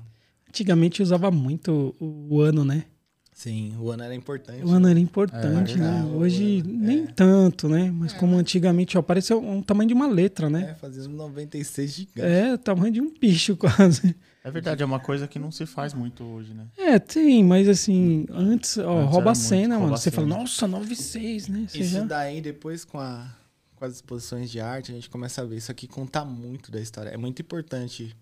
Antigamente 0.49 1.03
usava 1.03 1.31
muito 1.31 1.95
o, 2.01 2.29
o 2.37 2.41
ano, 2.41 2.65
né? 2.65 2.85
Sim, 3.33 3.77
o 3.79 3.91
ano 3.91 4.03
era 4.03 4.15
importante. 4.15 4.63
O 4.65 4.71
ano 4.71 4.89
era 4.89 4.99
importante, 4.99 5.75
É, 5.75 5.77
né? 5.77 6.05
Hoje 6.15 6.61
ano, 6.61 6.73
nem 6.73 7.03
é. 7.03 7.07
tanto, 7.09 7.69
né? 7.69 7.91
Mas 7.93 8.15
como 8.15 8.35
antigamente, 8.37 8.97
ó, 8.97 9.03
parece 9.03 9.35
um 9.35 9.61
tamanho 9.61 9.89
de 9.89 9.93
uma 9.95 10.07
letra, 10.07 10.49
né? 10.49 10.71
É, 10.71 10.75
fazia 10.75 11.03
uns 11.03 11.09
96 11.09 11.93
gigantes. 11.93 12.23
É, 12.33 12.55
o 12.55 12.59
tamanho 12.59 12.93
de 12.95 13.01
um 13.03 13.13
bicho 13.21 13.55
quase. 13.59 14.17
É 14.47 14.51
verdade, 14.53 14.81
é 14.81 14.87
uma 14.87 15.01
coisa 15.01 15.27
que 15.27 15.41
não 15.41 15.51
se 15.51 15.67
faz 15.67 15.93
muito 15.93 16.23
hoje, 16.23 16.55
né? 16.55 16.69
É, 16.79 17.01
tem, 17.01 17.43
mas 17.43 17.69
assim, 17.69 18.25
antes, 18.31 18.79
ó, 18.79 19.01
Antes 19.01 19.11
rouba 19.11 19.33
a 19.33 19.35
cena, 19.35 19.71
mano. 19.75 19.81
rouba 19.81 19.97
Você 19.97 20.09
fala, 20.09 20.29
nossa, 20.29 20.69
96, 20.69 21.49
né? 21.49 21.67
Você 21.69 21.79
Isso 21.81 21.95
já... 21.95 22.05
daí, 22.05 22.41
depois 22.41 22.85
com, 22.85 23.01
a, 23.01 23.29
com 23.75 23.85
as 23.85 23.95
exposições 23.95 24.49
de 24.49 24.61
arte, 24.61 24.93
a 24.93 24.95
gente 24.95 25.11
começa 25.11 25.43
a 25.43 25.45
ver. 25.45 25.57
Isso 25.57 25.73
aqui 25.73 25.89
conta 25.89 26.25
muito 26.25 26.71
da 26.71 26.81
história. 26.81 27.11
É 27.11 27.17
muito 27.17 27.43
importante 27.43 28.17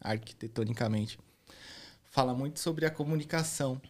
arquitetonicamente. 0.00 1.16
Fala 2.10 2.34
muito 2.34 2.58
sobre 2.58 2.84
a 2.84 2.90
comunicação. 2.90 3.80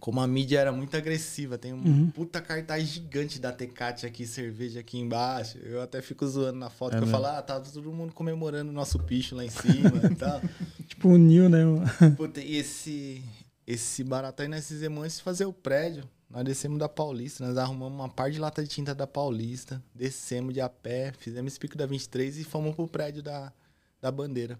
Como 0.00 0.20
a 0.20 0.26
mídia 0.26 0.58
era 0.58 0.72
muito 0.72 0.96
agressiva, 0.96 1.56
tem 1.56 1.72
um 1.72 1.76
Uhum. 1.84 2.10
puta 2.10 2.40
cartaz 2.40 2.88
gigante 2.88 3.38
da 3.38 3.52
Tecate 3.52 4.04
aqui, 4.06 4.26
cerveja 4.26 4.80
aqui 4.80 4.98
embaixo. 4.98 5.58
Eu 5.58 5.80
até 5.80 6.02
fico 6.02 6.26
zoando 6.26 6.58
na 6.58 6.70
foto, 6.70 6.96
É 6.96 6.98
que 6.98 7.04
eu 7.04 7.08
falo, 7.08 7.26
ah, 7.26 7.40
tá 7.42 7.60
todo 7.60 7.92
mundo 7.92 8.12
comemorando 8.12 8.70
o 8.70 8.74
nosso 8.74 8.98
picho 8.98 9.34
lá 9.36 9.44
em 9.44 9.50
cima 9.50 9.92
e 10.10 10.14
tal. 10.14 10.40
Tipo, 10.88 11.08
uniu, 11.10 11.48
né? 11.48 11.60
Puta, 12.16 12.40
e 12.40 12.56
esse, 12.56 13.22
esse 13.66 14.02
barato 14.04 14.42
aí 14.42 14.48
nós 14.48 14.66
fizemos 14.66 15.04
antes 15.04 15.16
de 15.18 15.22
fazer 15.22 15.44
o 15.44 15.52
prédio. 15.52 16.08
Nós 16.28 16.44
descemos 16.44 16.78
da 16.78 16.88
Paulista, 16.88 17.46
nós 17.46 17.56
arrumamos 17.58 17.92
uma 17.98 18.08
par 18.08 18.30
de 18.30 18.38
lata 18.38 18.62
de 18.62 18.68
tinta 18.68 18.94
da 18.94 19.06
Paulista, 19.06 19.82
descemos 19.94 20.54
de 20.54 20.60
a 20.62 20.68
pé, 20.68 21.12
fizemos 21.18 21.52
esse 21.52 21.60
pico 21.60 21.76
da 21.76 21.84
23 21.84 22.38
e 22.38 22.44
fomos 22.44 22.74
pro 22.74 22.88
prédio 22.88 23.22
da, 23.22 23.52
da 24.00 24.10
bandeira. 24.10 24.58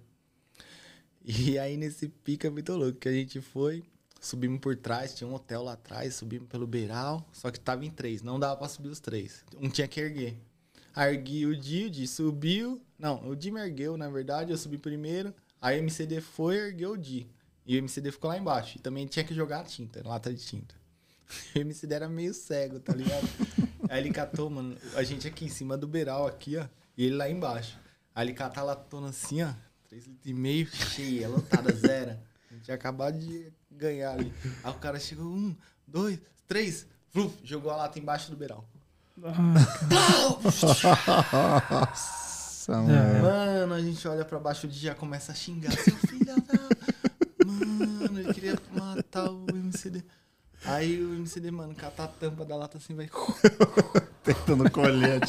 E 1.24 1.58
aí 1.58 1.76
nesse 1.76 2.08
pico 2.08 2.46
é 2.46 2.50
muito 2.50 2.72
louco, 2.74 2.98
que 2.98 3.08
a 3.08 3.12
gente 3.12 3.40
foi, 3.40 3.82
subimos 4.22 4.60
por 4.60 4.76
trás, 4.76 5.12
tinha 5.12 5.28
um 5.28 5.34
hotel 5.34 5.64
lá 5.64 5.72
atrás, 5.72 6.14
subimos 6.14 6.48
pelo 6.48 6.66
beiral, 6.66 7.28
só 7.32 7.50
que 7.50 7.58
tava 7.58 7.84
em 7.84 7.90
três, 7.90 8.22
não 8.22 8.38
dava 8.38 8.56
pra 8.56 8.68
subir 8.68 8.88
os 8.88 9.00
três. 9.00 9.44
Um 9.60 9.68
tinha 9.68 9.88
que 9.88 10.00
erguer. 10.00 10.38
Ergui 10.96 11.44
o 11.44 11.56
Di, 11.56 11.86
o 11.86 11.90
Di 11.90 12.06
subiu. 12.06 12.80
Não, 12.98 13.28
o 13.28 13.34
Di 13.34 13.50
me 13.50 13.60
ergueu, 13.60 13.96
na 13.96 14.08
verdade, 14.08 14.52
eu 14.52 14.56
subi 14.56 14.78
primeiro. 14.78 15.34
Aí 15.60 15.78
o 15.78 15.82
MCD 15.82 16.20
foi 16.20 16.54
e 16.54 16.58
ergueu 16.58 16.92
o 16.92 16.96
Di. 16.96 17.26
E 17.66 17.76
o 17.76 17.78
MCD 17.78 18.12
ficou 18.12 18.28
lá 18.30 18.38
embaixo. 18.38 18.78
E 18.78 18.80
também 18.80 19.06
tinha 19.06 19.24
que 19.24 19.34
jogar 19.34 19.60
a 19.60 19.64
tinta, 19.64 20.06
lata 20.06 20.32
de 20.32 20.42
tinta. 20.42 20.74
O 21.56 21.58
MCD 21.58 21.94
era 21.94 22.08
meio 22.08 22.34
cego, 22.34 22.78
tá 22.78 22.94
ligado? 22.94 23.26
Aí 23.88 24.00
ele 24.00 24.12
catou, 24.12 24.50
mano, 24.50 24.76
a 24.94 25.02
gente 25.02 25.26
aqui 25.26 25.46
em 25.46 25.48
cima 25.48 25.76
do 25.76 25.88
beiral, 25.88 26.26
aqui, 26.26 26.56
ó. 26.56 26.66
E 26.96 27.06
ele 27.06 27.16
lá 27.16 27.28
embaixo. 27.28 27.78
Aí 28.14 28.26
ele 28.26 28.34
catou 28.34 28.62
a 28.62 28.66
latona 28.66 29.08
assim, 29.08 29.42
ó. 29.42 29.52
3 29.88 30.06
litros 30.06 30.26
e 30.26 30.34
meio, 30.34 30.66
cheia, 30.66 31.28
lotada, 31.28 31.74
zero. 31.74 32.18
A 32.50 32.54
gente 32.54 32.64
tinha 32.64 32.74
acabado 32.74 33.18
de 33.18 33.50
ganhar 33.82 34.12
ali. 34.12 34.32
Aí 34.62 34.70
o 34.70 34.74
cara 34.74 34.98
chegou, 35.00 35.26
um, 35.26 35.54
dois, 35.86 36.18
três. 36.48 36.86
Fluf, 37.10 37.34
jogou 37.44 37.70
a 37.72 37.76
lata 37.76 37.98
embaixo 37.98 38.30
do 38.30 38.36
beiral. 38.36 38.64
Nossa, 40.62 42.72
É. 42.72 42.76
mano. 42.76 43.22
Mano, 43.22 43.74
a 43.74 43.80
gente 43.80 44.06
olha 44.08 44.24
pra 44.24 44.38
baixo 44.38 44.66
e 44.66 44.70
já 44.70 44.94
começa 44.94 45.32
a 45.32 45.34
xingar. 45.34 45.72
Seu 45.72 45.96
filho 45.96 46.24
da... 46.24 46.34
Mano, 47.44 48.20
ele 48.20 48.32
queria 48.32 48.58
matar 48.72 49.30
o 49.30 49.46
MCD. 49.52 50.02
Aí 50.64 51.02
o 51.02 51.14
MCD, 51.14 51.50
mano, 51.50 51.74
cata 51.74 52.04
a 52.04 52.08
tampa 52.08 52.44
da 52.44 52.56
lata 52.56 52.78
assim, 52.78 52.94
vai... 52.94 53.10
Tentando 54.22 54.70
colher 54.70 55.20
a 55.22 55.26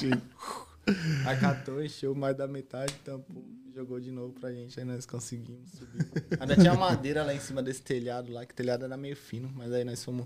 tinta. 0.91 1.29
Aí 1.29 1.37
catou, 1.37 1.83
encheu 1.83 2.13
mais 2.15 2.35
da 2.35 2.47
metade, 2.47 2.93
tampou, 3.03 3.43
jogou 3.73 3.99
de 3.99 4.11
novo 4.11 4.33
pra 4.33 4.51
gente. 4.51 4.79
Aí 4.79 4.85
nós 4.85 5.05
conseguimos 5.05 5.69
subir. 5.71 6.05
Ainda 6.39 6.55
tinha 6.55 6.73
madeira 6.73 7.23
lá 7.23 7.33
em 7.33 7.39
cima 7.39 7.61
desse 7.63 7.81
telhado 7.81 8.31
lá, 8.31 8.45
que 8.45 8.53
o 8.53 8.55
telhado 8.55 8.85
era 8.85 8.97
meio 8.97 9.15
fino. 9.15 9.49
Mas 9.55 9.71
aí 9.71 9.83
nós 9.83 10.03
fomos 10.03 10.25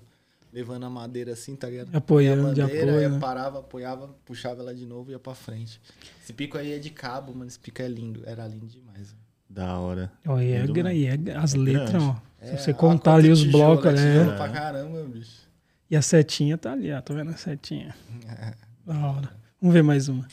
levando 0.52 0.86
a 0.86 0.90
madeira 0.90 1.34
assim, 1.34 1.56
tá 1.56 1.70
ligado? 1.70 1.96
Apoiando, 1.96 2.48
a 2.48 2.54
de 2.54 2.62
apoio, 2.62 2.98
aí 2.98 3.10
né? 3.10 3.20
parava, 3.20 3.60
apoiava, 3.60 4.16
puxava 4.26 4.62
ela 4.62 4.74
de 4.74 4.86
novo 4.86 5.12
e 5.12 5.14
ia 5.14 5.20
pra 5.20 5.36
frente. 5.36 5.80
Esse 6.24 6.34
pico 6.34 6.58
aí 6.58 6.74
é 6.74 6.80
de 6.80 6.90
cabo, 6.90 7.34
mano. 7.34 7.48
Esse 7.48 7.60
pico 7.60 7.82
é 7.82 7.88
lindo. 7.88 8.24
Era 8.26 8.48
lindo 8.48 8.66
demais. 8.66 9.12
velho. 9.12 9.28
Da 9.50 9.78
hora. 9.80 10.12
Ó, 10.26 10.40
e 10.40 10.52
é, 10.52 10.66
e 10.94 11.06
é 11.06 11.38
as 11.38 11.54
É 11.54 11.58
letras, 11.58 12.04
ó. 12.04 12.22
É, 12.40 12.48
Se 12.48 12.64
você 12.64 12.72
olha 12.72 12.80
contar 12.80 13.16
ali 13.16 13.30
os 13.30 13.44
blocos, 13.44 13.86
é 14.00 14.26
né? 14.26 14.36
pra 14.36 14.50
caramba, 14.50 15.04
bicho. 15.04 15.48
E 15.90 15.96
a 15.96 16.02
setinha 16.02 16.58
tá 16.58 16.74
ali, 16.74 16.92
ó. 16.92 17.02
Tô 17.02 17.14
vendo 17.14 17.32
a 17.32 17.38
setinha. 17.38 17.96
Da 18.86 18.96
hora. 19.06 19.30
Vamos 19.62 19.74
ver 19.74 19.84
mais 19.84 20.08
uma. 20.08 20.26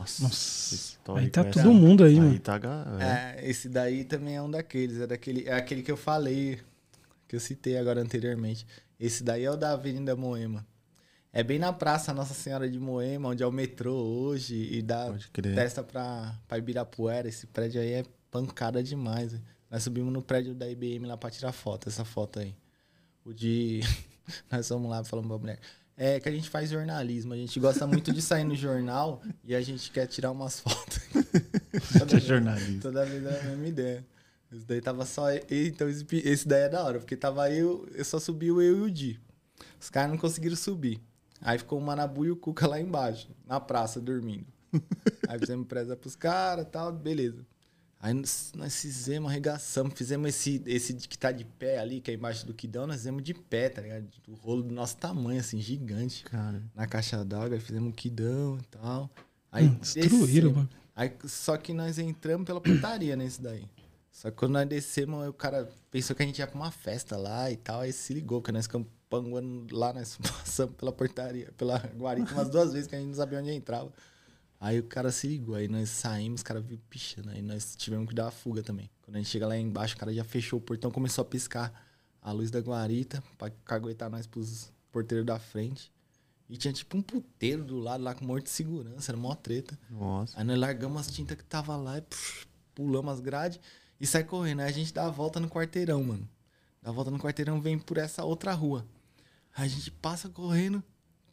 Nossa. 0.00 0.22
Nossa. 0.22 0.98
Aí 1.16 1.28
tá 1.28 1.44
todo 1.44 1.72
mundo 1.72 2.04
aí, 2.04 2.14
Aí 2.14 2.20
mano. 2.20 2.38
tá. 2.38 2.58
é. 2.98 3.40
É, 3.44 3.50
esse 3.50 3.68
daí 3.68 4.04
também 4.04 4.36
é 4.36 4.42
um 4.42 4.50
daqueles. 4.50 4.98
É, 4.98 5.06
daquele, 5.06 5.46
é 5.46 5.52
aquele 5.52 5.82
que 5.82 5.92
eu 5.92 5.96
falei, 5.96 6.58
que 7.28 7.36
eu 7.36 7.40
citei 7.40 7.76
agora 7.76 8.00
anteriormente. 8.00 8.66
Esse 8.98 9.22
daí 9.22 9.44
é 9.44 9.50
o 9.50 9.56
da 9.56 9.72
Avenida 9.72 10.16
Moema. 10.16 10.66
É 11.32 11.42
bem 11.44 11.58
na 11.58 11.72
Praça 11.72 12.12
Nossa 12.12 12.34
Senhora 12.34 12.68
de 12.68 12.78
Moema, 12.78 13.28
onde 13.28 13.42
é 13.42 13.46
o 13.46 13.52
metrô 13.52 13.94
hoje, 13.94 14.68
e 14.72 14.82
dá 14.82 15.14
testa 15.54 15.82
pra, 15.82 16.34
pra 16.48 16.58
Ibirapuera. 16.58 17.28
Esse 17.28 17.46
prédio 17.46 17.80
aí 17.80 17.92
é 17.92 18.04
pancada 18.30 18.82
demais. 18.82 19.36
Nós 19.70 19.82
subimos 19.84 20.12
no 20.12 20.22
prédio 20.22 20.54
da 20.54 20.68
IBM 20.68 21.06
lá 21.06 21.16
pra 21.16 21.30
tirar 21.30 21.52
foto, 21.52 21.88
essa 21.88 22.04
foto 22.04 22.40
aí. 22.40 22.56
O 23.24 23.32
de. 23.32 23.80
Nós 24.50 24.66
fomos 24.66 24.90
lá 24.90 25.04
falando 25.04 25.28
pra 25.28 25.38
mulher. 25.38 25.58
É 26.02 26.18
que 26.18 26.30
a 26.30 26.32
gente 26.32 26.48
faz 26.48 26.70
jornalismo, 26.70 27.34
a 27.34 27.36
gente 27.36 27.60
gosta 27.60 27.86
muito 27.86 28.10
de 28.10 28.22
sair 28.22 28.42
no 28.42 28.54
jornal 28.56 29.20
e 29.44 29.54
a 29.54 29.60
gente 29.60 29.90
quer 29.90 30.06
tirar 30.06 30.30
umas 30.30 30.58
fotos. 30.58 30.98
É 32.16 32.20
jornalista. 32.20 32.80
Toda 32.80 33.04
vez 33.04 33.22
era 33.22 33.38
a 33.38 33.44
mesma 33.44 33.66
ideia. 33.66 34.06
Esse 34.50 34.64
daí 34.64 34.80
tava 34.80 35.04
só. 35.04 35.26
Então, 35.50 35.86
esse, 35.88 36.48
daí 36.48 36.62
é 36.62 36.68
da 36.70 36.82
hora, 36.82 36.98
porque 36.98 37.14
tava 37.16 37.50
eu, 37.50 37.86
eu 37.94 38.04
só 38.04 38.18
subiu 38.18 38.62
eu 38.62 38.78
e 38.78 38.80
o 38.80 38.90
Di. 38.90 39.20
Os 39.78 39.90
caras 39.90 40.10
não 40.10 40.16
conseguiram 40.16 40.56
subir. 40.56 41.00
Aí 41.38 41.58
ficou 41.58 41.78
o 41.78 41.82
Manabu 41.82 42.24
e 42.24 42.30
o 42.30 42.36
Cuca 42.36 42.66
lá 42.66 42.80
embaixo, 42.80 43.28
na 43.46 43.60
praça, 43.60 44.00
dormindo. 44.00 44.46
Aí 45.28 45.38
fizemos 45.38 45.66
presa 45.66 45.94
pros 45.96 46.16
caras 46.16 46.64
e 46.64 46.68
tal, 46.68 46.92
beleza. 46.92 47.46
Aí 48.02 48.14
nós, 48.14 48.52
nós 48.56 48.80
fizemos, 48.80 49.30
arregaçamos, 49.30 49.92
fizemos 49.94 50.30
esse, 50.30 50.62
esse 50.64 50.94
que 50.94 51.18
tá 51.18 51.30
de 51.30 51.44
pé 51.44 51.78
ali, 51.78 52.00
que 52.00 52.10
é 52.10 52.14
embaixo 52.14 52.46
do 52.46 52.54
Quidão, 52.54 52.86
nós 52.86 52.96
fizemos 52.96 53.22
de 53.22 53.34
pé, 53.34 53.68
tá 53.68 53.82
ligado? 53.82 54.08
O 54.26 54.34
rolo 54.34 54.62
do 54.62 54.72
nosso 54.74 54.96
tamanho, 54.96 55.38
assim, 55.38 55.60
gigante. 55.60 56.24
Cara. 56.24 56.62
Na 56.74 56.86
caixa 56.86 57.22
d'água, 57.22 57.60
fizemos 57.60 57.90
um 57.90 57.92
Quidão 57.92 58.58
e 58.58 58.66
tal. 58.68 59.10
Aí 59.52 59.66
Hum, 59.66 59.74
Destruíram 59.74 60.48
o 60.48 60.52
bagulho. 60.54 60.70
Aí, 60.96 61.12
só 61.24 61.56
que 61.58 61.74
nós 61.74 61.98
entramos 61.98 62.46
pela 62.46 62.60
portaria 62.60 63.14
nesse 63.16 63.40
daí. 63.40 63.64
Só 64.10 64.30
que 64.30 64.36
quando 64.36 64.52
nós 64.52 64.66
descemos, 64.66 65.28
o 65.28 65.32
cara 65.32 65.70
pensou 65.90 66.16
que 66.16 66.22
a 66.22 66.26
gente 66.26 66.38
ia 66.38 66.46
pra 66.46 66.56
uma 66.56 66.70
festa 66.70 67.16
lá 67.18 67.50
e 67.50 67.56
tal, 67.56 67.80
aí 67.80 67.92
se 67.92 68.14
ligou, 68.14 68.40
porque 68.40 68.52
nós 68.52 68.64
ficamos 68.64 68.88
panguando 69.10 69.76
lá, 69.76 69.92
nós 69.92 70.16
passamos 70.22 70.74
pela 70.74 70.92
portaria, 70.92 71.52
pela 71.56 71.78
guarita 71.96 72.32
umas 72.32 72.48
duas 72.48 72.72
vezes 72.72 72.88
que 72.88 72.94
a 72.94 72.98
gente 72.98 73.08
não 73.08 73.14
sabia 73.14 73.40
onde 73.40 73.50
entrava. 73.50 73.92
Aí 74.60 74.78
o 74.78 74.82
cara 74.82 75.10
se 75.10 75.26
ligou, 75.26 75.54
aí 75.54 75.66
nós 75.66 75.88
saímos, 75.88 76.42
o 76.42 76.44
cara 76.44 76.60
viu 76.60 76.78
pichando, 76.90 77.30
aí 77.30 77.40
nós 77.40 77.74
tivemos 77.74 78.06
que 78.06 78.14
dar 78.14 78.28
a 78.28 78.30
fuga 78.30 78.62
também. 78.62 78.90
Quando 79.00 79.16
a 79.16 79.18
gente 79.18 79.30
chega 79.30 79.46
lá 79.46 79.56
embaixo, 79.56 79.96
o 79.96 79.98
cara 79.98 80.12
já 80.12 80.22
fechou 80.22 80.58
o 80.58 80.62
portão, 80.62 80.90
começou 80.90 81.22
a 81.22 81.24
piscar 81.24 81.72
a 82.20 82.30
luz 82.30 82.50
da 82.50 82.60
guarita 82.60 83.22
pra 83.38 83.48
caguetar 83.64 84.10
nós 84.10 84.26
pros 84.26 84.70
porteiros 84.92 85.24
da 85.24 85.38
frente. 85.38 85.90
E 86.46 86.58
tinha 86.58 86.74
tipo 86.74 86.98
um 86.98 87.00
puteiro 87.00 87.64
do 87.64 87.78
lado 87.78 88.04
lá 88.04 88.14
com 88.14 88.22
morto 88.24 88.44
de 88.44 88.50
segurança, 88.50 89.10
era 89.10 89.16
mó 89.16 89.34
treta. 89.34 89.78
Nossa. 89.88 90.38
Aí 90.38 90.44
nós 90.44 90.58
largamos 90.58 91.00
as 91.00 91.10
tintas 91.10 91.38
que 91.38 91.44
tava 91.44 91.74
lá 91.76 91.96
e 91.96 92.02
psh, 92.02 92.46
pulamos 92.74 93.14
as 93.14 93.20
grades 93.20 93.58
e 93.98 94.06
sai 94.06 94.24
correndo. 94.24 94.60
Aí 94.60 94.68
a 94.68 94.72
gente 94.72 94.92
dá 94.92 95.06
a 95.06 95.10
volta 95.10 95.40
no 95.40 95.48
quarteirão, 95.48 96.04
mano. 96.04 96.28
Dá 96.82 96.90
a 96.90 96.92
volta 96.92 97.10
no 97.10 97.18
quarteirão, 97.18 97.62
vem 97.62 97.78
por 97.78 97.96
essa 97.96 98.24
outra 98.24 98.52
rua. 98.52 98.84
Aí 99.56 99.64
a 99.64 99.68
gente 99.68 99.90
passa 99.90 100.28
correndo 100.28 100.84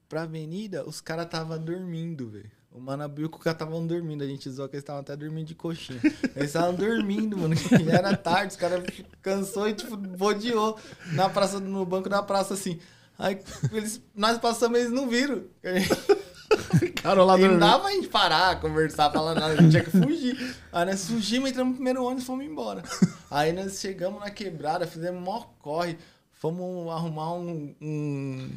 pra 0.08 0.22
avenida, 0.22 0.88
os 0.88 1.02
caras 1.02 1.28
tava 1.30 1.60
dormindo, 1.60 2.30
velho. 2.30 2.52
O 2.78 2.80
Manabu 2.80 3.22
e 3.22 3.26
o 3.26 3.30
Cuca 3.30 3.50
estavam 3.50 3.86
dormindo. 3.88 4.24
A 4.24 4.28
gente 4.28 4.48
zoou 4.52 4.70
que 4.70 4.76
eles 4.76 4.84
estavam 4.84 5.02
até 5.02 5.16
dormindo 5.16 5.48
de 5.48 5.56
coxinha. 5.56 6.00
Eles 6.36 6.50
estavam 6.50 6.76
dormindo, 6.76 7.36
mano. 7.36 7.56
Já 7.58 7.92
era 7.92 8.16
tarde, 8.16 8.52
os 8.52 8.56
caras 8.56 8.84
cansou 9.20 9.68
e, 9.68 9.74
tipo, 9.74 9.98
bodeou 9.98 10.78
na 11.14 11.28
praça, 11.28 11.60
no 11.60 11.84
banco 11.84 12.08
da 12.08 12.22
praça, 12.22 12.54
assim. 12.54 12.80
Aí 13.18 13.40
eles, 13.72 14.00
nós 14.16 14.38
passamos, 14.38 14.78
eles 14.78 14.92
não 14.92 15.10
viram. 15.10 15.44
Cara, 17.02 17.24
lá 17.24 17.38
E 17.40 17.48
não 17.48 17.58
dava 17.58 17.86
pra 17.86 17.92
gente 17.92 18.10
parar, 18.10 18.62
conversar, 18.62 19.12
falar 19.12 19.34
nada, 19.34 19.54
a 19.54 19.56
gente 19.56 19.72
tinha 19.72 19.84
que 19.84 19.90
fugir. 19.90 20.56
Aí 20.72 20.86
nós 20.86 21.06
fugimos, 21.08 21.50
entramos 21.50 21.72
no 21.72 21.76
primeiro 21.78 22.04
ônibus 22.04 22.24
e 22.24 22.28
fomos 22.28 22.46
embora. 22.46 22.84
Aí 23.32 23.52
nós 23.54 23.80
chegamos 23.80 24.20
na 24.20 24.30
quebrada, 24.30 24.86
fizemos 24.86 25.22
mó 25.22 25.46
corre, 25.60 25.98
fomos 26.32 26.92
arrumar 26.92 27.34
um, 27.34 27.76
um, 27.82 28.50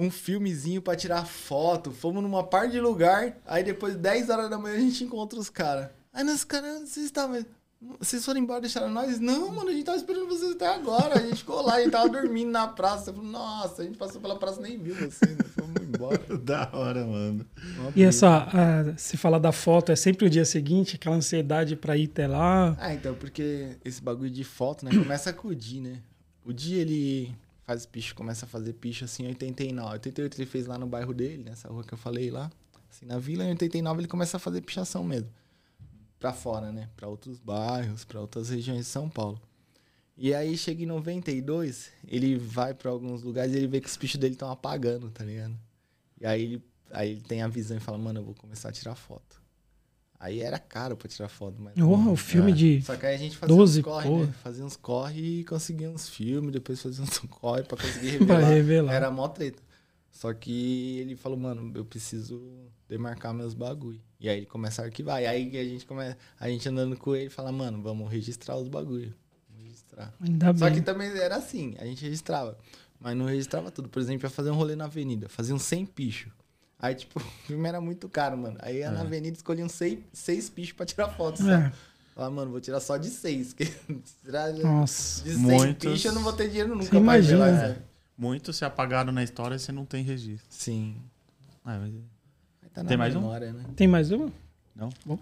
um 0.00 0.10
filmezinho 0.10 0.80
pra 0.82 0.96
tirar 0.96 1.26
foto, 1.26 1.90
fomos 1.92 2.22
numa 2.22 2.42
parte 2.42 2.72
de 2.72 2.80
lugar, 2.80 3.36
aí 3.46 3.62
depois 3.62 3.94
10 3.96 4.30
horas 4.30 4.48
da 4.50 4.58
manhã 4.58 4.76
a 4.76 4.80
gente 4.80 5.04
encontra 5.04 5.38
os 5.38 5.50
caras. 5.50 5.88
Aí 6.12 6.24
nós, 6.24 6.42
caras, 6.44 6.88
vocês 6.88 7.06
estavam... 7.06 7.44
Vocês 7.98 8.22
foram 8.22 8.40
embora 8.40 8.58
e 8.58 8.62
deixaram 8.62 8.90
nós? 8.90 9.18
Não, 9.18 9.48
mano, 9.52 9.70
a 9.70 9.72
gente 9.72 9.84
tava 9.84 9.96
esperando 9.96 10.26
vocês 10.28 10.52
até 10.52 10.66
agora. 10.66 11.14
A 11.18 11.22
gente 11.22 11.36
ficou 11.38 11.62
lá, 11.62 11.76
a 11.76 11.80
gente 11.80 11.90
tava 11.92 12.10
dormindo 12.10 12.50
na 12.50 12.68
praça. 12.68 13.10
Falei, 13.10 13.30
Nossa, 13.30 13.80
a 13.80 13.84
gente 13.86 13.96
passou 13.96 14.20
pela 14.20 14.38
praça 14.38 14.60
e 14.60 14.62
nem 14.64 14.78
viu 14.78 14.94
vocês. 14.96 15.34
Nós 15.38 15.46
fomos 15.58 15.82
embora. 15.82 16.20
Da 16.44 16.68
hora, 16.74 17.06
mano. 17.06 17.46
E 17.96 18.02
essa, 18.02 18.28
a- 18.52 18.96
se 18.98 19.16
falar 19.16 19.38
da 19.38 19.50
foto, 19.50 19.90
é 19.92 19.96
sempre 19.96 20.26
o 20.26 20.30
dia 20.30 20.44
seguinte, 20.44 20.96
aquela 20.96 21.16
ansiedade 21.16 21.74
pra 21.74 21.96
ir 21.96 22.04
até 22.04 22.26
lá. 22.26 22.76
Ah, 22.78 22.92
então, 22.92 23.14
porque 23.14 23.70
esse 23.82 24.02
bagulho 24.02 24.30
de 24.30 24.44
foto, 24.44 24.84
né? 24.84 24.90
Começa 24.90 25.32
com 25.32 25.48
o 25.48 25.54
Di, 25.54 25.80
né? 25.80 26.00
O 26.44 26.52
Di, 26.52 26.74
ele 26.74 27.34
faz 27.70 27.86
picho, 27.86 28.16
começa 28.16 28.46
a 28.46 28.48
fazer 28.48 28.72
picho 28.72 29.04
assim 29.04 29.22
em 29.22 29.28
89. 29.28 29.92
88 29.92 30.36
ele 30.38 30.46
fez 30.46 30.66
lá 30.66 30.76
no 30.76 30.88
bairro 30.88 31.14
dele, 31.14 31.44
nessa 31.44 31.68
rua 31.68 31.84
que 31.84 31.94
eu 31.94 31.98
falei 31.98 32.28
lá. 32.28 32.50
Assim, 32.90 33.06
na 33.06 33.16
vila, 33.16 33.44
em 33.44 33.50
89 33.50 34.00
ele 34.00 34.08
começa 34.08 34.38
a 34.38 34.40
fazer 34.40 34.60
pichação 34.60 35.04
mesmo. 35.04 35.30
Pra 36.18 36.32
fora, 36.32 36.72
né? 36.72 36.88
Pra 36.96 37.06
outros 37.06 37.38
bairros, 37.38 38.04
pra 38.04 38.20
outras 38.20 38.50
regiões 38.50 38.80
de 38.80 38.86
São 38.86 39.08
Paulo. 39.08 39.40
E 40.16 40.34
aí 40.34 40.58
chega 40.58 40.82
em 40.82 40.86
92, 40.86 41.92
ele 42.08 42.36
vai 42.36 42.74
pra 42.74 42.90
alguns 42.90 43.22
lugares 43.22 43.54
e 43.54 43.56
ele 43.56 43.68
vê 43.68 43.80
que 43.80 43.88
os 43.88 43.96
pichos 43.96 44.18
dele 44.18 44.34
estão 44.34 44.50
apagando, 44.50 45.08
tá 45.08 45.24
ligado? 45.24 45.56
E 46.20 46.26
aí 46.26 46.60
aí 46.90 47.12
ele 47.12 47.20
tem 47.20 47.40
a 47.40 47.48
visão 47.48 47.76
e 47.76 47.80
fala, 47.80 47.96
mano, 47.96 48.18
eu 48.18 48.24
vou 48.24 48.34
começar 48.34 48.68
a 48.68 48.72
tirar 48.72 48.96
foto. 48.96 49.39
Aí 50.20 50.40
era 50.40 50.58
caro 50.58 50.96
pra 50.98 51.08
tirar 51.08 51.28
foto. 51.30 51.56
Mas, 51.58 51.72
Oh, 51.78 52.10
o 52.12 52.16
filme 52.16 52.52
de. 52.52 52.82
Só 52.82 52.94
que 52.94 53.06
aí 53.06 53.14
a 53.14 53.18
gente 53.18 53.38
fazia 53.38 53.56
12, 53.56 53.80
uns 53.80 53.84
corre, 53.84 54.08
porra. 54.08 54.26
né? 54.26 54.34
Fazia 54.42 54.64
uns 54.66 54.76
corre 54.76 55.40
e 55.40 55.44
conseguia 55.44 55.90
uns 55.90 56.08
filmes, 56.10 56.52
depois 56.52 56.82
fazia 56.82 57.02
uns 57.02 57.18
corre 57.30 57.62
pra 57.62 57.78
conseguir 57.78 58.18
Pra 58.26 58.36
revelar. 58.36 58.48
revelar. 58.50 58.92
Era 58.94 59.10
mó 59.10 59.26
treta. 59.28 59.62
Só 60.12 60.34
que 60.34 60.98
ele 60.98 61.16
falou, 61.16 61.38
mano, 61.38 61.72
eu 61.74 61.84
preciso 61.86 62.42
demarcar 62.86 63.32
meus 63.32 63.54
bagulho. 63.54 63.98
E 64.20 64.28
aí 64.28 64.36
ele 64.38 64.46
começa 64.46 64.82
a 64.82 64.84
arquivar. 64.84 65.22
E 65.22 65.26
aí 65.26 65.56
a 65.56 65.64
gente 65.64 65.86
começa, 65.86 66.18
a 66.38 66.48
gente 66.50 66.68
andando 66.68 66.96
com 66.98 67.16
ele 67.16 67.30
fala, 67.30 67.50
mano, 67.50 67.80
vamos 67.80 68.10
registrar 68.12 68.56
os 68.58 68.68
bagulho. 68.68 69.14
Vamos 69.48 69.64
registrar. 69.64 70.12
Ainda 70.20 70.54
Só 70.54 70.66
que 70.68 70.74
bem. 70.74 70.82
também 70.82 71.08
era 71.16 71.36
assim, 71.36 71.74
a 71.78 71.86
gente 71.86 72.02
registrava. 72.04 72.58
Mas 73.00 73.16
não 73.16 73.24
registrava 73.24 73.70
tudo. 73.70 73.88
Por 73.88 74.02
exemplo, 74.02 74.26
ia 74.26 74.30
fazer 74.30 74.50
um 74.50 74.54
rolê 74.56 74.76
na 74.76 74.84
avenida, 74.84 75.30
fazia 75.30 75.54
uns 75.54 75.62
100 75.62 75.86
pichos. 75.86 76.30
Aí, 76.82 76.94
tipo, 76.94 77.18
o 77.20 77.46
filme 77.46 77.68
era 77.68 77.80
muito 77.80 78.08
caro, 78.08 78.36
mano. 78.36 78.56
Aí 78.60 78.78
ia 78.78 78.90
na 78.90 79.00
avenida 79.02 79.36
escolhia 79.36 79.64
uns 79.64 79.72
6, 79.72 79.98
seis 80.12 80.48
pichos 80.50 80.72
pra 80.72 80.86
tirar 80.86 81.08
foto, 81.08 81.38
sabe? 81.42 81.72
É. 82.16 82.30
Mano, 82.30 82.50
vou 82.50 82.60
tirar 82.60 82.80
só 82.80 82.96
de 82.98 83.08
6. 83.08 83.54
Que 83.54 83.64
tirar 84.24 84.52
de 84.52 84.62
Nossa. 84.62 85.22
100 85.24 85.36
Muitos- 85.38 85.90
pichos 85.92 86.04
eu 86.04 86.12
não 86.12 86.22
vou 86.22 86.32
ter 86.34 86.48
dinheiro 86.48 86.70
nunca 86.70 86.84
Você 86.84 86.90
pra 86.90 86.98
imagina, 86.98 87.44
revelar, 87.46 87.62
né? 87.62 87.68
sabe? 87.74 87.80
Muito 88.18 88.52
se 88.52 88.64
apagaram 88.64 89.10
na 89.12 89.22
história 89.24 89.54
e 89.54 89.58
você 89.58 89.72
não 89.72 89.86
tem 89.86 90.02
registro. 90.04 90.46
Sim. 90.50 90.96
Ah, 91.64 91.78
mas... 91.80 91.94
Aí 92.62 92.68
tá 92.74 92.82
na 92.82 92.88
Tem 92.88 92.98
mais 92.98 93.16
um? 93.16 93.20
memória, 93.20 93.52
né? 93.54 93.64
Tem 93.74 93.88
mais 93.88 94.10
uma? 94.10 94.30
Não? 94.76 94.90
Bom. 95.06 95.18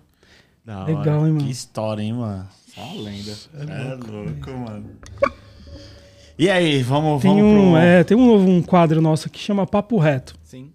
Da 0.64 0.84
Legal, 0.84 1.24
hein, 1.26 1.32
mano? 1.34 1.44
Que 1.44 1.50
história, 1.50 2.02
hein, 2.02 2.12
mano? 2.14 2.48
Só 2.74 2.80
uma 2.82 3.02
lenda. 3.02 3.30
É 3.54 3.94
louco, 3.94 4.50
mano. 4.50 4.90
E 6.38 6.48
aí, 6.50 6.82
vamos, 6.82 7.22
Tem 7.22 7.30
vamos 7.32 7.44
um, 7.52 7.70
pro... 7.72 7.76
é, 7.78 8.04
tem 8.04 8.16
um 8.16 8.26
novo 8.26 8.48
um 8.48 8.62
quadro 8.62 9.00
nosso 9.00 9.28
que 9.30 9.38
chama 9.38 9.66
Papo 9.66 9.98
Reto. 9.98 10.36
Sim. 10.44 10.72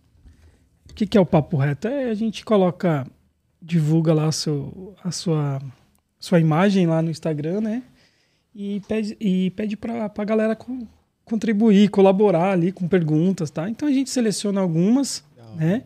O 0.93 0.95
que, 0.95 1.07
que 1.07 1.17
é 1.17 1.21
o 1.21 1.25
Papo 1.25 1.57
Reto? 1.57 1.87
É 1.87 2.09
a 2.09 2.13
gente 2.13 2.45
coloca, 2.45 3.05
divulga 3.61 4.13
lá 4.13 4.31
seu, 4.31 4.95
a 5.03 5.09
sua, 5.11 5.59
sua 6.19 6.39
imagem 6.39 6.85
lá 6.85 7.01
no 7.01 7.09
Instagram, 7.09 7.61
né? 7.61 7.83
E 8.53 8.79
pede, 8.87 9.17
e 9.19 9.49
pede 9.51 9.75
pra, 9.75 10.07
pra 10.07 10.23
galera 10.23 10.55
co- 10.55 10.87
contribuir, 11.25 11.89
colaborar 11.89 12.51
ali 12.51 12.71
com 12.71 12.87
perguntas, 12.87 13.49
tá? 13.49 13.67
Então 13.67 13.87
a 13.87 13.91
gente 13.91 14.11
seleciona 14.11 14.61
algumas, 14.61 15.23
hora. 15.35 15.55
né? 15.55 15.83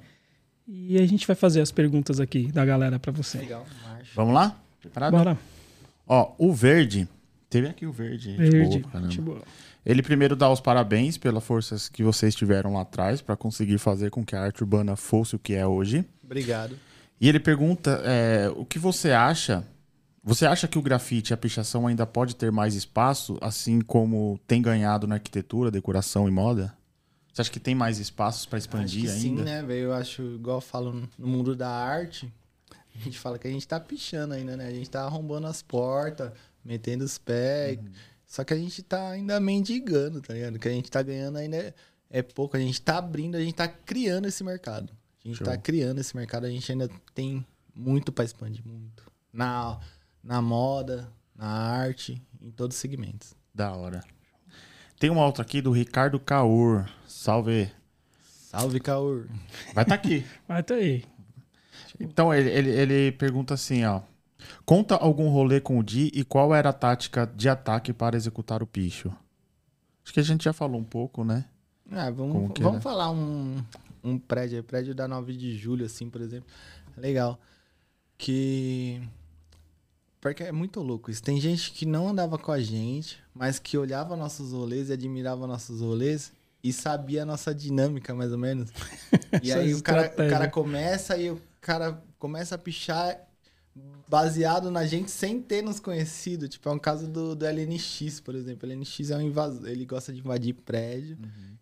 E 0.67 0.97
a 0.99 1.05
gente 1.07 1.25
vai 1.25 1.35
fazer 1.37 1.61
as 1.61 1.71
perguntas 1.71 2.19
aqui 2.19 2.51
da 2.51 2.65
galera 2.65 2.99
pra 2.99 3.13
você. 3.13 3.37
Legal, 3.37 3.65
marcha. 3.87 4.11
Vamos 4.13 4.33
lá? 4.33 4.59
Preparado? 4.81 5.11
Bora. 5.11 5.37
Ó, 6.05 6.33
o 6.37 6.51
Verde... 6.53 7.07
Teve 7.49 7.69
aqui 7.69 7.85
o 7.85 7.93
Verde. 7.93 8.31
gente 8.35 8.49
Verde. 8.51 8.79
boa, 8.79 8.91
caramba. 8.91 9.09
Tipo, 9.09 9.41
Ele 9.87 10.03
primeiro 10.03 10.35
dá 10.35 10.51
os 10.51 10.59
parabéns 10.59 11.17
pelas 11.17 11.41
forças 11.41 11.87
que 11.87 12.03
vocês 12.03 12.35
tiveram 12.35 12.73
lá 12.73 12.81
atrás 12.81 13.21
para 13.21 13.37
conseguir 13.37 13.77
fazer 13.77 14.09
com 14.09 14.25
que 14.25 14.35
a 14.35 14.41
arte 14.41 14.61
urbana 14.61 14.97
fosse 14.97 15.37
o 15.37 15.39
que 15.39 15.53
é 15.53 15.65
hoje. 15.65 16.03
Obrigado. 16.21 16.77
E 17.21 17.29
ele 17.29 17.39
pergunta 17.39 18.01
é, 18.03 18.51
o 18.53 18.65
que 18.65 18.77
você 18.77 19.13
acha. 19.13 19.65
Você 20.21 20.45
acha 20.45 20.67
que 20.67 20.77
o 20.77 20.81
grafite 20.81 21.31
e 21.31 21.33
a 21.33 21.37
pichação 21.37 21.87
ainda 21.87 22.05
pode 22.05 22.35
ter 22.35 22.51
mais 22.51 22.75
espaço, 22.75 23.37
assim 23.39 23.79
como 23.79 24.37
tem 24.45 24.61
ganhado 24.61 25.07
na 25.07 25.15
arquitetura, 25.15 25.71
decoração 25.71 26.27
e 26.27 26.31
moda? 26.31 26.75
Você 27.31 27.39
acha 27.39 27.51
que 27.51 27.59
tem 27.59 27.73
mais 27.73 27.97
espaços 27.97 28.45
para 28.45 28.57
Acho 28.57 28.67
expandir 28.67 29.03
que 29.03 29.09
ainda? 29.09 29.21
sim, 29.21 29.35
né, 29.41 29.63
velho? 29.63 29.85
Eu 29.85 29.93
acho, 29.93 30.21
igual 30.21 30.57
eu 30.57 30.61
falo 30.61 31.07
no 31.17 31.27
mundo 31.27 31.55
da 31.55 31.69
arte, 31.69 32.29
a 32.93 33.03
gente 33.05 33.17
fala 33.17 33.39
que 33.39 33.47
a 33.47 33.51
gente 33.51 33.65
tá 33.65 33.79
pichando 33.79 34.33
ainda, 34.33 34.57
né? 34.57 34.67
A 34.67 34.71
gente 34.71 34.89
tá 34.89 35.03
arrombando 35.03 35.47
as 35.47 35.61
portas, 35.61 36.33
metendo 36.65 37.05
os 37.05 37.17
pés. 37.17 37.77
Uhum. 37.77 37.85
Só 38.27 38.43
que 38.43 38.53
a 38.53 38.57
gente 38.57 38.83
tá 38.83 39.09
ainda 39.09 39.39
mendigando, 39.39 40.21
tá 40.21 40.33
ligado? 40.33 40.55
O 40.57 40.59
que 40.59 40.67
a 40.67 40.71
gente 40.71 40.91
tá 40.91 41.01
ganhando 41.01 41.37
ainda 41.37 41.55
é, 41.55 41.73
é 42.09 42.21
pouco. 42.21 42.57
A 42.57 42.59
gente 42.59 42.81
tá 42.81 42.97
abrindo, 42.97 43.35
a 43.35 43.39
gente 43.39 43.55
tá 43.55 43.67
criando 43.67 44.27
esse 44.27 44.43
mercado. 44.43 44.91
A 45.23 45.27
gente 45.27 45.37
Show. 45.37 45.47
tá 45.47 45.57
criando 45.57 45.99
esse 45.99 46.15
mercado, 46.15 46.45
a 46.45 46.49
gente 46.49 46.69
ainda 46.69 46.89
tem 47.15 47.45
muito 47.73 48.11
pra 48.11 48.25
expandir, 48.25 48.65
muito. 48.67 49.09
Na, 49.31 49.79
na 50.21 50.41
moda, 50.41 51.09
na 51.33 51.47
arte, 51.47 52.21
em 52.41 52.51
todos 52.51 52.75
os 52.75 52.81
segmentos. 52.81 53.33
Da 53.53 53.71
hora. 53.71 54.03
Tem 54.99 55.09
uma 55.09 55.25
outra 55.25 55.43
aqui 55.43 55.61
do 55.61 55.71
Ricardo 55.71 56.19
Caur. 56.19 56.89
Salve. 57.07 57.71
Salve, 58.21 58.79
Caur. 58.79 59.27
Vai 59.73 59.83
estar 59.83 59.95
aqui. 59.95 60.25
Mas 60.47 60.65
tá 60.65 60.75
aí. 60.75 61.05
Então, 61.99 62.33
ele, 62.33 62.49
ele, 62.49 62.69
ele 62.71 63.11
pergunta 63.13 63.53
assim, 63.53 63.85
ó. 63.85 64.01
Conta 64.65 64.95
algum 64.95 65.29
rolê 65.29 65.59
com 65.59 65.79
o 65.79 65.83
Di 65.83 66.11
e 66.13 66.23
qual 66.23 66.53
era 66.53 66.69
a 66.69 66.73
tática 66.73 67.25
de 67.25 67.49
ataque 67.49 67.93
para 67.93 68.15
executar 68.15 68.61
o 68.61 68.67
picho? 68.67 69.11
Acho 70.03 70.13
que 70.13 70.19
a 70.19 70.23
gente 70.23 70.43
já 70.43 70.53
falou 70.53 70.79
um 70.79 70.83
pouco, 70.83 71.23
né? 71.23 71.45
Ah, 71.91 72.09
vamos, 72.09 72.53
que 72.53 72.61
vamos 72.61 72.83
falar 72.83 73.11
um, 73.11 73.63
um 74.03 74.17
prédio, 74.17 74.63
prédio 74.63 74.93
da 74.93 75.07
9 75.07 75.35
de 75.35 75.57
julho, 75.57 75.85
assim, 75.85 76.09
por 76.09 76.21
exemplo. 76.21 76.47
Legal. 76.95 77.39
Que. 78.17 79.01
Porque 80.19 80.43
é 80.43 80.51
muito 80.51 80.81
louco 80.81 81.11
isso. 81.11 81.21
Tem 81.21 81.39
gente 81.39 81.71
que 81.71 81.85
não 81.85 82.09
andava 82.09 82.37
com 82.37 82.51
a 82.51 82.59
gente, 82.59 83.19
mas 83.33 83.59
que 83.59 83.77
olhava 83.77 84.15
nossos 84.15 84.51
rolês 84.51 84.89
e 84.89 84.93
admirava 84.93 85.45
nossos 85.45 85.81
rolês 85.81 86.33
e 86.63 86.73
sabia 86.73 87.23
a 87.23 87.25
nossa 87.25 87.53
dinâmica, 87.53 88.13
mais 88.13 88.31
ou 88.31 88.37
menos. 88.37 88.71
E 89.43 89.51
aí 89.51 89.73
o 89.73 89.83
cara, 89.83 90.11
o 90.13 90.29
cara 90.29 90.49
começa 90.49 91.17
e 91.17 91.29
o 91.29 91.41
cara 91.59 92.01
começa 92.17 92.55
a 92.55 92.57
pichar 92.57 93.26
baseado 94.07 94.71
na 94.71 94.85
gente 94.85 95.11
sem 95.11 95.41
ter 95.41 95.61
nos 95.61 95.79
conhecido. 95.79 96.47
Tipo, 96.47 96.69
é 96.69 96.71
um 96.71 96.79
caso 96.79 97.07
do, 97.07 97.35
do 97.35 97.45
LNX, 97.45 98.19
por 98.21 98.35
exemplo. 98.35 98.67
O 98.67 98.71
LNX 98.71 99.09
é 99.09 99.17
um 99.17 99.21
invasor, 99.21 99.67
ele 99.67 99.85
gosta 99.85 100.13
de 100.13 100.19
invadir 100.19 100.53
prédio. 100.53 101.17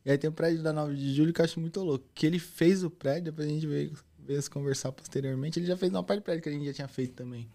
E 0.06 0.12
aí 0.12 0.18
tem 0.18 0.30
o 0.30 0.34
prédio 0.34 0.62
da 0.62 0.72
9 0.72 0.96
de 0.96 1.14
julho 1.14 1.34
que 1.34 1.42
eu 1.42 1.46
acho 1.46 1.60
muito 1.60 1.82
louco. 1.82 2.06
Que 2.14 2.28
ele 2.28 2.38
fez 2.38 2.84
o 2.84 2.90
prédio, 2.90 3.26
depois 3.26 3.48
a 3.48 3.52
gente 3.52 3.66
veio, 3.66 3.94
veio 4.20 4.42
se 4.42 4.50
conversar 4.50 4.92
posteriormente. 4.92 5.60
Ele 5.60 5.66
já 5.66 5.76
fez 5.76 5.92
uma 5.92 6.04
parte 6.04 6.20
do 6.22 6.24
prédio 6.24 6.44
que 6.44 6.50
a 6.50 6.52
gente 6.52 6.66
já 6.66 6.74
tinha 6.74 6.88
feito 6.88 7.14
também. 7.14 7.50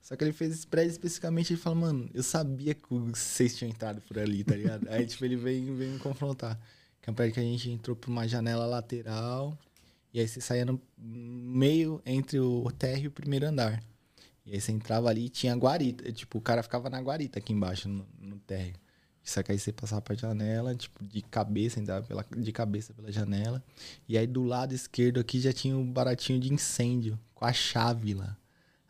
Só 0.00 0.14
que 0.14 0.24
ele 0.24 0.32
fez 0.32 0.52
esse 0.52 0.66
prédio 0.66 0.92
especificamente 0.92 1.52
ele 1.52 1.60
fala, 1.60 1.74
mano, 1.74 2.08
eu 2.14 2.22
sabia 2.22 2.72
que 2.72 2.82
vocês 2.88 3.56
tinham 3.56 3.70
entrado 3.70 4.00
por 4.02 4.18
ali, 4.18 4.44
tá 4.44 4.54
ligado? 4.54 4.88
aí, 4.88 5.04
tipo, 5.04 5.24
ele 5.24 5.36
veio, 5.36 5.74
veio 5.74 5.92
me 5.92 5.98
confrontar. 5.98 6.58
Que 7.02 7.10
é 7.10 7.12
um 7.12 7.14
prédio 7.14 7.34
que 7.34 7.40
a 7.40 7.42
gente 7.42 7.68
entrou 7.70 7.96
por 7.96 8.08
uma 8.08 8.26
janela 8.26 8.64
lateral. 8.64 9.58
E 10.14 10.20
aí 10.20 10.28
você 10.28 10.40
saía 10.40 10.64
no 10.64 10.80
meio 10.96 12.00
entre 12.06 12.38
o 12.38 12.70
térreo 12.70 13.04
e 13.04 13.08
o 13.08 13.10
primeiro 13.10 13.46
andar. 13.46 13.82
E 14.48 14.54
aí 14.54 14.60
você 14.60 14.72
entrava 14.72 15.10
ali 15.10 15.26
e 15.26 15.28
tinha 15.28 15.54
guarita. 15.54 16.10
Tipo, 16.10 16.38
o 16.38 16.40
cara 16.40 16.62
ficava 16.62 16.88
na 16.88 16.98
guarita 17.00 17.38
aqui 17.38 17.52
embaixo, 17.52 17.88
no, 17.88 18.06
no 18.18 18.38
térreo. 18.38 18.74
Só 19.22 19.42
que 19.42 19.52
aí 19.52 19.58
você 19.58 19.70
passava 19.70 20.00
pra 20.00 20.14
janela, 20.14 20.74
tipo, 20.74 21.04
de 21.04 21.20
cabeça, 21.20 21.78
entrava 21.78 22.06
pela, 22.06 22.24
de 22.34 22.50
cabeça 22.50 22.94
pela 22.94 23.12
janela. 23.12 23.62
E 24.08 24.16
aí 24.16 24.26
do 24.26 24.42
lado 24.42 24.74
esquerdo 24.74 25.20
aqui 25.20 25.38
já 25.38 25.52
tinha 25.52 25.76
um 25.76 25.92
baratinho 25.92 26.40
de 26.40 26.50
incêndio, 26.52 27.18
com 27.34 27.44
a 27.44 27.52
chave 27.52 28.14
lá. 28.14 28.34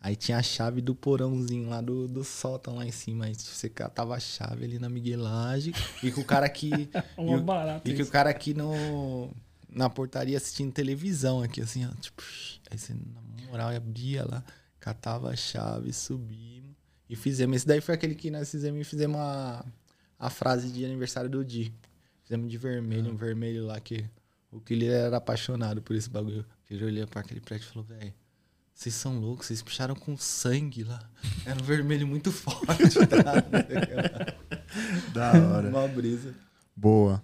Aí 0.01 0.15
tinha 0.15 0.39
a 0.39 0.43
chave 0.43 0.81
do 0.81 0.95
porãozinho 0.95 1.69
lá 1.69 1.81
do, 1.81 2.07
do 2.07 2.23
sótão 2.23 2.77
lá 2.77 2.87
em 2.87 2.93
cima. 2.93 3.25
Aí 3.25 3.35
você 3.35 3.69
catava 3.69 4.15
a 4.15 4.21
chave 4.21 4.65
ali 4.65 4.79
na 4.79 4.89
miguelagem. 4.89 5.75
E 6.05 6.13
que 6.13 6.21
o 6.21 6.25
cara 6.25 6.47
aqui. 6.47 6.71
e, 7.19 7.91
o, 7.91 7.91
e 7.91 7.95
que 7.97 8.03
o 8.03 8.07
cara 8.07 8.31
aqui 8.31 8.55
no, 8.55 9.29
na 9.69 9.91
portaria 9.91 10.37
assistindo 10.37 10.73
televisão 10.73 11.43
aqui, 11.43 11.61
assim, 11.61 11.85
ó. 11.85 11.91
Tipo, 12.01 12.23
aí 12.71 12.79
você, 12.79 12.95
na 12.95 13.47
moral, 13.51 13.71
abria 13.71 14.25
lá, 14.25 14.45
catava 14.81 15.31
a 15.31 15.37
chave, 15.37 15.93
subimos 15.93 16.77
e 17.09 17.17
fizemos. 17.17 17.57
Esse 17.57 17.67
daí 17.67 17.81
foi 17.81 17.95
aquele 17.95 18.15
que 18.15 18.31
nós 18.31 18.51
fizemos 18.51 18.81
e 18.81 18.85
fizemos 18.85 19.19
a, 19.19 19.65
a 20.19 20.31
frase 20.31 20.71
de 20.71 20.85
aniversário 20.85 21.29
do 21.31 21.45
Di. 21.45 21.73
Fizemos 22.23 22.51
de 22.51 22.59
vermelho, 22.59 23.11
um 23.13 23.17
vermelho 23.17 23.65
lá 23.65 23.81
que 23.81 24.05
o 24.51 24.61
Killer 24.61 24.93
era 24.93 25.17
apaixonado 25.17 25.81
por 25.83 25.97
esse 25.97 26.09
bagulho. 26.11 26.45
Ele 26.71 26.85
olhou 26.85 27.07
pra 27.07 27.21
aquele 27.21 27.41
prédio 27.41 27.67
e 27.67 27.69
falou, 27.69 27.85
velho. 27.85 28.13
Vocês 28.75 28.95
são 28.95 29.19
loucos, 29.19 29.47
vocês 29.47 29.61
picharam 29.61 29.97
com 29.97 30.17
sangue 30.17 30.85
lá. 30.85 31.11
Era 31.45 31.61
um 31.61 31.65
vermelho 31.65 32.07
muito 32.07 32.31
forte. 32.33 32.95
Tá? 33.09 33.43
Da 35.13 35.33
hora. 35.33 35.69
Uma 35.69 35.89
brisa. 35.89 36.33
Boa. 36.77 37.21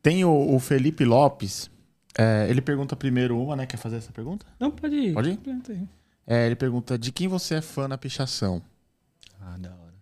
Tem 0.00 0.24
o, 0.24 0.54
o 0.54 0.60
Felipe 0.60 1.04
Lopes. 1.04 1.68
é, 2.16 2.46
ele 2.48 2.60
pergunta 2.60 2.94
primeiro 2.94 3.36
uma, 3.42 3.56
né? 3.56 3.66
Quer 3.66 3.76
fazer 3.76 3.96
essa 3.96 4.12
pergunta? 4.12 4.46
Não, 4.60 4.70
pode 4.70 4.94
ir. 4.94 5.14
Pode 5.14 5.30
ir? 5.30 5.88
É, 6.30 6.44
ele 6.44 6.54
pergunta 6.54 6.98
de 6.98 7.10
quem 7.10 7.26
você 7.26 7.54
é 7.54 7.62
fã 7.62 7.88
na 7.88 7.96
pichação. 7.96 8.62
Ah, 9.40 9.56
da 9.56 9.70
hora. 9.70 9.94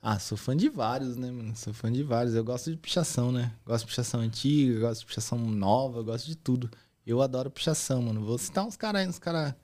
Ah, 0.00 0.18
sou 0.18 0.38
fã 0.38 0.56
de 0.56 0.70
vários, 0.70 1.16
né, 1.18 1.30
mano? 1.30 1.54
Sou 1.54 1.74
fã 1.74 1.92
de 1.92 2.02
vários. 2.02 2.34
Eu 2.34 2.42
gosto 2.42 2.70
de 2.70 2.78
pichação, 2.78 3.30
né? 3.30 3.52
Gosto 3.66 3.84
de 3.84 3.88
pichação 3.88 4.20
antiga, 4.20 4.80
gosto 4.80 5.00
de 5.00 5.06
pichação 5.06 5.38
nova, 5.38 6.02
gosto 6.02 6.24
de 6.24 6.34
tudo. 6.34 6.70
Eu 7.06 7.20
adoro 7.20 7.50
pichação, 7.50 8.00
mano. 8.00 8.24
Vou 8.24 8.38
citar 8.38 8.64
uns 8.64 8.74
caras 8.74 9.02
aí, 9.02 9.08
uns 9.08 9.18
caras. 9.18 9.54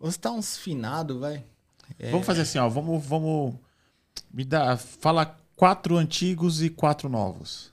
Vou 0.00 0.10
citar 0.10 0.32
uns 0.32 0.56
finados, 0.56 1.20
vai. 1.20 1.44
É, 1.98 2.10
Vamos 2.10 2.24
fazer 2.24 2.40
assim, 2.40 2.56
ó. 2.56 2.66
Vamos, 2.66 3.04
vamos 3.04 3.56
me 4.32 4.42
dar. 4.42 4.78
Fala 4.78 5.36
quatro 5.54 5.98
antigos 5.98 6.62
e 6.62 6.70
quatro 6.70 7.10
novos. 7.10 7.70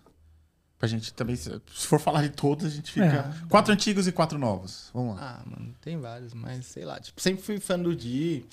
Pra 0.85 0.87
gente 0.87 1.13
também. 1.15 1.35
Se 1.35 1.59
for 1.87 1.99
falar 1.99 2.21
de 2.21 2.29
todos, 2.29 2.63
a 2.63 2.69
gente 2.69 2.91
fica. 2.91 3.05
É. 3.43 3.47
Quatro 3.47 3.73
antigos 3.73 4.07
e 4.07 4.11
quatro 4.11 4.37
novos. 4.37 4.91
Vamos 4.93 5.15
lá. 5.15 5.41
Ah, 5.41 5.49
mano, 5.49 5.73
tem 5.81 5.97
vários, 5.99 6.31
mas 6.35 6.67
sei 6.67 6.85
lá. 6.85 6.99
Tipo, 6.99 7.19
sempre 7.19 7.41
fui 7.41 7.59
fã 7.59 7.79
do 7.79 7.95
Di, 7.95 8.45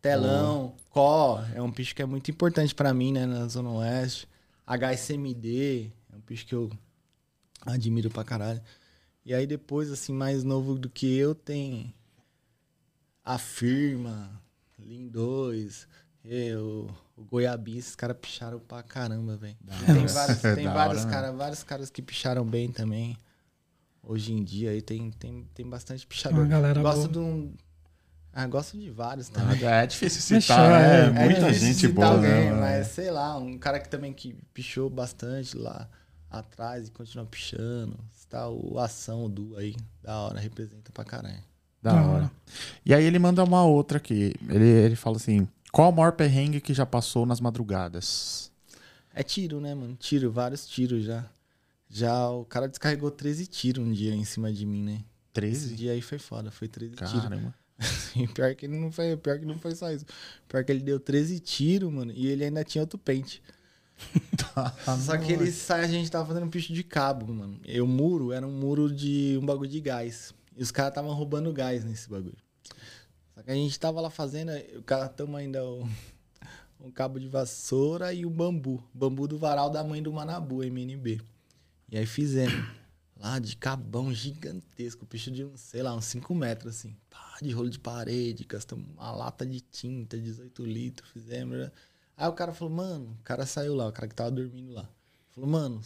Telão, 0.00 0.72
Có, 0.88 1.44
é 1.52 1.60
um 1.60 1.72
picho 1.72 1.92
que 1.92 2.00
é 2.00 2.06
muito 2.06 2.30
importante 2.30 2.72
pra 2.76 2.94
mim, 2.94 3.12
né, 3.12 3.26
na 3.26 3.48
Zona 3.48 3.70
Oeste. 3.70 4.28
HSMD, 4.64 5.90
é 6.12 6.16
um 6.16 6.20
picho 6.20 6.46
que 6.46 6.54
eu 6.54 6.70
admiro 7.66 8.08
pra 8.08 8.22
caralho. 8.22 8.62
E 9.24 9.34
aí 9.34 9.44
depois, 9.44 9.90
assim, 9.90 10.12
mais 10.12 10.44
novo 10.44 10.78
do 10.78 10.88
que 10.88 11.12
eu, 11.16 11.34
tem 11.34 11.92
a 13.24 13.36
Firma, 13.36 14.40
Lean 14.78 15.08
2, 15.08 15.88
eu, 16.24 16.88
o 17.20 17.24
Goiabinha, 17.24 17.78
esses 17.78 17.94
caras 17.94 18.16
picharam 18.20 18.58
pra 18.58 18.82
caramba, 18.82 19.36
velho. 19.36 19.56
Tem 19.84 20.06
vários, 20.06 20.38
tem 20.40 20.66
vários, 20.66 21.04
hora, 21.04 21.30
né? 21.30 21.32
vários 21.36 21.62
caras 21.62 21.90
que 21.90 22.00
picharam 22.00 22.44
bem 22.44 22.72
também. 22.72 23.16
Hoje 24.02 24.32
em 24.32 24.42
dia 24.42 24.70
aí 24.70 24.80
tem, 24.80 25.10
tem, 25.10 25.46
tem 25.54 25.68
bastante 25.68 26.06
pichador. 26.06 26.40
Uma 26.40 26.48
galera 26.48 26.80
gosto 26.80 27.08
boa. 27.08 27.12
de 27.12 27.18
um. 27.18 27.54
Ah, 28.32 28.46
gosto 28.46 28.78
de 28.78 28.90
vários 28.90 29.28
também. 29.28 29.62
É 29.62 29.86
difícil 29.86 30.40
citar, 30.40 30.80
é, 30.80 31.10
né? 31.10 31.24
Muita 31.24 31.40
difícil 31.40 31.66
gente 31.66 31.78
citar 31.80 31.94
boa, 31.94 32.20
né? 32.20 32.28
alguém, 32.28 32.50
mano? 32.50 32.60
Mas 32.62 32.86
sei 32.86 33.10
lá, 33.10 33.36
um 33.36 33.58
cara 33.58 33.78
que 33.78 33.88
também 33.88 34.12
que 34.14 34.34
pichou 34.54 34.88
bastante 34.88 35.56
lá 35.58 35.88
atrás 36.30 36.88
e 36.88 36.90
continua 36.90 37.26
pichando. 37.26 37.98
Está 38.14 38.48
o 38.48 38.78
Ação, 38.78 39.26
o 39.26 39.28
Du 39.28 39.56
aí, 39.56 39.76
da 40.02 40.16
hora, 40.16 40.40
representa 40.40 40.90
pra 40.92 41.04
caralho. 41.04 41.42
Da 41.82 42.02
hora. 42.02 42.30
E 42.84 42.94
aí 42.94 43.04
ele 43.04 43.18
manda 43.18 43.42
uma 43.42 43.64
outra 43.64 43.98
aqui. 43.98 44.34
Ele, 44.48 44.64
ele 44.64 44.96
fala 44.96 45.16
assim: 45.16 45.46
qual 45.72 45.90
o 45.90 45.92
maior 45.92 46.12
perrengue 46.12 46.60
que 46.60 46.74
já 46.74 46.84
passou 46.84 47.24
nas 47.24 47.40
madrugadas? 47.40 48.50
É 49.14 49.22
tiro, 49.22 49.60
né, 49.60 49.74
mano? 49.74 49.96
Tiro, 49.96 50.30
vários 50.30 50.66
tiros 50.66 51.04
já. 51.04 51.28
Já 51.88 52.28
o 52.30 52.44
cara 52.44 52.68
descarregou 52.68 53.10
13 53.10 53.46
tiros 53.46 53.84
um 53.84 53.90
dia 53.90 54.14
em 54.14 54.24
cima 54.24 54.52
de 54.52 54.64
mim, 54.64 54.82
né? 54.84 54.92
Esse 54.92 55.32
13? 55.32 55.74
dia 55.74 55.92
aí 55.92 56.00
foi 56.00 56.18
foda, 56.18 56.50
foi 56.50 56.68
13 56.68 56.96
tiros. 56.96 57.12
Caramba. 57.22 57.54
E 58.14 58.26
pior 58.28 58.54
que 58.54 58.66
ele 58.66 58.76
não 58.76 58.92
foi, 58.92 59.16
pior 59.16 59.38
que 59.38 59.46
não 59.46 59.58
foi 59.58 59.74
só 59.74 59.90
isso. 59.90 60.04
Pior 60.46 60.62
que 60.62 60.70
ele 60.70 60.80
deu 60.80 61.00
13 61.00 61.40
tiros, 61.40 61.90
mano, 61.90 62.12
e 62.14 62.26
ele 62.26 62.44
ainda 62.44 62.62
tinha 62.62 62.82
outro 62.82 62.98
pente. 62.98 63.42
Só 65.04 65.16
que 65.16 65.32
ele 65.32 65.50
sai, 65.52 65.84
a 65.84 65.86
gente 65.86 66.10
tava 66.10 66.26
fazendo 66.26 66.50
picho 66.50 66.72
de 66.72 66.82
cabo, 66.82 67.32
mano. 67.32 67.60
E 67.64 67.80
o 67.80 67.86
muro 67.86 68.32
era 68.32 68.46
um 68.46 68.52
muro 68.52 68.92
de 68.92 69.38
um 69.40 69.46
bagulho 69.46 69.70
de 69.70 69.80
gás. 69.80 70.34
E 70.56 70.62
os 70.62 70.70
caras 70.70 70.90
estavam 70.90 71.12
roubando 71.12 71.52
gás 71.52 71.84
nesse 71.84 72.08
bagulho. 72.08 72.36
Só 73.40 73.44
que 73.44 73.50
a 73.52 73.54
gente 73.54 73.80
tava 73.80 74.02
lá 74.02 74.10
fazendo, 74.10 74.52
o 74.76 74.82
cara 74.82 75.08
tamo 75.08 75.34
ainda 75.34 75.64
um 76.78 76.90
cabo 76.90 77.18
de 77.18 77.26
vassoura 77.26 78.12
e 78.12 78.26
o 78.26 78.30
bambu. 78.30 78.84
Bambu 78.92 79.26
do 79.26 79.38
varal 79.38 79.70
da 79.70 79.82
mãe 79.82 80.02
do 80.02 80.12
Manabu, 80.12 80.62
MNB. 80.62 81.22
E 81.90 81.96
aí 81.96 82.04
fizemos. 82.04 82.68
Lá 83.16 83.38
de 83.38 83.56
cabão 83.56 84.12
gigantesco, 84.12 85.06
picho 85.06 85.30
de, 85.30 85.48
sei 85.56 85.82
lá, 85.82 85.94
uns 85.94 86.04
5 86.04 86.34
metros, 86.34 86.76
assim. 86.76 86.94
Pá, 87.08 87.38
de 87.40 87.50
rolo 87.50 87.70
de 87.70 87.78
parede, 87.78 88.44
gastamos 88.44 88.86
uma 88.94 89.10
lata 89.10 89.46
de 89.46 89.62
tinta, 89.62 90.18
18 90.18 90.62
litros, 90.66 91.10
fizemos. 91.10 91.56
né? 91.56 91.72
Aí 92.18 92.28
o 92.28 92.34
cara 92.34 92.52
falou, 92.52 92.74
mano, 92.74 93.16
o 93.18 93.24
cara 93.24 93.46
saiu 93.46 93.74
lá, 93.74 93.88
o 93.88 93.92
cara 93.92 94.06
que 94.06 94.14
tava 94.14 94.30
dormindo 94.30 94.72
lá. 94.72 94.86
Falou, 95.30 95.48
mano, 95.48 95.80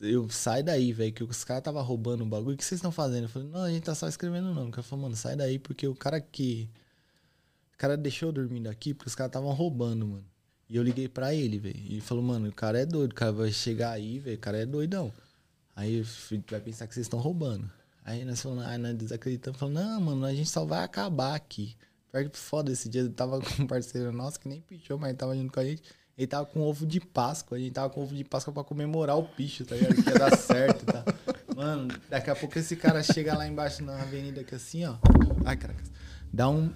eu 0.00 0.28
sai 0.30 0.62
daí, 0.62 0.92
velho, 0.92 1.12
que 1.12 1.24
os 1.24 1.42
caras 1.42 1.64
tava 1.64 1.82
roubando 1.82 2.22
o 2.22 2.26
bagulho. 2.26 2.54
O 2.54 2.56
que 2.56 2.64
vocês 2.64 2.78
estão 2.78 2.92
fazendo? 2.92 3.24
Eu 3.24 3.28
falei, 3.28 3.48
não, 3.48 3.62
a 3.62 3.70
gente 3.70 3.82
tá 3.82 3.96
só 3.96 4.06
escrevendo 4.06 4.50
o 4.50 4.54
nome. 4.54 4.68
O 4.68 4.72
cara 4.72 4.84
falou, 4.84 5.02
mano, 5.04 5.16
sai 5.16 5.34
daí, 5.34 5.58
porque 5.58 5.88
o 5.88 5.94
cara 5.96 6.20
que. 6.20 6.70
Cara 7.80 7.96
deixou 7.96 8.28
eu 8.28 8.32
dormindo 8.34 8.68
aqui 8.68 8.92
porque 8.92 9.08
os 9.08 9.14
caras 9.14 9.30
estavam 9.30 9.50
roubando, 9.54 10.06
mano. 10.06 10.24
E 10.68 10.76
eu 10.76 10.82
liguei 10.82 11.08
pra 11.08 11.32
ele, 11.34 11.58
velho. 11.58 11.78
E 11.78 11.92
ele 11.94 12.00
falou, 12.02 12.22
mano, 12.22 12.50
o 12.50 12.52
cara 12.52 12.78
é 12.78 12.84
doido, 12.84 13.12
o 13.12 13.14
cara 13.14 13.32
vai 13.32 13.50
chegar 13.50 13.92
aí, 13.92 14.18
velho, 14.18 14.36
o 14.36 14.38
cara 14.38 14.58
é 14.58 14.66
doidão. 14.66 15.10
Aí 15.74 16.04
vai 16.50 16.60
pensar 16.60 16.86
que 16.86 16.92
vocês 16.92 17.06
estão 17.06 17.18
roubando. 17.18 17.70
Aí 18.04 18.22
nós 18.22 18.42
falamos, 18.42 18.66
ah, 18.66 18.76
nós 18.76 18.94
desacreditamos, 18.94 19.58
falando, 19.58 19.76
não, 19.76 19.98
mano, 19.98 20.26
a 20.26 20.34
gente 20.34 20.50
só 20.50 20.62
vai 20.62 20.84
acabar 20.84 21.34
aqui. 21.34 21.74
Pior 22.12 22.28
que 22.28 22.36
foda, 22.36 22.70
esse 22.70 22.86
dia 22.86 23.00
eu 23.00 23.10
tava 23.10 23.40
com 23.40 23.62
um 23.62 23.66
parceiro 23.66 24.12
nosso 24.12 24.38
que 24.38 24.46
nem 24.46 24.60
pichou, 24.60 24.98
mas 24.98 25.08
ele 25.08 25.18
tava 25.18 25.34
junto 25.34 25.50
com 25.50 25.60
a 25.60 25.64
gente. 25.64 25.82
Ele 26.18 26.26
tava 26.26 26.44
com 26.44 26.60
ovo 26.60 26.84
de 26.84 27.00
Páscoa, 27.00 27.56
a 27.56 27.60
gente 27.62 27.72
tava 27.72 27.88
com 27.88 28.02
ovo 28.02 28.14
de 28.14 28.24
Páscoa 28.24 28.52
pra 28.52 28.62
comemorar 28.62 29.16
o 29.16 29.24
picho, 29.24 29.64
tá 29.64 29.74
ligado? 29.74 29.94
Que 29.94 30.10
ia 30.10 30.18
dar 30.18 30.36
certo, 30.36 30.84
tá? 30.84 31.02
Mano, 31.56 31.88
daqui 32.10 32.28
a 32.28 32.36
pouco 32.36 32.58
esse 32.58 32.76
cara 32.76 33.02
chega 33.02 33.34
lá 33.34 33.48
embaixo 33.48 33.82
na 33.82 34.02
avenida 34.02 34.42
aqui 34.42 34.54
assim, 34.54 34.84
ó. 34.84 34.96
Ai, 35.46 35.56
caraca. 35.56 35.82
Dá 36.30 36.46
um. 36.50 36.70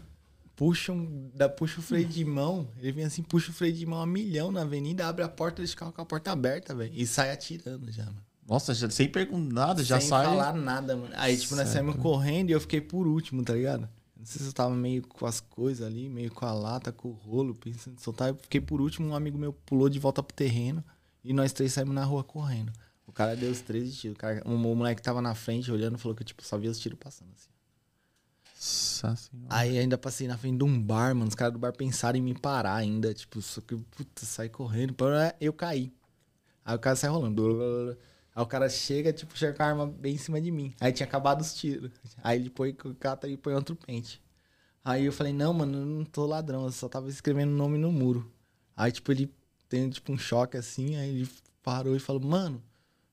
Puxa, 0.57 0.93
um, 0.93 1.31
dá, 1.35 1.49
puxa 1.49 1.81
o 1.81 1.83
freio 1.83 2.07
de 2.07 2.25
mão. 2.25 2.69
Ele 2.79 2.93
vem 2.93 3.05
assim, 3.05 3.23
puxa 3.23 3.51
o 3.51 3.55
freio 3.55 3.73
de 3.73 3.85
mão 3.85 4.01
a 4.01 4.07
milhão 4.07 4.53
na 4.53 4.63
avenida, 4.63 5.07
abre 5.07 5.25
a 5.25 5.29
porta, 5.29 5.63
o 5.63 5.77
carro 5.77 5.93
com 5.93 6.03
a 6.03 6.07
porta 6.07 6.31
aberta, 6.31 6.75
velho. 6.75 6.93
E 6.95 7.07
sai 7.07 7.31
atirando 7.33 7.91
já, 7.91 8.05
mano. 8.05 8.23
Nossa, 8.47 8.75
já, 8.75 8.89
sem 8.91 9.09
perguntar 9.09 9.55
nada, 9.55 9.83
já 9.83 9.99
Sem 9.99 10.11
sai. 10.11 10.27
falar 10.27 10.53
nada, 10.53 10.95
mano. 10.97 11.13
Aí, 11.17 11.37
tipo, 11.37 11.57
nós 11.57 11.69
saímos 11.69 11.97
correndo 11.97 12.51
e 12.51 12.53
eu 12.53 12.61
fiquei 12.61 12.81
por 12.81 13.07
último, 13.07 13.43
tá 13.43 13.55
ligado? 13.55 13.89
Não 14.17 14.27
sei 14.27 14.43
se 14.43 14.49
eu 14.49 14.53
tava 14.53 14.75
meio 14.75 15.07
com 15.07 15.27
as 15.27 15.41
coisas 15.41 15.87
ali, 15.87 16.09
meio 16.09 16.31
com 16.31 16.45
a 16.47 16.53
lata, 16.53 16.93
com 16.93 17.09
o 17.09 17.13
rolo, 17.13 17.55
pensando 17.55 17.97
em 17.97 18.03
soltar. 18.03 18.29
Eu 18.29 18.37
fiquei 18.37 18.61
por 18.61 18.81
último, 18.81 19.09
um 19.09 19.15
amigo 19.15 19.39
meu 19.39 19.53
pulou 19.53 19.89
de 19.89 19.99
volta 19.99 20.23
pro 20.23 20.35
terreno 20.37 20.85
e 21.23 21.33
nós 21.33 21.53
três 21.53 21.73
saímos 21.73 21.95
na 21.95 22.05
rua 22.05 22.23
correndo. 22.23 22.73
O 23.07 23.13
cara 23.13 23.37
deu 23.37 23.51
os 23.51 23.61
13 23.61 23.93
tiros. 23.93 24.17
O, 24.17 24.19
cara, 24.19 24.43
o 24.47 24.57
moleque 24.57 25.03
tava 25.03 25.21
na 25.21 25.35
frente 25.35 25.71
olhando 25.71 25.99
falou 25.99 26.15
que, 26.17 26.25
tipo, 26.25 26.43
só 26.45 26.57
via 26.59 26.71
os 26.71 26.79
tiros 26.79 26.99
passando 26.99 27.31
assim. 27.35 27.49
Nossa 28.65 29.15
senhora. 29.17 29.49
Aí 29.51 29.79
ainda 29.79 29.99
passei 29.99 30.27
na 30.27 30.39
frente 30.39 30.57
de 30.57 30.65
um 30.65 30.81
bar, 30.81 31.15
mano. 31.15 31.29
Os 31.29 31.35
caras 31.35 31.53
do 31.53 31.59
bar 31.59 31.73
pensaram 31.75 32.19
em 32.19 32.23
me 32.23 32.35
parar 32.35 32.77
ainda. 32.77 33.12
Tipo, 33.12 33.43
só 33.43 33.61
que, 33.61 33.77
puta, 33.77 34.49
correndo. 34.49 34.95
Eu 35.39 35.53
caí. 35.53 35.93
Aí 36.65 36.75
o 36.75 36.79
cara 36.79 36.97
sai 36.97 37.11
rolando. 37.11 37.99
Aí 38.35 38.43
o 38.43 38.47
cara 38.47 38.69
chega, 38.71 39.12
tipo, 39.12 39.37
chega 39.37 39.53
com 39.53 39.62
a 39.62 39.67
arma 39.67 39.87
bem 39.87 40.15
em 40.15 40.19
cima 40.19 40.41
de 40.41 40.51
mim. 40.51 40.75
Aí 40.81 40.93
tinha 40.93 41.07
acabado 41.07 41.43
os 41.43 41.53
tiros. 41.55 41.91
Aí 42.23 42.41
ele 42.41 42.49
põe 42.49 42.75
cata 42.99 43.29
e 43.29 43.37
põe 43.37 43.55
outro 43.55 43.77
pente. 43.77 44.23
Aí 44.83 45.05
eu 45.05 45.12
falei, 45.12 45.33
não, 45.33 45.53
mano, 45.53 45.79
eu 45.79 45.87
não 45.87 46.05
tô 46.05 46.25
ladrão. 46.25 46.65
Eu 46.65 46.73
só 46.73 46.89
tava 46.89 47.09
escrevendo 47.11 47.53
o 47.53 47.57
nome 47.57 47.77
no 47.77 47.93
muro. 47.93 48.33
Aí, 48.77 48.91
tipo, 48.91 49.12
ele 49.12 49.33
tem, 49.69 49.91
tipo, 49.91 50.11
um 50.11 50.19
choque 50.19 50.57
assim. 50.57 50.97
Aí 50.97 51.11
ele 51.11 51.31
parou 51.62 51.95
e 51.95 52.01
falou, 52.01 52.23
mano, 52.23 52.62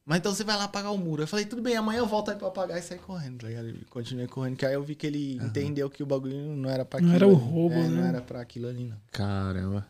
mas 0.06 0.20
então 0.20 0.34
você 0.34 0.44
vai 0.44 0.58
lá 0.58 0.64
apagar 0.66 0.92
o 0.94 0.98
muro. 0.98 1.24
Eu 1.24 1.28
falei, 1.28 1.46
tudo 1.46 1.62
bem, 1.62 1.76
amanhã 1.78 2.00
eu 2.00 2.08
volto 2.08 2.32
aí 2.32 2.38
pra 2.38 2.48
apagar 2.48 2.78
e 2.78 2.82
saí 2.82 2.98
correndo, 3.00 3.40
tá 3.42 3.48
ligado? 3.48 3.70
E 3.70 3.86
continuei 3.86 4.28
correndo, 4.28 4.56
que 4.58 4.66
aí 4.66 4.74
eu 4.74 4.84
vi 4.84 4.96
que 4.96 5.06
ele 5.08 5.36
entendeu 5.38 5.90
que 5.90 6.02
o 6.04 6.06
bagulho 6.06 6.56
não 6.56 6.70
era 6.70 6.84
pra 6.86 7.00
Não 7.00 7.10
aquilo. 7.10 7.26
era 7.26 7.28
o 7.34 7.38
ali. 7.38 7.50
roubo, 7.52 7.76
É, 7.76 7.88
Não 7.88 8.02
né? 8.02 8.08
era 8.10 8.22
pra 8.22 8.42
aquilo 8.42 8.68
ali, 8.68 8.86
não. 8.86 8.98
Caramba. 9.12 9.86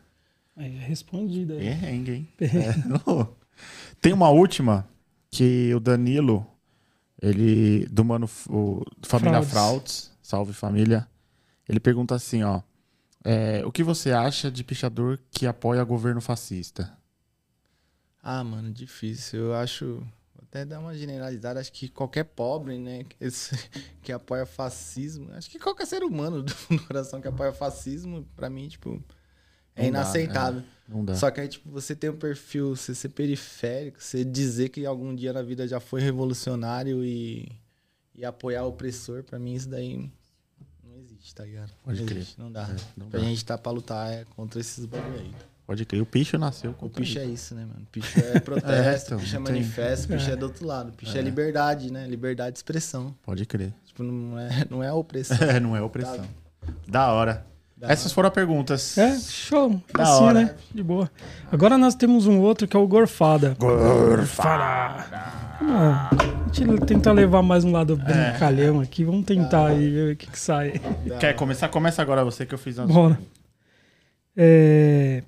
Aí 0.55 0.75
é 0.75 0.79
respondido 0.79 1.53
aí. 1.53 1.59
Perrengue, 1.59 2.11
hein? 2.11 2.29
É, 2.41 2.75
não. 2.87 3.35
Tem 4.01 4.11
uma 4.13 4.29
última 4.29 4.87
que 5.29 5.73
o 5.73 5.79
Danilo, 5.79 6.45
ele, 7.21 7.85
do 7.87 8.03
Mano, 8.03 8.29
o, 8.49 8.83
Família 9.03 9.41
Fraudes. 9.41 9.51
Frauds, 9.51 10.11
salve 10.21 10.53
família, 10.53 11.07
ele 11.69 11.79
pergunta 11.79 12.15
assim, 12.15 12.43
ó, 12.43 12.61
é, 13.23 13.63
o 13.65 13.71
que 13.71 13.83
você 13.83 14.11
acha 14.11 14.51
de 14.51 14.63
pichador 14.63 15.19
que 15.31 15.45
apoia 15.47 15.83
governo 15.83 16.19
fascista? 16.19 16.91
Ah, 18.21 18.43
mano, 18.43 18.71
difícil. 18.71 19.39
Eu 19.45 19.53
acho. 19.55 19.95
vou 19.95 20.43
Até 20.43 20.65
dar 20.65 20.79
uma 20.79 20.95
generalizada, 20.95 21.59
acho 21.59 21.71
que 21.71 21.87
qualquer 21.89 22.23
pobre, 22.25 22.77
né, 22.77 23.03
que, 23.09 23.15
esse- 23.19 23.55
que 24.03 24.11
apoia 24.11 24.45
fascismo, 24.45 25.31
acho 25.33 25.49
que 25.49 25.57
qualquer 25.59 25.85
ser 25.87 26.03
humano 26.03 26.43
do 26.43 26.51
fundo 26.53 26.81
do 26.81 26.87
coração 26.87 27.21
que 27.21 27.27
apoia 27.27 27.51
fascismo, 27.53 28.27
pra 28.35 28.49
mim, 28.49 28.67
tipo, 28.67 29.01
é 29.75 29.83
Não 29.85 29.91
dá, 29.91 29.99
inaceitável. 30.01 30.63
Não 30.87 31.05
dá. 31.05 31.15
Só 31.15 31.31
que 31.31 31.39
aí, 31.41 31.47
tipo, 31.47 31.69
você 31.71 31.95
tem 31.95 32.09
um 32.09 32.17
perfil, 32.17 32.75
você 32.75 32.93
ser 32.93 33.09
periférico, 33.09 34.01
você 34.03 34.25
dizer 34.25 34.69
que 34.69 34.85
algum 34.85 35.15
dia 35.15 35.31
na 35.31 35.41
vida 35.41 35.65
já 35.67 35.79
foi 35.79 36.01
revolucionário 36.01 37.03
e, 37.05 37.49
e 38.13 38.25
apoiar 38.25 38.65
o 38.65 38.69
opressor, 38.69 39.23
pra 39.23 39.39
mim 39.39 39.53
isso 39.53 39.69
daí 39.69 40.11
não 40.83 40.97
existe, 40.97 41.33
tá 41.33 41.45
ligado? 41.45 41.71
Pode 41.81 41.99
não 42.01 42.05
crer. 42.05 42.17
existe, 42.19 42.37
não 42.39 42.51
dá. 42.51 42.63
É, 42.69 42.75
não 42.97 43.09
pra 43.09 43.19
dá. 43.21 43.25
gente 43.25 43.45
tá 43.45 43.57
pra 43.57 43.71
lutar 43.71 44.11
é 44.11 44.25
contra 44.35 44.59
esses 44.59 44.85
bagulho 44.85 45.17
aí. 45.21 45.33
Pode 45.65 45.85
crer. 45.85 46.01
O 46.01 46.05
Picho 46.05 46.37
nasceu 46.37 46.73
com 46.73 46.87
O 46.87 46.89
picho 46.89 47.17
é 47.19 47.25
isso, 47.25 47.55
né, 47.55 47.61
mano? 47.61 47.85
Picho 47.91 48.19
é 48.19 48.39
protesto, 48.39 49.07
então, 49.13 49.19
picho 49.19 49.35
é 49.35 49.39
tem- 49.39 49.53
manifesto, 49.53 50.07
picho 50.07 50.29
é 50.29 50.35
do 50.35 50.43
outro 50.47 50.65
lado. 50.67 50.91
Picho 50.93 51.17
é. 51.17 51.21
liberdade, 51.21 51.91
né? 51.91 52.05
Liberdade 52.07 52.53
de 52.53 52.59
expressão. 52.59 53.15
Pode 53.23 53.45
crer. 53.45 53.73
Tipo, 53.85 54.03
não 54.03 54.37
é, 54.39 54.65
não 54.69 54.83
é 54.83 54.91
opressão. 54.91 55.37
É, 55.47 55.59
não 55.59 55.75
é 55.75 55.81
opressão. 55.81 56.25
Da 56.87 57.11
hora. 57.11 57.45
Da 57.77 57.89
Essas 57.91 58.11
foram 58.11 58.27
as 58.27 58.33
perguntas. 58.35 58.95
É, 58.97 59.17
show. 59.19 59.81
Da 59.95 60.03
assim, 60.03 60.23
hora. 60.23 60.41
né? 60.41 60.55
De 60.73 60.83
boa. 60.83 61.09
Agora 61.51 61.77
nós 61.77 61.95
temos 61.95 62.27
um 62.27 62.39
outro 62.39 62.67
que 62.67 62.77
é 62.77 62.79
o 62.79 62.85
Gorfada. 62.87 63.55
Gorfada. 63.57 65.05
Ah, 65.63 66.09
a 66.11 66.53
gente 66.53 66.85
tenta 66.85 67.11
levar 67.11 67.41
mais 67.41 67.63
um 67.63 67.71
lado 67.71 67.95
brincalhão 67.95 68.79
aqui. 68.81 69.03
Vamos 69.03 69.25
tentar 69.25 69.67
aí 69.67 69.89
ver 69.89 70.13
o 70.13 70.15
que, 70.15 70.27
que 70.27 70.37
sai. 70.37 70.73
Quer 71.19 71.33
começar? 71.35 71.69
Começa 71.69 72.01
agora 72.01 72.23
você 72.23 72.45
que 72.45 72.53
eu 72.53 72.57
fiz 72.59 72.77
antes. 72.77 72.93
Bora. 72.93 73.19
É, 74.35 75.23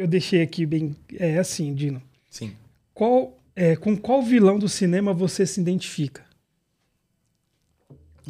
eu 0.00 0.06
deixei 0.06 0.40
aqui 0.40 0.64
bem. 0.64 0.96
É 1.14 1.38
assim, 1.38 1.74
Dino. 1.74 2.02
Sim. 2.30 2.56
Qual, 2.94 3.38
é, 3.54 3.76
com 3.76 3.94
qual 3.96 4.22
vilão 4.22 4.58
do 4.58 4.68
cinema 4.68 5.12
você 5.12 5.44
se 5.44 5.60
identifica? 5.60 6.24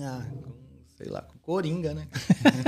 Ah, 0.01 0.27
com, 0.29 0.53
sei 0.97 1.09
lá, 1.09 1.23
com 1.23 1.39
Coringa, 1.39 1.95
né? 1.95 2.09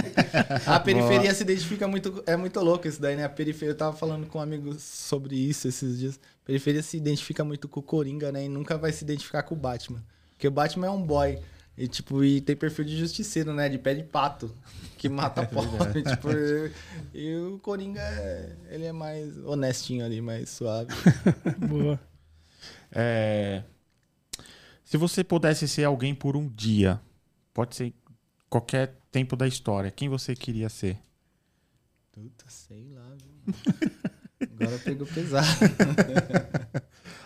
a 0.67 0.79
periferia 0.79 1.35
se 1.35 1.43
identifica 1.43 1.89
muito. 1.89 2.23
É 2.27 2.37
muito 2.37 2.61
louco 2.61 2.87
isso 2.87 3.01
daí, 3.01 3.17
né? 3.17 3.25
A 3.25 3.29
periferia, 3.29 3.73
eu 3.73 3.77
tava 3.77 3.97
falando 3.97 4.27
com 4.29 4.39
um 4.39 4.43
amigo 4.43 4.73
sobre 4.79 5.35
isso 5.35 5.67
esses 5.67 5.99
dias. 5.99 6.21
A 6.43 6.47
periferia 6.47 6.83
se 6.83 6.97
identifica 6.97 7.43
muito 7.43 7.69
com 7.69 7.81
o 7.81 7.83
Coringa, 7.83 8.31
né? 8.31 8.45
E 8.45 8.49
nunca 8.49 8.79
vai 8.79 8.93
se 8.93 9.03
identificar 9.03 9.43
com 9.43 9.57
o 9.57 9.59
Batman. 9.59 10.03
Porque 10.31 10.47
o 10.47 10.51
Batman 10.53 10.87
é 10.87 10.91
um 10.91 11.03
boy. 11.03 11.41
E, 11.77 11.89
tipo, 11.89 12.23
e 12.23 12.41
tem 12.41 12.55
perfil 12.55 12.85
de 12.85 12.97
justiceiro, 12.99 13.53
né? 13.55 13.69
De 13.69 13.79
pé 13.79 13.95
de 13.95 14.03
pato. 14.03 14.55
Que 15.03 15.09
mata 15.09 15.45
pobre. 15.45 16.01
tipo, 16.07 16.29
e, 16.31 16.71
e 17.13 17.35
o 17.37 17.59
Coringa, 17.59 18.01
é- 18.01 18.57
ele 18.71 18.85
é 18.85 18.93
mais 18.93 19.37
honestinho 19.39 20.05
ali, 20.05 20.21
mais 20.21 20.49
suave. 20.51 20.93
Boa. 21.59 21.99
É, 22.93 23.65
Se 24.85 24.97
você 24.97 25.25
pudesse 25.25 25.67
ser 25.67 25.83
alguém 25.83 26.15
por 26.15 26.37
um 26.37 26.47
dia, 26.49 27.01
pode 27.53 27.75
ser 27.75 27.93
qualquer 28.49 28.95
tempo 29.11 29.35
da 29.35 29.49
história, 29.49 29.91
quem 29.91 30.09
você 30.09 30.37
queria 30.37 30.69
ser? 30.69 30.99
Puta, 32.13 32.45
sei 32.49 32.87
lá, 32.95 33.17
viu? 33.21 33.55
Agora 34.61 34.79
pegou 34.79 35.07
pesado. 35.09 35.49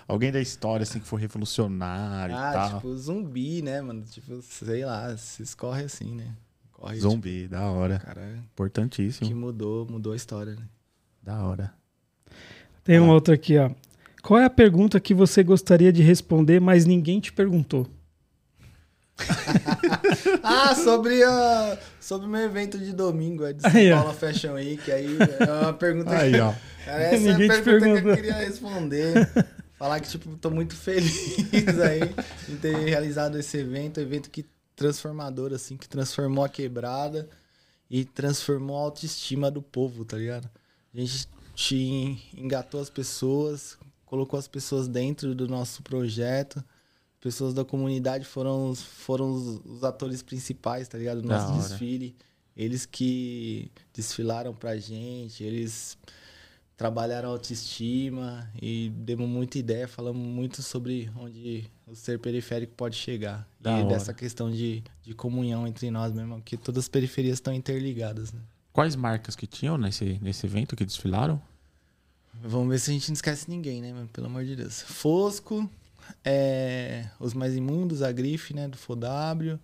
Alguém 0.08 0.30
da 0.30 0.40
história, 0.40 0.84
assim, 0.84 1.00
que 1.00 1.06
for 1.06 1.16
revolucionário 1.16 2.32
e 2.32 2.38
ah, 2.38 2.52
tal. 2.52 2.74
tipo, 2.74 2.96
zumbi, 2.96 3.60
né, 3.60 3.80
mano? 3.80 4.04
Tipo, 4.04 4.40
sei 4.40 4.84
lá, 4.84 5.16
se 5.16 5.42
escorre 5.42 5.84
assim, 5.84 6.14
né? 6.14 6.32
Corre, 6.72 7.00
Zumbi, 7.00 7.48
da 7.48 7.62
hora. 7.70 7.94
Tipo, 7.94 8.06
cara, 8.06 8.38
Importantíssimo. 8.52 9.26
que 9.26 9.34
mudou, 9.34 9.86
mudou 9.90 10.12
a 10.12 10.16
história, 10.16 10.52
né? 10.52 10.62
Da 11.22 11.42
hora. 11.42 11.72
Tem 12.84 13.00
um 13.00 13.08
outro 13.08 13.34
aqui, 13.34 13.58
ó. 13.58 13.70
Qual 14.22 14.38
é 14.38 14.44
a 14.44 14.50
pergunta 14.50 15.00
que 15.00 15.14
você 15.14 15.42
gostaria 15.42 15.92
de 15.92 16.02
responder, 16.02 16.60
mas 16.60 16.84
ninguém 16.84 17.18
te 17.18 17.32
perguntou? 17.32 17.86
Ah, 20.42 20.74
sobre 20.74 21.22
a 21.24 21.76
sobre 22.00 22.26
o 22.26 22.30
meu 22.30 22.42
evento 22.42 22.78
de 22.78 22.92
domingo, 22.92 23.44
é 23.44 23.52
de 23.52 23.62
São 23.62 23.70
Aí, 23.70 23.92
ó. 23.92 24.02
Paulo 24.02 24.14
Fashion 24.14 24.52
Week, 24.52 24.92
aí 24.92 25.16
é 25.40 25.52
uma 25.52 25.72
pergunta 25.72 26.16
Aí, 26.16 26.38
ó. 26.38 26.54
Cara, 26.84 27.02
essa 27.02 27.16
Ninguém 27.16 27.50
é 27.50 27.58
a 27.58 27.62
pergunta 27.62 27.62
que 27.62 27.80
perguntou. 27.80 28.10
eu 28.10 28.16
queria 28.16 28.34
responder. 28.34 29.28
Falar 29.78 30.00
que, 30.00 30.08
tipo, 30.08 30.36
tô 30.36 30.50
muito 30.50 30.74
feliz 30.74 31.78
aí 31.80 32.00
em 32.48 32.56
ter 32.56 32.76
realizado 32.76 33.38
esse 33.38 33.58
evento, 33.58 34.00
evento 34.00 34.30
que 34.30 34.44
transformador, 34.74 35.52
assim, 35.52 35.76
que 35.76 35.88
transformou 35.88 36.44
a 36.44 36.48
quebrada 36.48 37.28
e 37.90 38.04
transformou 38.04 38.76
a 38.78 38.80
autoestima 38.82 39.50
do 39.50 39.60
povo, 39.62 40.04
tá 40.04 40.16
ligado? 40.16 40.48
A 40.94 40.98
gente 40.98 41.28
te 41.54 42.18
engatou 42.36 42.80
as 42.80 42.88
pessoas, 42.90 43.78
colocou 44.04 44.38
as 44.38 44.48
pessoas 44.48 44.88
dentro 44.88 45.34
do 45.34 45.46
nosso 45.46 45.82
projeto. 45.82 46.62
Pessoas 47.20 47.52
da 47.54 47.64
comunidade 47.64 48.24
foram, 48.24 48.70
os- 48.70 48.82
foram 48.82 49.32
os, 49.32 49.60
os 49.64 49.84
atores 49.84 50.22
principais, 50.22 50.86
tá 50.88 50.96
ligado? 50.96 51.20
Do 51.22 51.28
nosso 51.28 51.52
desfile. 51.70 52.16
Eles 52.56 52.86
que 52.86 53.70
desfilaram 53.92 54.54
pra 54.54 54.76
gente, 54.78 55.42
eles 55.44 55.98
trabalharam 56.76 57.30
a 57.30 57.32
autoestima 57.32 58.50
e 58.60 58.90
demos 58.90 59.28
muita 59.28 59.58
ideia, 59.58 59.88
falamos 59.88 60.22
muito 60.22 60.62
sobre 60.62 61.10
onde 61.16 61.64
o 61.86 61.94
ser 61.94 62.18
periférico 62.18 62.74
pode 62.76 62.96
chegar. 62.96 63.48
Da 63.58 63.78
e 63.78 63.82
hora. 63.82 63.94
dessa 63.94 64.12
questão 64.12 64.50
de, 64.50 64.84
de 65.02 65.14
comunhão 65.14 65.66
entre 65.66 65.90
nós 65.90 66.12
mesmo, 66.12 66.36
porque 66.36 66.56
todas 66.56 66.84
as 66.84 66.88
periferias 66.88 67.34
estão 67.34 67.52
interligadas. 67.52 68.32
Né? 68.32 68.40
Quais 68.72 68.94
marcas 68.94 69.34
que 69.34 69.46
tinham 69.46 69.78
nesse, 69.78 70.18
nesse 70.20 70.44
evento 70.44 70.76
que 70.76 70.84
desfilaram? 70.84 71.40
Vamos 72.42 72.68
ver 72.68 72.78
se 72.78 72.90
a 72.90 72.92
gente 72.92 73.08
não 73.08 73.14
esquece 73.14 73.48
ninguém, 73.48 73.80
né? 73.80 74.06
Pelo 74.12 74.26
amor 74.26 74.44
de 74.44 74.54
Deus. 74.54 74.82
Fosco, 74.82 75.68
é, 76.22 77.08
os 77.18 77.32
mais 77.32 77.56
imundos, 77.56 78.02
a 78.02 78.12
Grife, 78.12 78.52
né, 78.52 78.68
do 78.68 78.76
FOW, 78.76 79.58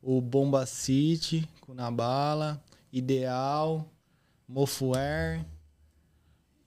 o 0.00 0.20
Bomba 0.20 0.64
City, 0.64 1.48
com 1.60 1.74
Nabala, 1.74 2.62
Ideal, 2.92 3.90
Mofuer 4.48 5.44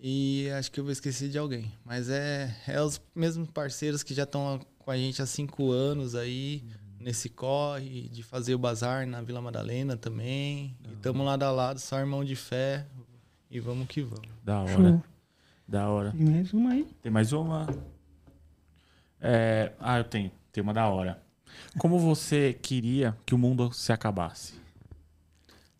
e 0.07 0.51
acho 0.51 0.71
que 0.71 0.79
eu 0.79 0.83
vou 0.83 0.93
esquecer 0.93 1.29
de 1.29 1.37
alguém. 1.39 1.71
Mas 1.83 2.11
é, 2.11 2.55
é 2.67 2.79
os 2.79 3.01
mesmos 3.15 3.49
parceiros 3.49 4.03
que 4.03 4.13
já 4.13 4.21
estão 4.21 4.59
com 4.77 4.91
a 4.91 4.95
gente 4.95 5.19
há 5.19 5.25
cinco 5.25 5.71
anos 5.71 6.13
aí, 6.13 6.63
nesse 6.99 7.27
corre, 7.27 8.07
de 8.09 8.21
fazer 8.21 8.53
o 8.53 8.59
bazar 8.59 9.07
na 9.07 9.23
Vila 9.23 9.41
Madalena 9.41 9.97
também. 9.97 10.77
E 10.87 10.93
estamos 10.93 11.25
lado 11.25 11.41
a 11.41 11.49
lado, 11.49 11.79
só 11.79 11.97
irmão 11.97 12.23
de 12.23 12.35
fé. 12.35 12.85
E 13.49 13.59
vamos 13.59 13.87
que 13.87 14.03
vamos. 14.03 14.29
Da 14.43 14.59
hora. 14.61 14.73
Show. 14.73 15.03
Da 15.67 15.89
hora. 15.89 16.11
Tem 16.11 16.23
mais 16.23 16.53
uma 16.53 16.69
aí? 16.69 16.87
Tem 17.01 17.11
mais 17.11 17.33
uma? 17.33 17.67
É, 19.19 19.71
Ah, 19.79 19.97
eu 19.97 20.03
tenho. 20.03 20.31
Tem 20.51 20.61
uma 20.61 20.71
da 20.71 20.87
hora. 20.87 21.19
Como 21.79 21.97
você 21.97 22.53
queria 22.53 23.17
que 23.25 23.33
o 23.33 23.39
mundo 23.39 23.73
se 23.73 23.91
acabasse? 23.91 24.53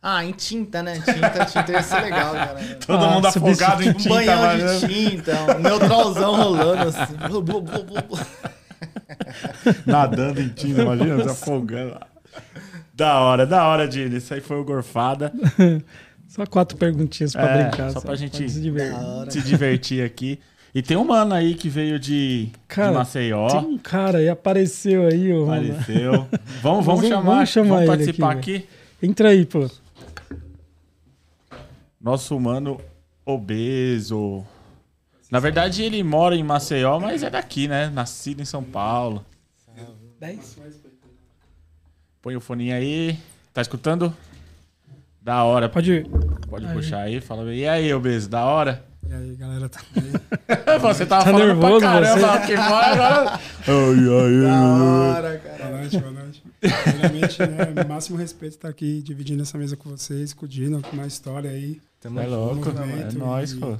Ah, 0.08 0.24
em 0.24 0.34
tinta, 0.34 0.84
né? 0.84 1.02
Tinta, 1.04 1.46
tinta 1.46 1.72
ia 1.72 1.82
ser 1.82 2.00
legal, 2.02 2.32
cara. 2.34 2.60
Todo 2.86 3.04
Ah, 3.06 3.10
mundo 3.10 3.26
afogado 3.26 3.82
em 3.84 3.90
Um 3.90 3.94
tinta, 3.94 4.10
banhão 4.10 4.40
mano. 4.42 4.80
de 4.80 4.88
tinta, 4.88 5.56
um 5.58 5.60
neutralzão 5.62 6.36
rolando 6.36 6.90
assim. 6.90 7.14
Nadando 9.86 10.42
em 10.42 10.50
tinta, 10.50 10.82
imagina, 10.82 11.24
se 11.24 11.30
afogando. 11.30 11.98
Da 12.94 13.20
hora, 13.20 13.46
da 13.46 13.66
hora, 13.68 13.88
Dini. 13.88 14.18
Isso 14.18 14.34
aí 14.34 14.42
foi 14.42 14.58
o 14.60 14.64
Gorfada. 14.64 15.32
Só 16.28 16.46
quatro 16.46 16.78
perguntinhas 16.78 17.34
pra 17.34 17.50
É, 17.50 17.64
brincar. 17.64 17.92
só 17.92 18.02
pra 18.02 18.16
gente- 18.16 18.50
se 18.50 18.60
divertir. 18.60 19.32
Se 19.32 19.42
divertir 19.42 20.04
aqui. 20.06 20.40
E 20.74 20.82
tem 20.82 20.98
um 20.98 21.06
mano 21.06 21.34
aí 21.34 21.54
que 21.56 21.70
veio 21.70 21.98
de, 21.98 22.50
Cara, 22.68 22.90
de 22.90 22.96
Maceió. 22.98 23.48
Tem 23.48 23.60
um 23.60 23.78
cara 23.78 24.18
aí, 24.18 24.28
apareceu 24.28 25.08
aí, 25.08 25.32
ô. 25.32 25.46
Apareceu. 25.46 26.12
Vamos, 26.62 26.86
vamos 26.86 26.86
Vamos- 26.86 27.08
chamar. 27.08 27.32
vamos 27.36 27.50
chamar 27.50 27.78
ele 27.80 27.88
participar 27.88 28.32
aqui, 28.34 28.56
aqui. 28.58 28.68
Entra 29.02 29.30
aí, 29.30 29.46
pô. 29.46 29.70
Nosso 32.06 32.40
mano 32.40 32.80
obeso. 33.26 34.46
Na 35.32 35.40
verdade, 35.40 35.82
ele 35.82 36.04
mora 36.04 36.36
em 36.36 36.44
Maceió, 36.44 37.00
mas 37.00 37.24
é 37.24 37.32
daqui, 37.32 37.68
né? 37.68 37.90
Nascido 37.90 38.44
em 38.44 38.46
São 38.46 38.64
Paulo. 38.64 39.26
10? 40.20 40.58
Põe 42.22 42.36
o 42.36 42.40
fone 42.40 42.72
aí. 42.72 43.18
Tá 43.52 43.60
escutando? 43.60 44.16
Da 45.20 45.44
hora. 45.46 45.68
Pode 45.68 45.92
ir. 45.92 46.08
Pode 46.48 46.68
Aí. 46.68 46.74
puxar 46.76 47.00
aí. 47.00 47.20
Fala 47.20 47.50
aí. 47.50 47.62
E 47.62 47.68
aí, 47.68 47.92
obeso, 47.92 48.30
da 48.30 48.46
hora? 48.46 48.86
E 49.10 49.12
aí, 49.12 49.36
galera, 49.36 49.68
tá 49.68 49.82
bem? 49.96 50.12
Você 50.82 51.08
tava 51.08 51.26
Tá 51.26 51.32
falando 51.32 51.48
nervoso 51.48 51.80
pra 51.80 51.90
caramba 51.92 52.20
você? 52.20 52.26
aqui 52.38 52.56
fora 52.56 52.86
agora. 52.86 53.32
Ai, 53.32 54.42
Da 54.44 54.52
ai, 54.52 55.10
hora, 55.10 55.42
Boa 55.44 55.58
cara. 55.58 55.78
noite, 55.78 55.98
boa 55.98 56.12
noite. 56.12 56.44
Primeiramente, 56.60 57.40
né, 57.42 57.84
máximo 57.88 58.16
respeito 58.18 58.54
estar 58.58 58.70
aqui 58.70 59.02
dividindo 59.02 59.42
essa 59.42 59.58
mesa 59.58 59.76
com 59.76 59.90
vocês, 59.90 60.34
com 60.34 60.46
o 60.46 60.48
Dino, 60.48 60.82
com 60.84 60.92
uma 60.96 61.08
história 61.08 61.50
aí. 61.50 61.82
Tamo 62.06 62.20
É 62.20 62.28
louco. 62.28 62.70
É 62.70 63.12
nóis, 63.14 63.54
e- 63.54 63.58
pô. 63.58 63.76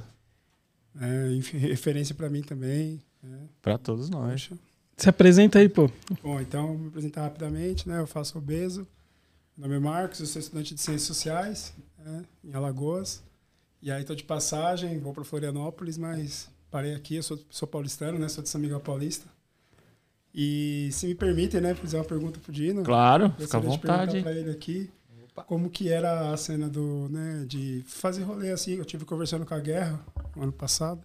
É, 1.00 1.32
enfim, 1.32 1.58
referência 1.58 2.12
pra 2.12 2.28
mim 2.28 2.42
também. 2.42 3.00
né? 3.22 3.38
Pra 3.62 3.78
todos 3.78 4.10
nós. 4.10 4.50
Se 4.96 5.08
apresenta 5.08 5.60
aí, 5.60 5.68
pô. 5.68 5.88
Bom, 6.24 6.40
então, 6.40 6.66
vou 6.68 6.78
me 6.78 6.88
apresentar 6.88 7.22
rapidamente, 7.22 7.88
né? 7.88 8.00
Eu 8.00 8.06
faço 8.06 8.36
obeso. 8.36 8.84
Meu 9.56 9.68
nome 9.68 9.76
é 9.76 9.78
Marcos, 9.78 10.18
eu 10.18 10.26
sou 10.26 10.40
estudante 10.40 10.74
de 10.74 10.80
Ciências 10.80 11.02
Sociais, 11.06 11.72
né, 12.04 12.24
em 12.44 12.52
Alagoas. 12.52 13.22
E 13.80 13.92
aí 13.92 14.02
tô 14.02 14.12
de 14.14 14.24
passagem, 14.24 14.98
vou 14.98 15.14
para 15.14 15.22
Florianópolis, 15.22 15.96
mas 15.96 16.48
parei 16.68 16.94
aqui, 16.96 17.14
eu 17.14 17.22
sou, 17.22 17.38
sou 17.48 17.68
paulistano, 17.68 18.18
né? 18.18 18.28
Sou 18.28 18.42
de 18.42 18.48
São 18.48 18.60
Miguel 18.60 18.80
Paulista. 18.80 19.26
E 20.34 20.88
se 20.92 21.06
me 21.06 21.14
permitem, 21.14 21.60
né, 21.60 21.74
fazer 21.76 21.96
uma 21.96 22.04
pergunta 22.04 22.40
pro 22.40 22.52
Dino. 22.52 22.82
Claro, 22.82 23.32
fica 23.38 23.56
à 23.56 23.60
de 23.60 23.66
perguntar 23.68 23.96
vontade. 24.06 24.22
pra 24.22 24.32
ele 24.32 24.50
aqui 24.50 24.90
como 25.44 25.70
que 25.70 25.88
era 25.88 26.32
a 26.32 26.36
cena 26.36 26.68
do, 26.68 27.08
né, 27.08 27.44
de 27.46 27.82
fazer 27.86 28.22
rolê 28.22 28.50
assim. 28.50 28.74
Eu 28.74 28.84
tive 28.84 29.04
conversando 29.04 29.44
com 29.46 29.54
a 29.54 29.58
Guerra 29.60 30.04
no 30.34 30.42
ano 30.44 30.52
passado. 30.52 31.00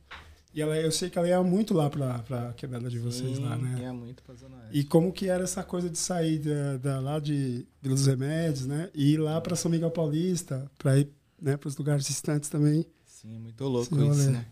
E 0.54 0.62
ela, 0.62 0.76
eu 0.78 0.92
sei 0.92 1.10
que 1.10 1.18
ela 1.18 1.28
ia 1.30 1.42
muito 1.42 1.74
lá 1.74 1.90
pra, 1.90 2.20
pra 2.20 2.52
quebrada 2.54 2.90
de 2.90 3.00
vocês 3.00 3.38
Sim, 3.38 3.44
lá, 3.44 3.58
né? 3.58 3.80
Ia 3.80 3.94
muito 3.94 4.22
pra 4.22 4.36
Zona 4.36 4.58
Oeste. 4.58 4.78
E 4.80 4.84
como 4.84 5.14
que 5.14 5.30
era 5.30 5.44
essa 5.46 5.64
coisa 5.64 5.90
de 5.90 5.98
sair 5.98 6.40
da, 6.40 6.78
da- 6.78 7.00
lá 7.00 7.20
de 7.20 7.66
Vila 7.82 7.96
dos 7.96 8.06
Remédios, 8.06 8.66
né? 8.66 8.90
E 8.94 9.14
ir 9.14 9.18
lá 9.18 9.40
para 9.40 9.56
São 9.56 9.72
Miguel 9.72 9.92
Paulista, 9.92 10.70
para 10.78 10.98
ir 11.00 11.10
né, 11.42 11.56
para 11.56 11.70
os 11.70 11.78
lugares 11.78 12.06
distantes 12.06 12.50
também. 12.50 12.86
Sim, 13.06 13.36
é 13.36 13.40
muito 13.40 13.64
louco 13.64 13.96
rolê. 13.96 14.10
isso, 14.12 14.30
né? 14.32 14.46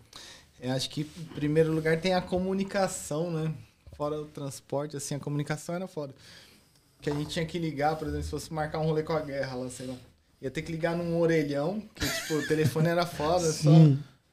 Eu 0.62 0.72
acho 0.72 0.90
que, 0.90 1.02
em 1.02 1.24
primeiro 1.36 1.72
lugar, 1.74 2.00
tem 2.00 2.14
a 2.14 2.22
comunicação, 2.22 3.30
né? 3.32 3.54
Fora 3.96 4.22
o 4.22 4.26
transporte, 4.26 4.96
assim, 4.96 5.16
a 5.16 5.20
comunicação 5.20 5.76
era 5.76 5.88
foda. 5.88 6.16
Que 7.02 7.10
a 7.10 7.14
gente 7.14 7.30
tinha 7.30 7.46
que 7.46 7.58
ligar, 7.58 7.96
por 7.96 8.08
exemplo, 8.08 8.24
se 8.26 8.30
fosse 8.30 8.54
marcar 8.54 8.80
um 8.80 8.86
rolê 8.86 9.04
com 9.04 9.14
a 9.14 9.22
guerra 9.22 9.56
lá, 9.56 9.70
sei 9.70 9.88
lá. 9.88 9.96
Ia 10.42 10.52
ter 10.52 10.62
que 10.62 10.72
ligar 10.72 10.96
num 10.96 11.20
orelhão, 11.20 11.82
que, 11.96 12.06
tipo, 12.08 12.36
o 12.36 12.48
telefone 12.48 12.88
era 12.90 13.06
foda, 13.06 13.52
só. 13.52 13.72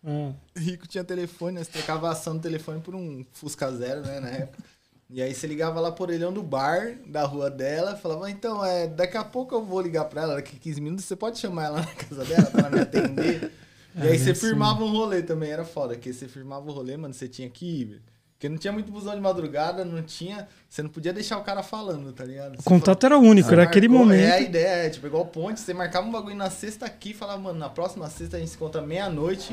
Ah, 0.04 0.32
rico 0.56 0.86
tinha 0.86 1.02
telefone, 1.02 1.56
né? 1.58 1.64
Você 1.64 1.70
trocava 1.72 2.08
a 2.08 2.12
ação 2.12 2.36
do 2.36 2.42
telefone 2.42 2.80
por 2.80 2.94
um 2.94 3.24
Fusca 3.32 3.70
Zero, 3.72 4.02
né, 4.02 4.20
na 4.20 4.28
época. 4.28 4.62
E 5.08 5.22
aí 5.22 5.32
você 5.34 5.46
ligava 5.46 5.80
lá 5.80 5.92
por 5.92 6.08
orelhão 6.08 6.32
do 6.32 6.42
bar, 6.42 6.96
da 7.06 7.24
rua 7.24 7.48
dela, 7.48 7.96
falava, 7.96 8.28
então, 8.30 8.64
é, 8.64 8.88
daqui 8.88 9.16
a 9.16 9.24
pouco 9.24 9.54
eu 9.54 9.64
vou 9.64 9.80
ligar 9.80 10.04
pra 10.06 10.22
ela, 10.22 10.34
daqui 10.36 10.56
a 10.56 10.58
15 10.58 10.80
minutos, 10.80 11.04
você 11.04 11.14
pode 11.14 11.38
chamar 11.38 11.66
ela 11.66 11.80
na 11.80 11.86
casa 11.94 12.24
dela 12.24 12.46
pra 12.46 12.60
ela 12.62 12.70
me 12.70 12.80
atender? 12.80 13.52
E 13.98 14.02
aí 14.02 14.14
É, 14.16 14.18
você 14.18 14.34
firmava 14.34 14.84
um 14.84 14.90
rolê 14.90 15.22
também, 15.22 15.50
era 15.50 15.64
foda, 15.64 15.94
porque 15.94 16.12
você 16.12 16.28
firmava 16.28 16.68
o 16.68 16.72
rolê, 16.74 16.98
mano, 16.98 17.14
você 17.14 17.26
tinha 17.26 17.48
que 17.48 17.64
ir, 17.64 17.84
velho. 17.86 18.02
Porque 18.36 18.50
não 18.50 18.58
tinha 18.58 18.70
muito 18.72 18.92
busão 18.92 19.14
de 19.14 19.20
madrugada, 19.20 19.82
não 19.82 20.02
tinha. 20.02 20.46
Você 20.68 20.82
não 20.82 20.90
podia 20.90 21.10
deixar 21.12 21.38
o 21.38 21.42
cara 21.42 21.62
falando, 21.62 22.12
tá 22.12 22.22
ligado? 22.22 22.58
O 22.58 22.62
contato 22.62 23.06
era 23.06 23.16
único, 23.18 23.50
era 23.50 23.62
aquele 23.62 23.88
marcou- 23.88 24.06
momento. 24.06 24.24
É 24.26 24.32
a 24.32 24.40
ideia, 24.40 24.86
é, 24.86 24.90
tipo, 24.90 25.06
igual 25.06 25.24
ponte, 25.24 25.58
você 25.58 25.72
marcava 25.72 26.06
um 26.06 26.12
bagulho 26.12 26.36
na 26.36 26.50
sexta 26.50 26.84
aqui 26.84 27.10
e 27.10 27.14
falava, 27.14 27.40
mano, 27.40 27.58
na 27.58 27.70
próxima 27.70 28.10
sexta 28.10 28.36
a 28.36 28.40
gente 28.40 28.50
se 28.50 28.56
encontra 28.56 28.82
meia-noite. 28.82 29.52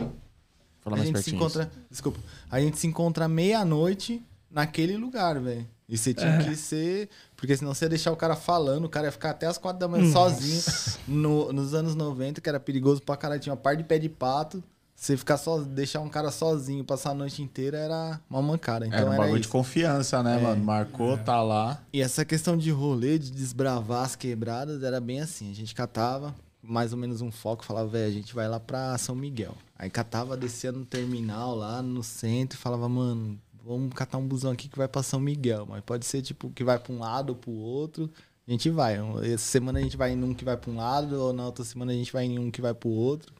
Fala 0.81 0.97
A 0.97 0.97
mais 0.97 1.07
gente 1.07 1.18
se 1.19 1.23
pertinho. 1.31 1.35
encontra. 1.38 1.72
Desculpa. 1.89 2.19
A 2.51 2.60
gente 2.60 2.77
se 2.77 2.85
encontra 2.85 3.26
meia-noite 3.30 4.22
naquele 4.51 4.97
lugar, 4.97 5.39
velho. 5.39 5.65
E 5.88 5.97
você 5.97 6.14
tinha 6.14 6.31
É. 6.31 6.43
que 6.43 6.55
ser. 6.57 7.07
Porque 7.38 7.55
senão 7.55 7.73
você 7.73 7.85
ia 7.85 7.89
deixar 7.89 8.11
o 8.11 8.18
cara 8.18 8.35
falando, 8.35 8.84
o 8.85 8.89
cara 8.89 9.07
ia 9.07 9.11
ficar 9.14 9.30
até 9.30 9.45
as 9.45 9.57
quatro 9.57 9.80
da 9.80 9.88
manhã 9.88 10.11
sozinho. 10.11 10.61
No- 11.07 11.53
nos 11.53 11.73
anos 11.73 11.95
90, 11.95 12.41
que 12.41 12.49
era 12.49 12.60
perigoso 12.60 13.01
pra 13.01 13.15
caralho. 13.15 13.39
Tinha 13.39 13.53
uma 13.53 13.57
par 13.61 13.77
de 13.77 13.84
pé 13.84 13.97
de 13.97 14.10
pato. 14.10 14.61
Você 14.95 15.17
ficar 15.17 15.37
só, 15.37 15.59
deixar 15.59 15.99
um 15.99 16.07
cara 16.09 16.31
sozinho, 16.31 16.83
passar 16.83 17.11
a 17.11 17.13
noite 17.13 17.41
inteira 17.41 17.77
era 17.77 18.19
uma 18.29 18.41
mancada. 18.41 18.85
Então 18.87 18.97
Era 18.99 19.09
um 19.09 19.13
era, 19.13 19.21
bagulho 19.21 19.39
isso. 19.39 19.47
de 19.49 19.51
confiança, 19.51 20.23
né, 20.23 20.37
É. 20.39 20.41
mano? 20.41 20.63
Marcou, 20.63 21.17
tá 21.17 21.41
lá. 21.41 21.81
E 21.91 22.01
essa 22.01 22.23
questão 22.23 22.55
de 22.57 22.71
rolê, 22.71 23.19
de 23.19 23.31
desbravar 23.31 24.05
as 24.05 24.15
quebradas, 24.15 24.81
era 24.83 25.01
bem 25.01 25.19
assim. 25.19 25.51
A 25.51 25.55
gente 25.55 25.75
catava 25.75 26.33
mais 26.61 26.93
ou 26.93 26.97
menos 26.97 27.19
um 27.21 27.29
foco, 27.31 27.65
falava, 27.65 27.89
velho, 27.89 28.07
a 28.07 28.13
gente 28.13 28.33
vai 28.33 28.47
lá 28.47 28.59
pra 28.59 28.97
São 28.97 29.13
Miguel. 29.15 29.53
Aí 29.77 29.89
catava, 29.89 30.37
descia 30.37 30.71
no 30.71 30.85
terminal 30.85 31.53
lá 31.55 31.81
no 31.81 32.01
centro 32.01 32.57
e 32.57 32.61
falava, 32.61 32.87
mano, 32.87 33.37
vamos 33.65 33.93
catar 33.93 34.17
um 34.17 34.25
busão 34.25 34.51
aqui 34.51 34.69
que 34.69 34.77
vai 34.77 34.87
pra 34.87 35.03
São 35.03 35.19
Miguel. 35.19 35.65
Mas 35.67 35.81
pode 35.83 36.05
ser 36.05 36.21
tipo 36.21 36.49
que 36.51 36.63
vai 36.63 36.79
pra 36.79 36.93
um 36.93 36.99
lado 36.99 37.31
ou 37.31 37.35
pro 37.35 37.51
outro. 37.51 38.09
A 38.47 38.51
gente 38.51 38.69
vai. 38.69 38.97
Essa 39.25 39.37
semana 39.45 39.79
a 39.79 39.81
gente 39.81 39.97
vai 39.97 40.11
em 40.13 40.23
um 40.23 40.33
que 40.33 40.45
vai 40.45 40.55
pra 40.55 40.71
um 40.71 40.77
lado, 40.77 41.15
ou 41.19 41.33
na 41.33 41.45
outra 41.45 41.65
semana 41.65 41.91
a 41.91 41.95
gente 41.95 42.13
vai 42.13 42.23
em 42.25 42.39
um 42.39 42.49
que 42.49 42.61
vai 42.61 42.73
pro 42.73 42.89
outro. 42.89 43.33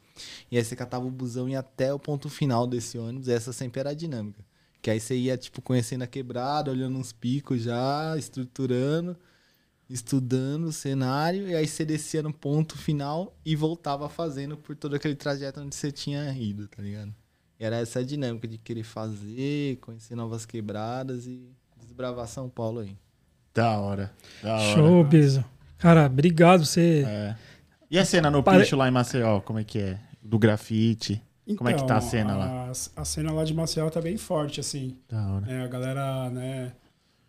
E 0.50 0.56
aí 0.56 0.64
você 0.64 0.76
catava 0.76 1.04
o 1.04 1.10
busão 1.10 1.48
e 1.48 1.52
ia 1.52 1.60
até 1.60 1.92
o 1.92 1.98
ponto 1.98 2.28
final 2.28 2.66
desse 2.66 2.98
ônibus. 2.98 3.28
Essa 3.28 3.52
sempre 3.52 3.80
era 3.80 3.90
a 3.90 3.94
dinâmica. 3.94 4.44
Que 4.80 4.90
aí 4.90 5.00
você 5.00 5.16
ia, 5.16 5.36
tipo, 5.36 5.62
conhecendo 5.62 6.02
a 6.02 6.06
quebrada, 6.06 6.70
olhando 6.70 6.98
uns 6.98 7.12
picos 7.12 7.62
já, 7.62 8.14
estruturando, 8.18 9.16
estudando 9.88 10.64
o 10.64 10.72
cenário, 10.72 11.48
e 11.48 11.54
aí 11.54 11.66
você 11.66 11.84
descia 11.84 12.22
no 12.22 12.32
ponto 12.32 12.76
final 12.76 13.36
e 13.44 13.56
voltava 13.56 14.08
fazendo 14.08 14.56
por 14.56 14.76
todo 14.76 14.94
aquele 14.94 15.14
trajeto 15.14 15.60
onde 15.60 15.74
você 15.74 15.90
tinha 15.90 16.30
ido, 16.32 16.68
tá 16.68 16.82
ligado? 16.82 17.14
E 17.58 17.64
era 17.64 17.76
essa 17.76 18.00
a 18.00 18.02
dinâmica 18.02 18.46
de 18.46 18.58
querer 18.58 18.82
fazer, 18.82 19.76
conhecer 19.76 20.14
novas 20.14 20.44
quebradas 20.44 21.26
e 21.26 21.48
desbravar 21.80 22.26
São 22.26 22.48
Paulo 22.48 22.80
aí. 22.80 22.96
Da 23.54 23.78
hora. 23.78 24.12
Da 24.42 24.54
hora. 24.56 24.74
Show, 24.74 25.04
Bezo. 25.04 25.44
Cara, 25.78 26.06
obrigado. 26.06 26.64
Você. 26.64 27.04
É. 27.06 27.36
E 27.94 27.98
a 27.98 28.04
cena 28.04 28.30
no 28.30 28.42
Pare- 28.42 28.60
picho 28.64 28.76
lá 28.76 28.88
em 28.88 28.90
Maceió, 28.90 29.40
como 29.40 29.58
é 29.58 29.64
que 29.64 29.78
é? 29.78 30.00
Do 30.22 30.38
grafite. 30.38 31.22
Como 31.56 31.68
é 31.68 31.74
que 31.74 31.84
tá 31.86 31.98
a 31.98 32.00
cena 32.00 32.34
lá? 32.36 32.46
Então, 32.46 32.92
A, 32.96 33.02
a 33.02 33.04
cena 33.04 33.30
lá 33.32 33.44
de 33.44 33.52
Maceió 33.54 33.88
tá 33.90 34.00
bem 34.00 34.16
forte, 34.16 34.58
assim. 34.60 34.96
Da 35.08 35.26
hora. 35.34 35.52
É, 35.52 35.60
a 35.62 35.68
galera, 35.68 36.30
né, 36.30 36.72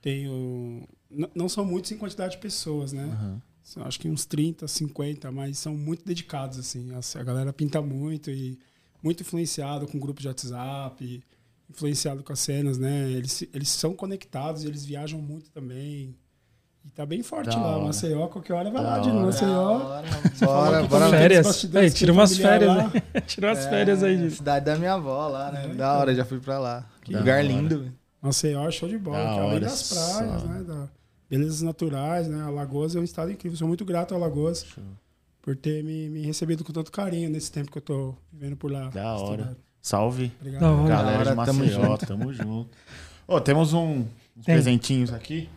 tem 0.01 0.27
o... 0.29 0.87
n- 1.11 1.29
Não 1.35 1.47
são 1.49 1.65
muitos 1.65 1.91
em 1.91 1.97
quantidade 1.97 2.33
de 2.33 2.37
pessoas, 2.39 2.93
né? 2.93 3.41
São, 3.61 3.83
acho 3.83 3.99
que 3.99 4.07
uns 4.09 4.25
30, 4.25 4.67
50, 4.67 5.31
mas 5.31 5.57
são 5.59 5.75
muito 5.75 6.05
dedicados, 6.05 6.57
assim. 6.57 6.91
A, 6.93 7.19
a 7.19 7.23
galera 7.23 7.51
pinta 7.53 7.81
muito 7.81 8.31
e 8.31 8.57
muito 9.03 9.21
influenciado 9.21 9.85
com 9.87 9.99
grupos 9.99 10.21
de 10.21 10.27
WhatsApp, 10.29 11.23
influenciado 11.69 12.23
com 12.23 12.31
as 12.31 12.39
cenas, 12.39 12.77
né? 12.77 13.11
Eles, 13.11 13.43
eles 13.53 13.69
são 13.69 13.93
conectados, 13.93 14.63
eles 14.63 14.85
viajam 14.85 15.19
muito 15.21 15.51
também. 15.51 16.15
E 16.85 16.89
tá 16.91 17.05
bem 17.05 17.23
forte 17.23 17.49
Da 17.49 17.57
lá. 17.57 17.75
hora. 17.77 17.85
Maceió, 17.85 18.27
qualquer 18.27 18.53
hora 18.53 18.69
vai 18.69 18.83
Da 18.83 18.89
lá 18.91 18.99
de 18.99 19.09
hora. 19.09 19.25
Maceió. 19.25 19.79
Bora, 19.79 20.07
falou 20.07 20.55
bora, 20.59 20.87
bora. 20.87 21.09
Férias. 21.09 21.75
Aí, 21.75 21.89
tira 21.91 22.13
umas 22.13 22.37
férias, 22.37 22.69
lá. 22.69 22.83
né? 22.93 23.01
Tira 23.25 23.47
umas 23.47 23.65
férias 23.65 24.03
aí, 24.03 24.13
É, 24.15 24.17
gente. 24.19 24.35
Cidade 24.35 24.65
da 24.65 24.75
minha 24.77 24.93
avó 24.93 25.27
lá, 25.27 25.51
né? 25.51 25.63
É, 25.63 25.67
da 25.69 25.73
então. 25.73 25.97
hora, 25.99 26.15
já 26.15 26.23
fui 26.25 26.39
pra 26.39 26.59
lá. 26.59 26.85
Que 27.01 27.15
Lugar 27.15 27.39
hora. 27.39 27.43
lindo. 27.47 27.91
Maceió 28.21 28.67
é 28.67 28.71
show 28.71 28.87
de 28.87 28.97
bola, 28.97 29.17
Da 29.17 29.23
que 29.33 29.39
além 29.39 29.51
hora, 29.51 29.59
das 29.61 29.89
praias, 29.93 30.41
só. 30.41 30.47
né? 30.47 30.63
Da 30.63 30.87
belezas 31.29 31.61
naturais, 31.63 32.27
né? 32.27 32.43
Alagoas 32.43 32.95
é 32.95 32.99
um 32.99 33.03
estado 33.03 33.31
incrível. 33.31 33.57
Sou 33.57 33.67
muito 33.67 33.83
grato 33.83 34.13
a 34.13 34.17
Alagoas 34.17 34.63
Show. 34.63 34.83
por 35.41 35.55
ter 35.55 35.83
me, 35.83 36.07
me 36.09 36.21
recebido 36.25 36.63
com 36.63 36.71
tanto 36.71 36.91
carinho 36.91 37.29
nesse 37.31 37.51
tempo 37.51 37.71
que 37.71 37.77
eu 37.79 37.81
tô 37.81 38.15
vivendo 38.31 38.55
por 38.55 38.71
lá. 38.71 38.89
Da 38.89 39.15
hora. 39.17 39.57
Salve. 39.81 40.31
Obrigado. 40.39 40.61
Da 40.61 40.71
hora. 40.71 40.87
Galera 40.89 41.17
hora, 41.19 41.29
de 41.35 41.45
tamo 41.45 41.59
Maceió, 41.65 41.97
tamo 41.97 42.31
junto. 42.33 42.69
Ô, 43.27 43.41
temos 43.41 43.73
um, 43.73 44.05
uns 44.37 44.45
Tem. 44.45 44.55
presentinhos 44.55 45.11
aqui. 45.11 45.49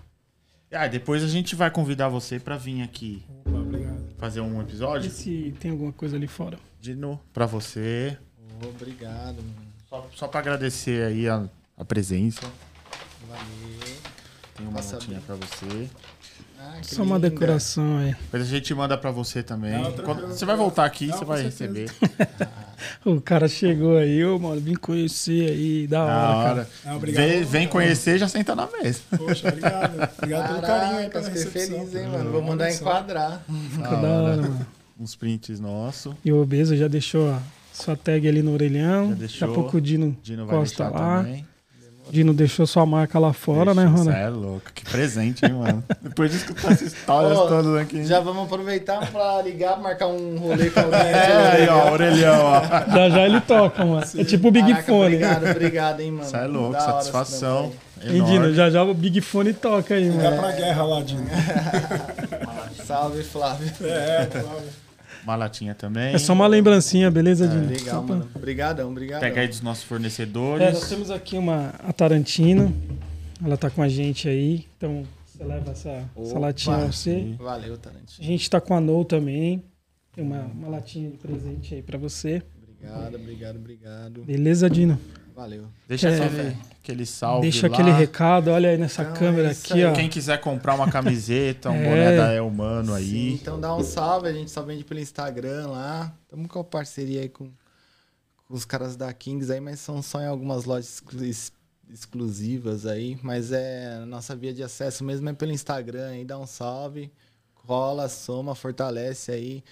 Ah, 0.70 0.86
depois 0.86 1.22
a 1.24 1.28
gente 1.28 1.54
vai 1.56 1.70
convidar 1.70 2.08
você 2.08 2.38
pra 2.38 2.56
vir 2.56 2.82
aqui 2.82 3.22
Opa, 3.46 3.58
obrigado. 3.58 4.14
fazer 4.18 4.40
um 4.42 4.60
episódio. 4.60 5.10
Vê 5.10 5.16
se 5.16 5.54
tem 5.58 5.70
alguma 5.70 5.92
coisa 5.92 6.16
ali 6.16 6.26
fora. 6.26 6.58
Dino, 6.80 7.18
pra 7.32 7.46
você. 7.46 8.16
Ô, 8.62 8.68
Obrigado, 8.68 9.36
mano. 9.36 9.68
Só, 9.88 10.08
só 10.14 10.28
pra 10.28 10.40
agradecer 10.40 11.04
aí 11.04 11.26
a, 11.28 11.48
a 11.76 11.84
presença. 11.84 12.42
Valeu. 13.26 13.96
Tem 14.54 14.66
uma 14.66 14.74
Passa 14.76 14.96
notinha 14.96 15.20
pra 15.20 15.36
você. 15.36 15.88
Ah, 16.60 16.78
Só 16.82 17.02
uma 17.02 17.16
linda. 17.16 17.30
decoração 17.30 17.98
aí. 17.98 18.12
Depois 18.22 18.42
a 18.42 18.46
gente 18.46 18.74
manda 18.74 18.96
pra 18.98 19.10
você 19.10 19.42
também. 19.42 19.72
Não, 19.80 19.92
Quando- 19.92 20.26
você 20.26 20.44
vai 20.44 20.56
voltar 20.56 20.84
aqui, 20.84 21.06
Não, 21.06 21.16
você 21.18 21.24
vai 21.24 21.50
certeza. 21.50 21.64
receber. 21.64 22.48
O 23.04 23.20
cara 23.20 23.48
chegou 23.48 23.96
aí, 23.96 24.24
ô, 24.24 24.38
mano, 24.38 24.60
vim 24.60 24.74
conhecer 24.76 25.50
aí, 25.50 25.86
da 25.88 26.04
hora, 26.04 26.12
Da 26.12 26.20
cara. 26.22 26.50
hora. 26.50 26.68
Ah, 26.86 26.96
obrigado. 26.96 27.26
Vem, 27.26 27.42
vem 27.44 27.68
conhecer, 27.68 28.18
já 28.18 28.28
senta 28.28 28.54
na 28.54 28.68
mesa. 28.70 29.00
Poxa, 29.16 29.48
obrigado. 29.48 30.08
Obrigado 30.16 30.48
pelo 30.48 30.60
carinho 30.62 30.98
aí, 30.98 31.08
Caraca, 31.08 31.10
pela 31.10 31.24
fiquei 31.24 31.42
recepção. 31.42 31.86
feliz, 31.86 31.94
hein, 31.96 32.08
mano. 32.08 32.30
Vou 32.30 32.40
mandar 32.42 32.70
enquadrar. 32.72 33.42
Fica 33.72 33.96
da 33.96 34.08
hora, 34.08 34.36
mano. 34.42 34.66
Uns 34.98 35.16
prints 35.16 35.58
nossos. 35.58 36.14
E 36.24 36.30
o 36.32 36.40
Obeso 36.40 36.76
já 36.76 36.86
deixou 36.86 37.30
a 37.32 37.40
sua 37.72 37.96
tag 37.96 38.28
ali 38.28 38.42
no 38.42 38.52
orelhão. 38.52 39.06
Já 39.08 39.10
Daqui 39.10 39.14
a 39.14 39.26
deixou. 39.26 39.54
pouco 39.54 39.76
o 39.78 39.80
Dino 39.80 40.16
Dino 40.22 40.46
vai 40.46 40.56
Costa 40.56 40.88
lá. 40.88 41.22
também. 41.24 41.46
Dino 42.10 42.32
deixou 42.32 42.66
sua 42.66 42.84
marca 42.86 43.18
lá 43.18 43.32
fora, 43.32 43.74
né, 43.74 43.82
Deixa, 43.84 43.96
Ronald? 43.98 44.12
cê 44.16 44.22
é 44.24 44.28
louco. 44.28 44.62
Que 44.74 44.84
presente, 44.84 45.44
hein, 45.44 45.52
mano. 45.52 45.84
Depois 46.02 46.30
de 46.30 46.36
escutar 46.38 46.72
essas 46.72 46.92
histórias 46.92 47.38
todas 47.38 47.76
aqui. 47.76 48.04
Já 48.04 48.20
vamos 48.20 48.44
aproveitar 48.44 49.10
pra 49.10 49.42
ligar, 49.42 49.78
marcar 49.80 50.06
um 50.08 50.36
rolê 50.38 50.70
com 50.70 50.80
alguém. 50.80 50.98
É, 51.08 51.50
aí, 51.62 51.68
ó, 51.68 51.92
orelhão, 51.92 52.40
ó. 52.44 52.60
Já 52.92 53.08
já 53.10 53.22
ele 53.26 53.40
toca, 53.40 53.84
mano. 53.84 54.06
É 54.16 54.24
tipo 54.24 54.48
o 54.48 54.50
Big 54.50 54.68
Caraca, 54.68 54.86
Fone. 54.86 55.04
Obrigado, 55.16 55.50
obrigado, 55.50 56.00
hein, 56.00 56.10
mano. 56.12 56.24
Você 56.28 56.36
é 56.36 56.46
louco, 56.46 56.72
Da 56.72 56.80
satisfação. 56.80 57.72
Hein, 58.02 58.22
Dino? 58.24 58.54
Já 58.54 58.70
já 58.70 58.82
o 58.82 58.94
Big 58.94 59.20
Fone 59.20 59.52
toca 59.52 59.94
aí, 59.94 60.08
mano. 60.10 60.38
pra 60.38 60.52
guerra 60.52 60.82
lá, 60.84 61.02
Dino. 61.02 61.26
Salve, 62.86 63.22
Flávio. 63.22 63.70
É, 63.82 64.26
claro. 64.30 64.62
Uma 65.24 65.36
latinha 65.36 65.74
também. 65.74 66.14
É 66.14 66.18
só 66.18 66.32
uma 66.32 66.46
lembrancinha, 66.46 67.10
beleza, 67.10 67.46
Dino? 67.46 67.64
Só 67.64 67.70
Legal, 67.70 68.04
pra- 68.04 68.16
mano. 68.16 68.30
Obrigadão, 68.34 68.90
obrigadão. 68.90 69.20
Pega 69.28 69.40
aí 69.42 69.48
dos 69.48 69.60
nossos 69.60 69.84
fornecedores. 69.84 70.66
É, 70.66 70.72
nós 70.72 70.88
temos 70.88 71.10
aqui 71.10 71.36
uma 71.36 71.74
a 71.80 71.92
Tarantino. 71.92 72.74
Ela 73.44 73.56
tá 73.56 73.70
com 73.70 73.82
a 73.82 73.88
gente 73.88 74.28
aí. 74.28 74.66
Então, 74.76 75.04
você 75.26 75.44
leva 75.44 75.70
essa, 75.70 75.90
essa 75.90 76.08
Opa. 76.16 76.38
latinha 76.38 76.76
a 76.76 76.86
você. 76.86 77.34
Valeu, 77.38 77.74
A 77.74 77.76
Tarantino. 77.76 78.26
gente 78.26 78.48
tá 78.50 78.60
com 78.60 78.74
a 78.74 78.80
No 78.80 79.04
também. 79.04 79.62
Tem 80.14 80.24
uma, 80.24 80.40
uma 80.46 80.68
latinha 80.68 81.10
de 81.10 81.16
presente 81.16 81.74
aí 81.74 81.82
pra 81.82 81.96
você. 81.98 82.42
Obrigado, 82.80 83.14
obrigado, 83.16 83.56
obrigado. 83.56 84.22
Beleza, 84.24 84.68
Dino? 84.70 84.98
Valeu. 85.38 85.68
Deixa 85.86 86.08
É. 86.08 86.24
aquele, 86.24 86.56
aquele 86.82 87.06
salve 87.06 87.42
Deixa 87.42 87.68
lá. 87.68 87.72
aquele 87.72 87.92
recado. 87.92 88.50
Olha 88.50 88.70
aí 88.70 88.76
nessa 88.76 89.02
Então, 89.02 89.14
câmera 89.14 89.48
é 89.48 89.52
aqui, 89.52 89.72
aí. 89.74 89.84
ó. 89.84 89.92
Quem 89.92 90.08
quiser 90.08 90.40
comprar 90.40 90.74
uma 90.74 90.90
camiseta, 90.90 91.70
um 91.70 91.74
É. 91.78 91.84
boné 91.84 92.16
da 92.16 92.32
El 92.34 92.50
Mano 92.50 92.96
Sim, 92.96 92.98
aí. 92.98 93.34
então 93.34 93.60
dá 93.60 93.72
um 93.72 93.84
salve, 93.84 94.26
a 94.26 94.32
gente 94.32 94.50
só 94.50 94.62
vende 94.62 94.82
pelo 94.82 94.98
Instagram 94.98 95.68
lá. 95.68 96.12
Estamos 96.24 96.48
com 96.48 96.58
a 96.58 96.64
parceria 96.64 97.20
aí 97.20 97.28
com, 97.28 97.52
com 98.48 98.54
os 98.54 98.64
caras 98.64 98.96
da 98.96 99.12
Kings 99.12 99.52
aí, 99.52 99.60
mas 99.60 99.78
são 99.78 100.02
só 100.02 100.20
em 100.20 100.26
algumas 100.26 100.64
lojas 100.64 100.94
exclu- 100.94 101.22
ex- 101.24 101.52
exclusivas 101.88 102.84
aí. 102.84 103.16
Mas 103.22 103.52
é 103.52 104.00
a 104.02 104.06
nossa 104.06 104.34
via 104.34 104.52
de 104.52 104.64
acesso 104.64 105.04
mesmo 105.04 105.28
é 105.28 105.32
pelo 105.32 105.52
Instagram 105.52 106.08
aí, 106.08 106.24
dá 106.24 106.36
um 106.36 106.46
salve, 106.48 107.12
cola, 107.54 108.08
soma, 108.08 108.56
fortalece 108.56 109.30
aí. 109.30 109.62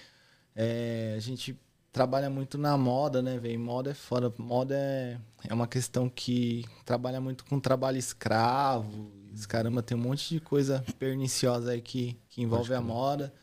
É, 0.55 1.13
a 1.17 1.19
gente 1.19 1.57
trabalha 1.97 2.29
muito 2.29 2.57
na 2.57 2.77
moda, 2.77 3.21
né, 3.21 3.37
velho? 3.39 3.59
Moda 3.59 3.91
é 3.91 3.93
foda. 3.93 4.31
Moda 4.37 4.75
é, 4.75 5.17
é 5.47 5.53
uma 5.53 5.67
questão 5.67 6.07
que 6.07 6.63
trabalha 6.85 7.19
muito 7.19 7.43
com 7.45 7.59
trabalho 7.59 7.97
escravo. 7.97 9.11
Caramba, 9.47 9.81
tem 9.81 9.97
um 9.97 10.01
monte 10.01 10.29
de 10.29 10.39
coisa 10.39 10.83
perniciosa 10.99 11.71
aí 11.71 11.81
que, 11.81 12.17
que 12.29 12.41
envolve 12.41 12.73
a 12.73 12.81
moda. 12.81 13.33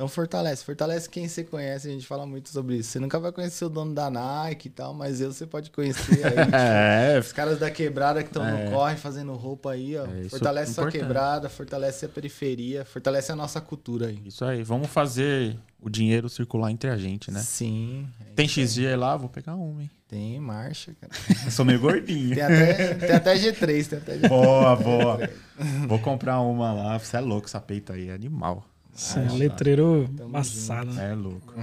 Então 0.00 0.08
fortalece, 0.08 0.64
fortalece 0.64 1.10
quem 1.10 1.28
você 1.28 1.44
conhece, 1.44 1.86
a 1.86 1.90
gente 1.90 2.06
fala 2.06 2.24
muito 2.24 2.48
sobre 2.48 2.76
isso. 2.76 2.88
Você 2.88 2.98
nunca 2.98 3.20
vai 3.20 3.30
conhecer 3.32 3.66
o 3.66 3.68
dono 3.68 3.92
da 3.94 4.08
Nike 4.08 4.68
e 4.68 4.70
tal, 4.70 4.94
mas 4.94 5.20
eu 5.20 5.30
você 5.30 5.46
pode 5.46 5.70
conhecer 5.70 6.24
aí. 6.26 6.32
É, 7.14 7.18
Os 7.18 7.32
caras 7.32 7.58
da 7.58 7.70
quebrada 7.70 8.22
que 8.22 8.30
estão 8.30 8.42
É. 8.46 8.64
no 8.64 8.70
corre 8.70 8.96
fazendo 8.96 9.34
roupa 9.34 9.72
aí, 9.72 9.98
ó. 9.98 10.06
É, 10.06 10.26
fortalece 10.30 10.70
é 10.70 10.74
sua 10.74 10.90
quebrada, 10.90 11.50
fortalece 11.50 12.06
a 12.06 12.08
periferia, 12.08 12.82
fortalece 12.82 13.30
a 13.30 13.36
nossa 13.36 13.60
cultura 13.60 14.06
aí. 14.06 14.18
isso 14.24 14.42
aí. 14.42 14.62
Vamos 14.62 14.88
fazer 14.88 15.58
o 15.78 15.90
dinheiro 15.90 16.30
circular 16.30 16.70
entre 16.70 16.88
a 16.88 16.96
gente, 16.96 17.30
né? 17.30 17.40
Sim. 17.40 18.08
é 18.22 18.32
Tem. 18.34 18.48
XG 18.48 18.96
lá? 18.96 19.18
Vou 19.18 19.28
pegar 19.28 19.54
uma, 19.54 19.82
hein? 19.82 19.90
Tem 20.08 20.40
marcha, 20.40 20.94
cara. 20.98 21.12
Eu 21.44 21.50
sou 21.52 21.62
meio 21.66 21.78
gordinho. 21.78 22.34
Tem 22.34 22.42
até, 22.42 22.94
tem 22.94 23.12
até 23.16 23.34
G3, 23.36 23.86
tem 23.86 23.98
até 23.98 24.16
G3. 24.16 24.28
Boa, 24.30 24.76
boa. 24.76 25.30
Vou 25.86 25.98
comprar 25.98 26.40
uma 26.40 26.72
lá. 26.72 26.98
Você 26.98 27.18
é 27.18 27.20
louco, 27.20 27.46
essa 27.48 27.60
peita 27.60 27.92
aí 27.92 28.08
é 28.08 28.14
animal. 28.14 28.64
Isso 28.94 29.18
é 29.18 29.22
um 29.22 29.36
letreiro 29.36 30.08
Tamo 30.16 30.28
embaçado, 30.28 30.90
né? 30.92 31.10
É 31.12 31.14
louco. 31.14 31.54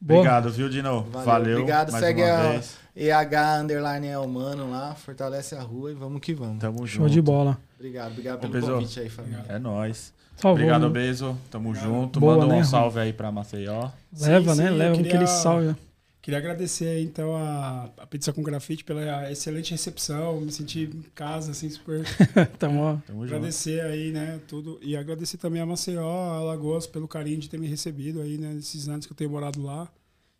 Boa. 0.00 0.20
Obrigado, 0.20 0.50
viu, 0.50 0.68
Dino? 0.68 1.02
Valeu. 1.10 1.26
Valeu. 1.26 1.52
Obrigado, 1.58 1.92
mais 1.92 2.04
segue 2.04 2.22
uma 2.22 2.32
a- 2.32 2.48
vez. 2.52 2.76
EH 2.96 3.60
Underline 3.62 4.06
é 4.06 4.18
humano 4.18 4.70
lá, 4.70 4.94
fortalece 4.94 5.54
a 5.54 5.60
rua 5.62 5.90
e 5.92 5.94
vamos 5.94 6.20
que 6.20 6.32
vamos. 6.34 6.58
Tamo 6.58 6.78
Show 6.86 7.02
junto. 7.04 7.10
de 7.10 7.20
bola. 7.20 7.58
Obrigado, 7.78 8.10
obrigado 8.12 8.40
pelo 8.40 8.52
Bezo. 8.52 8.72
convite 8.72 9.00
aí, 9.00 9.08
família. 9.08 9.44
É 9.48 9.58
nóis. 9.58 10.12
Salvou, 10.36 10.52
Obrigado, 10.52 10.82
né? 10.86 10.88
Bezo. 10.88 11.36
Tamo 11.50 11.74
junto. 11.74 12.18
Boa, 12.18 12.34
Manda 12.34 12.46
um 12.46 12.48
né, 12.48 12.56
Ron? 12.58 12.64
salve 12.64 12.98
aí 12.98 13.12
pra 13.12 13.30
Maceió. 13.30 13.90
Leva, 14.18 14.54
Sim, 14.54 14.60
né? 14.62 14.66
sim, 14.68 14.72
eu 14.72 14.78
Leva 14.78 14.96
queria- 14.96 15.10
aquele 15.12 15.26
salve. 15.26 15.76
Queria 16.22 16.38
agradecer 16.38 16.86
aí, 16.86 17.02
então, 17.02 17.34
a, 17.34 17.88
a 17.96 18.06
Pizza 18.06 18.30
com 18.32 18.42
Grafite 18.42 18.84
pela 18.84 19.30
excelente 19.32 19.70
recepção. 19.70 20.40
Me 20.42 20.52
senti 20.52 20.82
em 20.82 21.02
casa, 21.14 21.52
assim, 21.52 21.70
super. 21.70 22.04
Tamo, 22.58 22.80
ó. 22.84 22.96
Tamo 23.06 23.22
junto. 23.22 23.34
agradecer 23.34 23.80
aí, 23.80 24.12
né, 24.12 24.38
tudo. 24.46 24.78
E 24.82 24.94
agradecer 24.96 25.38
também 25.38 25.62
a 25.62 25.66
Maceió, 25.66 26.06
a 26.06 26.36
Alagoas, 26.36 26.86
pelo 26.86 27.08
carinho 27.08 27.38
de 27.38 27.48
ter 27.48 27.58
me 27.58 27.66
recebido 27.66 28.20
aí, 28.20 28.36
né, 28.36 28.52
nesses 28.52 28.86
anos 28.86 29.06
que 29.06 29.12
eu 29.12 29.16
tenho 29.16 29.30
morado 29.30 29.62
lá. 29.62 29.88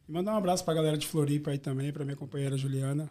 E 0.07 0.13
mandar 0.13 0.35
um 0.35 0.37
abraço 0.37 0.63
pra 0.67 0.75
galera 0.75 0.99
de 0.99 1.07
Floripa 1.07 1.51
aí 1.51 1.59
também, 1.59 1.91
pra 1.93 2.05
minha 2.05 2.17
companheira 2.17 2.59
Juliana. 2.59 3.09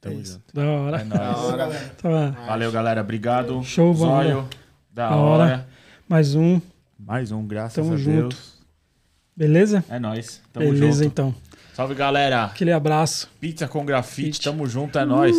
Tamo 0.00 0.20
é 0.20 0.24
junto. 0.24 0.54
Da 0.54 0.64
hora. 0.64 1.00
É 1.00 1.04
nóis. 1.04 1.20
Da 1.20 1.36
hora, 1.38 1.56
galera. 1.56 1.88
Tá. 2.00 2.30
Valeu, 2.46 2.70
galera. 2.72 3.00
Obrigado. 3.00 3.62
Show, 3.64 3.92
Zóio. 3.94 4.34
vamos. 4.36 4.50
Da 4.92 5.08
Da 5.10 5.16
hora. 5.16 5.42
hora. 5.44 5.68
Mais 6.08 6.34
um. 6.36 6.60
Mais 6.98 7.32
um, 7.32 7.44
graças 7.46 7.74
Tamo 7.74 7.94
a 7.94 7.96
junto. 7.96 8.28
Deus. 8.28 8.52
Beleza? 9.36 9.84
É 9.88 9.98
nóis. 9.98 10.40
Tamo 10.52 10.66
Beleza, 10.72 11.02
junto. 11.04 11.12
então. 11.12 11.34
Salve, 11.72 11.94
galera. 11.94 12.44
Aquele 12.44 12.72
abraço. 12.72 13.30
Pizza 13.40 13.66
com 13.66 13.84
grafite. 13.84 14.22
Grafite. 14.22 14.44
Tamo 14.44 14.66
junto, 14.66 14.98
é 14.98 15.04
nóis. 15.04 15.36